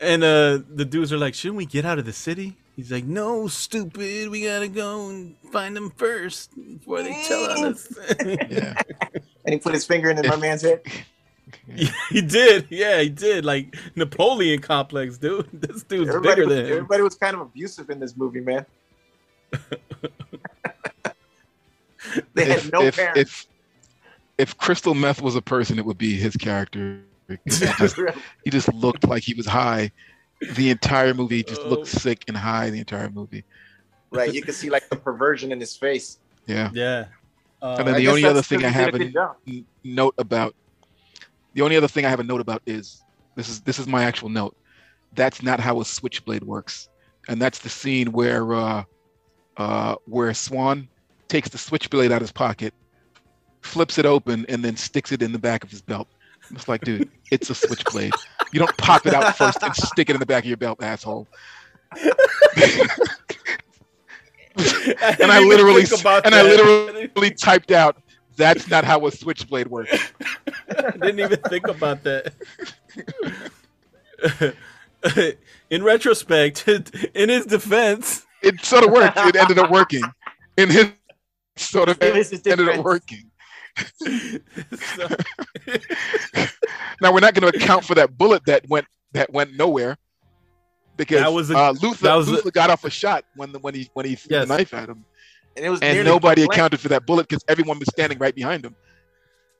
and 0.00 0.24
uh 0.24 0.58
the 0.68 0.86
dudes 0.88 1.12
are 1.12 1.18
like, 1.18 1.34
shouldn't 1.34 1.56
we 1.58 1.66
get 1.66 1.84
out 1.84 1.98
of 1.98 2.06
the 2.06 2.12
city? 2.12 2.56
He's 2.76 2.90
like, 2.90 3.04
no, 3.04 3.46
stupid. 3.46 4.30
We 4.30 4.44
gotta 4.44 4.68
go 4.68 5.08
and 5.08 5.36
find 5.52 5.76
them 5.76 5.90
first 5.90 6.50
before 6.56 7.02
they 7.02 7.12
tell 7.24 7.50
on 7.50 7.72
us. 7.72 7.88
Yeah. 8.24 8.74
And 9.44 9.52
he 9.52 9.58
put 9.58 9.74
his 9.74 9.84
finger 9.84 10.10
in 10.10 10.16
my 10.28 10.36
man's 10.36 10.62
head. 10.62 10.82
he 12.10 12.20
did. 12.20 12.66
Yeah, 12.70 13.00
he 13.00 13.10
did. 13.10 13.44
Like 13.44 13.76
Napoleon 13.94 14.60
complex, 14.60 15.18
dude. 15.18 15.48
This 15.52 15.82
dude's 15.84 16.08
Everybody 16.08 16.34
bigger 16.34 16.46
was, 16.46 16.56
than 16.56 16.66
him. 16.66 16.72
everybody 16.72 17.02
was 17.02 17.14
kind 17.14 17.34
of 17.34 17.42
abusive 17.42 17.90
in 17.90 18.00
this 18.00 18.16
movie, 18.16 18.40
man. 18.40 18.66
they 22.34 22.44
had 22.46 22.58
if, 22.58 22.72
no 22.72 22.82
if, 22.82 22.96
parents. 22.96 23.20
if 23.20 23.46
if 24.36 24.58
crystal 24.58 24.94
meth 24.94 25.22
was 25.22 25.36
a 25.36 25.42
person, 25.42 25.78
it 25.78 25.84
would 25.84 25.98
be 25.98 26.14
his 26.14 26.36
character. 26.36 27.00
He 27.28 27.36
just, 27.46 27.96
he 28.44 28.50
just 28.50 28.72
looked 28.74 29.06
like 29.06 29.22
he 29.22 29.34
was 29.34 29.46
high 29.46 29.92
the 30.52 30.70
entire 30.70 31.14
movie. 31.14 31.38
He 31.38 31.42
just 31.44 31.62
Oh. 31.62 31.68
looked 31.68 31.86
sick 31.88 32.24
and 32.28 32.36
high 32.36 32.70
the 32.70 32.78
entire 32.78 33.10
movie. 33.10 33.44
right, 34.10 34.32
you 34.32 34.42
can 34.42 34.54
see 34.54 34.70
like 34.70 34.88
the 34.90 34.96
perversion 34.96 35.50
in 35.52 35.58
his 35.58 35.76
face. 35.76 36.18
Yeah. 36.46 36.70
Yeah. 36.72 37.06
Uh, 37.60 37.76
and 37.78 37.88
then 37.88 37.94
I 37.96 37.98
the 37.98 38.08
only 38.08 38.24
other 38.24 38.42
thing 38.42 38.64
I 38.64 38.68
have 38.68 38.92
a 38.92 38.96
a 38.96 38.98
good 38.98 39.12
job. 39.12 39.36
n- 39.48 39.64
note 39.82 40.14
about 40.18 40.54
the 41.54 41.62
only 41.62 41.76
other 41.76 41.88
thing 41.88 42.04
I 42.04 42.10
have 42.10 42.20
a 42.20 42.24
note 42.24 42.40
about 42.40 42.62
is 42.66 43.02
this 43.36 43.48
is 43.48 43.60
this 43.62 43.78
is 43.78 43.86
my 43.86 44.04
actual 44.04 44.28
note. 44.28 44.56
That's 45.14 45.42
not 45.42 45.58
how 45.60 45.80
a 45.80 45.84
switchblade 45.84 46.44
works, 46.44 46.88
and 47.28 47.40
that's 47.40 47.60
the 47.60 47.68
scene 47.68 48.12
where 48.12 48.52
uh, 48.54 48.84
uh, 49.56 49.94
where 50.06 50.32
Swan 50.34 50.88
takes 51.28 51.48
the 51.48 51.58
switchblade 51.58 52.12
out 52.12 52.16
of 52.16 52.22
his 52.22 52.32
pocket, 52.32 52.74
flips 53.62 53.98
it 53.98 54.06
open, 54.06 54.44
and 54.48 54.64
then 54.64 54.76
sticks 54.76 55.10
it 55.10 55.22
in 55.22 55.32
the 55.32 55.38
back 55.38 55.64
of 55.64 55.70
his 55.70 55.80
belt. 55.82 56.08
It's 56.50 56.68
like, 56.68 56.82
dude, 56.82 57.10
it's 57.30 57.50
a 57.50 57.54
switchblade. 57.54 58.12
You 58.52 58.60
don't 58.60 58.76
pop 58.76 59.06
it 59.06 59.14
out 59.14 59.36
first 59.36 59.62
and 59.62 59.74
stick 59.74 60.10
it 60.10 60.14
in 60.14 60.20
the 60.20 60.26
back 60.26 60.44
of 60.44 60.48
your 60.48 60.56
belt, 60.56 60.82
asshole. 60.82 61.26
and 64.56 65.30
I 65.32 65.40
literally 65.40 65.84
think 65.84 66.00
about 66.00 66.26
and 66.26 66.34
I 66.34 66.42
literally 66.42 67.30
typed 67.32 67.70
out, 67.72 67.96
"That's 68.36 68.68
not 68.68 68.84
how 68.84 69.06
a 69.06 69.10
switchblade 69.10 69.68
works." 69.68 70.12
I 70.78 70.90
didn't 70.92 71.20
even 71.20 71.38
think 71.48 71.66
about 71.68 72.02
that. 72.04 72.32
In 75.70 75.82
retrospect, 75.82 76.68
in 77.14 77.28
his 77.28 77.46
defense, 77.46 78.26
It 78.42 78.60
sort 78.64 78.84
of 78.84 78.90
worked. 78.90 79.16
It 79.18 79.36
ended 79.36 79.58
up 79.58 79.70
working. 79.70 80.02
In 80.56 80.70
his 80.70 80.88
sort 81.56 81.88
of 81.88 81.98
It 82.00 82.14
ended 82.46 82.68
up 82.68 82.84
defense. 82.84 83.30
working. 84.00 84.40
Now 87.00 87.12
we're 87.12 87.20
not 87.20 87.34
going 87.34 87.50
to 87.52 87.58
account 87.58 87.84
for 87.84 87.94
that 87.96 88.16
bullet 88.16 88.44
that 88.46 88.68
went 88.68 88.86
that 89.12 89.32
went 89.32 89.56
nowhere 89.56 89.96
because 90.96 91.20
That 91.20 91.32
was 91.32 91.50
a- 91.50 91.56
uh, 91.58 91.74
Luther 91.82 92.04
that 92.06 92.14
was 92.14 92.28
a- 92.46 92.50
got 92.50 92.70
off 92.70 92.84
a 92.84 92.90
shot 92.90 93.24
when 93.36 93.52
the, 93.52 93.58
when 93.58 93.74
he 93.74 93.90
when 93.94 94.06
he 94.06 94.14
threw 94.14 94.36
Yes. 94.36 94.48
the 94.48 94.56
knife 94.56 94.72
at 94.74 94.88
him, 94.88 95.04
And 95.56 95.66
it 95.66 95.70
was 95.70 95.80
and 95.80 96.04
nobody 96.04 96.42
blank. 96.42 96.52
accounted 96.52 96.80
for 96.80 96.88
that 96.88 97.04
bullet 97.04 97.28
because 97.28 97.44
everyone 97.48 97.78
was 97.78 97.88
standing 97.88 98.18
right 98.18 98.34
behind 98.34 98.64
him. 98.64 98.76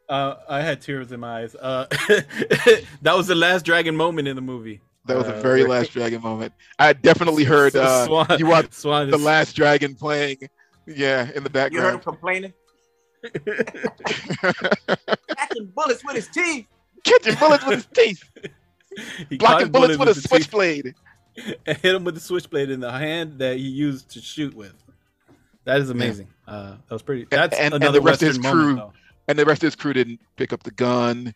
Uh, 0.08 0.36
I 0.48 0.60
had 0.60 0.80
tears 0.80 1.10
in 1.12 1.20
my 1.20 1.42
eyes. 1.42 1.54
Uh, 1.56 1.86
that 3.02 3.14
was 3.16 3.26
the 3.26 3.34
last 3.34 3.64
dragon 3.64 3.96
moment 3.96 4.28
in 4.28 4.36
the 4.36 4.42
movie. 4.42 4.80
That 5.06 5.16
was 5.16 5.26
the 5.26 5.34
Uh, 5.36 5.40
very 5.40 5.60
where- 5.64 5.80
last 5.80 5.92
dragon 5.92 6.22
moment. 6.22 6.52
I 6.78 6.92
definitely 6.92 7.44
heard 7.44 7.74
uh, 7.74 8.06
Swan- 8.06 8.38
you 8.38 8.46
watched 8.46 8.74
Swan 8.74 9.10
the 9.10 9.18
last 9.18 9.54
dragon 9.56 9.94
playing. 9.96 10.38
Yeah, 10.86 11.30
in 11.34 11.42
the 11.42 11.50
background. 11.50 11.72
You 11.72 11.80
heard 11.80 11.88
him 11.88 11.96
background. 11.96 12.02
complaining, 12.02 12.52
catching 15.36 15.66
bullets 15.74 16.04
with 16.04 16.16
his 16.16 16.28
teeth. 16.28 16.66
Catching 17.04 17.34
bullets 17.36 17.64
with 17.66 17.74
his 17.76 17.86
teeth, 17.94 18.22
He 19.28 19.36
blocking 19.36 19.66
caught 19.66 19.72
bullets 19.72 19.98
with 19.98 20.08
a 20.08 20.14
switchblade. 20.14 20.94
and 21.66 21.76
hit 21.78 21.94
him 21.94 22.04
with 22.04 22.14
the 22.14 22.20
switchblade 22.20 22.70
in 22.70 22.80
the 22.80 22.92
hand 22.92 23.38
that 23.40 23.56
he 23.56 23.64
used 23.64 24.08
to 24.10 24.20
shoot 24.20 24.54
with. 24.54 24.72
That 25.64 25.80
is 25.80 25.90
amazing. 25.90 26.28
Uh, 26.46 26.76
that 26.88 26.90
was 26.94 27.02
pretty. 27.02 27.26
That's 27.30 27.56
and, 27.58 27.74
and 27.74 27.82
another 27.82 27.98
the 27.98 28.04
rest 28.04 28.22
of 28.22 28.28
Western 28.28 28.44
his 28.44 28.52
crew, 28.52 28.76
moment, 28.76 28.92
and 29.28 29.38
the 29.38 29.44
rest 29.44 29.62
of 29.62 29.66
his 29.68 29.74
crew 29.74 29.92
didn't 29.94 30.20
pick 30.36 30.52
up 30.52 30.62
the 30.62 30.70
gun, 30.70 31.34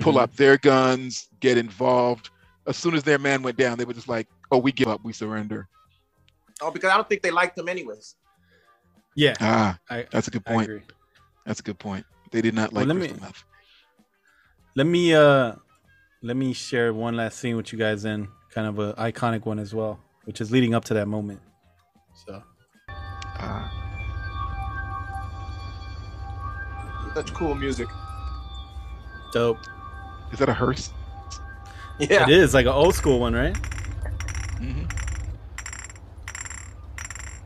pull 0.00 0.14
Mhm. 0.14 0.20
out 0.22 0.36
their 0.36 0.58
guns, 0.58 1.28
get 1.40 1.56
involved. 1.56 2.30
As 2.66 2.76
soon 2.76 2.94
as 2.94 3.02
their 3.04 3.18
man 3.18 3.42
went 3.42 3.56
down, 3.56 3.78
they 3.78 3.84
were 3.84 3.94
just 3.94 4.08
like, 4.08 4.28
"Oh, 4.50 4.58
we 4.58 4.70
give 4.72 4.88
up, 4.88 5.02
we 5.04 5.12
surrender." 5.12 5.68
Oh, 6.60 6.70
because 6.70 6.90
I 6.90 6.96
don't 6.96 7.08
think 7.08 7.22
they 7.22 7.30
liked 7.30 7.56
him 7.58 7.68
anyways. 7.68 8.16
Yeah, 9.14 9.34
Ah, 9.40 9.78
I, 9.90 10.06
that's 10.10 10.28
a 10.28 10.30
good 10.30 10.42
I 10.46 10.52
point. 10.52 10.70
Agree. 11.44 11.50
That's 11.50 11.60
a 11.60 11.62
good 11.62 11.78
point. 11.78 12.06
They 12.30 12.40
did 12.42 12.54
not 12.54 12.72
Well, 12.72 12.84
like 12.84 12.88
let 12.88 12.96
me- 12.96 13.08
crystal 13.08 13.26
meth. 13.28 13.44
Let 14.74 14.86
me 14.86 15.14
uh, 15.14 15.52
let 16.22 16.34
me 16.36 16.54
share 16.54 16.94
one 16.94 17.14
last 17.16 17.38
scene 17.38 17.56
with 17.56 17.72
you 17.72 17.78
guys 17.78 18.06
in 18.06 18.28
kind 18.54 18.66
of 18.66 18.78
an 18.78 18.92
iconic 18.94 19.44
one 19.44 19.58
as 19.58 19.74
well, 19.74 20.00
which 20.24 20.40
is 20.40 20.50
leading 20.50 20.74
up 20.74 20.84
to 20.86 20.94
that 20.94 21.08
moment. 21.08 21.40
So 22.26 22.42
Ah, 23.38 23.70
Such 27.14 27.34
cool 27.34 27.54
music. 27.54 27.88
dope. 29.34 29.58
is 30.32 30.38
that 30.38 30.48
a 30.48 30.54
hearse? 30.54 30.90
Yeah. 31.98 32.22
It 32.22 32.30
is 32.30 32.54
like 32.54 32.64
an 32.64 32.72
old 32.72 32.94
school 32.94 33.20
one, 33.20 33.34
right? 33.34 33.54
hmm 34.58 34.84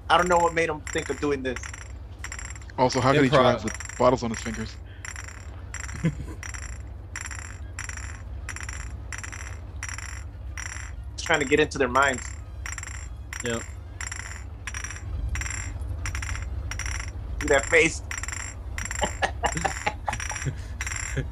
I 0.08 0.16
don't 0.16 0.28
know 0.28 0.36
what 0.38 0.54
made 0.54 0.68
him 0.68 0.80
think 0.92 1.10
of 1.10 1.18
doing 1.20 1.42
this. 1.42 1.58
Also, 2.78 3.00
how 3.00 3.12
could 3.12 3.24
he 3.24 3.28
Improv. 3.28 3.32
drive 3.32 3.64
with 3.64 3.72
bottles 3.98 4.22
on 4.22 4.30
his 4.30 4.40
fingers? 4.40 4.76
Just 11.16 11.26
trying 11.26 11.40
to 11.40 11.46
get 11.46 11.60
into 11.60 11.78
their 11.78 11.88
minds. 11.88 12.22
Yep. 13.44 13.62
See 17.42 17.48
that 17.48 17.66
face? 17.66 18.02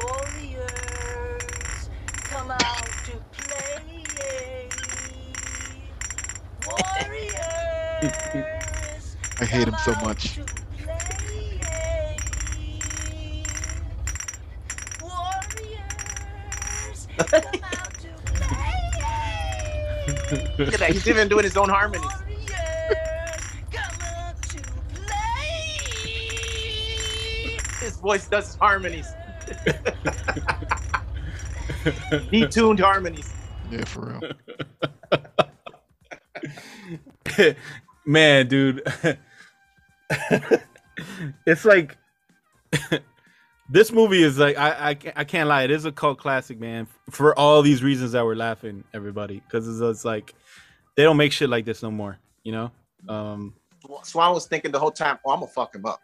Warriors, 0.00 1.90
come 2.24 2.50
out 2.50 2.86
to 3.06 3.12
play. 3.32 4.68
Warriors, 6.66 9.16
I 9.42 9.44
hate 9.44 9.66
him 9.66 9.74
so 9.84 9.92
much. 10.04 10.36
to 10.36 10.44
play. 10.44 10.54
Warriors, 15.02 17.08
come 17.18 17.42
out 17.64 17.92
to 17.94 18.08
play. 18.24 19.04
Look 20.58 20.74
at 20.74 20.78
that. 20.78 20.90
He's 20.92 21.08
even 21.08 21.26
doing 21.28 21.42
his 21.42 21.56
own 21.56 21.68
harmonies. 21.68 22.04
Warriors, 22.04 23.42
come 23.72 24.00
out 24.02 24.40
to 24.42 24.62
play. 24.94 25.98
His 27.80 27.96
voice 27.96 28.28
does 28.28 28.46
his 28.46 28.54
harmonies. 28.54 29.08
Detuned 32.30 32.78
harmonies. 32.78 33.28
Yeah, 33.72 33.84
for 33.86 34.20
real. 37.36 37.54
Man, 38.06 38.46
dude. 38.46 38.82
it's 41.46 41.64
like 41.64 41.96
this 43.70 43.92
movie 43.92 44.22
is 44.22 44.38
like 44.38 44.56
I, 44.56 44.90
I 44.90 44.96
I 45.16 45.24
can't 45.24 45.48
lie, 45.48 45.62
it 45.62 45.70
is 45.70 45.84
a 45.84 45.92
cult 45.92 46.18
classic, 46.18 46.58
man. 46.60 46.86
For 47.10 47.38
all 47.38 47.62
these 47.62 47.82
reasons 47.82 48.12
that 48.12 48.24
we're 48.24 48.34
laughing, 48.34 48.84
everybody, 48.94 49.40
because 49.46 49.68
it's, 49.68 49.80
it's 49.80 50.04
like 50.04 50.34
they 50.96 51.02
don't 51.04 51.16
make 51.16 51.32
shit 51.32 51.48
like 51.50 51.64
this 51.64 51.82
no 51.82 51.90
more. 51.90 52.18
You 52.44 52.52
know? 52.52 52.72
Um, 53.08 53.54
Swan 54.02 54.32
was 54.34 54.46
thinking 54.46 54.70
the 54.72 54.78
whole 54.78 54.90
time, 54.90 55.18
"Oh, 55.24 55.30
I'm 55.32 55.40
gonna 55.40 55.50
fuck 55.50 55.74
him 55.74 55.86
up." 55.86 56.00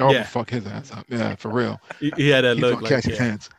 Oh, 0.00 0.10
Yeah. 0.10 0.22
fuck 0.24 0.50
his 0.50 0.66
ass 0.66 0.90
up. 0.92 1.04
Yeah, 1.08 1.34
for 1.36 1.50
real. 1.50 1.78
he, 2.00 2.10
he 2.16 2.28
had 2.30 2.44
that 2.44 2.54
He's 2.56 2.62
look 2.62 2.72
gonna 2.74 2.82
like 2.84 2.90
catch 2.90 3.04
his 3.04 3.18
yeah. 3.18 3.24
hands. 3.24 3.50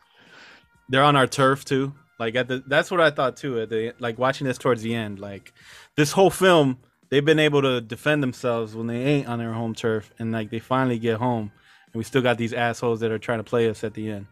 they're 0.88 1.02
on 1.02 1.16
our 1.16 1.26
turf 1.26 1.64
too. 1.64 1.94
Like 2.18 2.34
at 2.36 2.48
the 2.48 2.62
that's 2.66 2.90
what 2.90 3.00
I 3.00 3.10
thought 3.10 3.36
too. 3.36 3.60
At 3.60 3.70
the 3.70 3.92
like 3.98 4.18
watching 4.18 4.46
this 4.46 4.58
towards 4.58 4.82
the 4.82 4.94
end, 4.94 5.18
like 5.20 5.52
this 5.96 6.12
whole 6.12 6.30
film, 6.30 6.78
they've 7.10 7.24
been 7.24 7.38
able 7.38 7.62
to 7.62 7.80
defend 7.80 8.22
themselves 8.22 8.74
when 8.74 8.86
they 8.86 9.02
ain't 9.04 9.28
on 9.28 9.38
their 9.38 9.52
home 9.52 9.74
turf, 9.74 10.10
and 10.18 10.32
like 10.32 10.50
they 10.50 10.58
finally 10.58 10.98
get 10.98 11.18
home, 11.18 11.52
and 11.86 11.94
we 11.94 12.04
still 12.04 12.22
got 12.22 12.38
these 12.38 12.52
assholes 12.52 13.00
that 13.00 13.10
are 13.10 13.18
trying 13.18 13.38
to 13.38 13.44
play 13.44 13.68
us 13.68 13.84
at 13.84 13.94
the 13.94 14.10
end. 14.10 14.26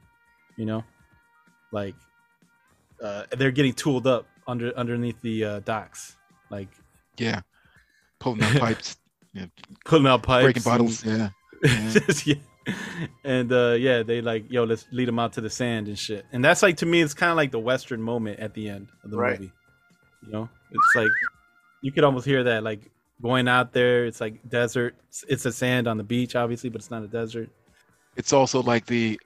You 0.56 0.66
know, 0.66 0.84
like 1.72 1.94
uh, 3.02 3.24
they're 3.36 3.50
getting 3.50 3.72
tooled 3.72 4.06
up 4.06 4.26
under 4.46 4.76
underneath 4.76 5.20
the 5.22 5.44
uh, 5.44 5.60
docks, 5.60 6.16
like 6.50 6.68
Yeah, 7.18 7.40
pulling 8.18 8.42
out 8.42 8.56
pipes, 8.56 8.96
yeah, 9.32 9.46
pulling 9.84 10.06
out 10.06 10.22
pipes, 10.22 10.44
breaking 10.44 10.62
bottles. 10.62 11.02
and- 11.04 11.18
Yeah, 11.18 11.28
yeah. 11.64 11.90
Just, 11.92 12.26
yeah. 12.26 12.34
And 13.24 13.52
uh 13.52 13.72
yeah, 13.72 14.04
they 14.04 14.20
like, 14.20 14.44
yo, 14.50 14.62
let's 14.62 14.86
lead 14.92 15.08
them 15.08 15.18
out 15.18 15.32
to 15.32 15.40
the 15.40 15.50
sand 15.50 15.88
and 15.88 15.98
shit. 15.98 16.24
And 16.32 16.44
that's 16.44 16.62
like 16.62 16.76
to 16.76 16.86
me, 16.86 17.00
it's 17.00 17.14
kind 17.14 17.30
of 17.30 17.36
like 17.36 17.50
the 17.50 17.58
western 17.58 18.00
moment 18.00 18.38
at 18.38 18.54
the 18.54 18.68
end 18.68 18.86
of 19.02 19.10
the 19.10 19.16
Right. 19.16 19.40
movie. 19.40 19.52
You 20.24 20.32
know, 20.32 20.48
it's 20.70 20.94
like 20.96 21.10
you 21.82 21.92
could 21.92 22.04
almost 22.04 22.24
hear 22.24 22.42
that, 22.44 22.62
like 22.62 22.90
going 23.20 23.48
out 23.48 23.72
there. 23.72 24.06
It's 24.06 24.20
like 24.20 24.48
desert. 24.48 24.94
It's, 25.08 25.24
it's 25.28 25.44
a 25.46 25.52
sand 25.52 25.86
on 25.86 25.96
the 25.98 26.04
beach, 26.04 26.34
obviously, 26.34 26.70
but 26.70 26.80
it's 26.80 26.90
not 26.90 27.02
a 27.02 27.08
desert. 27.08 27.50
It's 28.16 28.32
also 28.32 28.62
like 28.62 28.86
the, 28.86 29.20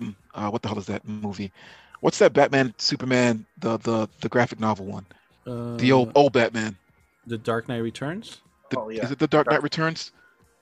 mm, 0.00 0.14
uh, 0.34 0.50
what 0.50 0.62
the 0.62 0.68
hell 0.68 0.78
is 0.78 0.86
that 0.86 1.06
movie? 1.06 1.52
What's 2.00 2.18
that 2.18 2.32
Batman 2.34 2.74
Superman 2.76 3.46
the 3.58 3.78
the 3.78 4.08
the 4.20 4.28
graphic 4.28 4.60
novel 4.60 4.86
one? 4.86 5.06
Uh, 5.46 5.76
The 5.76 5.90
old 5.92 6.12
old 6.14 6.32
Batman. 6.34 6.76
The 7.26 7.38
Dark 7.38 7.68
Knight 7.68 7.78
Returns. 7.78 8.42
The, 8.70 8.80
Oh, 8.80 8.88
yeah. 8.90 9.04
Is 9.04 9.10
it 9.10 9.18
the 9.18 9.26
Dark 9.26 9.50
Knight 9.50 9.62
Returns? 9.62 10.12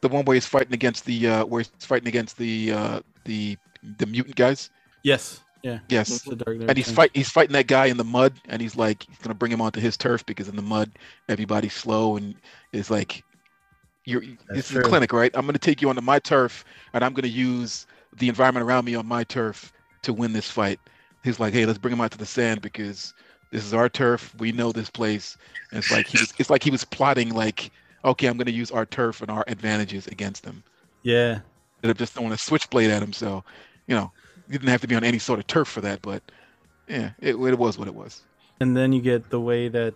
The 0.02 0.08
one 0.08 0.24
where 0.24 0.34
he's 0.34 0.46
fighting 0.46 0.72
against 0.74 1.04
the 1.04 1.26
uh, 1.28 1.44
where 1.44 1.62
he's 1.62 1.70
fighting 1.86 2.08
against 2.08 2.36
the 2.38 2.72
uh, 2.72 3.00
the 3.24 3.56
the 3.98 4.06
mutant 4.06 4.36
guys. 4.36 4.70
Yes. 5.02 5.40
Yeah. 5.62 5.78
Yes. 5.88 6.10
It's 6.10 6.24
the 6.24 6.36
Dark 6.36 6.58
Knight 6.58 6.68
and 6.68 6.76
he's 6.76 6.90
fight 6.90 7.10
he's 7.14 7.30
fighting 7.30 7.52
that 7.52 7.66
guy 7.68 7.86
in 7.86 7.96
the 7.96 8.04
mud 8.04 8.34
and 8.46 8.60
he's 8.60 8.76
like 8.76 9.04
he's 9.04 9.18
gonna 9.18 9.34
bring 9.34 9.52
him 9.52 9.60
onto 9.60 9.80
his 9.80 9.96
turf 9.96 10.24
because 10.26 10.48
in 10.48 10.56
the 10.56 10.62
mud 10.62 10.90
everybody's 11.28 11.74
slow 11.74 12.16
and 12.16 12.34
it's 12.72 12.90
like 12.90 13.22
you're 14.04 14.22
this 14.50 14.70
is 14.70 14.76
a 14.76 14.82
clinic 14.82 15.12
right? 15.12 15.30
I'm 15.34 15.46
gonna 15.46 15.58
take 15.58 15.80
you 15.80 15.88
onto 15.88 16.00
my 16.00 16.18
turf 16.18 16.64
and 16.92 17.04
i'm 17.04 17.12
gonna 17.12 17.28
use 17.28 17.86
the 18.16 18.28
environment 18.28 18.66
around 18.66 18.84
me 18.84 18.94
on 18.96 19.06
my 19.06 19.24
turf 19.24 19.72
to 20.02 20.12
win 20.12 20.32
this 20.32 20.50
fight. 20.50 20.80
He's 21.22 21.38
like 21.38 21.52
hey 21.54 21.64
let's 21.64 21.78
bring 21.78 21.92
him 21.92 22.00
out 22.00 22.10
to 22.10 22.18
the 22.18 22.26
sand 22.26 22.60
because 22.60 23.14
this 23.52 23.64
is 23.64 23.72
our 23.74 23.88
turf. 23.88 24.34
We 24.38 24.50
know 24.50 24.72
this 24.72 24.90
place. 24.90 25.36
And 25.70 25.78
it's 25.78 25.90
like 25.92 26.06
he 26.08 26.18
was 26.18 26.34
it's 26.38 26.50
like 26.50 26.62
he 26.64 26.70
was 26.70 26.84
plotting 26.84 27.32
like 27.34 27.70
okay 28.04 28.26
i'm 28.26 28.36
gonna 28.36 28.50
use 28.50 28.72
our 28.72 28.84
turf 28.84 29.20
and 29.22 29.30
our 29.30 29.44
advantages 29.46 30.08
against 30.08 30.42
them 30.42 30.64
Yeah. 31.04 31.40
instead 31.76 31.90
of 31.92 31.98
just 31.98 32.14
throwing 32.14 32.32
a 32.32 32.38
switchblade 32.38 32.90
at 32.90 33.02
him. 33.02 33.12
So 33.12 33.44
you 33.86 33.94
know 33.94 34.10
you 34.48 34.58
didn't 34.58 34.68
have 34.70 34.80
to 34.80 34.88
be 34.88 34.94
on 34.94 35.04
any 35.04 35.18
sort 35.18 35.38
of 35.38 35.46
turf 35.46 35.68
for 35.68 35.80
that 35.80 36.02
but 36.02 36.22
yeah 36.88 37.10
it, 37.20 37.36
it 37.36 37.58
was 37.58 37.78
what 37.78 37.88
it 37.88 37.94
was 37.94 38.22
And 38.60 38.76
then 38.76 38.92
you 38.92 39.00
get 39.02 39.30
the 39.30 39.40
way 39.40 39.68
that 39.68 39.94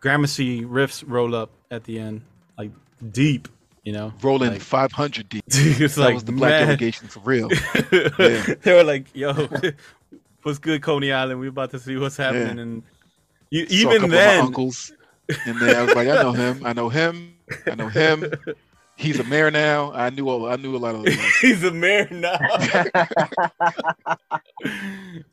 Gramercy 0.00 0.62
riffs 0.64 1.04
roll 1.06 1.34
up 1.34 1.50
at 1.70 1.84
the 1.84 1.98
end, 2.00 2.22
like 2.58 2.70
deep. 3.12 3.48
You 3.84 3.92
know, 3.92 4.12
rolling 4.22 4.52
Like- 4.52 4.60
500 4.60 5.28
deep. 5.28 5.42
it's 5.48 5.94
that 5.96 6.00
like 6.00 6.14
was 6.14 6.24
the 6.24 6.32
black 6.32 6.50
man. 6.52 6.66
delegation 6.66 7.08
for 7.08 7.20
real. 7.20 7.48
Yeah. 8.18 8.54
they 8.62 8.72
were 8.74 8.84
like, 8.84 9.06
"Yo, 9.14 9.32
what's 10.42 10.58
good, 10.58 10.82
Coney 10.82 11.10
Island? 11.12 11.40
We're 11.40 11.48
about 11.50 11.70
to 11.72 11.78
see 11.78 11.96
what's 11.96 12.16
happening." 12.16 12.58
And 12.58 12.82
you, 13.50 13.66
even 13.70 13.92
couple 13.92 14.04
of 14.04 14.10
my 14.10 14.16
then, 14.16 14.44
uncles, 14.46 14.92
and 15.46 15.60
then 15.60 15.74
I 15.76 15.82
was 15.82 15.94
like, 15.94 16.08
I 16.08 16.22
know 16.22 16.32
him, 16.32 16.64
I 16.64 16.72
know 16.72 16.88
him, 16.88 17.34
I 17.66 17.74
know 17.74 17.88
him. 17.88 18.32
He's 19.02 19.18
a 19.18 19.24
mayor 19.24 19.50
now. 19.50 19.92
I 19.92 20.10
knew 20.10 20.28
all, 20.28 20.46
I 20.46 20.56
knew 20.56 20.76
a 20.76 20.78
lot 20.78 20.94
of 20.94 21.04
those. 21.04 21.14
he's 21.40 21.64
a 21.64 21.72
mayor 21.72 22.08
now. 22.10 22.38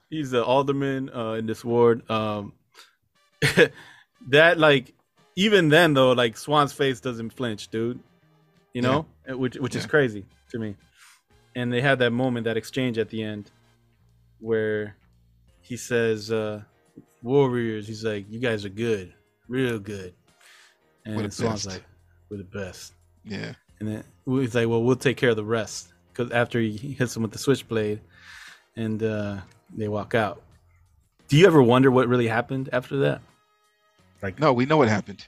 he's 0.10 0.32
the 0.32 0.44
alderman 0.44 1.10
uh, 1.14 1.34
in 1.34 1.46
this 1.46 1.64
ward. 1.64 2.10
Um, 2.10 2.54
that 4.30 4.58
like, 4.58 4.94
even 5.36 5.70
then 5.70 5.94
though, 5.94 6.14
like 6.14 6.36
Swan's 6.36 6.74
face 6.74 7.00
doesn't 7.00 7.30
flinch, 7.32 7.70
dude. 7.70 8.00
You 8.74 8.82
know, 8.82 9.06
which 9.28 9.56
which 9.56 9.76
is 9.76 9.86
crazy 9.86 10.26
to 10.52 10.60
me. 10.60 10.76
And 11.56 11.74
they 11.74 11.82
had 11.82 12.00
that 12.00 12.12
moment, 12.12 12.46
that 12.46 12.58
exchange 12.58 12.98
at 12.98 13.10
the 13.10 13.24
end, 13.24 13.52
where 14.40 14.96
he 15.62 15.76
says, 15.76 16.32
uh, 16.32 16.62
"Warriors." 17.24 17.88
He's 17.88 18.04
like, 18.04 18.26
"You 18.30 18.40
guys 18.40 18.66
are 18.66 18.70
good, 18.70 19.14
real 19.48 19.80
good." 19.80 20.14
And 21.06 21.34
Swan's 21.34 21.66
best. 21.66 21.78
like, 21.78 21.84
we're 22.30 22.38
the 22.38 22.44
best. 22.44 22.94
Yeah. 23.30 23.54
And 23.80 23.88
then 23.88 24.04
he's 24.26 24.56
like, 24.56 24.68
well, 24.68 24.84
we'll 24.84 24.96
take 24.96 25.18
care 25.18 25.30
of 25.30 25.36
the 25.36 25.44
rest. 25.44 25.94
Because 26.12 26.32
after 26.32 26.60
he 26.60 26.76
hits 26.76 27.16
him 27.16 27.22
with 27.22 27.32
the 27.32 27.38
switchblade, 27.38 28.02
and 28.76 29.04
uh, 29.04 29.38
they 29.76 29.88
walk 29.88 30.16
out. 30.16 30.42
Do 31.28 31.38
you 31.38 31.46
ever 31.46 31.62
wonder 31.62 31.92
what 31.92 32.08
really 32.08 32.28
happened 32.28 32.70
after 32.74 32.98
that? 33.00 33.22
Like, 34.22 34.40
no, 34.40 34.54
we 34.54 34.66
know 34.66 34.78
what 34.78 34.90
happened 34.90 35.28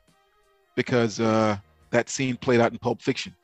because 0.76 1.20
uh, 1.20 1.58
that 1.91 2.10
scene 2.10 2.38
played 2.38 2.60
out 2.60 2.72
in 2.72 2.80
Pulp 2.80 3.02
Fiction. 3.02 3.36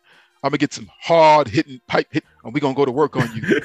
I'm 0.44 0.52
gonna 0.52 0.60
get 0.60 0.74
some 0.74 0.90
hard 1.02 1.48
hitting 1.48 1.82
pipe 1.88 2.08
hit, 2.12 2.24
and 2.44 2.54
we're 2.54 2.60
gonna 2.60 2.76
go 2.76 2.86
to 2.86 2.92
work 2.92 3.16
on 3.16 3.28
you. 3.36 3.42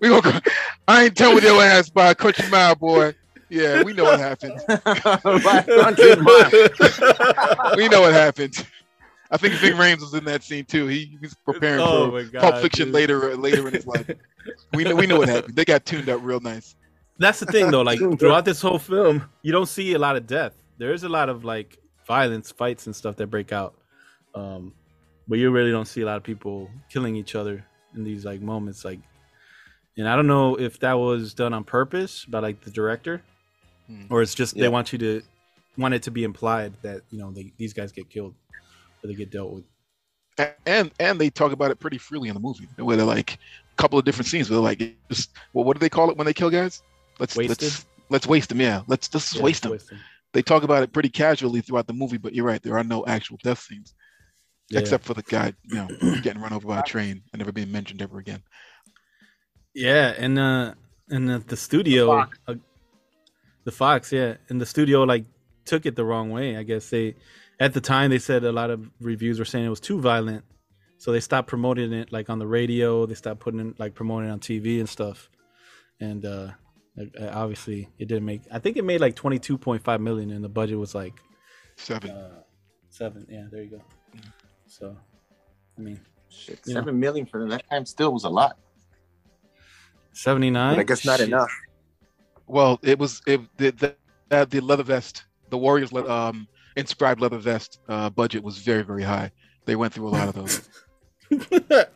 we 0.00 0.08
gonna 0.08 0.22
go. 0.22 0.32
I 0.86 1.04
ain't 1.04 1.16
telling 1.16 1.44
your 1.44 1.62
ass 1.62 1.88
by 1.88 2.10
a 2.10 2.14
country 2.14 2.48
mile, 2.50 2.74
boy. 2.74 3.14
Yeah, 3.50 3.82
we 3.82 3.92
know 3.94 4.04
what 4.04 4.20
happened. 4.20 4.60
we 7.76 7.88
know 7.88 8.00
what 8.02 8.12
happened. 8.12 8.66
I 9.30 9.36
think 9.36 9.54
Ving 9.54 9.74
Rhames 9.74 10.00
was 10.00 10.14
in 10.14 10.24
that 10.24 10.42
scene 10.42 10.64
too. 10.64 10.86
He 10.86 11.18
was 11.20 11.34
preparing 11.44 11.80
Oh 11.80 12.10
for 12.10 12.24
God, 12.24 12.40
Pulp 12.40 12.62
Fiction 12.62 12.86
dude. 12.86 12.94
later 12.94 13.36
later 13.36 13.68
in 13.68 13.74
his 13.74 13.86
life. 13.86 14.10
We 14.72 14.84
know 14.84 14.94
we 14.96 15.06
know 15.06 15.18
what 15.18 15.28
happened. 15.28 15.56
They 15.56 15.64
got 15.64 15.84
tuned 15.84 16.08
up 16.08 16.20
real 16.22 16.40
nice. 16.40 16.76
That's 17.18 17.40
the 17.40 17.46
thing, 17.46 17.70
though. 17.70 17.82
Like 17.82 17.98
throughout 18.18 18.44
this 18.44 18.60
whole 18.62 18.78
film, 18.78 19.28
you 19.42 19.52
don't 19.52 19.66
see 19.66 19.94
a 19.94 19.98
lot 19.98 20.16
of 20.16 20.26
death. 20.26 20.54
There 20.78 20.92
is 20.92 21.02
a 21.02 21.08
lot 21.08 21.28
of 21.28 21.44
like 21.44 21.78
violence, 22.06 22.50
fights, 22.52 22.86
and 22.86 22.94
stuff 22.94 23.16
that 23.16 23.26
break 23.26 23.52
out. 23.52 23.74
Um, 24.34 24.72
but 25.26 25.38
you 25.38 25.50
really 25.50 25.70
don't 25.72 25.88
see 25.88 26.00
a 26.02 26.06
lot 26.06 26.16
of 26.16 26.22
people 26.22 26.70
killing 26.90 27.16
each 27.16 27.34
other 27.34 27.64
in 27.94 28.04
these 28.04 28.24
like 28.24 28.40
moments. 28.40 28.84
Like, 28.84 29.00
and 29.96 30.08
I 30.08 30.16
don't 30.16 30.26
know 30.28 30.54
if 30.58 30.78
that 30.80 30.94
was 30.94 31.34
done 31.34 31.52
on 31.52 31.64
purpose 31.64 32.24
by 32.24 32.38
like 32.38 32.62
the 32.62 32.70
director, 32.70 33.22
Hmm. 33.88 34.06
or 34.10 34.22
it's 34.22 34.34
just 34.34 34.56
Yeah. 34.56 34.62
they 34.62 34.68
want 34.68 34.92
you 34.92 34.98
to 34.98 35.22
want 35.76 35.94
it 35.94 36.02
to 36.04 36.10
be 36.10 36.24
implied 36.24 36.74
that 36.82 37.02
you 37.10 37.18
know 37.18 37.32
they, 37.32 37.52
these 37.58 37.72
guys 37.72 37.92
get 37.92 38.10
killed 38.10 38.34
or 39.02 39.08
they 39.08 39.14
get 39.14 39.30
dealt 39.30 39.52
with. 39.52 39.64
And 40.66 40.92
and 41.00 41.20
they 41.20 41.30
talk 41.30 41.52
about 41.52 41.72
it 41.72 41.80
pretty 41.80 41.98
freely 41.98 42.28
in 42.28 42.34
the 42.34 42.40
movie 42.40 42.68
where 42.76 42.96
they're 42.96 43.06
like 43.06 43.34
a 43.34 43.76
couple 43.76 43.98
of 43.98 44.04
different 44.04 44.28
scenes 44.28 44.48
where 44.48 44.56
they're 44.56 44.64
like 44.64 44.78
just 45.10 45.30
well 45.52 45.64
what 45.64 45.74
do 45.76 45.80
they 45.80 45.88
call 45.88 46.10
it 46.10 46.16
when 46.16 46.26
they 46.26 46.32
kill 46.34 46.50
guys 46.50 46.82
let's 47.18 47.36
Wasted? 47.36 47.48
let's 47.48 47.86
let's 48.10 48.26
waste 48.26 48.48
them 48.50 48.60
yeah 48.60 48.82
let's 48.86 49.12
let's 49.12 49.34
Yeah, 49.34 49.42
waste 49.42 49.62
them 49.64 49.72
waste 49.72 49.92
'em. 49.92 49.98
they 50.32 50.42
talk 50.42 50.62
about 50.62 50.82
it 50.84 50.92
pretty 50.92 51.08
casually 51.08 51.60
throughout 51.60 51.88
the 51.88 51.92
movie 51.92 52.18
but 52.18 52.34
you're 52.34 52.44
right 52.46 52.62
there 52.62 52.78
are 52.78 52.84
no 52.84 53.04
actual 53.06 53.36
death 53.42 53.58
scenes 53.58 53.94
Yeah. 54.70 54.78
except 54.78 55.04
for 55.04 55.14
the 55.14 55.22
guy 55.22 55.52
you 55.64 55.74
know 55.76 55.88
getting 56.22 56.40
run 56.40 56.52
over 56.52 56.68
by 56.68 56.78
a 56.78 56.82
train 56.84 57.22
and 57.32 57.40
never 57.40 57.52
being 57.52 57.72
mentioned 57.72 58.00
ever 58.00 58.18
again 58.18 58.42
Yeah, 59.74 60.14
and 60.18 60.38
uh, 60.38 60.74
and 61.10 61.28
the, 61.28 61.38
the 61.38 61.56
studio, 61.56 62.26
uh, 62.46 62.54
the 63.68 63.72
Fox, 63.72 64.10
yeah, 64.10 64.36
and 64.48 64.58
the 64.58 64.64
studio 64.64 65.02
like 65.02 65.26
took 65.66 65.84
it 65.84 65.94
the 65.94 66.04
wrong 66.04 66.30
way. 66.30 66.56
I 66.56 66.62
guess 66.62 66.88
they, 66.88 67.16
at 67.60 67.74
the 67.74 67.82
time, 67.82 68.08
they 68.08 68.18
said 68.18 68.42
a 68.42 68.50
lot 68.50 68.70
of 68.70 68.88
reviews 68.98 69.38
were 69.38 69.44
saying 69.44 69.66
it 69.66 69.68
was 69.68 69.78
too 69.78 70.00
violent, 70.00 70.42
so 70.96 71.12
they 71.12 71.20
stopped 71.20 71.48
promoting 71.48 71.92
it 71.92 72.10
like 72.10 72.30
on 72.30 72.38
the 72.38 72.46
radio. 72.46 73.04
They 73.04 73.14
stopped 73.14 73.40
putting 73.40 73.60
it 73.60 73.78
like 73.78 73.94
promoting 73.94 74.30
it 74.30 74.32
on 74.32 74.40
TV 74.40 74.80
and 74.80 74.88
stuff, 74.88 75.28
and 76.00 76.24
uh, 76.24 76.52
obviously 77.30 77.90
it 77.98 78.08
didn't 78.08 78.24
make. 78.24 78.40
I 78.50 78.58
think 78.58 78.78
it 78.78 78.84
made 78.84 79.02
like 79.02 79.14
twenty 79.16 79.38
two 79.38 79.58
point 79.58 79.84
five 79.84 80.00
million, 80.00 80.30
and 80.30 80.42
the 80.42 80.48
budget 80.48 80.78
was 80.78 80.94
like 80.94 81.12
seven. 81.76 82.10
Uh, 82.10 82.40
seven, 82.88 83.26
yeah, 83.28 83.44
there 83.50 83.62
you 83.64 83.70
go. 83.72 83.82
So, 84.66 84.96
I 85.76 85.80
mean, 85.82 86.00
Shit, 86.30 86.60
you 86.64 86.72
know. 86.72 86.80
seven 86.80 86.98
million 86.98 87.26
for 87.26 87.46
that 87.50 87.68
time 87.68 87.84
still 87.84 88.14
was 88.14 88.24
a 88.24 88.30
lot. 88.30 88.56
seventy 90.14 90.48
nine. 90.48 90.80
I 90.80 90.84
guess 90.84 91.04
not 91.04 91.20
enough. 91.20 91.52
Well 92.48 92.78
it 92.82 92.98
was 92.98 93.20
it 93.26 93.40
the 93.58 93.70
the, 93.70 93.94
uh, 94.30 94.44
the 94.44 94.60
leather 94.60 94.82
vest 94.82 95.24
the 95.50 95.58
warriors 95.58 95.92
le- 95.92 96.08
um 96.10 96.46
inscribed 96.76 97.20
leather 97.20 97.38
vest 97.38 97.80
uh 97.88 98.08
budget 98.10 98.42
was 98.42 98.58
very 98.58 98.82
very 98.82 99.02
high 99.02 99.30
they 99.66 99.76
went 99.76 99.92
through 99.92 100.08
a 100.08 100.10
lot 100.10 100.28
of 100.28 100.34
those 100.34 100.68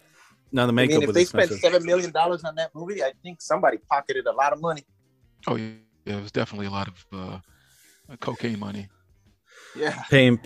Now 0.55 0.67
the 0.67 0.73
makeup. 0.75 0.97
I 0.97 0.99
mean, 0.99 1.03
if 1.05 1.07
was 1.07 1.15
they 1.15 1.23
expensive. 1.23 1.57
spent 1.59 1.73
seven 1.73 1.87
million 1.87 2.11
dollars 2.11 2.45
on 2.45 2.55
that 2.57 2.75
movie, 2.75 3.03
I 3.03 3.13
think 3.23 3.41
somebody 3.41 3.79
pocketed 3.91 4.27
a 4.27 4.33
lot 4.33 4.53
of 4.53 4.61
money. 4.61 4.85
oh 5.47 5.57
yeah 5.57 5.71
it 6.05 6.21
was 6.21 6.31
definitely 6.31 6.67
a 6.67 6.71
lot 6.71 6.89
of 6.89 7.07
uh 7.13 7.39
cocaine 8.21 8.59
money 8.59 8.89
Yeah. 9.75 10.03
paying. 10.11 10.39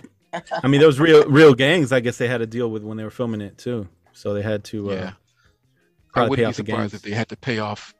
I 0.63 0.67
mean, 0.69 0.79
those 0.79 0.99
real 0.99 1.25
real 1.29 1.53
gangs. 1.53 1.91
I 1.91 1.99
guess 1.99 2.17
they 2.17 2.27
had 2.29 2.37
to 2.37 2.47
deal 2.47 2.69
with 2.71 2.83
when 2.83 2.95
they 2.97 3.03
were 3.03 3.09
filming 3.09 3.41
it 3.41 3.57
too. 3.57 3.89
So 4.13 4.33
they 4.33 4.41
had 4.43 4.63
to. 4.65 4.91
Uh, 4.91 4.93
Yeah. 4.93 5.11
I 6.15 6.21
wouldn't 6.21 6.37
be 6.37 6.45
off 6.45 6.55
the 6.55 6.65
surprised 6.65 6.93
if 6.93 7.01
they 7.01 7.11
had 7.11 7.27
to 7.29 7.35
pay 7.37 7.59
off 7.59 7.93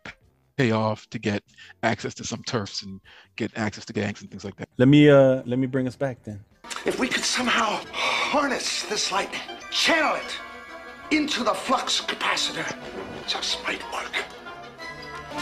pay 0.58 0.72
off 0.72 1.08
to 1.12 1.20
get 1.20 1.44
access 1.84 2.14
to 2.16 2.24
some 2.24 2.44
turfs 2.44 2.82
and 2.82 3.00
get 3.36 3.52
access 3.56 3.86
to 3.86 3.94
gangs 3.94 4.22
and 4.22 4.30
things 4.30 4.44
like 4.44 4.56
that. 4.58 4.68
Let 4.78 4.88
me 4.88 5.10
uh 5.10 5.44
let 5.46 5.60
me 5.60 5.68
bring 5.68 5.88
us 5.88 5.96
back 5.96 6.24
then. 6.24 6.44
If 6.86 7.00
we 7.00 7.08
could 7.08 7.24
somehow 7.24 7.80
harness 7.94 8.84
this 8.84 9.12
light, 9.12 9.34
channel 9.72 10.16
it 10.16 11.16
into 11.16 11.44
the 11.44 11.54
flux 11.54 12.02
capacitor, 12.02 12.70
it 12.70 13.28
just 13.28 13.64
might 13.64 13.82
work. 13.94 14.12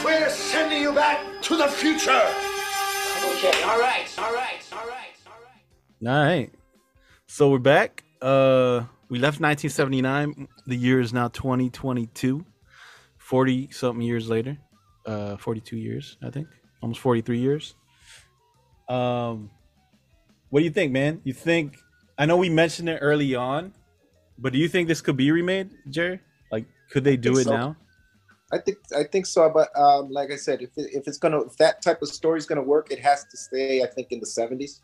We're 0.04 0.30
sending 0.30 0.82
you 0.82 0.92
back 0.92 1.20
to 1.44 1.56
the 1.56 1.68
future. 1.68 2.12
Okay, 3.32 3.64
all 3.64 3.80
right, 3.80 4.08
all 4.20 4.34
right, 4.34 4.62
all 4.72 4.88
right. 4.88 5.16
All 6.06 6.26
right. 6.26 6.52
So 7.28 7.50
we're 7.50 7.60
back. 7.60 8.04
Uh 8.22 8.84
we 9.08 9.20
left 9.20 9.40
1979. 9.40 10.48
The 10.68 10.76
year 10.76 11.00
is 11.00 11.14
now 11.14 11.30
2022. 11.30 12.46
40 13.18 13.72
something 13.72 14.02
years 14.02 14.30
later. 14.30 14.58
Uh 15.06 15.38
42 15.38 15.78
years, 15.78 16.18
I 16.24 16.30
think. 16.30 16.48
Almost 16.82 17.00
43 17.00 17.40
years. 17.40 17.76
Um 18.90 19.50
what 20.50 20.60
do 20.60 20.66
you 20.66 20.72
think, 20.72 20.92
man? 20.92 21.22
You 21.24 21.34
think 21.34 21.78
I 22.18 22.26
know 22.26 22.38
we 22.38 22.50
mentioned 22.50 22.88
it 22.90 23.00
early 23.02 23.36
on, 23.36 23.74
but 24.38 24.54
do 24.54 24.60
you 24.60 24.68
think 24.70 24.88
this 24.88 25.02
could 25.02 25.18
be 25.18 25.32
remade, 25.32 25.70
Jerry? 25.90 26.20
Like 26.52 26.66
could 26.90 27.04
they 27.04 27.18
do 27.18 27.38
it 27.38 27.46
so. 27.46 27.52
now? 27.52 27.76
I 28.54 28.60
think 28.60 28.78
I 28.96 29.04
think 29.04 29.26
so, 29.26 29.50
but 29.50 29.70
um, 29.78 30.10
like 30.12 30.32
I 30.32 30.36
said, 30.38 30.62
if 30.62 30.70
it, 30.78 30.94
if 30.94 31.08
it's 31.08 31.18
gonna 31.18 31.42
if 31.42 31.58
that 31.58 31.82
type 31.82 32.02
of 32.02 32.10
story 32.10 32.38
is 32.38 32.46
gonna 32.46 32.64
work, 32.64 32.92
it 32.92 33.00
has 33.00 33.26
to 33.26 33.38
stay. 33.38 33.82
I 33.82 33.88
think 33.88 34.12
in 34.12 34.20
the 34.20 34.26
seventies, 34.28 34.82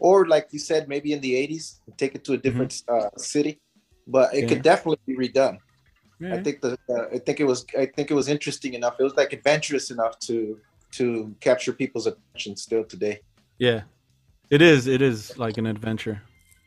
or 0.00 0.26
like 0.26 0.48
you 0.50 0.58
said, 0.58 0.88
maybe 0.88 1.12
in 1.12 1.20
the 1.20 1.34
eighties, 1.36 1.80
take 1.96 2.14
it 2.16 2.24
to 2.24 2.32
a 2.34 2.36
different 2.36 2.82
uh, 2.88 3.08
city. 3.16 3.60
But 4.08 4.34
it 4.34 4.42
Yeah. 4.42 4.48
could 4.48 4.62
definitely 4.62 4.98
be 5.06 5.16
redone. 5.28 5.58
I 6.22 6.42
think 6.42 6.62
the 6.62 6.78
uh, 6.88 7.06
I 7.12 7.18
think 7.18 7.40
it 7.40 7.44
was 7.44 7.66
I 7.78 7.86
think 7.86 8.10
it 8.10 8.14
was 8.14 8.28
interesting 8.28 8.74
enough. 8.74 8.96
It 8.98 9.02
was 9.02 9.16
like 9.16 9.32
adventurous 9.32 9.90
enough 9.90 10.18
to 10.20 10.58
to 10.92 11.34
capture 11.40 11.72
people's 11.72 12.06
attention 12.06 12.56
still 12.56 12.84
today. 12.84 13.20
Yeah, 13.58 13.82
it 14.50 14.62
is. 14.62 14.86
It 14.86 15.02
is 15.02 15.36
like 15.38 15.58
an 15.58 15.66
adventure. 15.66 16.22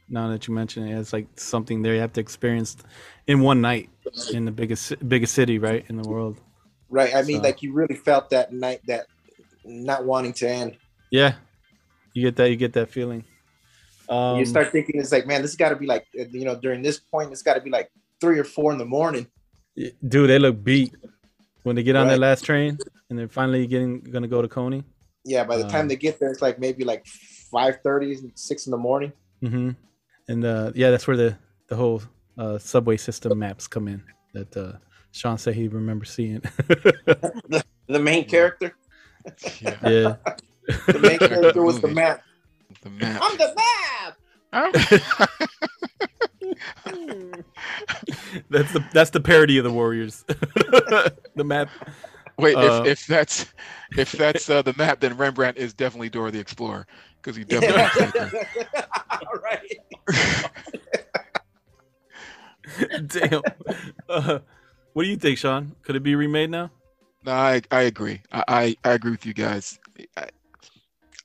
Now 0.08 0.30
that 0.30 0.48
you 0.48 0.54
mention 0.54 0.88
it, 0.88 1.00
it's 1.00 1.14
like 1.14 1.28
something 1.36 1.82
there 1.82 1.94
you 1.94 2.02
have 2.02 2.14
to 2.14 2.22
experience 2.22 2.78
in 3.28 3.42
one 3.42 3.62
night 3.62 3.90
in 4.34 4.46
the 4.46 4.52
biggest 4.52 4.94
biggest 5.08 5.34
city, 5.34 5.58
right, 5.60 5.86
in 5.88 5.98
the 5.98 6.08
world. 6.08 6.40
Right. 6.90 7.16
I 7.16 7.22
mean, 7.22 7.38
So- 7.38 7.44
like 7.44 7.62
you 7.62 7.74
really 7.74 7.96
felt 7.96 8.30
that 8.32 8.52
night 8.54 8.82
that 8.88 9.06
not 9.66 10.06
wanting 10.06 10.34
to 10.34 10.50
end. 10.50 10.78
Yeah, 11.12 11.36
you 12.14 12.24
get 12.24 12.36
that. 12.38 12.50
You 12.50 12.56
get 12.56 12.74
that 12.74 12.90
feeling. 12.90 13.24
Um, 14.10 14.40
you 14.40 14.46
start 14.46 14.72
thinking 14.72 15.00
it's 15.00 15.12
like, 15.12 15.28
man, 15.28 15.44
this 15.44 15.56
got 15.56 15.70
to 15.70 15.76
be 15.76 15.86
like, 15.86 16.08
you 16.14 16.44
know, 16.44 16.56
during 16.56 16.82
this 16.82 17.00
point, 17.00 17.32
it's 17.32 17.44
got 17.44 17.54
to 17.54 17.62
be 17.62 17.70
like 17.70 17.92
three 18.20 18.40
or 18.40 18.44
four 18.44 18.72
in 18.72 18.80
the 18.80 18.86
morning. 18.86 19.28
Dude, 20.08 20.30
they 20.30 20.40
look 20.40 20.64
beat 20.64 20.96
when 21.64 21.76
they 21.76 21.84
get 21.84 21.96
on 21.96 22.08
that 22.08 22.14
Right. 22.14 22.20
last 22.22 22.44
train 22.44 22.78
and 23.10 23.18
they're 23.18 23.28
finally 23.28 23.68
getting 23.68 24.02
gonna 24.02 24.28
go 24.28 24.42
to 24.42 24.48
Coney. 24.48 24.84
Yeah, 25.26 25.44
by 25.44 25.58
the 25.58 25.64
time 25.64 25.82
Um, 25.82 25.88
they 25.90 25.96
get 25.96 26.20
there, 26.20 26.32
it's 26.32 26.42
like 26.42 26.60
maybe 26.60 26.84
like 26.84 27.06
5 27.06 27.80
6 28.36 28.66
in 28.68 28.72
the 28.72 28.78
morning. 28.78 29.12
Mm-hmm. 29.44 29.72
And 30.28 30.46
uh, 30.46 30.72
yeah, 30.76 30.92
that's 30.92 31.08
where 31.08 31.18
the 31.18 31.38
the 31.68 31.76
whole 31.76 32.02
uh, 32.38 32.58
subway 32.58 32.98
system 32.98 33.38
maps 33.40 33.68
come 33.68 33.88
in. 33.88 34.04
That 34.34 34.56
uh, 34.58 34.74
Sean 35.12 35.38
said 35.38 35.56
he 35.56 35.68
remembers 35.68 36.12
seeing. 36.12 36.40
the, 36.68 37.64
the 37.88 38.00
main 38.00 38.26
character, 38.26 38.76
yeah. 39.62 40.16
the 40.88 41.00
main 41.02 41.18
character 41.18 41.64
was 41.64 41.82
the 41.82 41.88
map. 42.02 42.22
The 42.82 42.90
map. 42.92 43.22
I'm 43.24 43.38
the 43.38 43.56
map. 43.56 43.70
that's 48.50 48.72
the 48.74 48.84
that's 48.94 49.10
the 49.12 49.20
parody 49.20 49.58
of 49.58 49.64
the 49.64 49.72
Warriors. 49.72 50.24
the 50.28 51.44
map. 51.44 51.70
Wait, 52.38 52.56
Uh, 52.56 52.84
if, 52.86 53.02
if 53.02 53.08
that's 53.08 53.54
if 53.98 54.12
that's 54.14 54.50
uh, 54.50 54.62
the 54.62 54.74
map, 54.78 55.00
then 55.00 55.18
Rembrandt 55.18 55.58
is 55.58 55.74
definitely 55.74 56.10
Dora 56.10 56.32
the 56.32 56.40
Explorer 56.40 56.88
because 57.22 57.36
he 57.36 57.44
definitely 57.44 57.84
looks 57.84 58.16
like 60.08 60.52
Damn. 63.08 63.42
Uh, 64.08 64.40
what 64.94 65.04
do 65.04 65.10
you 65.10 65.18
think, 65.18 65.38
Sean? 65.38 65.76
Could 65.84 65.96
it 65.96 66.04
be 66.04 66.16
remade 66.16 66.50
now? 66.50 66.72
No, 67.26 67.34
I 67.34 67.62
I 67.72 67.82
agree. 67.82 68.22
I 68.32 68.44
I, 68.48 68.76
I 68.86 68.92
agree 68.94 69.12
with 69.12 69.26
you 69.26 69.34
guys. 69.34 69.80
I, 70.16 70.30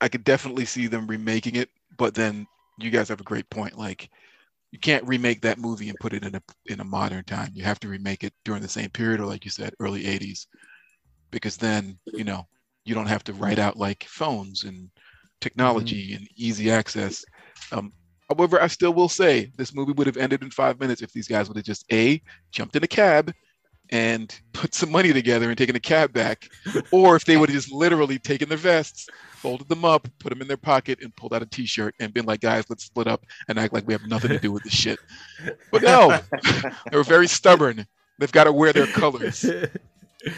I 0.01 0.09
could 0.09 0.25
definitely 0.25 0.65
see 0.65 0.87
them 0.87 1.07
remaking 1.07 1.55
it, 1.57 1.71
but 1.97 2.15
then 2.15 2.47
you 2.79 2.91
guys 2.91 3.09
have 3.09 3.21
a 3.21 3.25
great 3.25 3.49
point. 3.51 3.79
Like, 3.79 4.11
you 4.75 4.81
can't 4.81 5.07
remake 5.07 5.41
that 5.41 5.61
movie 5.61 5.89
and 5.89 6.01
put 6.01 6.13
it 6.13 6.25
in 6.25 6.35
a 6.35 6.43
in 6.67 6.81
a 6.81 6.85
modern 6.85 7.23
time. 7.23 7.53
You 7.55 7.63
have 7.63 7.79
to 7.79 7.89
remake 7.89 8.25
it 8.25 8.35
during 8.45 8.61
the 8.61 8.67
same 8.69 8.91
period, 8.91 9.21
or 9.21 9.25
like 9.25 9.45
you 9.45 9.51
said, 9.53 9.73
early 9.79 10.03
'80s, 10.03 10.49
because 11.31 11.57
then 11.57 11.97
you 12.07 12.25
know 12.25 12.45
you 12.85 12.93
don't 12.93 13.07
have 13.07 13.23
to 13.25 13.35
write 13.35 13.61
out 13.61 13.77
like 13.77 14.03
phones 14.03 14.65
and 14.65 14.91
technology 15.41 16.15
and 16.15 16.27
easy 16.35 16.73
access. 16.73 17.25
Um, 17.71 17.93
however, 18.29 18.61
I 18.61 18.67
still 18.67 18.93
will 18.93 19.09
say 19.09 19.53
this 19.57 19.73
movie 19.73 19.93
would 19.93 20.09
have 20.09 20.17
ended 20.17 20.43
in 20.43 20.51
five 20.51 20.81
minutes 20.81 21.03
if 21.03 21.13
these 21.13 21.29
guys 21.29 21.47
would 21.47 21.57
have 21.57 21.65
just 21.65 21.85
a 21.93 22.21
jumped 22.51 22.75
in 22.75 22.83
a 22.83 22.89
cab 22.89 23.33
and 23.91 24.37
put 24.53 24.75
some 24.75 24.91
money 24.91 25.13
together 25.13 25.51
and 25.51 25.57
taken 25.57 25.77
a 25.77 25.81
cab 25.81 26.13
back, 26.13 26.49
or 26.91 27.15
if 27.15 27.25
they 27.25 27.37
would 27.37 27.49
have 27.49 27.57
just 27.57 27.73
literally 27.73 28.19
taken 28.19 28.49
their 28.49 28.59
vests, 28.59 29.07
folded 29.45 29.69
them 29.69 29.85
up, 29.85 30.09
put 30.21 30.31
them 30.31 30.41
in 30.41 30.49
their 30.49 30.57
pocket, 30.57 31.01
and 31.03 31.15
pulled 31.17 31.35
out 31.35 31.43
a 31.43 31.47
T-shirt 31.47 31.95
and 32.01 32.15
been 32.15 32.25
like, 32.25 32.41
"Guys, 32.41 32.65
let's 32.71 32.85
split 32.85 33.07
up 33.07 33.27
and 33.47 33.59
act 33.59 33.75
like 33.75 33.87
we 33.87 33.93
have 33.93 34.07
nothing 34.07 34.31
to 34.31 34.39
do 34.39 34.51
with 34.51 34.63
this 34.63 34.73
shit." 34.73 34.99
But 35.71 35.83
no, 35.83 36.19
they 36.91 36.97
were 36.97 37.05
very 37.05 37.27
stubborn. 37.29 37.87
They've 38.19 38.33
got 38.33 38.45
to 38.45 38.53
wear 38.53 38.73
their 38.73 38.87
colors. 38.87 39.45
I'd 39.45 39.69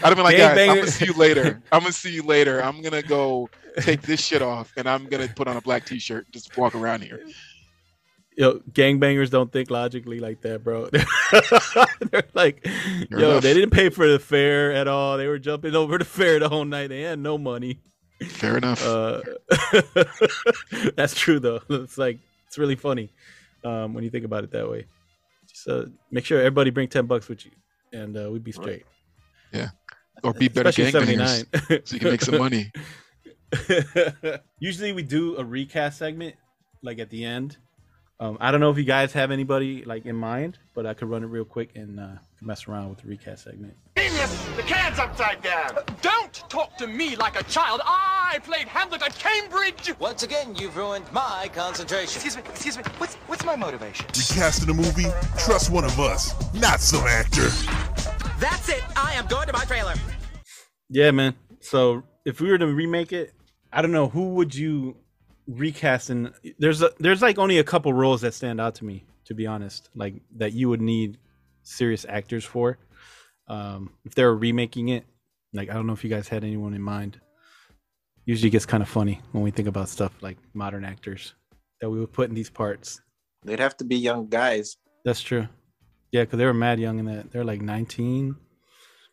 have 0.02 0.16
been 0.16 0.24
like, 0.24 0.36
guys, 0.36 0.58
I'm 0.58 0.74
gonna 0.74 0.88
see 0.88 1.06
you 1.06 1.12
later. 1.12 1.62
I'm 1.70 1.82
gonna 1.82 1.92
see 1.92 2.10
you 2.10 2.24
later. 2.24 2.60
I'm 2.64 2.82
gonna 2.82 3.00
go 3.02 3.48
take 3.78 4.02
this 4.02 4.20
shit 4.20 4.42
off 4.42 4.72
and 4.76 4.88
I'm 4.88 5.06
gonna 5.06 5.28
put 5.28 5.46
on 5.46 5.56
a 5.56 5.60
black 5.60 5.86
t-shirt 5.86 6.24
and 6.24 6.32
just 6.32 6.56
walk 6.58 6.74
around 6.74 7.02
here. 7.02 7.20
Yo, 8.36 8.58
gangbangers 8.72 9.30
don't 9.30 9.52
think 9.52 9.70
logically 9.70 10.18
like 10.18 10.40
that, 10.40 10.64
bro. 10.64 10.88
They're 12.10 12.24
like, 12.34 12.66
Fair 12.66 13.06
yo, 13.20 13.30
enough. 13.30 13.42
they 13.44 13.54
didn't 13.54 13.70
pay 13.70 13.88
for 13.88 14.08
the 14.08 14.18
fare 14.18 14.72
at 14.72 14.88
all. 14.88 15.16
They 15.16 15.28
were 15.28 15.38
jumping 15.38 15.76
over 15.76 15.96
the 15.96 16.04
fare 16.04 16.40
the 16.40 16.48
whole 16.48 16.64
night. 16.64 16.88
They 16.88 17.02
had 17.02 17.20
no 17.20 17.38
money. 17.38 17.80
Fair 18.24 18.56
enough. 18.56 18.84
Uh, 18.86 19.20
that's 20.96 21.14
true 21.14 21.38
though. 21.38 21.60
It's 21.70 21.98
like 21.98 22.18
it's 22.46 22.58
really 22.58 22.76
funny 22.76 23.10
um, 23.64 23.94
when 23.94 24.04
you 24.04 24.10
think 24.10 24.24
about 24.24 24.44
it 24.44 24.50
that 24.52 24.68
way. 24.68 24.86
Just 25.48 25.68
uh, 25.68 25.86
make 26.10 26.24
sure 26.24 26.38
everybody 26.38 26.70
bring 26.70 26.88
ten 26.88 27.06
bucks 27.06 27.28
with 27.28 27.44
you, 27.44 27.52
and 27.92 28.16
uh, 28.16 28.30
we'd 28.30 28.44
be 28.44 28.52
straight. 28.52 28.84
Yeah. 29.52 29.70
Or 30.22 30.32
be 30.32 30.48
better 30.48 30.70
Especially 30.70 30.92
gangbangers 30.92 31.44
79. 31.68 31.82
so 31.84 31.94
you 31.94 32.00
can 32.00 32.10
make 32.10 32.22
some 32.22 32.38
money. 32.38 32.72
Usually 34.58 34.92
we 34.92 35.02
do 35.02 35.36
a 35.36 35.44
recast 35.44 35.98
segment 35.98 36.36
like 36.82 36.98
at 36.98 37.10
the 37.10 37.24
end. 37.24 37.58
Um, 38.18 38.38
I 38.40 38.50
don't 38.50 38.60
know 38.60 38.70
if 38.70 38.78
you 38.78 38.84
guys 38.84 39.12
have 39.12 39.30
anybody 39.30 39.84
like 39.84 40.06
in 40.06 40.16
mind, 40.16 40.58
but 40.72 40.86
I 40.86 40.94
could 40.94 41.10
run 41.10 41.22
it 41.22 41.26
real 41.26 41.44
quick 41.44 41.72
and 41.74 42.00
uh, 42.00 42.12
mess 42.40 42.66
around 42.66 42.88
with 42.88 43.00
the 43.00 43.08
recast 43.08 43.44
segment. 43.44 43.74
Genius! 43.94 44.42
The 44.56 44.62
can's 44.62 44.98
upside 44.98 45.42
down! 45.42 45.76
Don't 46.00 46.32
talk 46.48 46.78
to 46.78 46.86
me 46.86 47.14
like 47.16 47.38
a 47.38 47.44
child. 47.44 47.82
I 47.84 48.38
played 48.42 48.68
Hamlet 48.68 49.02
at 49.02 49.18
Cambridge! 49.18 49.92
Once 49.98 50.22
again, 50.22 50.54
you've 50.56 50.78
ruined 50.78 51.04
my 51.12 51.50
concentration. 51.54 52.04
Excuse 52.04 52.36
me, 52.36 52.42
excuse 52.46 52.78
me. 52.78 52.84
What's 52.96 53.16
what's 53.26 53.44
my 53.44 53.54
motivation? 53.54 54.06
Recasting 54.06 54.70
a 54.70 54.74
movie? 54.74 55.10
Trust 55.36 55.68
one 55.68 55.84
of 55.84 56.00
us, 56.00 56.32
not 56.54 56.80
some 56.80 57.06
actor. 57.06 57.48
That's 58.40 58.70
it. 58.70 58.82
I 58.96 59.12
am 59.12 59.26
going 59.26 59.46
to 59.46 59.52
my 59.52 59.64
trailer. 59.66 59.92
Yeah, 60.88 61.10
man. 61.10 61.34
So 61.60 62.04
if 62.24 62.40
we 62.40 62.50
were 62.50 62.56
to 62.56 62.66
remake 62.66 63.12
it, 63.12 63.34
I 63.70 63.82
don't 63.82 63.92
know 63.92 64.08
who 64.08 64.34
would 64.36 64.54
you 64.54 64.96
recast. 65.46 66.10
And 66.10 66.32
there's 66.58 66.82
a, 66.82 66.90
there's 66.98 67.22
like 67.22 67.38
only 67.38 67.58
a 67.58 67.64
couple 67.64 67.92
roles 67.92 68.20
that 68.22 68.34
stand 68.34 68.60
out 68.60 68.74
to 68.76 68.84
me, 68.84 69.04
to 69.26 69.34
be 69.34 69.46
honest. 69.46 69.90
Like 69.94 70.14
that 70.36 70.52
you 70.52 70.68
would 70.68 70.80
need 70.80 71.18
serious 71.62 72.04
actors 72.08 72.44
for. 72.44 72.78
Um, 73.48 73.90
if 74.04 74.14
they're 74.14 74.34
remaking 74.34 74.88
it, 74.90 75.04
like 75.52 75.70
I 75.70 75.74
don't 75.74 75.86
know 75.86 75.92
if 75.92 76.02
you 76.04 76.10
guys 76.10 76.28
had 76.28 76.44
anyone 76.44 76.74
in 76.74 76.82
mind. 76.82 77.20
Usually 78.24 78.50
gets 78.50 78.66
kind 78.66 78.82
of 78.82 78.88
funny 78.88 79.20
when 79.32 79.44
we 79.44 79.52
think 79.52 79.68
about 79.68 79.88
stuff 79.88 80.12
like 80.20 80.36
modern 80.52 80.84
actors 80.84 81.34
that 81.80 81.88
we 81.88 82.00
would 82.00 82.12
put 82.12 82.28
in 82.28 82.34
these 82.34 82.50
parts. 82.50 83.00
They'd 83.44 83.60
have 83.60 83.76
to 83.76 83.84
be 83.84 83.96
young 83.96 84.26
guys. 84.28 84.76
That's 85.04 85.20
true. 85.20 85.46
Yeah, 86.10 86.22
because 86.22 86.38
they 86.38 86.44
were 86.44 86.54
mad 86.54 86.80
young 86.80 86.98
in 86.98 87.04
that. 87.04 87.30
They're 87.30 87.44
like 87.44 87.60
19, 87.60 88.34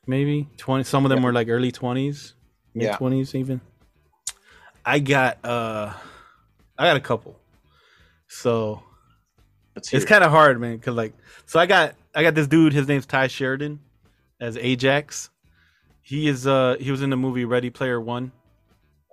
maybe 0.08 0.48
20. 0.58 0.84
Some 0.84 1.06
of 1.06 1.10
them 1.10 1.20
Yeah. 1.20 1.26
were 1.26 1.34
like 1.34 1.48
early 1.50 1.72
20s, 1.72 2.34
mid 2.74 2.86
Yeah. 2.86 2.98
20s 2.98 3.36
even. 3.36 3.62
I 4.84 4.98
got 5.00 5.44
uh 5.46 5.94
I 6.78 6.86
got 6.86 6.98
a 6.98 7.02
couple. 7.02 7.40
So 8.28 8.82
it's 9.76 10.06
kind 10.06 10.24
of 10.24 10.32
hard, 10.32 10.60
man, 10.60 10.80
cuz 10.80 10.94
like 10.94 11.14
so 11.46 11.60
I 11.60 11.66
got 11.66 11.96
I 12.16 12.24
got 12.24 12.36
this 12.36 12.48
dude, 12.48 12.74
his 12.74 12.88
name's 12.88 13.06
Tye 13.06 13.28
Sheridan 13.28 13.80
as 14.42 14.58
Ajax. 14.58 15.30
He 16.02 16.28
is 16.28 16.48
uh 16.48 16.76
he 16.80 16.92
was 16.92 17.02
in 17.02 17.10
the 17.10 17.18
movie 17.18 17.46
Ready 17.46 17.70
Player 17.70 18.00
1. 18.00 18.32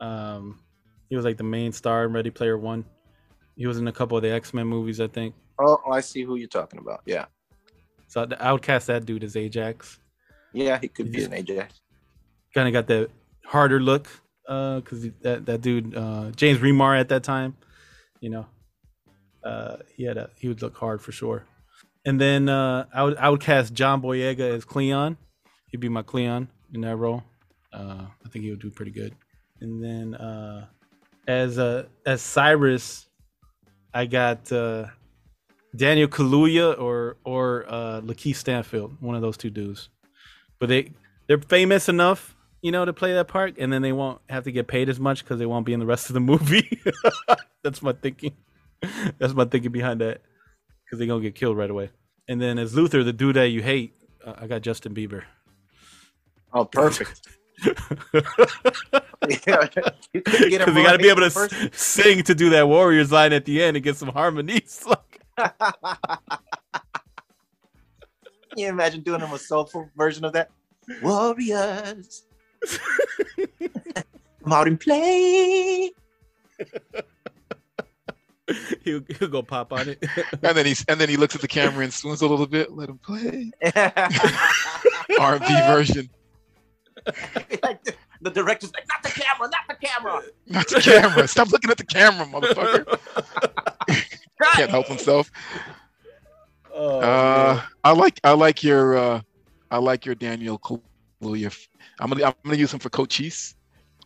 Um 0.00 0.60
he 1.08 1.16
was 1.16 1.24
like 1.24 1.36
the 1.36 1.44
main 1.44 1.72
star 1.72 2.04
in 2.04 2.12
Ready 2.12 2.30
Player 2.30 2.56
1. 2.56 2.84
He 3.56 3.66
was 3.66 3.78
in 3.78 3.88
a 3.88 3.92
couple 3.92 4.16
of 4.16 4.22
the 4.22 4.30
X-Men 4.30 4.66
movies, 4.66 5.00
I 5.00 5.08
think. 5.08 5.34
Oh, 5.58 5.78
oh, 5.84 5.92
I 5.92 6.00
see 6.00 6.22
who 6.22 6.36
you're 6.36 6.48
talking 6.48 6.78
about. 6.78 7.02
Yeah. 7.04 7.26
So 8.06 8.26
I 8.38 8.52
would 8.52 8.62
cast 8.62 8.86
that 8.86 9.04
dude 9.04 9.22
as 9.22 9.36
Ajax. 9.36 9.98
Yeah, 10.52 10.78
he 10.80 10.88
could 10.88 11.12
be 11.12 11.24
an 11.24 11.34
Ajax. 11.34 11.80
Kind 12.54 12.68
of 12.68 12.72
got 12.72 12.86
that 12.86 13.10
harder 13.44 13.78
look, 13.78 14.08
uh, 14.48 14.80
because 14.80 15.08
that 15.22 15.46
that 15.46 15.60
dude 15.60 15.96
uh, 15.96 16.30
James 16.32 16.58
Remar 16.58 16.98
at 16.98 17.08
that 17.08 17.22
time, 17.22 17.56
you 18.20 18.30
know, 18.30 18.46
uh, 19.44 19.76
he 19.94 20.04
had 20.04 20.16
a 20.16 20.30
he 20.36 20.48
would 20.48 20.62
look 20.62 20.76
hard 20.76 21.00
for 21.00 21.12
sure. 21.12 21.44
And 22.04 22.20
then 22.20 22.48
uh, 22.48 22.86
I 22.94 23.02
would 23.04 23.16
I 23.16 23.28
would 23.28 23.40
cast 23.40 23.74
John 23.74 24.00
Boyega 24.02 24.56
as 24.56 24.64
Cleon. 24.64 25.16
He'd 25.70 25.80
be 25.80 25.88
my 25.88 26.02
Cleon 26.02 26.48
in 26.74 26.80
that 26.82 26.96
role. 26.96 27.22
Uh, 27.72 28.06
I 28.24 28.28
think 28.30 28.44
he 28.44 28.50
would 28.50 28.60
do 28.60 28.70
pretty 28.70 28.90
good. 28.90 29.14
And 29.60 29.82
then 29.82 30.14
uh, 30.14 30.66
as 31.28 31.58
uh, 31.58 31.86
as 32.06 32.22
Cyrus, 32.22 33.06
I 33.92 34.06
got 34.06 34.50
uh, 34.50 34.86
Daniel 35.76 36.08
Kaluuya 36.08 36.80
or 36.80 37.18
or 37.24 37.66
uh, 37.68 38.00
Lakeith 38.00 38.36
Stanfield, 38.36 38.96
one 39.00 39.14
of 39.14 39.22
those 39.22 39.36
two 39.36 39.50
dudes. 39.50 39.88
But 40.58 40.68
they 40.68 40.92
they're 41.26 41.38
famous 41.38 41.88
enough, 41.88 42.34
you 42.62 42.72
know, 42.72 42.84
to 42.84 42.92
play 42.92 43.12
that 43.14 43.28
part, 43.28 43.56
and 43.58 43.72
then 43.72 43.82
they 43.82 43.92
won't 43.92 44.20
have 44.28 44.44
to 44.44 44.52
get 44.52 44.66
paid 44.66 44.88
as 44.88 45.00
much 45.00 45.24
because 45.24 45.38
they 45.38 45.46
won't 45.46 45.66
be 45.66 45.72
in 45.72 45.80
the 45.80 45.86
rest 45.86 46.10
of 46.10 46.14
the 46.14 46.20
movie. 46.20 46.80
That's 47.62 47.82
my 47.82 47.92
thinking. 47.92 48.36
That's 49.18 49.34
my 49.34 49.44
thinking 49.44 49.72
behind 49.72 50.00
that, 50.00 50.22
because 50.84 50.98
they're 50.98 51.08
gonna 51.08 51.22
get 51.22 51.34
killed 51.34 51.56
right 51.56 51.70
away. 51.70 51.90
And 52.28 52.40
then 52.40 52.58
as 52.58 52.74
Luther, 52.74 53.02
the 53.02 53.12
dude 53.12 53.36
that 53.36 53.48
you 53.48 53.62
hate, 53.62 53.94
uh, 54.24 54.34
I 54.38 54.46
got 54.46 54.62
Justin 54.62 54.94
Bieber. 54.94 55.24
Oh, 56.52 56.64
perfect. 56.64 57.20
yeah, 57.64 57.72
Because 60.12 60.50
you 60.50 60.58
got 60.58 60.92
to 60.92 60.98
be 60.98 61.10
able 61.10 61.28
to 61.28 61.70
sing 61.72 62.22
to 62.24 62.34
do 62.34 62.50
that 62.50 62.66
Warriors 62.66 63.12
line 63.12 63.32
at 63.32 63.44
the 63.44 63.62
end 63.62 63.76
and 63.76 63.84
get 63.84 63.96
some 63.96 64.08
harmonies. 64.08 64.84
Can 65.36 65.52
you 68.56 68.68
imagine 68.68 69.02
doing 69.02 69.22
a 69.22 69.38
soulful 69.38 69.88
version 69.96 70.24
of 70.24 70.32
that? 70.32 70.50
Warriors. 71.02 72.24
I'm 74.44 74.52
out 74.52 74.68
in 74.68 74.78
play. 74.78 75.90
he'll, 78.84 79.02
he'll 79.18 79.28
go 79.28 79.42
pop 79.42 79.72
on 79.72 79.88
it. 79.88 80.04
And 80.42 80.56
then 80.56 80.66
he's 80.66 80.84
and 80.88 81.00
then 81.00 81.08
he 81.08 81.16
looks 81.16 81.34
at 81.34 81.40
the 81.40 81.48
camera 81.48 81.84
and 81.84 81.92
swoons 81.92 82.22
a 82.22 82.26
little 82.26 82.46
bit. 82.46 82.72
Let 82.72 82.88
him 82.88 82.98
play. 82.98 83.50
R&B 85.18 85.46
version. 85.46 86.08
like 87.62 87.82
the, 87.84 87.94
the 88.22 88.30
director's 88.30 88.72
like, 88.72 88.86
not 88.88 89.02
the 89.02 89.20
camera, 89.20 89.48
not 89.48 89.68
the 89.68 89.86
camera. 89.86 90.22
Not 90.46 90.68
the 90.68 90.80
camera. 90.80 91.28
Stop 91.28 91.50
looking 91.50 91.70
at 91.70 91.76
the 91.76 91.84
camera, 91.84 92.26
motherfucker. 92.26 92.98
Can't 94.54 94.70
help 94.70 94.86
himself. 94.86 95.30
Oh, 96.72 97.00
Uh, 97.00 97.62
I 97.84 97.92
like 97.92 98.20
I 98.24 98.32
like 98.32 98.62
your 98.62 98.96
uh, 98.96 99.20
I 99.70 99.78
like 99.78 100.06
your 100.06 100.14
Daniel 100.14 100.58
Kaluuya. 101.22 101.56
I'm 102.00 102.10
gonna 102.10 102.24
I'm 102.26 102.34
gonna 102.44 102.56
use 102.56 102.72
him 102.72 102.80
for 102.80 102.90
Cochise. 102.90 103.54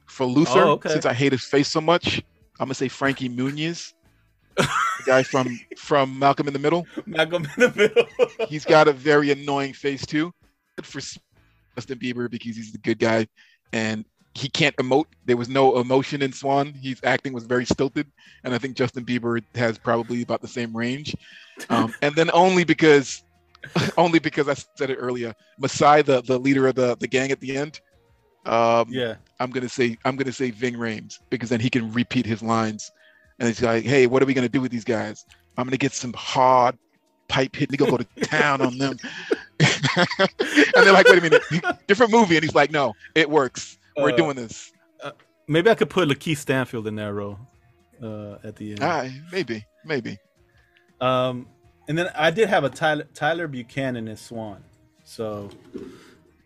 For 0.06 0.26
Luther, 0.26 0.60
Oh, 0.60 0.70
okay. 0.72 0.90
since 0.90 1.06
I 1.06 1.14
hate 1.14 1.32
his 1.32 1.44
face 1.44 1.68
so 1.68 1.80
much, 1.80 2.18
I'm 2.60 2.66
gonna 2.66 2.74
say 2.74 2.88
Frankie 2.88 3.28
Muniz, 3.28 3.94
the 4.56 4.68
guy 5.06 5.22
from 5.22 5.58
from 5.78 6.18
Malcolm 6.18 6.46
in 6.46 6.52
the 6.52 6.58
Middle. 6.58 6.86
Malcolm 7.06 7.44
in 7.44 7.50
the 7.56 7.72
Middle. 7.74 8.46
He's 8.48 8.64
got 8.64 8.86
a 8.86 8.92
very 8.92 9.30
annoying 9.30 9.72
face 9.72 10.04
too. 10.04 10.32
Good 10.76 10.86
for 10.86 11.00
Justin 11.74 11.98
Bieber 11.98 12.30
because 12.30 12.56
he's 12.56 12.70
the 12.72 12.78
good 12.78 12.98
guy, 12.98 13.26
and 13.72 14.04
he 14.34 14.48
can't 14.48 14.76
emote. 14.76 15.06
There 15.24 15.36
was 15.36 15.48
no 15.48 15.78
emotion 15.80 16.20
in 16.22 16.32
Swan. 16.32 16.72
His 16.74 17.00
acting 17.02 17.32
was 17.32 17.44
very 17.44 17.64
stilted, 17.64 18.06
and 18.44 18.54
I 18.54 18.58
think 18.58 18.76
Justin 18.76 19.04
Bieber 19.04 19.42
has 19.54 19.78
probably 19.78 20.22
about 20.22 20.42
the 20.42 20.48
same 20.48 20.76
range. 20.76 21.16
Um, 21.70 21.92
and 22.02 22.14
then 22.14 22.30
only 22.32 22.64
because, 22.64 23.23
only 23.98 24.18
because 24.18 24.48
I 24.48 24.54
said 24.76 24.90
it 24.90 24.96
earlier, 24.96 25.34
Masai, 25.58 26.02
the 26.02 26.22
the 26.22 26.38
leader 26.38 26.66
of 26.68 26.74
the 26.74 26.96
the 26.96 27.06
gang 27.06 27.30
at 27.30 27.40
the 27.40 27.56
end. 27.56 27.80
Um, 28.46 28.88
yeah, 28.90 29.14
I'm 29.40 29.50
gonna 29.50 29.68
say 29.68 29.96
I'm 30.04 30.16
gonna 30.16 30.32
say 30.32 30.50
Ving 30.50 30.74
Rhames 30.74 31.18
because 31.30 31.48
then 31.48 31.60
he 31.60 31.70
can 31.70 31.92
repeat 31.92 32.26
his 32.26 32.42
lines, 32.42 32.90
and 33.38 33.48
he's 33.48 33.62
like, 33.62 33.84
"Hey, 33.84 34.06
what 34.06 34.22
are 34.22 34.26
we 34.26 34.34
gonna 34.34 34.48
do 34.48 34.60
with 34.60 34.70
these 34.70 34.84
guys? 34.84 35.24
I'm 35.56 35.64
gonna 35.64 35.76
get 35.76 35.92
some 35.92 36.12
hard 36.12 36.76
pipe 37.28 37.56
hitting, 37.56 37.76
gonna 37.76 37.90
go 37.90 37.96
to 37.98 38.20
town 38.26 38.60
on 38.60 38.76
them." 38.78 38.98
and 39.60 40.28
they're 40.74 40.92
like, 40.92 41.06
"Wait 41.08 41.18
a 41.18 41.22
minute, 41.22 41.42
different 41.86 42.12
movie," 42.12 42.36
and 42.36 42.44
he's 42.44 42.54
like, 42.54 42.70
"No, 42.70 42.92
it 43.14 43.30
works. 43.30 43.78
We're 43.96 44.12
Uh, 44.12 44.16
doing 44.16 44.36
this." 44.36 44.70
Maybe 45.46 45.68
I 45.68 45.74
could 45.74 45.90
put 45.90 46.08
Lakeith 46.08 46.38
Stanfield 46.38 46.86
in 46.86 46.96
that 46.96 47.12
role 47.12 47.38
uh, 48.02 48.36
at 48.42 48.56
the 48.56 48.70
end. 48.70 48.80
Ah, 48.82 49.06
maybe, 49.30 49.64
maybe. 49.84 50.18
Um, 51.02 51.46
and 51.88 51.96
then 51.98 52.10
I 52.14 52.30
did 52.30 52.48
have 52.48 52.64
a 52.64 52.70
Tyler, 52.70 53.04
Tyler 53.14 53.46
Buchanan 53.48 54.08
as 54.08 54.20
Swan. 54.20 54.62
So, 55.04 55.50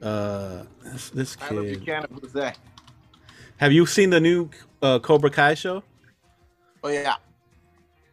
uh, 0.02 0.62
this, 0.84 1.10
this 1.10 1.36
Tyler 1.36 1.62
kid. 1.64 1.78
Buchanan, 1.80 2.18
who's 2.20 2.32
that? 2.32 2.58
Have 3.58 3.72
you 3.72 3.86
seen 3.86 4.10
the 4.10 4.20
new 4.20 4.50
uh, 4.82 4.98
Cobra 5.00 5.30
Kai 5.30 5.54
show? 5.54 5.82
Oh 6.82 6.88
yeah. 6.88 7.16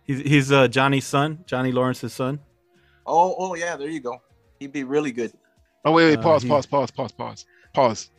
He's 0.05 0.19
he's 0.19 0.51
uh, 0.51 0.67
Johnny's 0.67 1.05
son, 1.05 1.43
Johnny 1.45 1.71
Lawrence's 1.71 2.13
son. 2.13 2.39
Oh, 3.05 3.35
oh 3.37 3.55
yeah, 3.55 3.75
there 3.75 3.89
you 3.89 3.99
go. 3.99 4.21
He'd 4.59 4.71
be 4.71 4.83
really 4.83 5.11
good. 5.11 5.31
Oh 5.83 5.91
wait, 5.91 6.05
wait, 6.09 6.19
Uh, 6.19 6.21
pause, 6.23 6.43
he- 6.43 6.49
pause, 6.49 6.65
pause, 6.65 6.89
pause, 6.91 7.11
pause, 7.11 7.45
pause. 7.73 8.09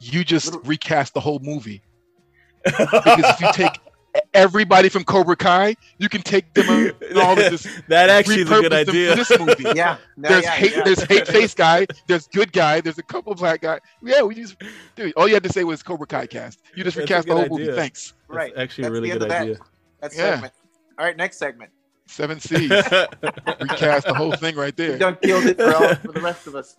You 0.00 0.24
just 0.24 0.54
recast 0.64 1.14
the 1.14 1.20
whole 1.20 1.38
movie 1.40 1.82
because 2.64 3.24
if 3.30 3.40
you 3.40 3.52
take 3.52 3.72
everybody 4.32 4.88
from 4.88 5.04
Cobra 5.04 5.36
Kai, 5.36 5.76
you 5.98 6.08
can 6.08 6.22
take 6.22 6.52
them 6.54 6.68
and 6.68 7.18
all 7.18 7.32
of 7.32 7.38
this. 7.38 7.66
That 7.88 8.10
actually 8.10 8.42
is 8.42 8.50
a 8.50 8.60
good 8.60 8.72
repurpose 8.72 8.88
idea. 8.88 9.16
This 9.16 9.38
movie, 9.38 9.64
Yeah, 9.74 9.96
no, 10.16 10.28
there's 10.28 10.44
yeah, 10.44 10.50
hate, 10.52 10.76
yeah. 10.76 10.82
there's 10.84 11.02
hate 11.02 11.26
face 11.28 11.54
guy, 11.54 11.86
there's 12.06 12.26
good 12.28 12.52
guy, 12.52 12.80
there's 12.80 12.98
a 12.98 13.02
couple 13.02 13.34
black 13.34 13.60
guy. 13.62 13.80
Yeah, 14.02 14.22
we 14.22 14.34
just, 14.36 14.56
dude, 14.96 15.12
all 15.16 15.26
you 15.28 15.34
had 15.34 15.42
to 15.44 15.52
say 15.52 15.64
was 15.64 15.82
Cobra 15.82 16.06
Kai 16.06 16.26
cast. 16.26 16.60
You 16.74 16.84
just 16.84 16.96
That's 16.96 17.08
recast 17.10 17.26
the 17.28 17.34
good 17.34 17.48
whole 17.48 17.58
movie. 17.58 17.70
idea. 17.70 17.80
Thanks. 17.80 18.14
Right. 18.28 18.52
actually 18.56 18.84
a 18.88 18.90
really 18.90 19.08
good 19.10 19.22
of 19.22 19.28
that. 19.28 19.42
idea. 19.42 19.56
That's 20.00 20.16
Yeah. 20.16 20.32
segment. 20.34 20.52
All 20.98 21.04
right, 21.06 21.16
next 21.16 21.38
segment. 21.38 21.70
Seven 22.06 22.38
C's. 22.38 22.70
recast 22.70 24.06
the 24.06 24.14
whole 24.14 24.32
thing 24.36 24.54
right 24.56 24.76
We 24.76 24.86
there. 24.86 24.98
done 24.98 25.16
killed 25.22 25.46
it 25.46 25.56
for, 25.56 25.74
all, 25.74 25.94
for 25.96 26.12
the 26.12 26.20
rest 26.20 26.46
of 26.46 26.54
us. 26.54 26.76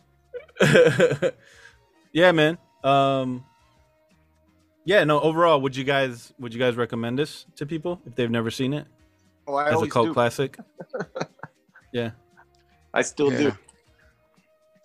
yeah, 2.13 2.31
man. 2.31 2.57
Um, 2.83 3.43
yeah, 4.85 5.03
no. 5.03 5.19
Overall, 5.19 5.59
would 5.61 5.75
you 5.75 5.83
guys 5.83 6.33
would 6.39 6.53
you 6.53 6.59
guys 6.59 6.75
recommend 6.75 7.19
this 7.19 7.45
to 7.57 7.65
people 7.65 8.01
if 8.05 8.15
they've 8.15 8.31
never 8.31 8.51
seen 8.51 8.73
it 8.73 8.85
Oh, 9.47 9.55
I 9.55 9.71
as 9.71 9.81
a 9.81 9.87
cult 9.87 10.07
do. 10.09 10.13
classic? 10.13 10.57
yeah. 11.91 12.11
I 12.93 13.01
still 13.01 13.31
Yeah. 13.31 13.37
do. 13.37 13.51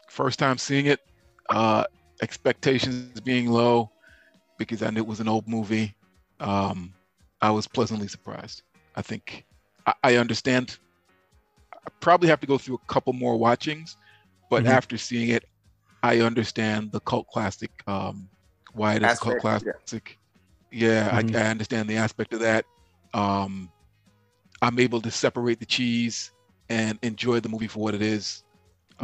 First 0.09 0.39
time 0.39 0.59
seeing 0.59 0.87
it, 0.87 1.01
uh, 1.51 1.85
expectations 2.21 3.21
being 3.21 3.49
low 3.49 3.91
because 4.59 4.83
I 4.83 4.91
knew 4.91 5.01
it 5.01 5.07
was 5.07 5.21
an 5.21 5.29
old 5.29 5.47
movie. 5.49 5.95
Um, 6.41 6.93
I 7.41 7.51
was 7.51 7.67
pleasantly 7.69 8.09
surprised. 8.09 8.63
I 8.97 9.03
think 9.03 9.47
I, 9.87 9.95
I 10.03 10.17
understand. 10.17 10.79
I 11.73 11.91
probably 12.01 12.29
have 12.29 12.41
to 12.41 12.47
go 12.47 12.59
through 12.59 12.75
a 12.83 12.93
couple 12.93 13.13
more 13.13 13.37
watchings, 13.37 13.97
but 14.51 14.65
Mhm. 14.65 14.69
after 14.69 14.99
seeing 14.99 15.29
it, 15.31 15.45
I 16.03 16.21
understand 16.21 16.93
the 16.93 17.01
cult 17.01 17.27
classic. 17.29 17.71
Um, 17.87 18.29
why 18.75 18.95
it 18.95 19.03
is 19.03 19.15
a 19.15 19.19
cult 19.19 19.39
Aspect, 19.39 19.67
yeah. 19.67 19.73
classic. 19.73 20.19
Yeah, 20.73 21.11
Mhm. 21.11 21.35
I, 21.37 21.39
I 21.39 21.47
understand 21.51 21.89
the 21.89 21.97
aspect 21.97 22.33
of 22.33 22.41
that. 22.41 22.65
Um, 23.15 23.71
I'm 24.63 24.79
able 24.79 25.01
to 25.01 25.11
separate 25.11 25.59
the 25.59 25.67
cheese 25.67 26.33
and 26.69 26.99
enjoy 27.03 27.41
the 27.41 27.49
movie 27.49 27.67
for 27.67 27.81
what 27.81 27.95
it 27.95 28.03
is. 28.03 28.45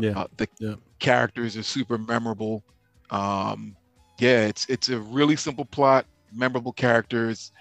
Yeah, 0.00 0.20
Uh, 0.20 0.26
the 0.36 0.48
yeah. 0.60 0.74
characters 0.98 1.56
are 1.56 1.62
super 1.62 1.98
memorable. 1.98 2.62
Um, 3.10 3.76
yeah, 4.18 4.46
it's 4.46 4.66
it's 4.68 4.88
a 4.90 4.98
really 5.00 5.36
simple 5.36 5.64
plot, 5.64 6.06
memorable 6.32 6.72
characters, 6.72 7.52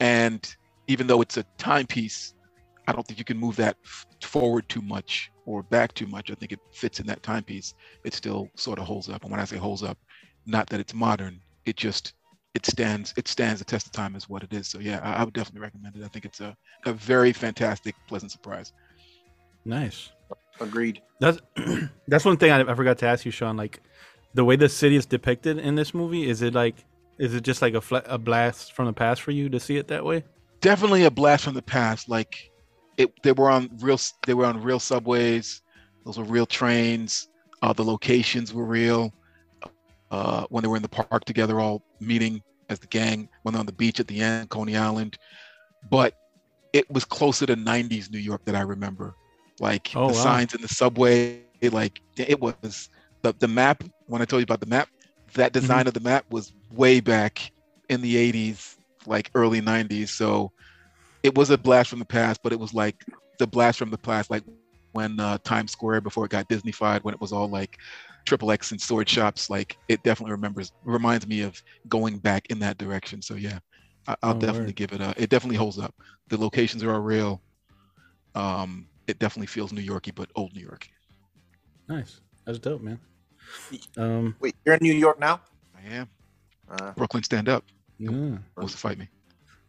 and 0.00 0.54
even 0.86 1.06
though 1.06 1.20
it's 1.20 1.36
a 1.36 1.44
timepiece, 1.58 2.34
I 2.86 2.92
don't 2.92 3.06
think 3.06 3.18
you 3.18 3.24
can 3.24 3.36
move 3.36 3.56
that 3.56 3.76
f- 3.84 4.06
forward 4.22 4.68
too 4.68 4.80
much 4.80 5.30
or 5.44 5.62
back 5.64 5.92
too 5.94 6.06
much. 6.06 6.30
I 6.30 6.34
think 6.34 6.52
it 6.52 6.60
fits 6.72 7.00
in 7.00 7.06
that 7.08 7.22
timepiece. 7.22 7.74
It 8.04 8.14
still 8.14 8.48
sort 8.56 8.78
of 8.78 8.86
holds 8.86 9.08
up. 9.10 9.22
And 9.22 9.30
when 9.30 9.40
I 9.40 9.44
say 9.44 9.56
holds 9.58 9.82
up, 9.82 9.98
not 10.48 10.68
that 10.70 10.80
it's 10.80 10.94
modern, 10.94 11.40
it 11.64 11.76
just 11.76 12.14
it 12.54 12.66
stands 12.66 13.14
it 13.16 13.28
stands 13.28 13.60
the 13.60 13.64
test 13.64 13.86
of 13.86 13.92
time 13.92 14.16
as 14.16 14.28
what 14.28 14.42
it 14.42 14.52
is. 14.52 14.68
So 14.68 14.78
yeah, 14.78 15.00
I, 15.02 15.20
I 15.20 15.24
would 15.24 15.34
definitely 15.34 15.60
recommend 15.60 15.96
it. 15.96 16.04
I 16.04 16.08
think 16.08 16.24
it's 16.24 16.40
a, 16.40 16.56
a 16.86 16.92
very 16.92 17.32
fantastic, 17.32 17.94
pleasant 18.06 18.32
surprise. 18.32 18.72
Nice. 19.64 20.10
Agreed. 20.60 21.00
That's 21.20 21.38
that's 22.08 22.24
one 22.24 22.36
thing 22.36 22.50
I, 22.50 22.60
I 22.60 22.74
forgot 22.74 22.98
to 22.98 23.06
ask 23.06 23.24
you, 23.24 23.30
Sean. 23.30 23.56
Like 23.56 23.80
the 24.34 24.44
way 24.44 24.56
the 24.56 24.68
city 24.68 24.96
is 24.96 25.06
depicted 25.06 25.58
in 25.58 25.74
this 25.74 25.94
movie, 25.94 26.28
is 26.28 26.42
it 26.42 26.54
like 26.54 26.84
is 27.18 27.34
it 27.34 27.42
just 27.42 27.62
like 27.62 27.74
a 27.74 27.80
fla- 27.80 28.04
a 28.06 28.18
blast 28.18 28.72
from 28.72 28.86
the 28.86 28.92
past 28.92 29.22
for 29.22 29.30
you 29.30 29.48
to 29.48 29.60
see 29.60 29.76
it 29.76 29.88
that 29.88 30.04
way? 30.04 30.24
definitely 30.60 31.04
a 31.04 31.10
blast 31.10 31.44
from 31.44 31.54
the 31.54 31.62
past. 31.62 32.08
Like 32.08 32.50
it, 32.96 33.10
they 33.22 33.32
were 33.32 33.50
on 33.50 33.70
real, 33.80 33.98
they 34.26 34.34
were 34.34 34.46
on 34.46 34.62
real 34.62 34.80
subways. 34.80 35.62
Those 36.04 36.18
were 36.18 36.24
real 36.24 36.46
trains. 36.46 37.28
Uh, 37.62 37.72
the 37.72 37.84
locations 37.84 38.54
were 38.54 38.64
real. 38.64 39.12
Uh, 40.10 40.46
when 40.50 40.62
they 40.62 40.68
were 40.68 40.76
in 40.76 40.82
the 40.82 40.88
park 40.88 41.14
together, 41.24 41.60
all 41.60 41.82
meeting 42.00 42.42
as 42.68 42.78
the 42.80 42.86
gang. 42.86 43.28
When 43.42 43.52
they're 43.52 43.60
on 43.60 43.66
the 43.66 43.72
beach 43.72 44.00
at 44.00 44.06
the 44.08 44.20
end, 44.20 44.48
Coney 44.48 44.76
Island. 44.76 45.18
But 45.82 46.14
it 46.72 46.90
was 46.90 47.04
closer 47.04 47.46
to 47.46 47.56
'90s 47.56 48.10
New 48.10 48.18
York 48.18 48.42
that 48.46 48.54
I 48.56 48.62
remember. 48.62 49.14
Like 49.60 49.98
Oh, 49.98 50.10
the 50.10 50.14
wow. 50.14 50.40
signs 50.40 50.54
in 50.54 50.62
the 50.62 50.68
subway. 50.68 51.42
It, 51.60 51.72
like 51.72 51.72
it 52.16 52.40
was 52.40 52.68
the 53.22 53.34
the 53.38 53.46
map. 53.48 53.82
When 54.06 54.20
I 54.22 54.24
told 54.24 54.40
you 54.40 54.44
about 54.44 54.60
the 54.60 54.66
map, 54.66 54.70
that 55.34 55.52
Mm-hmm. 55.60 55.62
design 55.62 55.86
of 55.86 55.92
the 55.92 56.00
map 56.00 56.24
was 56.30 56.52
way 56.70 57.00
back 57.00 57.50
in 57.88 58.00
the 58.00 58.16
80s 58.16 58.76
like 59.06 59.30
early 59.34 59.60
90s 59.60 60.10
so 60.12 60.52
it 61.22 61.34
was 61.36 61.50
a 61.50 61.58
blast 61.58 61.90
from 61.90 61.98
the 62.00 62.04
past 62.06 62.40
but 62.42 62.52
it 62.52 62.60
was 62.60 62.72
like 62.74 62.96
the 63.38 63.46
blast 63.46 63.78
from 63.78 63.90
the 63.90 63.98
past 63.98 64.30
like 64.30 64.44
when 64.46 64.74
uh, 64.74 65.38
times 65.44 65.72
square 65.72 66.00
before 66.00 66.24
it 66.24 66.30
got 66.30 66.48
disneyfied 66.48 67.02
when 67.04 67.14
it 67.14 67.20
was 67.20 67.32
all 67.32 67.48
like 67.48 67.78
triple 68.28 68.50
x 68.52 68.72
and 68.72 68.80
sword 68.80 69.08
shops 69.08 69.48
like 69.48 69.76
it 69.88 70.02
definitely 70.02 70.32
remembers 70.32 70.70
reminds 70.84 71.26
me 71.26 71.40
of 71.40 71.60
going 71.88 72.18
back 72.18 72.46
in 72.50 72.58
that 72.58 72.76
direction 72.76 73.22
so 73.22 73.34
yeah 73.34 73.58
I, 74.06 74.14
i'll 74.22 74.34
Oh, 74.34 74.38
definitely 74.38 74.66
word. 74.66 74.76
give 74.76 74.92
it 74.92 75.00
a 75.00 75.14
it 75.16 75.30
definitely 75.30 75.56
holds 75.56 75.78
up 75.78 75.94
the 76.28 76.36
locations 76.36 76.82
are 76.84 76.92
all 76.92 77.00
real 77.00 77.40
um 78.34 78.86
it 79.06 79.18
definitely 79.18 79.46
feels 79.46 79.72
new 79.72 79.80
yorky 79.80 80.10
but 80.10 80.28
old 80.36 80.52
new 80.54 80.60
york 80.60 80.86
Nice. 81.88 82.20
That's 82.44 82.58
dope, 82.58 82.82
man. 82.82 82.98
Um, 83.96 84.36
Wait, 84.40 84.54
you're 84.66 84.74
in 84.74 84.80
New 84.82 84.92
York 84.92 85.18
now? 85.18 85.40
i 85.74 85.94
am 85.94 86.06
Uh, 86.70 86.92
brooklyn 86.92 87.22
stand 87.22 87.48
up 87.48 87.64
yeah. 87.98 88.36
wants 88.58 88.72
to 88.72 88.78
fight 88.78 88.98
me 88.98 89.08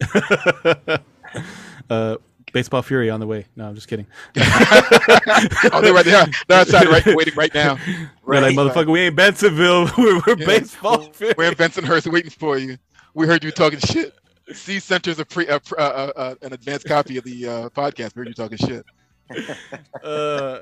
uh, 1.89 2.17
baseball 2.51 2.81
fury 2.81 3.09
on 3.09 3.19
the 3.19 3.27
way. 3.27 3.45
No, 3.55 3.67
I'm 3.67 3.75
just 3.75 3.87
kidding. 3.87 4.05
oh 4.37 5.79
they're 5.81 5.93
right 5.93 6.05
there 6.05 6.25
they're 6.47 6.59
outside 6.61 6.87
right 6.87 7.05
waiting 7.15 7.35
right 7.35 7.53
now 7.53 7.75
They're 7.75 8.41
like, 8.41 8.41
Right. 8.43 8.55
motherfucker, 8.55 8.91
we 8.91 9.01
ain't 9.01 9.15
Bensonville. 9.15 9.91
we're 9.97 10.21
we're 10.25 10.39
Yeah. 10.39 10.45
baseball 10.45 11.01
fury. 11.13 11.33
We're 11.37 11.49
in 11.49 11.55
Bensonhurst 11.55 12.11
waiting 12.11 12.31
for 12.31 12.57
you. 12.57 12.77
We 13.13 13.27
heard 13.27 13.43
you 13.43 13.51
talking 13.51 13.79
shit. 13.79 14.13
C 14.53 14.79
Center's 14.79 15.19
a 15.19 15.25
pre, 15.25 15.47
uh, 15.47 15.59
uh, 15.77 15.81
uh, 15.81 16.11
uh, 16.15 16.35
an 16.41 16.53
advanced 16.53 16.87
copy 16.87 17.17
of 17.17 17.23
the 17.23 17.47
uh, 17.47 17.69
podcast. 17.69 18.15
We 18.15 18.21
heard 18.21 18.27
you 18.29 18.33
talking 18.33 18.57
shit. 18.57 18.85
uh, 20.03 20.59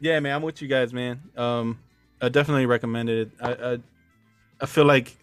yeah, 0.00 0.20
man, 0.20 0.36
I'm 0.36 0.42
with 0.42 0.60
you 0.60 0.68
guys, 0.68 0.92
man. 0.92 1.22
Um, 1.36 1.78
I 2.20 2.28
definitely 2.28 2.66
recommend 2.66 3.08
it. 3.08 3.30
I, 3.40 3.52
I, 3.52 3.78
I 4.60 4.66
feel 4.66 4.84
like 4.84 5.16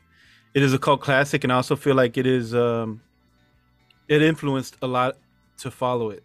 it 0.55 0.63
is 0.63 0.73
a 0.73 0.79
cult 0.79 1.01
classic, 1.01 1.43
and 1.43 1.53
I 1.53 1.57
also 1.57 1.75
feel 1.75 1.95
like 1.95 2.17
it 2.17 2.25
is. 2.25 2.53
Um, 2.55 3.01
it 4.07 4.21
influenced 4.21 4.75
a 4.81 4.87
lot 4.87 5.17
to 5.63 5.71
follow 5.71 6.09
it. 6.09 6.23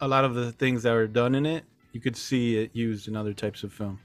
A 0.00 0.08
lot 0.08 0.24
of 0.24 0.34
the 0.34 0.52
things 0.52 0.82
that 0.82 0.92
were 0.92 1.06
done 1.06 1.34
in 1.34 1.46
it, 1.46 1.64
you 1.92 2.00
could 2.00 2.16
see 2.16 2.58
it 2.58 2.70
used 2.74 3.08
in 3.08 3.16
other 3.16 3.32
types 3.32 3.62
of 3.62 3.72
film, 3.72 4.00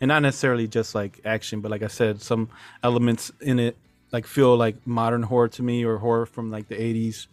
and 0.00 0.08
not 0.08 0.22
necessarily 0.22 0.66
just 0.66 0.94
like 0.94 1.20
action, 1.24 1.60
but 1.60 1.70
like 1.70 1.82
I 1.82 1.88
said, 1.88 2.20
some 2.20 2.50
elements 2.82 3.30
in 3.40 3.58
it 3.58 3.76
like 4.12 4.26
feel 4.26 4.56
like 4.56 4.86
modern 4.86 5.22
horror 5.22 5.48
to 5.48 5.62
me, 5.62 5.84
or 5.84 5.98
horror 5.98 6.26
from 6.26 6.50
like 6.50 6.68
the 6.68 6.76
'80s. 6.76 7.26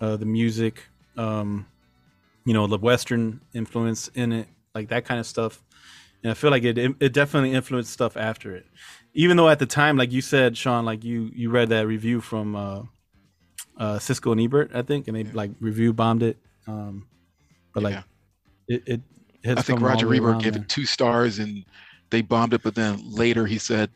Uh, 0.00 0.16
the 0.16 0.24
music, 0.24 0.88
um, 1.18 1.66
you 2.44 2.54
know 2.54 2.66
the 2.66 2.78
western 2.78 3.40
influence 3.54 4.08
in 4.08 4.32
it 4.32 4.48
like 4.74 4.88
that 4.88 5.04
kind 5.04 5.20
of 5.20 5.26
stuff 5.26 5.62
and 6.22 6.30
i 6.30 6.34
feel 6.34 6.50
like 6.50 6.64
it 6.64 6.78
it 6.78 7.12
definitely 7.12 7.52
influenced 7.52 7.92
stuff 7.92 8.16
after 8.16 8.54
it 8.54 8.66
even 9.14 9.36
though 9.36 9.48
at 9.48 9.58
the 9.58 9.66
time 9.66 9.96
like 9.96 10.12
you 10.12 10.20
said 10.20 10.56
sean 10.56 10.84
like 10.84 11.04
you 11.04 11.30
you 11.34 11.50
read 11.50 11.68
that 11.68 11.86
review 11.86 12.20
from 12.20 12.56
uh 12.56 12.82
uh 13.80 13.98
Siskel 13.98 14.32
and 14.32 14.40
ebert 14.40 14.70
i 14.74 14.82
think 14.82 15.08
and 15.08 15.16
they 15.16 15.24
like 15.24 15.50
review 15.58 15.92
bombed 15.92 16.22
it 16.22 16.36
um 16.68 17.06
but 17.74 17.82
like 17.82 17.94
Yeah. 17.94 18.02
it 18.68 18.82
it 18.86 19.00
hits 19.42 19.58
I 19.58 19.62
think 19.62 19.80
Roger 19.80 20.12
Ebert 20.14 20.40
gave 20.40 20.54
man. 20.54 20.62
it 20.62 20.68
two 20.68 20.84
stars 20.84 21.38
and 21.38 21.64
they 22.10 22.22
bombed 22.22 22.52
it. 22.54 22.62
But 22.62 22.74
then 22.74 23.00
later 23.10 23.46
he 23.46 23.58
said, 23.58 23.90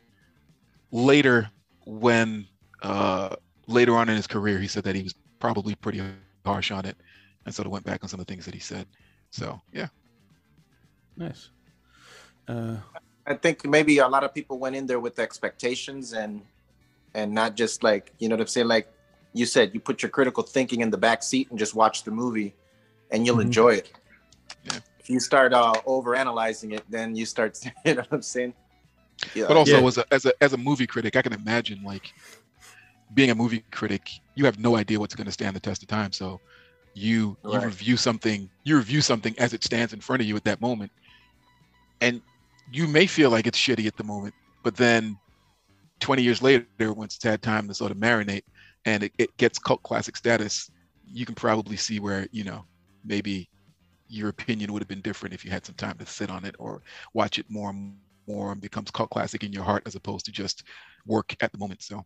later 0.90 1.50
when 1.84 2.46
uh, 2.82 3.36
later 3.66 3.94
on 3.96 4.08
in 4.08 4.16
his 4.16 4.26
career, 4.26 4.58
he 4.58 4.68
said 4.68 4.84
that 4.84 4.94
he 4.94 5.02
was 5.02 5.14
probably 5.38 5.74
pretty 5.74 6.02
harsh 6.44 6.70
on 6.70 6.84
it, 6.86 6.96
and 7.44 7.54
sort 7.54 7.66
of 7.66 7.72
went 7.72 7.84
back 7.84 8.02
on 8.02 8.08
some 8.08 8.20
of 8.20 8.26
the 8.26 8.32
things 8.32 8.44
that 8.46 8.54
he 8.54 8.60
said. 8.60 8.86
So 9.30 9.60
yeah, 9.72 9.88
nice 11.16 11.50
uh 12.48 12.76
I 13.26 13.34
think 13.34 13.64
maybe 13.66 13.98
a 13.98 14.08
lot 14.08 14.22
of 14.22 14.34
people 14.34 14.58
went 14.58 14.76
in 14.76 14.86
there 14.86 15.00
with 15.00 15.18
expectations 15.18 16.12
and 16.12 16.42
and 17.14 17.32
not 17.32 17.56
just 17.56 17.82
like 17.82 18.12
you 18.18 18.28
know 18.28 18.36
what 18.36 18.42
I'm 18.42 18.46
saying. 18.48 18.68
Like 18.68 18.88
you 19.34 19.44
said, 19.46 19.72
you 19.74 19.80
put 19.80 20.00
your 20.02 20.10
critical 20.10 20.42
thinking 20.42 20.80
in 20.80 20.90
the 20.90 20.96
back 20.96 21.22
seat 21.22 21.50
and 21.50 21.58
just 21.58 21.74
watch 21.74 22.04
the 22.04 22.10
movie, 22.10 22.54
and 23.10 23.26
you'll 23.26 23.36
Mhm. 23.38 23.42
enjoy 23.46 23.74
it. 23.74 23.92
Yeah. 24.64 24.78
If 25.00 25.10
you 25.10 25.20
start 25.20 25.52
uh, 25.52 25.74
over 25.84 26.14
analyzing 26.14 26.70
it, 26.72 26.84
then 26.88 27.14
you 27.14 27.26
start. 27.26 27.58
You 27.84 27.94
know 27.96 28.02
what 28.02 28.12
I'm 28.12 28.22
saying? 28.22 28.54
Yeah. 29.34 29.46
but 29.48 29.56
also 29.56 29.80
Yeah. 29.80 29.86
as 29.86 29.98
a 29.98 30.04
as 30.12 30.24
a 30.26 30.32
as 30.40 30.52
a 30.54 30.56
movie 30.56 30.86
critic, 30.86 31.16
I 31.16 31.22
can 31.22 31.32
imagine 31.32 31.82
like 31.84 32.06
being 33.14 33.30
a 33.30 33.34
movie 33.34 33.64
critic, 33.70 34.02
you 34.34 34.44
have 34.44 34.58
no 34.58 34.76
idea 34.76 34.98
what's 34.98 35.14
going 35.14 35.26
to 35.26 35.32
stand 35.32 35.54
the 35.54 35.60
test 35.60 35.82
of 35.82 35.88
time. 35.88 36.12
So 36.12 36.40
you 36.94 37.36
you 37.44 37.60
review 37.60 37.96
something, 37.96 38.48
you 38.64 38.76
review 38.76 39.00
something 39.00 39.34
as 39.38 39.52
it 39.52 39.64
stands 39.64 39.92
in 39.92 40.00
front 40.00 40.22
of 40.22 40.28
you 40.28 40.36
at 40.36 40.44
that 40.44 40.60
moment, 40.60 40.92
and 42.00 42.22
you 42.72 42.86
may 42.86 43.06
feel 43.06 43.30
like 43.30 43.46
it's 43.46 43.58
shitty 43.58 43.86
at 43.86 43.96
the 43.96 44.04
moment, 44.04 44.34
but 44.62 44.76
then 44.76 45.16
20 46.00 46.22
years 46.22 46.42
later, 46.42 46.66
once 46.92 47.14
it's 47.16 47.24
had 47.24 47.42
time 47.42 47.68
to 47.68 47.74
sort 47.74 47.90
of 47.90 47.98
marinate 47.98 48.42
and 48.84 49.04
it, 49.04 49.12
it 49.18 49.36
gets 49.36 49.58
cult 49.58 49.82
classic 49.82 50.16
status, 50.16 50.70
you 51.06 51.26
can 51.26 51.34
probably 51.34 51.76
see 51.76 52.00
where 52.00 52.26
you 52.32 52.44
know 52.44 52.64
maybe 53.04 53.48
your 54.08 54.28
opinion 54.28 54.72
would 54.72 54.82
have 54.82 54.88
been 54.88 55.00
different 55.00 55.34
if 55.34 55.44
you 55.44 55.50
had 55.50 55.64
some 55.64 55.74
time 55.74 55.96
to 55.98 56.06
sit 56.06 56.30
on 56.30 56.44
it 56.44 56.54
or 56.58 56.82
watch 57.14 57.38
it 57.38 57.46
more 57.48 57.70
and 57.70 57.96
more 58.26 58.52
and 58.52 58.60
becomes 58.60 58.90
cult 58.90 59.10
classic 59.10 59.42
in 59.44 59.52
your 59.52 59.64
heart 59.64 59.82
as 59.86 59.94
opposed 59.94 60.24
to 60.26 60.32
just 60.32 60.64
work 61.06 61.34
at 61.40 61.52
the 61.52 61.58
moment. 61.58 61.82
So 61.82 62.04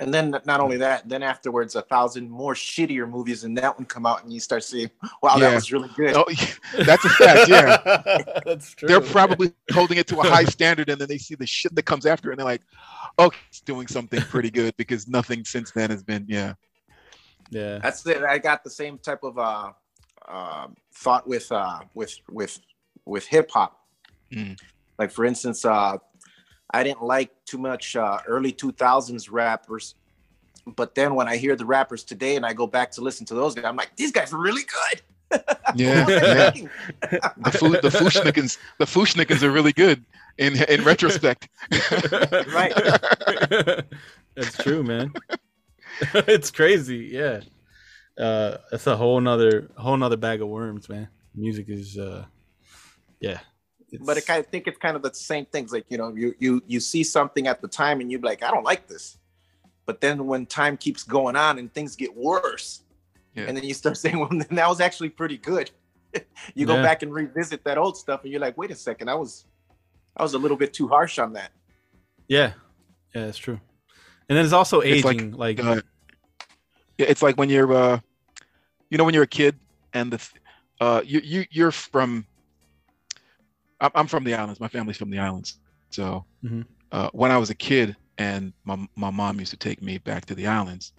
And 0.00 0.14
then 0.14 0.30
not 0.44 0.60
only 0.60 0.76
that, 0.76 1.08
then 1.08 1.24
afterwards, 1.24 1.74
a 1.74 1.82
thousand 1.82 2.30
more 2.30 2.54
shittier 2.54 3.08
movies, 3.10 3.42
and 3.42 3.58
that 3.58 3.76
one 3.76 3.84
come 3.84 4.06
out, 4.06 4.22
and 4.22 4.32
you 4.32 4.38
start 4.38 4.62
seeing, 4.62 4.88
wow, 5.22 5.34
Yeah. 5.36 5.48
that 5.50 5.54
was 5.56 5.72
really 5.72 5.88
good. 5.96 6.14
Oh, 6.14 6.24
that's 6.84 7.04
a 7.04 7.08
fact. 7.08 7.48
Yeah, 7.48 8.22
That's 8.46 8.74
true. 8.74 8.86
they're 8.88 9.00
probably 9.00 9.52
holding 9.72 9.98
it 9.98 10.06
to 10.08 10.20
a 10.20 10.22
high 10.22 10.44
standard, 10.44 10.88
and 10.88 11.00
then 11.00 11.08
they 11.08 11.18
see 11.18 11.34
the 11.34 11.46
shit 11.46 11.74
that 11.74 11.82
comes 11.82 12.06
after, 12.06 12.30
and 12.30 12.38
they're 12.38 12.46
like, 12.46 12.62
"Okay, 13.18 13.38
it's 13.48 13.60
doing 13.60 13.88
something 13.88 14.20
pretty 14.22 14.50
good," 14.52 14.76
because 14.76 15.08
nothing 15.08 15.44
since 15.44 15.72
then 15.72 15.90
has 15.90 16.04
been. 16.04 16.24
Yeah, 16.28 16.54
yeah. 17.50 17.78
That's 17.78 18.06
it. 18.06 18.22
I 18.22 18.38
got 18.38 18.62
the 18.62 18.70
same 18.70 18.98
type 18.98 19.24
of 19.24 19.36
uh, 19.36 19.72
uh, 20.28 20.68
thought 20.94 21.26
with 21.26 21.50
uh, 21.50 21.80
with 21.94 22.16
with 22.30 22.60
with 23.04 23.26
hip 23.26 23.50
hop. 23.50 23.80
Mm. 24.30 24.56
Like 24.96 25.10
for 25.10 25.24
instance, 25.24 25.64
uh, 25.64 25.96
I 26.70 26.84
didn't 26.84 27.02
like 27.02 27.30
too 27.44 27.58
much 27.58 27.96
uh, 27.96 28.18
early 28.26 28.52
two 28.52 28.72
thousands 28.72 29.30
rappers, 29.30 29.94
but 30.66 30.94
then 30.94 31.14
when 31.14 31.28
I 31.28 31.36
hear 31.36 31.56
the 31.56 31.64
rappers 31.64 32.04
today 32.04 32.36
and 32.36 32.44
I 32.44 32.52
go 32.52 32.66
back 32.66 32.90
to 32.92 33.00
listen 33.00 33.24
to 33.26 33.34
those 33.34 33.54
guys, 33.54 33.64
I'm 33.64 33.76
like, 33.76 33.96
these 33.96 34.12
guys 34.12 34.32
are 34.32 34.38
really 34.38 34.62
good. 34.64 35.02
yeah, 35.74 36.04
What 36.04 36.08
was 36.08 36.22
yeah. 36.22 36.50
The 37.38 37.50
foo, 37.52 37.76
the 37.80 37.90
Fu-Schnickens, 37.90 38.58
the 38.78 38.86
Fu-Schnickens 38.86 39.42
are 39.42 39.50
really 39.50 39.72
good 39.72 40.04
in 40.38 40.62
in 40.64 40.84
retrospect. 40.84 41.48
right. 42.52 42.72
That's 44.34 44.56
true, 44.62 44.82
man. 44.82 45.12
it's 46.14 46.50
crazy. 46.50 47.10
Yeah. 47.12 47.40
Uh, 48.18 48.58
it's 48.72 48.86
a 48.86 48.96
whole 48.96 49.20
nother 49.20 49.70
whole 49.76 49.96
nother 49.96 50.16
bag 50.16 50.40
of 50.40 50.48
worms, 50.48 50.88
man. 50.88 51.08
Music 51.34 51.66
is, 51.68 51.98
uh, 51.98 52.24
yeah. 53.20 53.40
But 54.00 54.16
it, 54.18 54.28
I 54.30 54.42
think 54.42 54.66
it's 54.66 54.78
kind 54.78 54.96
of 54.96 55.02
the 55.02 55.12
same 55.14 55.46
things. 55.46 55.72
Like 55.72 55.86
you 55.88 55.98
know, 55.98 56.14
you 56.14 56.34
you 56.38 56.62
you 56.66 56.80
see 56.80 57.02
something 57.04 57.46
at 57.46 57.60
the 57.60 57.68
time 57.68 58.00
and 58.00 58.10
you're 58.10 58.20
like, 58.20 58.42
I 58.42 58.50
don't 58.50 58.64
like 58.64 58.86
this. 58.88 59.18
But 59.86 60.00
then 60.00 60.26
when 60.26 60.44
time 60.46 60.76
keeps 60.76 61.02
going 61.02 61.34
on 61.36 61.58
and 61.58 61.72
things 61.72 61.96
get 61.96 62.14
worse, 62.14 62.82
Yeah. 63.34 63.44
and 63.48 63.56
then 63.56 63.64
you 63.64 63.72
start 63.72 63.96
saying, 64.02 64.18
well, 64.18 64.28
then 64.28 64.46
that 64.50 64.68
was 64.68 64.80
actually 64.80 65.08
pretty 65.08 65.38
good. 65.38 65.70
you 66.54 66.66
go 66.66 66.76
Yeah. 66.76 66.82
back 66.82 67.02
and 67.02 67.12
revisit 67.12 67.64
that 67.64 67.78
old 67.78 67.96
stuff, 67.96 68.22
and 68.22 68.30
you're 68.30 68.40
like, 68.40 68.58
wait 68.58 68.70
a 68.70 68.74
second, 68.76 69.08
I 69.08 69.14
was 69.14 69.46
I 70.16 70.22
was 70.22 70.34
a 70.34 70.38
little 70.38 70.56
bit 70.56 70.72
too 70.74 70.88
harsh 70.88 71.18
on 71.18 71.32
that. 71.34 71.52
Yeah, 72.28 72.52
yeah, 73.14 73.26
it's 73.26 73.38
true. 73.38 73.58
And 74.28 74.36
then 74.36 74.44
it's 74.44 74.52
also 74.52 74.80
It's 74.80 75.04
like, 75.04 75.16
aging. 75.16 75.32
Like, 75.32 75.58
uh, 75.64 75.80
it's 76.98 77.22
like 77.22 77.36
when 77.38 77.48
you're, 77.48 77.72
uh, 77.72 78.00
you 78.90 78.98
know, 78.98 79.04
when 79.04 79.14
you're 79.14 79.22
a 79.22 79.26
kid 79.26 79.56
and 79.94 80.12
the, 80.12 80.28
uh, 80.80 81.00
you 81.04 81.20
you 81.24 81.44
you're 81.50 81.70
from. 81.72 82.26
I'm 83.80 83.90
I'm 83.94 84.06
from 84.06 84.24
the 84.24 84.34
islands. 84.34 84.60
My 84.60 84.68
family's 84.68 84.96
from 84.96 85.10
the 85.10 85.18
islands. 85.18 85.58
So 85.90 86.26
Mhm. 86.42 86.68
uh, 86.92 87.10
when 87.12 87.30
I 87.32 87.38
was 87.38 87.50
a 87.50 87.54
kid 87.54 87.96
and 88.18 88.54
my 88.64 88.86
my 88.96 89.10
mom 89.10 89.40
used 89.40 89.52
to 89.52 89.58
take 89.58 89.82
me 89.82 89.98
back 89.98 90.26
to 90.26 90.34
the 90.34 90.48
islands, 90.48 90.92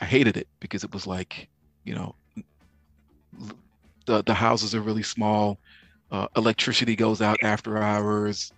I 0.00 0.06
hated 0.06 0.36
it 0.36 0.48
because 0.60 0.84
it 0.84 0.92
was 0.94 1.06
like, 1.06 1.48
you 1.84 1.94
know, 1.94 2.16
the 4.06 4.22
the 4.24 4.34
houses 4.34 4.74
are 4.74 4.80
really 4.80 5.02
small. 5.02 5.58
Uh, 6.10 6.26
electricity 6.36 6.94
goes 6.96 7.20
out 7.20 7.38
after 7.42 7.78
hours. 7.78 8.52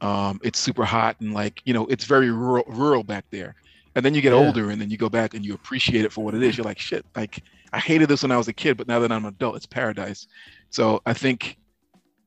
Um, 0.00 0.38
it's 0.42 0.58
super 0.58 0.84
hot 0.84 1.16
and 1.20 1.32
like 1.34 1.60
you 1.64 1.74
know 1.74 1.86
it's 1.86 2.04
very 2.04 2.30
rural, 2.30 2.64
rural 2.68 3.02
back 3.04 3.24
there. 3.30 3.54
And 3.94 4.04
then 4.04 4.14
you 4.14 4.20
get 4.22 4.32
Yeah. 4.32 4.34
older 4.34 4.70
and 4.70 4.80
then 4.80 4.90
you 4.90 4.96
go 4.96 5.08
back 5.08 5.34
and 5.34 5.44
you 5.44 5.54
appreciate 5.54 6.04
it 6.04 6.12
for 6.12 6.24
what 6.24 6.34
it 6.34 6.42
is. 6.42 6.56
You're 6.56 6.64
like, 6.64 6.80
shit, 6.80 7.04
like 7.16 7.40
I 7.72 7.78
hated 7.78 8.08
this 8.08 8.22
when 8.22 8.32
I 8.32 8.36
was 8.36 8.48
a 8.48 8.52
kid, 8.52 8.76
but 8.76 8.88
now 8.88 8.98
that 9.00 9.12
I'm 9.12 9.24
an 9.24 9.34
adult, 9.34 9.56
it's 9.56 9.66
paradise. 9.66 10.26
So 10.70 11.00
I 11.06 11.12
think 11.14 11.56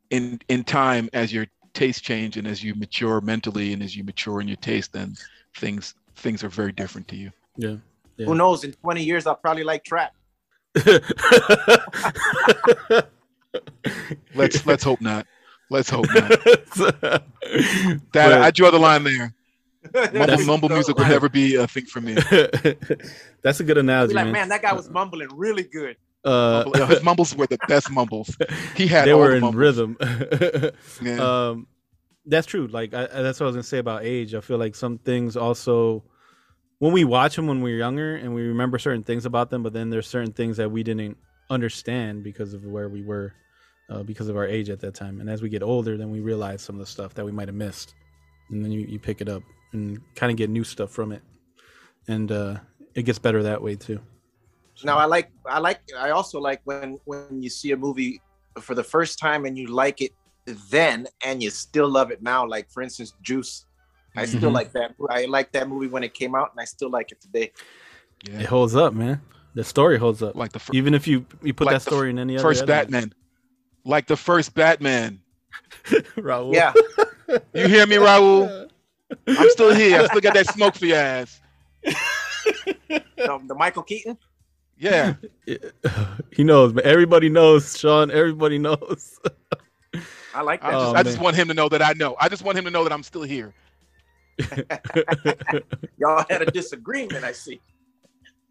in 0.09 0.39
in 0.49 0.63
time, 0.63 1.09
as 1.13 1.33
your 1.33 1.47
tastes 1.73 2.01
change 2.01 2.37
and 2.37 2.47
as 2.47 2.63
you 2.63 2.73
mature 2.75 3.21
mentally 3.21 3.73
and 3.73 3.83
as 3.83 3.95
you 3.95 4.03
mature 4.03 4.41
in 4.41 4.47
your 4.47 4.57
taste, 4.57 4.93
then 4.93 5.15
things 5.55 5.93
things 6.15 6.43
are 6.43 6.49
very 6.49 6.71
different 6.71 7.07
to 7.09 7.15
you. 7.15 7.31
yeah. 7.57 7.75
yeah. 8.17 8.25
Who 8.25 8.35
knows? 8.35 8.63
In 8.63 8.73
20 8.73 9.03
years, 9.03 9.27
I'll 9.27 9.35
probably 9.35 9.63
like 9.63 9.83
trap. 9.83 10.13
Let's 14.35 14.65
let's 14.65 14.83
hope 14.83 15.01
not. 15.01 15.25
Let's 15.69 15.89
hope 15.89 16.05
not. 16.13 16.31
That 17.01 17.23
That 18.13 18.41
I 18.41 18.51
draw 18.51 18.71
the 18.71 18.79
line 18.79 19.03
there. 19.03 19.33
Mumble, 20.13 20.45
mumble 20.45 20.69
music 20.69 20.97
will 20.97 21.07
never 21.07 21.29
be 21.29 21.55
a 21.55 21.65
thing 21.65 21.85
for 21.85 22.01
me. 22.01 22.13
That's 23.41 23.61
a 23.61 23.63
good 23.63 23.75
Be 23.75 23.79
analogy, 23.79 24.15
like, 24.15 24.25
man. 24.25 24.33
man, 24.33 24.49
that 24.49 24.61
guy 24.61 24.73
was 24.73 24.89
mumbling 24.89 25.29
really 25.33 25.63
good. 25.63 25.95
Uh, 26.27 26.63
Mumble- 26.65 26.85
His 26.87 27.03
mumbles 27.03 27.35
were 27.35 27.47
the 27.47 27.57
best 27.67 27.89
mumbles. 27.89 28.35
He 28.75 28.87
had 28.87 29.05
they 29.07 29.13
were 29.13 29.39
the 29.39 29.47
in 29.47 29.55
rhythm. 29.55 29.97
Yeah. 31.01 31.19
Um, 31.49 31.67
that's 32.25 32.45
true. 32.45 32.67
Like 32.67 32.93
I, 32.93 33.05
that's 33.07 33.39
what 33.39 33.45
I 33.45 33.47
was 33.47 33.55
gonna 33.55 33.63
say 33.63 33.77
about 33.77 34.03
age. 34.03 34.35
I 34.35 34.41
feel 34.41 34.57
like 34.57 34.75
some 34.75 34.97
things 34.97 35.37
also, 35.37 36.03
when 36.79 36.91
we 36.91 37.05
watch 37.05 37.35
them 37.37 37.47
when 37.47 37.61
we're 37.61 37.77
younger 37.77 38.15
and 38.15 38.35
we 38.35 38.41
remember 38.43 38.77
certain 38.77 39.03
things 39.03 39.25
about 39.25 39.49
them, 39.49 39.63
but 39.63 39.71
then 39.73 39.89
there's 39.89 40.07
certain 40.07 40.33
things 40.33 40.57
that 40.57 40.69
we 40.69 40.83
didn't 40.83 41.17
understand 41.49 42.23
because 42.23 42.53
of 42.53 42.65
where 42.65 42.89
we 42.89 43.01
were, 43.01 43.33
uh, 43.89 44.03
because 44.03 44.27
of 44.27 44.35
our 44.35 44.45
age 44.45 44.69
at 44.69 44.81
that 44.81 44.93
time. 44.93 45.21
And 45.21 45.29
as 45.29 45.41
we 45.41 45.47
get 45.47 45.63
older, 45.63 45.95
then 45.97 46.11
we 46.11 46.19
realize 46.19 46.61
some 46.61 46.75
of 46.75 46.79
the 46.79 46.85
stuff 46.85 47.13
that 47.13 47.23
we 47.25 47.31
might 47.31 47.47
have 47.47 47.55
missed, 47.55 47.93
and 48.49 48.61
then 48.63 48.71
you, 48.73 48.81
you 48.81 48.99
pick 48.99 49.21
it 49.21 49.29
up 49.29 49.43
and 49.71 50.01
kind 50.15 50.29
of 50.31 50.37
get 50.37 50.49
new 50.49 50.65
stuff 50.65 50.91
from 50.91 51.13
it, 51.13 51.21
and 52.09 52.29
uh, 52.31 52.57
it 52.93 53.03
gets 53.03 53.19
better 53.19 53.43
that 53.43 53.61
way 53.61 53.75
too. 53.75 54.01
Now 54.83 54.97
I 54.97 55.05
like 55.05 55.31
I 55.45 55.59
like 55.59 55.79
I 55.97 56.11
also 56.11 56.39
like 56.39 56.61
when 56.65 56.97
when 57.05 57.41
you 57.41 57.49
see 57.49 57.71
a 57.71 57.77
movie 57.77 58.21
for 58.61 58.75
the 58.75 58.83
first 58.83 59.19
time 59.19 59.45
and 59.45 59.57
you 59.57 59.67
like 59.67 60.01
it 60.01 60.11
then 60.69 61.07
and 61.25 61.41
you 61.43 61.49
still 61.49 61.89
love 61.89 62.11
it 62.11 62.21
now. 62.21 62.47
Like 62.47 62.69
for 62.71 62.81
instance, 62.83 63.13
Juice. 63.21 63.65
I 64.15 64.25
still 64.25 64.49
Mhm. 64.49 64.53
like 64.53 64.71
that. 64.73 64.95
I 65.09 65.25
like 65.25 65.51
that 65.51 65.67
movie 65.69 65.87
when 65.87 66.03
it 66.03 66.13
came 66.15 66.33
out, 66.33 66.49
and 66.51 66.59
I 66.59 66.65
still 66.65 66.89
like 66.89 67.11
it 67.11 67.21
today. 67.21 67.51
Yeah. 68.27 68.39
It 68.39 68.45
holds 68.47 68.75
up, 68.75 68.93
man. 68.95 69.21
The 69.53 69.63
story 69.63 69.97
holds 69.99 70.23
up. 70.23 70.35
Like 70.35 70.53
the 70.53 70.59
fir- 70.59 70.73
even 70.73 70.93
if 70.95 71.07
you 71.07 71.25
you 71.43 71.53
put 71.53 71.67
like 71.67 71.75
that 71.75 71.83
the 71.83 71.89
story 71.91 72.09
in 72.09 72.17
any 72.17 72.35
other 72.35 72.41
first 72.41 72.63
editor. 72.63 72.73
Batman, 72.91 73.13
like 73.85 74.07
the 74.07 74.17
first 74.17 74.55
Batman. 74.55 75.21
Raul. 76.17 76.53
Yeah, 76.53 76.73
You 77.53 77.67
hear 77.67 77.85
me, 77.85 77.97
Raul? 77.97 78.69
I'm 79.27 79.49
still 79.51 79.73
here. 79.73 80.01
I 80.01 80.07
still 80.07 80.21
got 80.21 80.33
that 80.33 80.47
smoke 80.47 80.75
for 80.75 80.85
your 80.85 80.97
ass. 80.97 81.39
the, 81.83 83.01
the 83.47 83.55
Michael 83.55 83.83
Keaton. 83.83 84.17
Yeah. 84.79 85.15
he 86.31 86.43
knows, 86.43 86.73
man. 86.73 86.85
Everybody 86.85 87.29
knows, 87.29 87.77
Sean. 87.77 88.11
Everybody 88.11 88.59
knows. 88.59 89.19
I 90.33 90.41
like 90.41 90.63
I 90.63 90.71
that. 90.71 90.77
just, 90.77 90.93
Oh, 90.93 90.95
I 90.95 91.03
just 91.03 91.19
oh, 91.19 91.23
want 91.23 91.35
him 91.35 91.47
to 91.47 91.53
know 91.53 91.69
that 91.69 91.81
I 91.81 91.93
know. 91.93 92.15
I 92.19 92.29
just 92.29 92.43
want 92.43 92.57
him 92.57 92.65
to 92.65 92.71
know 92.71 92.83
that 92.83 92.93
I'm 92.93 93.03
still 93.03 93.23
here. 93.23 93.53
Y'all 95.97 96.23
had 96.29 96.43
a 96.43 96.51
disagreement. 96.51 97.23
I 97.23 97.31
see. 97.31 97.59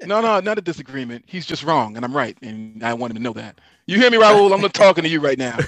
No, 0.03 0.21
no, 0.21 0.41
not 0.41 0.59
a 0.59 0.61
disagreement. 0.61 1.25
He's 1.27 1.47
just 1.47 1.63
wrong, 1.63 1.97
and 1.97 2.05
I'm 2.05 2.15
right, 2.15 2.37
and 2.43 2.83
I 2.85 2.93
want 2.93 3.13
him 3.13 3.17
to 3.17 3.23
know 3.23 3.33
that. 3.35 3.61
You 3.87 3.99
hear 3.99 4.11
me, 4.11 4.19
Raul? 4.19 4.53
I'm 4.53 4.61
not 4.61 4.75
talking 4.75 5.05
to 5.05 5.09
you 5.09 5.21
right 5.21 5.39
now. 5.39 5.59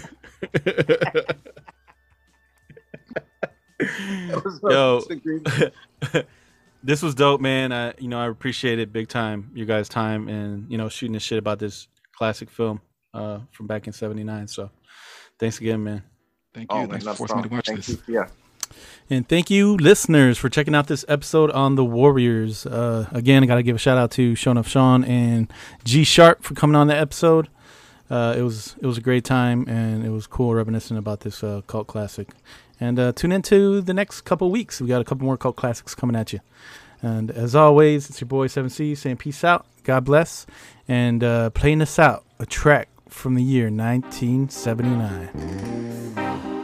That 3.80 4.52
Yo, 4.64 5.00
disagreement. 5.00 5.74
This 6.82 7.02
was 7.02 7.14
dope, 7.14 7.40
man. 7.40 7.72
I, 7.72 7.94
you 7.98 8.08
know, 8.08 8.20
I 8.20 8.28
appreciate 8.28 8.78
it 8.78 8.92
big 8.92 9.08
time. 9.08 9.50
You 9.54 9.64
guys' 9.64 9.88
time 9.88 10.28
and 10.28 10.70
you 10.70 10.78
know 10.78 10.88
shooting 10.88 11.14
the 11.14 11.20
shit 11.20 11.38
about 11.38 11.58
this 11.58 11.88
classic 12.16 12.50
film 12.50 12.80
uh, 13.14 13.40
from 13.52 13.66
back 13.66 13.86
in 13.86 13.92
'79. 13.92 14.48
So, 14.48 14.70
thanks 15.38 15.60
again, 15.60 15.82
man. 15.84 16.02
Thank 16.54 16.72
you. 16.72 16.78
Oh, 16.78 16.80
man, 16.80 16.90
Thanks 16.90 17.04
for 17.04 17.10
not 17.10 17.16
forcing 17.16 17.36
me 17.38 17.42
to 17.44 17.48
watch 17.48 17.66
Thank 17.66 17.78
this. 17.84 17.88
you. 17.88 18.14
Yeah. 18.14 18.28
And 19.10 19.26
thank 19.26 19.48
you, 19.48 19.76
listeners, 19.76 20.36
for 20.36 20.48
checking 20.48 20.74
out 20.74 20.86
this 20.86 21.04
episode 21.08 21.50
on 21.52 21.76
the 21.76 21.84
Warriors. 21.84 22.66
Uh, 22.66 23.08
again, 23.12 23.42
I 23.42 23.46
got 23.46 23.54
to 23.56 23.62
give 23.62 23.76
a 23.76 23.78
shout 23.78 23.96
out 23.96 24.10
to 24.12 24.34
Sean 24.34 24.58
of 24.58 24.68
Sean 24.68 25.04
and 25.04 25.50
G 25.84 26.04
Sharp 26.04 26.42
for 26.42 26.54
coming 26.54 26.76
on 26.76 26.86
the 26.86 26.96
episode. 26.96 27.48
Uh, 28.10 28.34
it 28.36 28.42
was 28.42 28.76
it 28.80 28.86
was 28.86 28.98
a 28.98 29.00
great 29.00 29.24
time, 29.24 29.66
and 29.68 30.04
it 30.04 30.10
was 30.10 30.26
cool 30.26 30.54
reminiscing 30.54 30.96
about 30.96 31.20
this 31.20 31.42
uh, 31.42 31.62
cult 31.66 31.86
classic. 31.86 32.30
And 32.80 32.98
uh, 32.98 33.12
tune 33.12 33.32
into 33.32 33.80
the 33.80 33.94
next 33.94 34.22
couple 34.22 34.50
weeks. 34.50 34.80
We 34.80 34.88
got 34.88 35.00
a 35.00 35.04
couple 35.04 35.26
more 35.26 35.36
cult 35.36 35.54
classics 35.56 35.94
coming 35.94 36.16
at 36.16 36.32
you. 36.32 36.40
And 37.02 37.30
as 37.30 37.54
always, 37.54 38.10
it's 38.10 38.20
your 38.20 38.26
boy 38.28 38.48
Seven 38.48 38.70
C 38.70 38.94
saying 38.94 39.18
peace 39.18 39.44
out, 39.44 39.66
God 39.84 40.04
bless, 40.04 40.46
and 40.86 41.22
uh, 41.22 41.50
playing 41.50 41.82
us 41.82 41.98
out 41.98 42.24
a 42.38 42.46
track 42.46 42.88
from 43.08 43.34
the 43.34 43.42
year 43.42 43.70
1979. 43.70 46.57